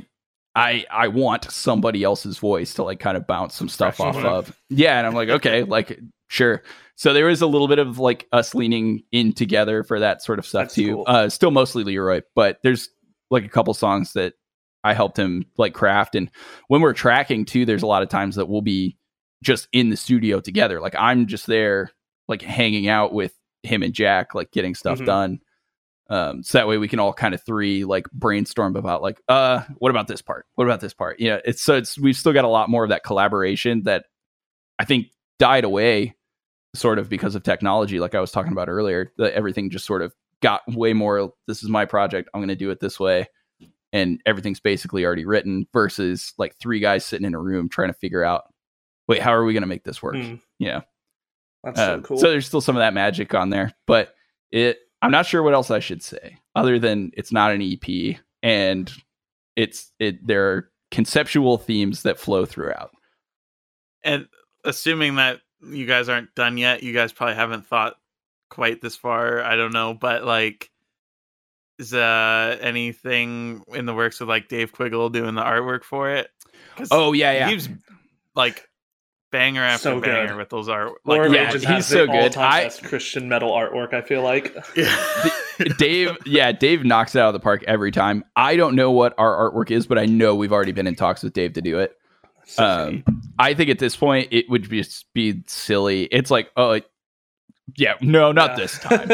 I 0.55 0.85
I 0.91 1.09
want 1.09 1.51
somebody 1.51 2.03
else's 2.05 2.39
voice 2.39 2.75
to 2.75 2.83
like 2.83 3.01
kind 3.01 3.17
of 3.17 3.27
bounce 3.27 3.55
some 3.55 3.69
stuff 3.69 3.97
Fresh 3.97 4.09
off 4.09 4.15
one. 4.17 4.27
of. 4.27 4.61
Yeah, 4.71 4.99
and 4.99 5.07
I'm 5.07 5.15
like, 5.15 5.29
okay, 5.29 5.63
like 5.65 5.99
sure. 6.29 6.63
So 6.97 7.13
there 7.13 7.29
is 7.29 7.43
a 7.43 7.47
little 7.47 7.69
bit 7.69 7.79
of 7.81 7.99
like 7.99 8.27
us 8.33 8.55
leaning 8.55 9.03
in 9.13 9.33
together 9.33 9.83
for 9.83 9.99
that 9.99 10.23
sort 10.23 10.39
of 10.39 10.47
stuff 10.47 10.65
That's 10.65 10.75
too. 10.75 10.95
cool. 10.97 11.05
Uh, 11.09 11.29
still 11.29 11.51
mostly 11.51 11.83
Leroy, 11.85 12.21
but 12.37 12.59
there's 12.63 12.89
like 13.31 13.45
a 13.45 13.49
couple 13.49 13.75
songs 13.75 14.13
that 14.13 14.35
I 14.85 14.93
helped 14.93 15.19
him 15.19 15.47
like 15.59 15.75
craft. 15.75 16.15
And 16.15 16.31
when 16.69 16.81
we're 16.83 16.93
tracking 16.93 17.45
too, 17.45 17.65
there's 17.65 17.83
a 17.83 17.87
lot 17.87 18.03
of 18.03 18.09
times 18.09 18.37
that 18.37 18.49
we'll 18.49 18.61
be 18.63 18.97
just 19.43 19.67
in 19.73 19.91
the 19.91 19.97
studio 19.97 20.41
together. 20.41 20.81
Like 20.81 20.95
I'm 20.99 21.27
just 21.27 21.47
there, 21.47 21.91
like 22.29 22.43
hanging 22.43 22.89
out 22.89 23.13
with 23.13 23.33
him 23.63 23.83
and 23.83 23.93
Jack, 23.95 24.35
like 24.35 24.51
getting 24.53 24.75
stuff 24.75 25.01
Mhm. 25.01 25.07
done. 25.07 25.39
Um, 26.11 26.43
so 26.43 26.59
that 26.59 26.69
way 26.69 26.77
we 26.77 26.87
can 26.87 26.99
all 27.01 27.15
kind 27.15 27.35
of 27.35 27.43
three 27.43 27.85
like 27.85 28.11
brainstorm 28.13 28.77
about 28.77 29.01
like, 29.01 29.21
uh, 29.29 29.63
what 29.79 29.89
about 29.91 30.07
this 30.07 30.21
part? 30.21 30.45
What 30.55 30.67
about 30.67 30.81
this 30.81 30.93
part? 30.93 31.19
You 31.19 31.31
know, 31.31 31.41
it's 31.47 31.63
so 31.63 31.77
it's 31.77 31.99
we've 31.99 32.17
still 32.17 32.35
got 32.35 32.45
a 32.45 32.49
lot 32.49 32.69
more 32.69 32.85
of 32.85 32.91
that 32.91 33.05
collaboration 33.05 33.85
that 33.85 34.05
I 34.79 34.85
think 34.85 35.07
died 35.39 35.65
away 35.65 36.15
sort 36.75 36.99
of 36.99 37.09
because 37.09 37.35
of 37.35 37.43
technology, 37.43 38.01
like 38.01 38.15
I 38.15 38.21
was 38.21 38.33
talking 38.33 38.53
about 38.53 38.69
earlier. 38.69 39.13
That 39.17 39.33
everything 39.33 39.71
just 39.71 39.87
sort 39.87 40.03
of 40.03 40.13
got 40.43 40.61
way 40.69 40.93
more. 40.93 41.33
This 41.47 41.63
is 41.63 41.71
my 41.71 41.87
project. 41.87 42.29
I'm 42.35 42.41
going 42.41 42.49
to 42.49 42.55
do 42.57 42.71
it 42.71 42.81
this 42.81 43.01
way, 43.01 43.27
and 43.95 44.21
everything's 44.27 44.61
basically 44.61 45.07
already 45.07 45.25
written. 45.25 45.67
Versus 45.73 46.35
like 46.37 46.55
three 46.57 46.81
guys 46.81 47.07
sitting 47.07 47.27
in 47.27 47.35
a 47.35 47.41
room 47.41 47.69
trying 47.71 47.89
to 47.89 47.95
figure 47.99 48.23
out, 48.25 48.43
wait, 49.09 49.23
how 49.23 49.33
are 49.33 49.45
we 49.45 49.53
going 49.55 49.63
to 49.63 49.67
make 49.69 49.85
this 49.85 50.03
work? 50.03 50.17
Hmm, 50.17 50.35
You 50.59 50.69
know. 50.69 50.83
that's 51.63 51.79
Uh, 51.79 51.97
so 51.97 52.01
cool. 52.03 52.19
So 52.19 52.31
there's 52.31 52.47
still 52.47 52.61
some 52.61 52.77
of 52.77 52.81
that 52.81 52.93
magic 52.95 53.33
on 53.35 53.51
there, 53.51 53.73
but 53.87 54.15
it. 54.51 54.79
I'm 55.01 55.11
not 55.11 55.27
sure 55.27 55.43
what 55.43 55.53
else 55.55 55.71
I 55.71 55.81
should 55.81 56.03
say 56.03 56.39
other 56.55 56.79
than 56.79 57.11
it's 57.15 57.31
not 57.33 57.53
an 57.53 57.61
EP 57.61 58.17
and 58.43 58.91
it's 59.55 59.93
it. 59.99 60.27
There 60.27 60.51
are 60.53 60.71
conceptual 60.91 61.59
themes 61.59 62.05
that 62.05 62.19
flow 62.19 62.47
throughout. 62.47 62.91
And 64.03 64.27
assuming 64.65 65.17
that 65.17 65.41
you 65.63 65.85
guys 65.87 66.09
aren't 66.09 66.35
done 66.35 66.57
yet, 66.57 66.83
you 66.83 66.93
guys 66.95 67.13
probably 67.13 67.35
haven't 67.35 67.67
thought 67.67 67.97
quite 68.51 68.81
this 68.81 68.97
far. 68.97 69.43
I 69.43 69.57
don't 69.57 69.73
know, 69.73 69.93
but 69.95 70.25
like, 70.25 70.71
is 71.79 71.93
uh 71.95 72.57
anything 72.61 73.63
in 73.75 73.87
the 73.87 73.95
works 73.95 74.21
with 74.21 74.29
like 74.29 74.49
Dave 74.49 74.73
Quiggle 74.73 75.11
doing 75.13 75.35
the 75.35 75.43
artwork 75.43 75.85
for 75.85 76.11
it? 76.11 76.29
Oh 76.91 77.13
yeah, 77.13 77.33
yeah. 77.33 77.49
He's 77.51 77.69
like 78.35 78.69
banger 79.33 79.63
after 79.63 79.83
So 79.83 80.01
good. 80.01 80.11
banger 80.27 80.37
with 80.37 80.49
those 80.51 80.69
art. 80.69 80.93
Lord 81.05 81.31
Like, 81.31 81.37
yeah, 81.37 81.53
he's 81.53 81.65
has 81.65 81.87
so 81.87 82.07
the 82.07 82.13
good. 82.13 82.23
all-time 82.23 82.53
I- 82.53 82.63
best 82.65 82.85
Christian 82.85 83.29
metal 83.29 83.51
artwork. 83.51 83.93
I 83.93 84.03
feel 84.03 84.23
like. 84.23 84.55
Dave, 85.79 86.17
yeah, 86.27 86.51
Dave 86.53 86.85
knocks 86.85 87.15
it 87.15 87.21
out 87.21 87.29
of 87.29 87.33
the 87.35 87.41
park 87.41 87.63
every 87.67 87.91
time. 87.93 88.25
I 88.37 88.57
don't 88.57 88.75
know 88.75 88.91
what 88.91 89.15
our 89.19 89.51
artwork 89.53 89.71
is, 89.71 89.87
but 89.87 89.99
I 89.99 90.05
know 90.07 90.35
we've 90.35 90.53
already 90.53 90.73
been 90.73 90.87
in 90.89 90.95
talks 90.97 91.23
with 91.23 91.33
Dave 91.33 91.53
to 91.55 91.63
do 91.63 91.79
it. 91.79 91.97
So 92.47 92.65
Um, 92.65 93.05
I 93.39 93.55
think 93.55 93.71
at 93.71 93.79
this 93.79 93.95
point 93.97 94.29
it 94.33 94.49
would 94.51 94.69
just 94.69 95.07
be 95.15 95.43
silly. 95.47 96.05
It's 96.07 96.31
like, 96.31 96.51
oh, 96.57 96.81
yeah, 97.77 97.95
no, 98.01 98.33
not 98.33 98.51
Yeah. 98.51 98.57
this 98.57 98.79
time. 98.81 99.09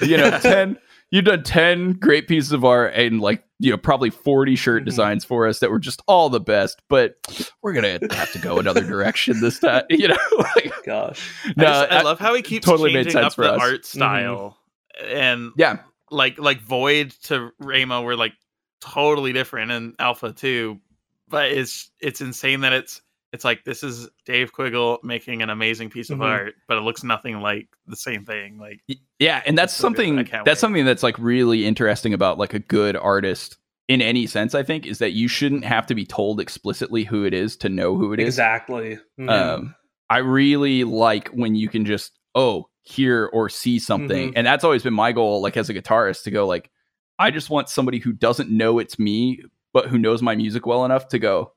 you 0.08 0.16
know, 0.16 0.38
ten. 0.40 0.78
You've 1.14 1.26
done 1.26 1.44
ten 1.44 1.92
great 1.92 2.26
pieces 2.26 2.50
of 2.50 2.64
art 2.64 2.92
and 2.94 3.20
like 3.20 3.44
you 3.60 3.70
know 3.70 3.76
probably 3.76 4.10
forty 4.10 4.56
shirt 4.56 4.82
Mhm. 4.82 4.86
designs 4.86 5.24
for 5.24 5.46
us 5.46 5.60
that 5.60 5.70
were 5.70 5.78
just 5.78 6.02
all 6.08 6.28
the 6.28 6.40
best. 6.40 6.82
But 6.88 7.14
we're 7.62 7.72
gonna 7.72 8.00
have 8.10 8.32
to 8.32 8.38
go 8.40 8.58
another 8.58 8.80
direction 8.86 9.40
this 9.40 9.60
time. 9.60 9.84
You 9.90 10.08
know, 10.08 10.16
like, 10.38 10.72
Gosh. 10.84 11.30
no, 11.56 11.66
I, 11.66 11.68
just- 11.82 11.92
I 11.92 11.96
I- 11.98 12.02
love 12.02 12.18
how 12.18 12.34
he 12.34 12.42
keeps 12.42 12.66
totally 12.66 12.92
made 12.92 13.04
changing 13.04 13.12
sense 13.22 13.26
up 13.26 13.34
for 13.34 13.44
the 13.44 13.52
us. 13.52 13.60
Mm-hmm. 13.60 13.70
art 13.70 13.84
style, 13.86 14.58
and 15.04 15.52
yeah, 15.56 15.78
like 16.10 16.38
like 16.38 16.60
Void 16.60 17.12
to 17.24 17.50
Rhema 17.62 18.02
were 18.02 18.16
like 18.16 18.32
totally 18.80 19.32
different, 19.32 19.70
and 19.70 19.94
Alpha 20.00 20.32
too. 20.32 20.80
But 21.28 21.52
it's 21.52 21.90
it's 22.00 22.20
insane 22.20 22.62
that 22.62 22.72
it's 22.72 23.00
it's 23.34 23.44
like 23.44 23.64
this 23.64 23.82
is 23.82 24.08
Dave 24.24 24.52
Quiggle 24.52 25.00
making 25.02 25.42
an 25.42 25.50
amazing 25.50 25.90
piece 25.90 26.08
of 26.08 26.18
Mhm. 26.20 26.24
art, 26.24 26.54
but 26.68 26.78
it 26.78 26.82
looks 26.82 27.02
nothing 27.02 27.40
like 27.40 27.66
the 27.88 27.96
same 27.96 28.24
thing. 28.24 28.58
Like 28.58 28.80
Yeah, 29.18 29.42
and 29.44 29.58
that's 29.58 29.74
so 29.74 29.82
something 29.82 30.14
that's 30.16 30.46
wait. 30.46 30.58
something 30.58 30.84
that's 30.84 31.02
like 31.02 31.18
really 31.18 31.66
interesting 31.66 32.14
about 32.14 32.38
like 32.38 32.54
a 32.54 32.60
good 32.60 32.94
artist 32.96 33.58
in 33.88 34.00
any 34.00 34.26
sense, 34.26 34.54
I 34.54 34.62
think, 34.62 34.86
is 34.86 34.98
that 35.00 35.10
you 35.12 35.26
shouldn't 35.26 35.64
have 35.64 35.84
to 35.88 35.94
be 35.96 36.06
told 36.06 36.40
explicitly 36.40 37.02
who 37.02 37.24
it 37.24 37.34
is 37.34 37.56
to 37.58 37.68
know 37.68 37.96
who 37.96 38.12
it 38.12 38.20
is. 38.20 38.28
Exactly. 38.28 38.98
Mhm. 39.18 39.28
Um 39.30 39.74
I 40.08 40.18
really 40.18 40.84
like 40.84 41.28
when 41.30 41.56
you 41.56 41.68
can 41.68 41.84
just 41.84 42.12
oh, 42.36 42.68
hear 42.82 43.26
or 43.32 43.48
see 43.48 43.78
something. 43.80 44.30
Mhm. 44.30 44.32
And 44.36 44.46
that's 44.46 44.62
always 44.64 44.82
been 44.84 44.94
my 44.94 45.10
goal 45.12 45.42
like 45.42 45.56
as 45.56 45.68
a 45.70 45.74
guitarist 45.74 46.22
to 46.24 46.30
go 46.30 46.46
like 46.46 46.70
I 47.18 47.32
just 47.32 47.50
want 47.50 47.68
somebody 47.68 47.98
who 47.98 48.12
doesn't 48.12 48.48
know 48.50 48.78
it's 48.78 48.96
me 48.98 49.42
but 49.72 49.88
who 49.88 49.98
knows 49.98 50.22
my 50.22 50.36
music 50.36 50.66
well 50.66 50.84
enough 50.84 51.08
to 51.08 51.18
go 51.18 51.52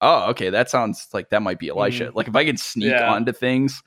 oh, 0.00 0.30
okay, 0.30 0.50
that 0.50 0.70
sounds 0.70 1.08
like 1.12 1.30
that 1.30 1.42
might 1.42 1.58
be 1.58 1.68
Elisha. 1.68 2.06
Mhm. 2.08 2.14
Like 2.14 2.28
if 2.28 2.36
I 2.36 2.44
can 2.44 2.56
sneak 2.56 2.90
Yeah. 2.90 3.12
onto 3.12 3.32
things 3.32 3.82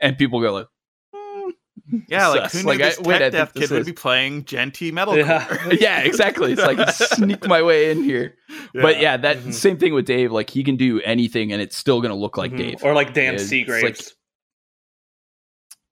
and 0.00 0.16
people 0.18 0.40
go 0.40 0.52
like 0.52 0.66
"Hmm, 1.14 1.98
yeah, 2.08 2.28
like 2.28 2.50
who 2.50 2.58
knew 2.62 2.64
Like, 2.66 2.80
I- 2.80 2.88
this 2.90 3.00
wait, 3.00 3.14
I 3.16 3.18
tech 3.18 3.32
think 3.32 3.32
death 3.32 3.52
this 3.54 3.68
kid 3.68 3.74
would 3.76 3.86
be 3.86 3.92
playing 3.92 4.44
djenty 4.44 4.92
metal? 4.92 5.16
Yeah. 5.16 5.68
yeah, 5.80 6.00
exactly. 6.00 6.52
It's 6.52 6.62
like 6.62 6.88
sneak 6.90 7.46
my 7.46 7.62
way 7.62 7.90
in 7.90 8.02
here. 8.02 8.34
But 8.74 9.00
yeah, 9.00 9.16
that 9.16 9.38
Mhm. 9.38 9.52
same 9.54 9.76
thing 9.78 9.94
with 9.94 10.04
Dave. 10.06 10.32
Like 10.32 10.50
he 10.50 10.62
can 10.64 10.76
do 10.76 11.00
anything, 11.02 11.52
and 11.52 11.62
it's 11.62 11.76
still 11.76 12.00
going 12.00 12.10
to 12.10 12.16
look 12.18 12.36
like 12.36 12.52
Mhm. 12.52 12.58
Dave. 12.58 12.84
Or 12.84 12.92
like 12.94 13.12
Dan 13.14 13.34
It's 13.36 13.44
Seagraves. 13.46 13.82
like- 13.82 14.00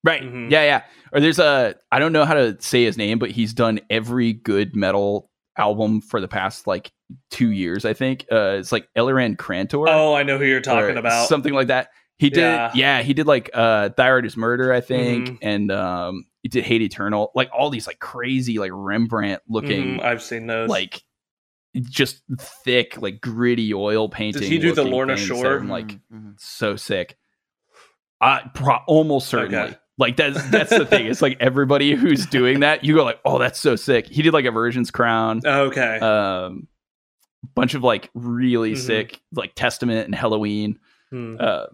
Right. 0.03 0.23
Mhm. 0.23 0.51
Yeah, 0.51 0.65
yeah. 0.65 0.83
Or 1.13 1.21
there's 1.21 1.39
a 1.39 1.77
I 1.91 1.99
don't 1.99 2.13
know 2.13 2.25
how 2.27 2.35
to 2.35 2.57
say 2.61 2.85
his 2.85 2.99
name, 2.99 3.19
but 3.19 3.31
he's 3.31 3.55
done 3.55 3.81
every 3.89 4.33
good 4.35 4.77
metal 4.77 5.31
album 5.57 6.01
for 6.01 6.21
the 6.21 6.29
past 6.29 6.67
like 6.67 6.93
two 7.31 7.51
years. 7.51 7.85
I 7.85 7.93
think 7.95 8.27
uh, 8.33 8.57
it's 8.59 8.73
like 8.73 8.89
Eliran 8.97 9.37
Kantor. 9.37 9.87
oh, 9.89 10.15
I 10.15 10.23
know 10.23 10.39
who 10.39 10.45
you're 10.45 10.61
talking 10.61 10.97
about. 10.97 11.29
something 11.29 11.53
like 11.55 11.69
that. 11.69 11.91
He 12.17 12.31
did, 12.31 12.41
Yeah. 12.43 12.71
yeah. 12.75 13.03
he 13.03 13.13
did 13.13 13.27
like 13.27 13.51
uh 13.55 13.89
Thy 13.97 14.09
Art 14.09 14.25
is 14.27 14.37
Murder, 14.37 14.73
I 14.73 14.81
think, 14.81 15.29
Mhm. 15.29 15.39
and 15.43 15.73
um 15.73 16.25
he 16.43 16.49
did 16.49 16.65
Hate 16.65 16.83
Eternal, 16.83 17.33
like 17.35 17.51
all 17.53 17.71
these 17.71 17.87
like 17.87 17.99
crazy, 17.99 18.59
like 18.59 18.71
Rembrandt 18.73 19.43
looking, 19.49 19.99
Mhm, 19.99 20.05
I've 20.05 20.23
seen 20.23 20.47
those. 20.47 20.69
like 20.69 21.03
just 21.81 22.23
thick, 22.65 23.01
like 23.03 23.21
gritty 23.21 23.75
oil 23.75 24.09
painting. 24.09 24.43
he 24.43 24.59
do 24.59 24.73
the 24.73 24.85
Lorna 24.85 25.17
things 25.17 25.29
that 25.29 25.35
Shore? 25.37 25.57
I'm 25.59 25.69
like 25.69 25.99
Mhm. 26.13 26.35
so 26.39 26.77
sick. 26.77 27.17
Uh 28.21 28.41
pro- 28.55 28.79
almost 28.87 29.29
certainly. 29.29 29.57
Okay. 29.59 29.77
Like 29.99 30.17
that's 30.17 30.43
that's 30.51 30.71
the 30.71 30.85
thing. 30.87 31.07
It's 31.07 31.23
like 31.23 31.37
everybody 31.41 31.95
who's 31.95 32.27
doing 32.27 32.61
that, 32.61 32.85
you 32.85 32.95
go 32.97 33.05
like, 33.05 33.21
oh, 33.25 33.39
that's 33.39 33.61
so 33.61 33.77
sick. 33.77 34.07
He 34.07 34.23
did 34.23 34.33
like 34.33 34.45
a 34.45 34.51
Virgin's 34.51 34.91
Crown 34.91 35.41
okay. 35.45 35.99
um 36.01 36.67
bunch 37.55 37.75
of 37.75 37.83
like 37.85 38.11
really 38.15 38.73
Mhm. 38.73 38.79
sick 38.79 39.21
like 39.33 39.55
testament 39.55 40.07
and 40.07 40.15
Helloween 40.15 40.77
Hmm. 41.11 41.37
uh 41.39 41.67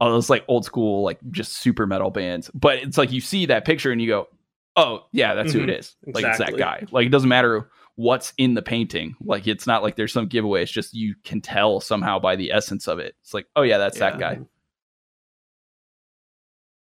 all 0.00 0.10
those 0.10 0.28
like 0.28 0.44
old 0.48 0.64
school 0.64 1.02
like 1.04 1.18
just 1.30 1.52
super 1.54 1.86
metal 1.86 2.10
bands 2.10 2.50
but 2.52 2.78
it's 2.78 2.98
like 2.98 3.12
you 3.12 3.20
see 3.20 3.46
that 3.46 3.64
picture 3.64 3.92
and 3.92 4.02
you 4.02 4.08
go 4.08 4.26
oh 4.74 5.06
yeah 5.12 5.34
that's 5.34 5.52
who 5.52 5.60
it 5.62 5.68
Mhm. 5.68 5.78
is 5.78 5.96
like 6.12 6.24
it's 6.24 6.38
that 6.38 6.56
guy 6.58 6.84
like 6.90 7.06
it 7.06 7.10
doesn't 7.10 7.28
matter 7.28 7.70
what's 7.94 8.32
in 8.36 8.54
the 8.54 8.60
painting 8.62 9.14
like 9.22 9.46
it's 9.46 9.66
not 9.66 9.82
like 9.84 9.94
there's 9.96 10.12
some 10.12 10.26
giveaway 10.26 10.62
it's 10.64 10.72
just 10.72 10.92
you 10.92 11.14
can 11.24 11.40
tell 11.40 11.80
somehow 11.80 12.18
by 12.18 12.34
the 12.36 12.50
essence 12.52 12.88
of 12.88 12.98
it 12.98 13.14
it's 13.22 13.32
like 13.32 13.46
oh 13.54 13.62
yeah 13.62 13.78
that's 13.78 14.00
that 14.00 14.14
Yeah. 14.14 14.34
guy 14.34 14.40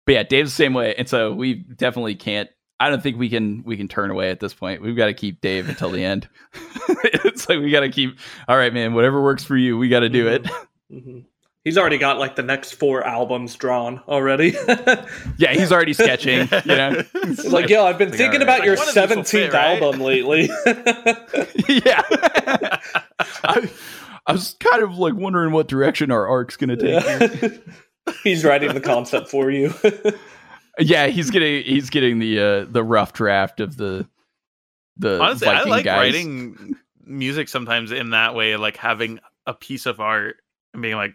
but 0.07 0.13
yeah 0.13 0.23
dave's 0.23 0.51
the 0.53 0.57
same 0.57 0.75
way 0.75 0.95
and 0.97 1.09
so 1.09 1.33
we 1.33 1.55
definitely 1.55 2.15
can't 2.15 2.49
i 2.81 2.89
don't 2.91 3.03
think 3.03 3.19
we 3.19 3.29
can 3.29 3.63
we 3.65 3.77
can 3.77 3.89
turn 3.89 4.11
away 4.11 4.31
at 4.31 4.41
this 4.41 4.55
point 4.55 4.83
we've 4.83 4.97
got 4.97 5.07
to 5.07 5.15
keep 5.15 5.41
dave 5.41 5.69
until 5.69 5.91
the 5.91 6.05
end 6.05 6.29
it's 7.05 7.49
like 7.49 7.59
we 7.61 7.71
got 7.71 7.81
to 7.81 7.89
keep 7.91 8.19
all 8.49 8.57
right 8.57 8.73
man 8.75 8.95
whatever 8.95 9.23
works 9.23 9.45
for 9.45 9.57
you 9.57 9.77
we 9.79 9.89
got 9.89 10.01
to 10.01 10.09
do 10.09 10.29
it 10.29 10.47
hmm 10.91 11.21
He's 11.63 11.79
already 11.79 11.97
got 11.97 12.19
like 12.19 12.37
the 12.37 12.43
next 12.43 12.73
four 12.73 13.03
albums 13.07 13.55
drawn 13.55 13.99
already. 14.07 14.51
yeah 15.39 15.53
he's 15.55 15.73
already 15.73 15.95
sketching 15.95 16.47
you 16.67 16.77
know 16.77 17.03
He's 17.25 17.47
like, 17.47 17.71
yo, 17.71 17.87
I've 17.87 17.97
been 17.97 18.11
Like, 18.11 18.19
thinking 18.19 18.43
all 18.43 18.47
right. 18.47 18.57
about 18.59 18.67
your 18.67 18.77
Like, 18.77 18.81
one 18.81 18.89
of 18.91 19.09
these 19.09 19.17
will 19.17 19.25
seventeenth 19.25 19.55
right? 19.55 19.83
album 19.83 20.03
lately. 20.03 20.51
yeah 21.87 22.03
I, 23.45 23.71
I 24.27 24.33
was 24.33 24.57
kind 24.61 24.83
of 24.83 24.99
like 24.99 25.15
wondering 25.15 25.53
what 25.53 25.69
direction 25.69 26.11
our 26.11 26.27
arc's 26.29 26.57
gonna 26.59 26.77
take. 26.77 27.03
Yeah. 27.03 27.49
He's 28.23 28.45
writing 28.45 28.75
the 28.75 28.81
concept 28.81 29.29
for 29.29 29.51
you. 29.51 29.73
yeah 30.81 31.07
he's 31.07 31.31
getting 31.31 31.63
he's 31.65 31.89
getting 31.89 32.19
the 32.19 32.39
uh 32.41 32.65
the 32.69 32.83
rough 32.83 33.13
draft 33.13 33.61
of 33.61 33.77
the 33.77 34.07
the 34.97 35.21
Honestly, 35.21 35.47
I 35.49 35.63
like 35.65 35.85
guys. 35.85 35.99
writing 35.99 36.77
music 37.05 37.49
sometimes 37.49 37.93
in 37.93 38.11
that 38.11 38.35
way, 38.35 38.57
like 38.57 38.77
having 38.77 39.21
a 39.47 39.55
piece 39.55 39.87
of 39.87 40.01
art 40.01 40.37
and 40.73 40.83
being 40.83 40.97
like, 40.97 41.15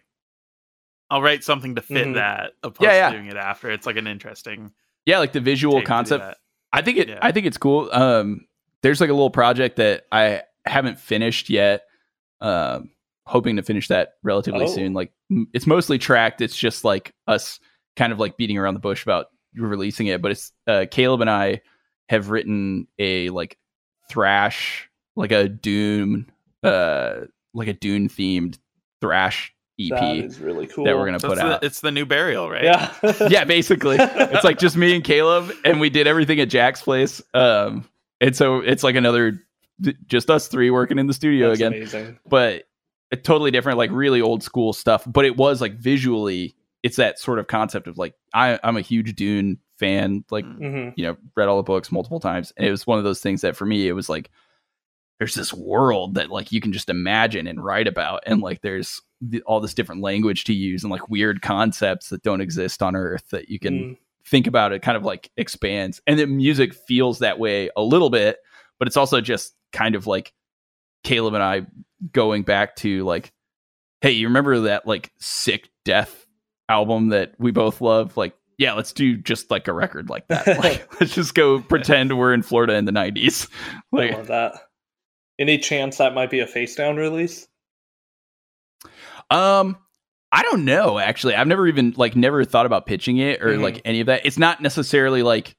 I'll 1.09 1.21
write 1.21 1.43
something 1.43 1.75
to 1.75 1.81
fit 1.81 2.07
Mhm. 2.07 2.13
that 2.15 2.51
opposed 2.63 2.81
Yeah, 2.83 2.93
yeah. 2.93 3.09
to 3.11 3.17
doing 3.17 3.27
it 3.29 3.37
after. 3.37 3.69
It's 3.71 3.85
like 3.85 3.97
an 3.97 4.07
interesting 4.07 4.71
yeah 5.05 5.19
like 5.19 5.31
the 5.33 5.39
visual 5.41 5.75
take 5.75 5.81
to 5.81 5.85
do 5.85 5.87
concept. 5.87 6.37
I 6.71 6.81
think 6.81 6.97
it. 6.97 7.09
Yeah. 7.09 7.19
I 7.21 7.31
think 7.31 7.45
it's 7.45 7.57
cool. 7.57 7.89
Um, 7.91 8.45
there's 8.83 9.01
like 9.01 9.09
a 9.09 9.13
little 9.13 9.31
project 9.31 9.75
that 9.77 10.05
I 10.11 10.43
haven't 10.65 10.99
finished 10.99 11.49
yet. 11.49 11.83
Um, 12.41 12.91
hoping 13.25 13.55
to 13.57 13.61
finish 13.63 13.87
that 13.89 14.13
relatively 14.23 14.65
Oh. 14.65 14.67
soon. 14.73 14.93
Like 14.93 15.11
it's 15.53 15.67
mostly 15.67 15.97
tracked. 15.97 16.41
It's 16.41 16.55
just 16.57 16.83
like 16.83 17.13
us 17.27 17.59
kind 17.95 18.11
of 18.13 18.19
like 18.19 18.37
beating 18.37 18.57
around 18.57 18.73
the 18.73 18.79
bush 18.79 19.03
about 19.03 19.27
releasing 19.55 20.07
it. 20.07 20.21
But 20.21 20.31
it's 20.31 20.51
uh, 20.67 20.85
Caleb 20.89 21.21
and 21.21 21.29
I 21.29 21.61
have 22.09 22.29
written 22.29 22.87
a 22.97 23.29
like 23.29 23.57
thrash, 24.09 24.89
like 25.15 25.31
a 25.31 25.47
Dune, 25.47 26.29
uh, 26.63 27.21
like 27.53 27.67
a 27.67 27.73
Dune 27.73 28.09
themed 28.09 28.57
thrash 29.01 29.53
EP 29.79 29.89
that 29.91 30.15
is 30.17 30.39
really 30.39 30.67
cool. 30.67 30.83
that 30.85 30.97
we're 30.97 31.05
gonna 31.05 31.19
So 31.19 31.29
put 31.29 31.37
it's, 31.37 31.41
out. 31.41 31.61
the, 31.61 31.67
it's 31.67 31.81
the 31.81 31.91
new 31.91 32.05
burial, 32.05 32.49
right? 32.49 32.63
Yeah. 32.63 32.93
yeah, 33.29 33.43
basically. 33.45 33.97
it's 33.99 34.43
like 34.43 34.59
just 34.59 34.75
me 34.75 34.93
and 34.95 35.03
Caleb, 35.03 35.51
and 35.63 35.79
we 35.79 35.89
did 35.89 36.05
everything 36.07 36.39
at 36.41 36.49
Jack's 36.49 36.81
place. 36.81 37.21
Um, 37.33 37.87
and 38.19 38.35
so 38.35 38.57
it's 38.59 38.83
like 38.83 38.95
another, 38.95 39.41
just 40.07 40.29
us 40.29 40.47
three 40.49 40.69
working 40.69 40.99
in 40.99 41.07
the 41.07 41.13
studio 41.13 41.47
That's 41.49 41.59
again. 41.61 41.73
amazing. 41.73 42.19
But 42.27 42.63
a 42.63 42.63
totally 43.17 43.51
different, 43.51 43.77
like 43.77 43.91
really 43.91 44.21
old 44.21 44.43
school 44.43 44.73
stuff. 44.73 45.03
But 45.07 45.25
it 45.25 45.37
was 45.37 45.61
like 45.61 45.73
visually, 45.75 46.55
it's 46.83 46.97
that 46.97 47.19
sort 47.19 47.39
of 47.39 47.47
concept 47.47 47.87
of 47.87 47.97
like 47.97 48.13
I, 48.33 48.59
I'm 48.63 48.77
a 48.77 48.81
huge 48.81 49.15
Dune 49.15 49.57
fan. 49.77 50.23
Like 50.29 50.45
Mm. 50.45 50.57
hmm 50.71 50.89
you 50.95 51.05
know, 51.05 51.17
read 51.35 51.47
all 51.47 51.57
the 51.57 51.63
books 51.63 51.91
multiple 51.91 52.19
times, 52.19 52.51
and 52.57 52.67
it 52.67 52.71
was 52.71 52.85
one 52.87 52.97
of 52.97 53.03
those 53.03 53.21
things 53.21 53.41
that 53.41 53.55
for 53.55 53.65
me, 53.65 53.87
it 53.87 53.93
was 53.93 54.09
like 54.09 54.29
there's 55.19 55.35
this 55.35 55.53
world 55.53 56.15
that 56.15 56.29
like 56.29 56.51
you 56.51 56.61
can 56.61 56.71
just 56.73 56.89
imagine 56.89 57.45
and 57.47 57.63
write 57.63 57.87
about, 57.87 58.21
and 58.25 58.41
like 58.41 58.61
there's 58.61 59.01
the, 59.21 59.41
all 59.43 59.59
this 59.59 59.73
different 59.73 60.01
language 60.01 60.45
to 60.45 60.53
use 60.53 60.83
and 60.83 60.91
like 60.91 61.09
weird 61.09 61.41
concepts 61.41 62.09
that 62.09 62.23
don't 62.23 62.39
exist 62.41 62.81
on 62.81 62.95
Earth 62.95 63.29
that 63.31 63.49
you 63.49 63.59
can 63.59 63.73
Mm. 63.79 63.97
think 64.25 64.47
about 64.47 64.71
it 64.71 64.81
kind 64.81 64.95
of 64.95 65.03
like 65.03 65.29
expands 65.37 66.01
and 66.07 66.17
the 66.19 66.25
music 66.27 66.73
feels 66.73 67.19
that 67.19 67.39
way 67.39 67.69
a 67.75 67.81
little 67.81 68.09
bit 68.09 68.37
but 68.77 68.87
it's 68.87 68.95
also 68.97 69.19
just 69.19 69.55
kind 69.73 69.95
of 69.95 70.05
like 70.07 70.33
caleb 71.03 71.33
and 71.33 71.43
i 71.43 71.61
going 72.11 72.43
back 72.43 72.75
to 72.75 73.03
like 73.03 73.31
hey 74.01 74.11
you 74.11 74.27
remember 74.27 74.59
that 74.61 74.85
like 74.87 75.11
sick 75.19 75.69
death 75.85 76.25
album 76.69 77.09
that 77.09 77.33
we 77.39 77.51
both 77.51 77.81
love 77.81 78.15
like 78.17 78.33
yeah 78.57 78.73
let's 78.73 78.93
do 78.93 79.17
just 79.17 79.49
like 79.51 79.67
a 79.67 79.73
record 79.73 80.09
like 80.09 80.27
that 80.27 80.45
like 80.63 80.99
let's 80.99 81.13
just 81.15 81.33
go 81.35 81.59
pretend 81.61 82.17
we're 82.17 82.33
in 82.33 82.41
florida 82.41 82.75
in 82.75 82.85
the 82.85 82.91
90s 82.91 83.49
I 83.93 84.09
love 84.11 84.27
that. 84.27 84.53
Any 85.39 85.57
chance 85.57 85.97
that 85.97 86.13
might 86.13 86.29
be 86.29 86.41
a 86.41 86.45
Facedown 86.45 86.97
release? 86.97 87.47
Um, 89.29 89.77
I 90.31 90.43
don't 90.43 90.65
know. 90.65 90.99
Actually, 90.99 91.35
I've 91.35 91.47
never 91.47 91.67
even 91.67 91.93
like 91.97 92.15
never 92.15 92.43
thought 92.43 92.65
about 92.65 92.85
pitching 92.85 93.17
it 93.17 93.41
or 93.41 93.49
Mhm. 93.55 93.61
like 93.61 93.81
any 93.85 94.01
of 94.01 94.07
that. 94.07 94.25
It's 94.25 94.37
not 94.37 94.61
necessarily 94.61 95.23
like 95.23 95.55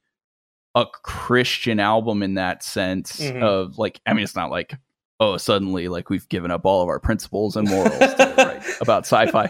a 0.75 0.85
Christian 0.85 1.79
album 1.79 2.23
in 2.23 2.35
that 2.35 2.63
sense 2.63 3.19
Mhm. 3.19 3.41
of 3.41 3.77
like. 3.77 3.99
I 4.05 4.13
mean, 4.13 4.23
it's 4.23 4.35
not 4.35 4.51
like 4.51 4.75
oh 5.21 5.37
suddenly 5.37 5.87
like 5.87 6.09
we've 6.09 6.27
given 6.27 6.51
up 6.51 6.65
all 6.65 6.81
of 6.81 6.89
our 6.89 6.99
principles 6.99 7.55
and 7.55 7.69
morals 7.69 7.97
to 7.97 8.33
write 8.37 8.63
about 8.81 9.05
sci-fi. 9.05 9.49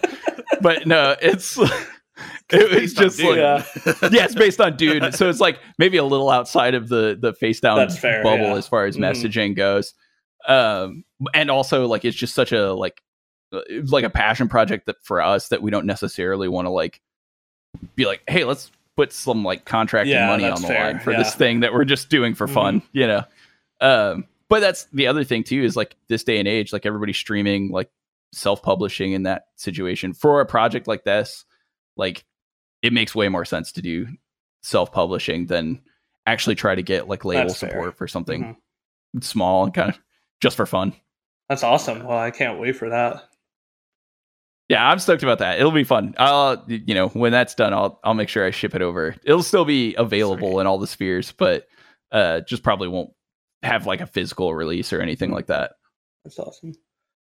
But 0.62 0.86
no, 0.86 1.16
it's 1.22 1.58
it 2.52 2.82
was 2.82 2.94
just 2.94 3.18
Dune. 3.18 3.30
like 3.30 3.38
Yeah. 3.38 3.64
yeah, 4.12 4.26
it's 4.26 4.36
based 4.36 4.62
on 4.62 4.76
Dune. 4.78 5.12
So 5.14 5.30
it's 5.30 5.40
like 5.40 5.60
maybe 5.80 5.98
a 5.98 6.04
little 6.04 6.30
outside 6.30 6.76
of 6.76 6.90
the 6.90 7.18
the 7.20 7.34
Facedown 7.34 7.98
fair, 7.98 8.22
bubble 8.22 8.44
yeah. 8.50 8.56
as 8.56 8.68
far 8.68 8.86
as 8.86 8.98
Mhm. 8.98 9.00
messaging 9.10 9.56
goes. 9.56 9.94
Um, 10.48 11.04
and 11.34 11.50
also 11.50 11.88
like 11.88 12.04
it's 12.06 12.18
just 12.18 12.36
such 12.36 12.52
a 12.52 12.74
like 12.74 13.02
uh, 13.54 13.62
like 13.88 14.04
a 14.04 14.10
passion 14.10 14.50
project 14.50 14.86
that 14.88 14.98
for 15.04 15.22
us 15.22 15.48
that 15.50 15.62
we 15.62 15.72
don't 15.72 15.86
necessarily 15.86 16.48
want 16.48 16.66
to 16.66 16.70
like 16.70 17.02
be 17.96 18.06
like, 18.06 18.22
hey, 18.28 18.44
let's 18.44 18.72
put 18.98 19.14
some 19.14 19.44
like 19.46 19.64
contracting 19.66 20.14
Yeah, 20.14 20.28
money 20.28 20.46
on 20.46 20.62
the 20.62 20.68
fair, 20.68 20.84
line 20.94 21.00
for 21.00 21.12
yeah. 21.12 21.20
this 21.20 21.34
thing 21.36 21.62
that 21.62 21.74
we're 21.74 21.86
just 21.86 22.10
doing 22.10 22.36
for 22.36 22.48
fun, 22.48 22.82
you 22.92 23.08
know. 23.08 23.24
Um, 23.80 24.26
but 24.52 24.60
that's 24.60 24.86
the 24.94 25.08
other 25.08 25.24
thing 25.24 25.44
too 25.44 25.64
is 25.64 25.76
like 25.76 25.96
this 26.10 26.24
day 26.24 26.38
and 26.38 26.48
age, 26.48 26.72
like 26.74 26.86
everybody's 26.86 27.18
streaming, 27.18 27.72
like 27.72 27.90
self-publishing 28.34 29.14
in 29.14 29.24
that 29.24 29.46
situation 29.56 30.14
for 30.14 30.42
a 30.42 30.46
project 30.46 30.88
like 30.88 31.04
this, 31.04 31.46
like 31.98 32.24
it 32.82 32.94
makes 32.94 33.16
way 33.16 33.30
more 33.30 33.46
sense 33.46 33.72
to 33.74 33.82
do 33.82 34.08
self-publishing 34.62 35.48
than 35.48 35.82
actually 36.26 36.56
try 36.56 36.76
to 36.76 36.84
get 36.84 37.08
like 37.08 37.26
label 37.26 37.48
That's 37.48 37.60
fair. 37.60 37.70
support 37.72 37.98
for 37.98 38.08
something 38.08 38.56
Mhm. 39.16 39.24
small 39.24 39.64
and 39.66 39.74
kind 39.74 39.90
of 39.90 40.00
just 40.40 40.56
for 40.58 40.66
fun. 40.66 40.94
That's 41.50 41.64
awesome. 41.64 42.04
Well, 42.06 42.18
I 42.18 42.32
can't 42.32 42.60
wait 42.60 42.76
for 42.76 42.90
that. 42.90 43.24
Yeah, 44.70 44.88
I'm 44.88 45.00
stoked 45.00 45.24
about 45.24 45.40
that. 45.40 45.60
It'll 45.60 45.72
be 45.72 45.84
fun. 45.84 46.14
I'll 46.18 46.64
you 46.68 46.94
know 46.94 47.10
when 47.10 47.32
that's 47.34 47.56
done, 47.56 47.74
I'll 47.74 48.00
I'll 48.04 48.14
make 48.14 48.30
sure 48.30 48.46
I 48.46 48.52
ship 48.52 48.74
it 48.76 48.82
over. 48.82 49.16
It'll 49.26 49.44
still 49.44 49.66
be 49.66 49.96
available 49.96 50.52
Sweet. 50.52 50.62
in 50.62 50.68
all 50.68 50.78
the 50.78 50.88
spheres, 50.88 51.34
but 51.34 51.68
uh, 52.12 52.42
just 52.42 52.64
probably 52.64 52.88
won't 52.88 53.12
have 53.64 53.86
like 53.86 54.02
a 54.02 54.08
physical 54.08 54.54
release 54.54 54.92
or 54.92 55.02
anything 55.02 55.32
like 55.32 55.48
that. 55.48 55.74
That's 56.24 56.40
awesome. 56.40 56.74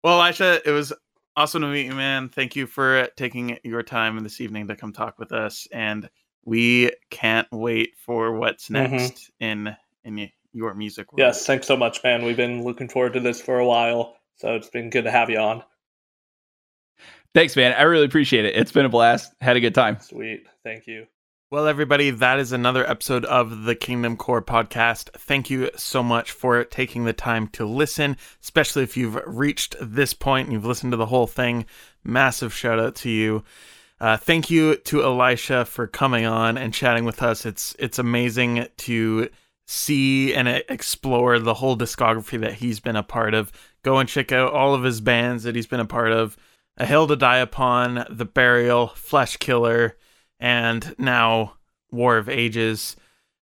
Well, 0.02 0.20
Elisha, 0.20 0.61
it 0.66 0.70
was 0.73 0.93
awesome 1.36 1.62
to 1.62 1.69
meet 1.69 1.86
you, 1.86 1.94
man. 1.94 2.28
Thank 2.28 2.56
you 2.56 2.66
for 2.66 3.09
taking 3.16 3.59
your 3.65 3.82
time 3.82 4.23
this 4.23 4.40
evening 4.40 4.69
to 4.69 4.77
come 4.77 4.93
talk 4.93 5.19
with 5.19 5.32
us, 5.32 5.66
and 5.73 6.09
we 6.44 6.93
can't 7.11 7.48
wait 7.51 7.94
for 7.98 8.32
what's 8.32 8.69
Mhm. 8.69 8.90
next 8.90 9.31
in 9.40 9.77
in 10.05 10.31
your 10.52 10.74
music 10.74 11.11
world. 11.12 11.19
Yes, 11.19 11.47
thanks 11.47 11.66
so 11.66 11.77
much, 11.77 12.02
man. 12.05 12.24
We've 12.24 12.36
been 12.36 12.62
looking 12.62 12.89
forward 12.89 13.15
to 13.15 13.20
this 13.20 13.40
for 13.40 13.59
a 13.59 13.66
while, 13.66 14.19
so 14.36 14.55
it's 14.55 14.69
been 14.69 14.90
good 14.90 15.05
to 15.05 15.11
have 15.11 15.31
you 15.31 15.39
on. 15.39 15.65
Thanks, 17.32 17.56
man. 17.56 17.73
I 17.73 17.82
really 17.82 18.05
appreciate 18.05 18.44
it. 18.44 18.55
It's 18.55 18.70
been 18.70 18.85
a 18.85 18.90
blast. 18.90 19.32
Had 19.40 19.56
a 19.56 19.61
good 19.61 19.74
time. 19.74 19.98
Sweet. 20.01 20.47
Thank 20.62 20.86
you. 20.86 21.06
Well, 21.51 21.69
everybody, 21.69 22.11
that 22.11 22.41
is 22.41 22.53
another 22.53 22.89
episode 22.89 23.27
of 23.27 23.65
the 23.65 23.77
KingdomCore 23.77 24.45
podcast. 24.45 25.11
Thank 25.12 25.51
you 25.51 25.71
so 25.77 26.03
much 26.03 26.33
for 26.33 26.65
taking 26.65 27.05
the 27.05 27.12
time 27.12 27.49
to 27.49 27.66
listen, 27.66 28.16
especially 28.43 28.83
if 28.83 28.97
you've 28.97 29.21
reached 29.27 29.77
this 29.79 30.15
point 30.15 30.47
and 30.47 30.55
you've 30.55 30.65
listened 30.65 30.93
to 30.93 30.97
the 30.97 31.07
whole 31.07 31.27
thing. 31.27 31.66
Massive 32.03 32.55
shout 32.55 32.81
out 32.81 32.95
to 32.97 33.11
you. 33.11 33.45
Uh, 34.01 34.16
thank 34.16 34.51
you 34.51 34.77
to 34.77 35.05
Elisha 35.05 35.66
for 35.66 35.87
coming 35.87 36.25
on 36.25 36.57
and 36.57 36.73
chatting 36.73 37.05
with 37.05 37.23
us. 37.23 37.45
It's 37.45 37.77
it's 37.79 37.99
amazing 37.99 38.66
to 38.79 39.29
see 39.66 40.35
and 40.35 40.49
explore 40.49 41.39
the 41.39 41.55
whole 41.55 41.77
discography 41.77 42.41
that 42.41 42.55
he's 42.55 42.81
been 42.81 42.97
a 42.97 43.03
part 43.03 43.35
of. 43.35 43.53
Go 43.83 43.99
and 43.99 44.09
check 44.09 44.33
out 44.33 44.55
all 44.55 44.75
of 44.75 44.83
his 44.83 45.03
bands 45.03 45.45
that 45.45 45.55
he's 45.55 45.66
been 45.66 45.79
a 45.79 45.85
part 45.85 46.11
of. 46.11 46.39
A 46.79 46.87
Hill 46.87 47.07
to 47.07 47.16
Die 47.16 47.37
Upon, 47.37 48.07
The 48.11 48.25
Burial, 48.25 48.89
Fleshkiller, 48.89 49.93
and 50.40 50.94
now 50.98 51.55
War 51.90 52.16
of 52.16 52.28
Ages. 52.28 52.97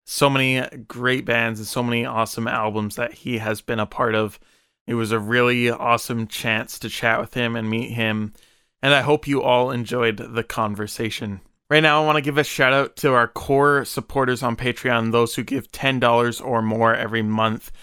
So 0.05 0.29
many 0.29 0.65
great 0.87 1.25
bands 1.25 1.59
and 1.59 1.67
so 1.67 1.83
many 1.83 2.05
awesome 2.05 2.47
albums 2.47 2.95
that 2.95 3.13
he 3.13 3.39
has 3.39 3.61
been 3.61 3.79
a 3.79 3.85
part 3.85 4.15
of. 4.15 4.39
It 4.87 4.93
was 4.93 5.11
a 5.11 5.19
really 5.19 5.69
awesome 5.69 6.27
chance 6.27 6.79
to 6.79 6.89
chat 6.89 7.19
with 7.19 7.33
him 7.33 7.55
and 7.55 7.69
meet 7.69 7.91
him. 7.91 8.33
And 8.81 8.93
I 8.93 9.01
hope 9.01 9.27
you 9.27 9.41
all 9.41 9.71
enjoyed 9.71 10.17
the 10.17 10.43
conversation. 10.43 11.41
Right 11.69 11.83
now, 11.83 12.01
I 12.01 12.05
want 12.05 12.15
to 12.15 12.21
give 12.21 12.37
a 12.37 12.45
shout 12.45 12.71
out 12.71 12.95
to 12.97 13.11
our 13.13 13.27
core 13.27 13.83
supporters 13.83 14.41
on 14.41 14.55
Patreon, 14.55 15.11
those 15.11 15.35
who 15.35 15.43
give 15.43 15.69
$10 15.73 16.45
or 16.45 16.61
more 16.61 16.95
every 16.95 17.21
month. 17.21 17.73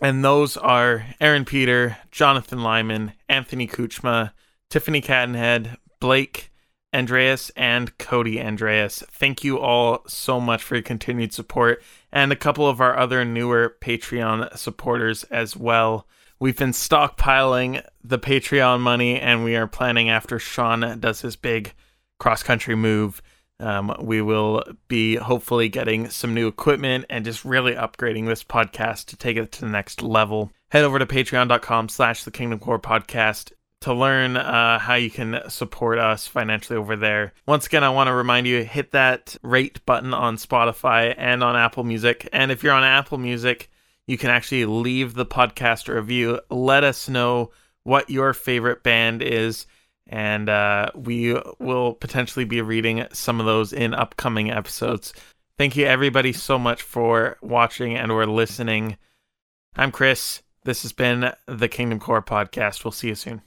And 0.00 0.24
those 0.24 0.56
are 0.56 1.04
Aaron 1.20 1.44
Peter, 1.44 1.96
Jonathan 2.12 2.62
Lyman, 2.62 3.12
Anthony 3.28 3.66
Kuchma, 3.66 4.32
Tiffany 4.70 5.00
Cadenhead, 5.00 5.76
Blake, 5.98 6.51
Andreas, 6.94 7.50
and 7.56 7.96
Cody 7.98 8.40
Andreas. 8.40 9.02
Thank 9.10 9.42
you 9.42 9.58
all 9.58 10.02
so 10.06 10.40
much 10.40 10.62
for 10.62 10.76
your 10.76 10.82
continued 10.82 11.32
support, 11.32 11.82
and 12.12 12.32
a 12.32 12.36
couple 12.36 12.68
of 12.68 12.80
our 12.80 12.96
other 12.96 13.24
newer 13.24 13.76
Patreon 13.80 14.56
supporters 14.56 15.24
as 15.24 15.56
well. 15.56 16.06
We've 16.38 16.58
been 16.58 16.72
stockpiling 16.72 17.86
the 18.02 18.18
Patreon 18.18 18.80
money, 18.80 19.20
and 19.20 19.44
we 19.44 19.54
are 19.56 19.66
planning 19.66 20.10
after 20.10 20.38
Sean 20.38 20.98
does 20.98 21.20
his 21.20 21.36
big 21.36 21.72
cross 22.18 22.42
country 22.42 22.74
move. 22.74 23.22
Um, 23.60 23.94
we 24.00 24.20
will 24.22 24.64
be 24.88 25.14
hopefully 25.14 25.68
getting 25.68 26.10
some 26.10 26.34
new 26.34 26.48
equipment 26.48 27.06
and 27.08 27.24
just 27.24 27.44
really 27.44 27.74
upgrading 27.74 28.26
this 28.26 28.42
podcast 28.42 29.06
to 29.06 29.16
take 29.16 29.36
it 29.36 29.52
to 29.52 29.60
the 29.60 29.68
next 29.68 30.02
level. 30.02 30.50
Head 30.72 30.84
over 30.84 30.98
to 30.98 31.06
patreon.com 31.06 31.88
slash 31.88 32.24
the 32.24 32.32
KingdomCore 32.32 32.82
podcast 32.82 33.52
to 33.82 33.94
learn 33.94 34.36
uh, 34.36 34.78
how 34.78 34.94
you 34.94 35.10
can 35.10 35.40
support 35.48 35.98
us 35.98 36.26
financially 36.26 36.78
over 36.78 36.96
there. 36.96 37.32
Once 37.46 37.66
again, 37.66 37.84
I 37.84 37.90
want 37.90 38.08
to 38.08 38.14
remind 38.14 38.46
you 38.46 38.64
hit 38.64 38.92
that 38.92 39.36
rate 39.42 39.84
button 39.86 40.14
on 40.14 40.36
Spotify 40.36 41.14
and 41.16 41.42
on 41.42 41.56
Apple 41.56 41.84
Music. 41.84 42.28
And 42.32 42.50
if 42.50 42.62
you're 42.62 42.72
on 42.72 42.84
Apple 42.84 43.18
Music, 43.18 43.70
you 44.06 44.18
can 44.18 44.30
actually 44.30 44.64
leave 44.64 45.14
the 45.14 45.26
podcast 45.26 45.92
review. 45.92 46.40
Let 46.50 46.84
us 46.84 47.08
know 47.08 47.50
what 47.84 48.10
your 48.10 48.32
favorite 48.32 48.82
band 48.82 49.22
is, 49.22 49.66
and 50.06 50.48
uh, 50.48 50.90
we 50.94 51.36
will 51.58 51.94
potentially 51.94 52.44
be 52.44 52.60
reading 52.60 53.06
some 53.12 53.40
of 53.40 53.46
those 53.46 53.72
in 53.72 53.94
upcoming 53.94 54.50
episodes. 54.50 55.12
Thank 55.58 55.76
you, 55.76 55.86
everybody, 55.86 56.32
so 56.32 56.58
much 56.58 56.82
for 56.82 57.36
watching 57.42 57.96
and 57.96 58.10
or 58.10 58.26
listening. 58.26 58.96
I'm 59.76 59.92
Chris. 59.92 60.42
This 60.64 60.82
has 60.82 60.92
been 60.92 61.32
the 61.46 61.68
KingdomCore 61.68 62.24
podcast. 62.24 62.84
We'll 62.84 62.92
see 62.92 63.08
you 63.08 63.14
soon. 63.14 63.42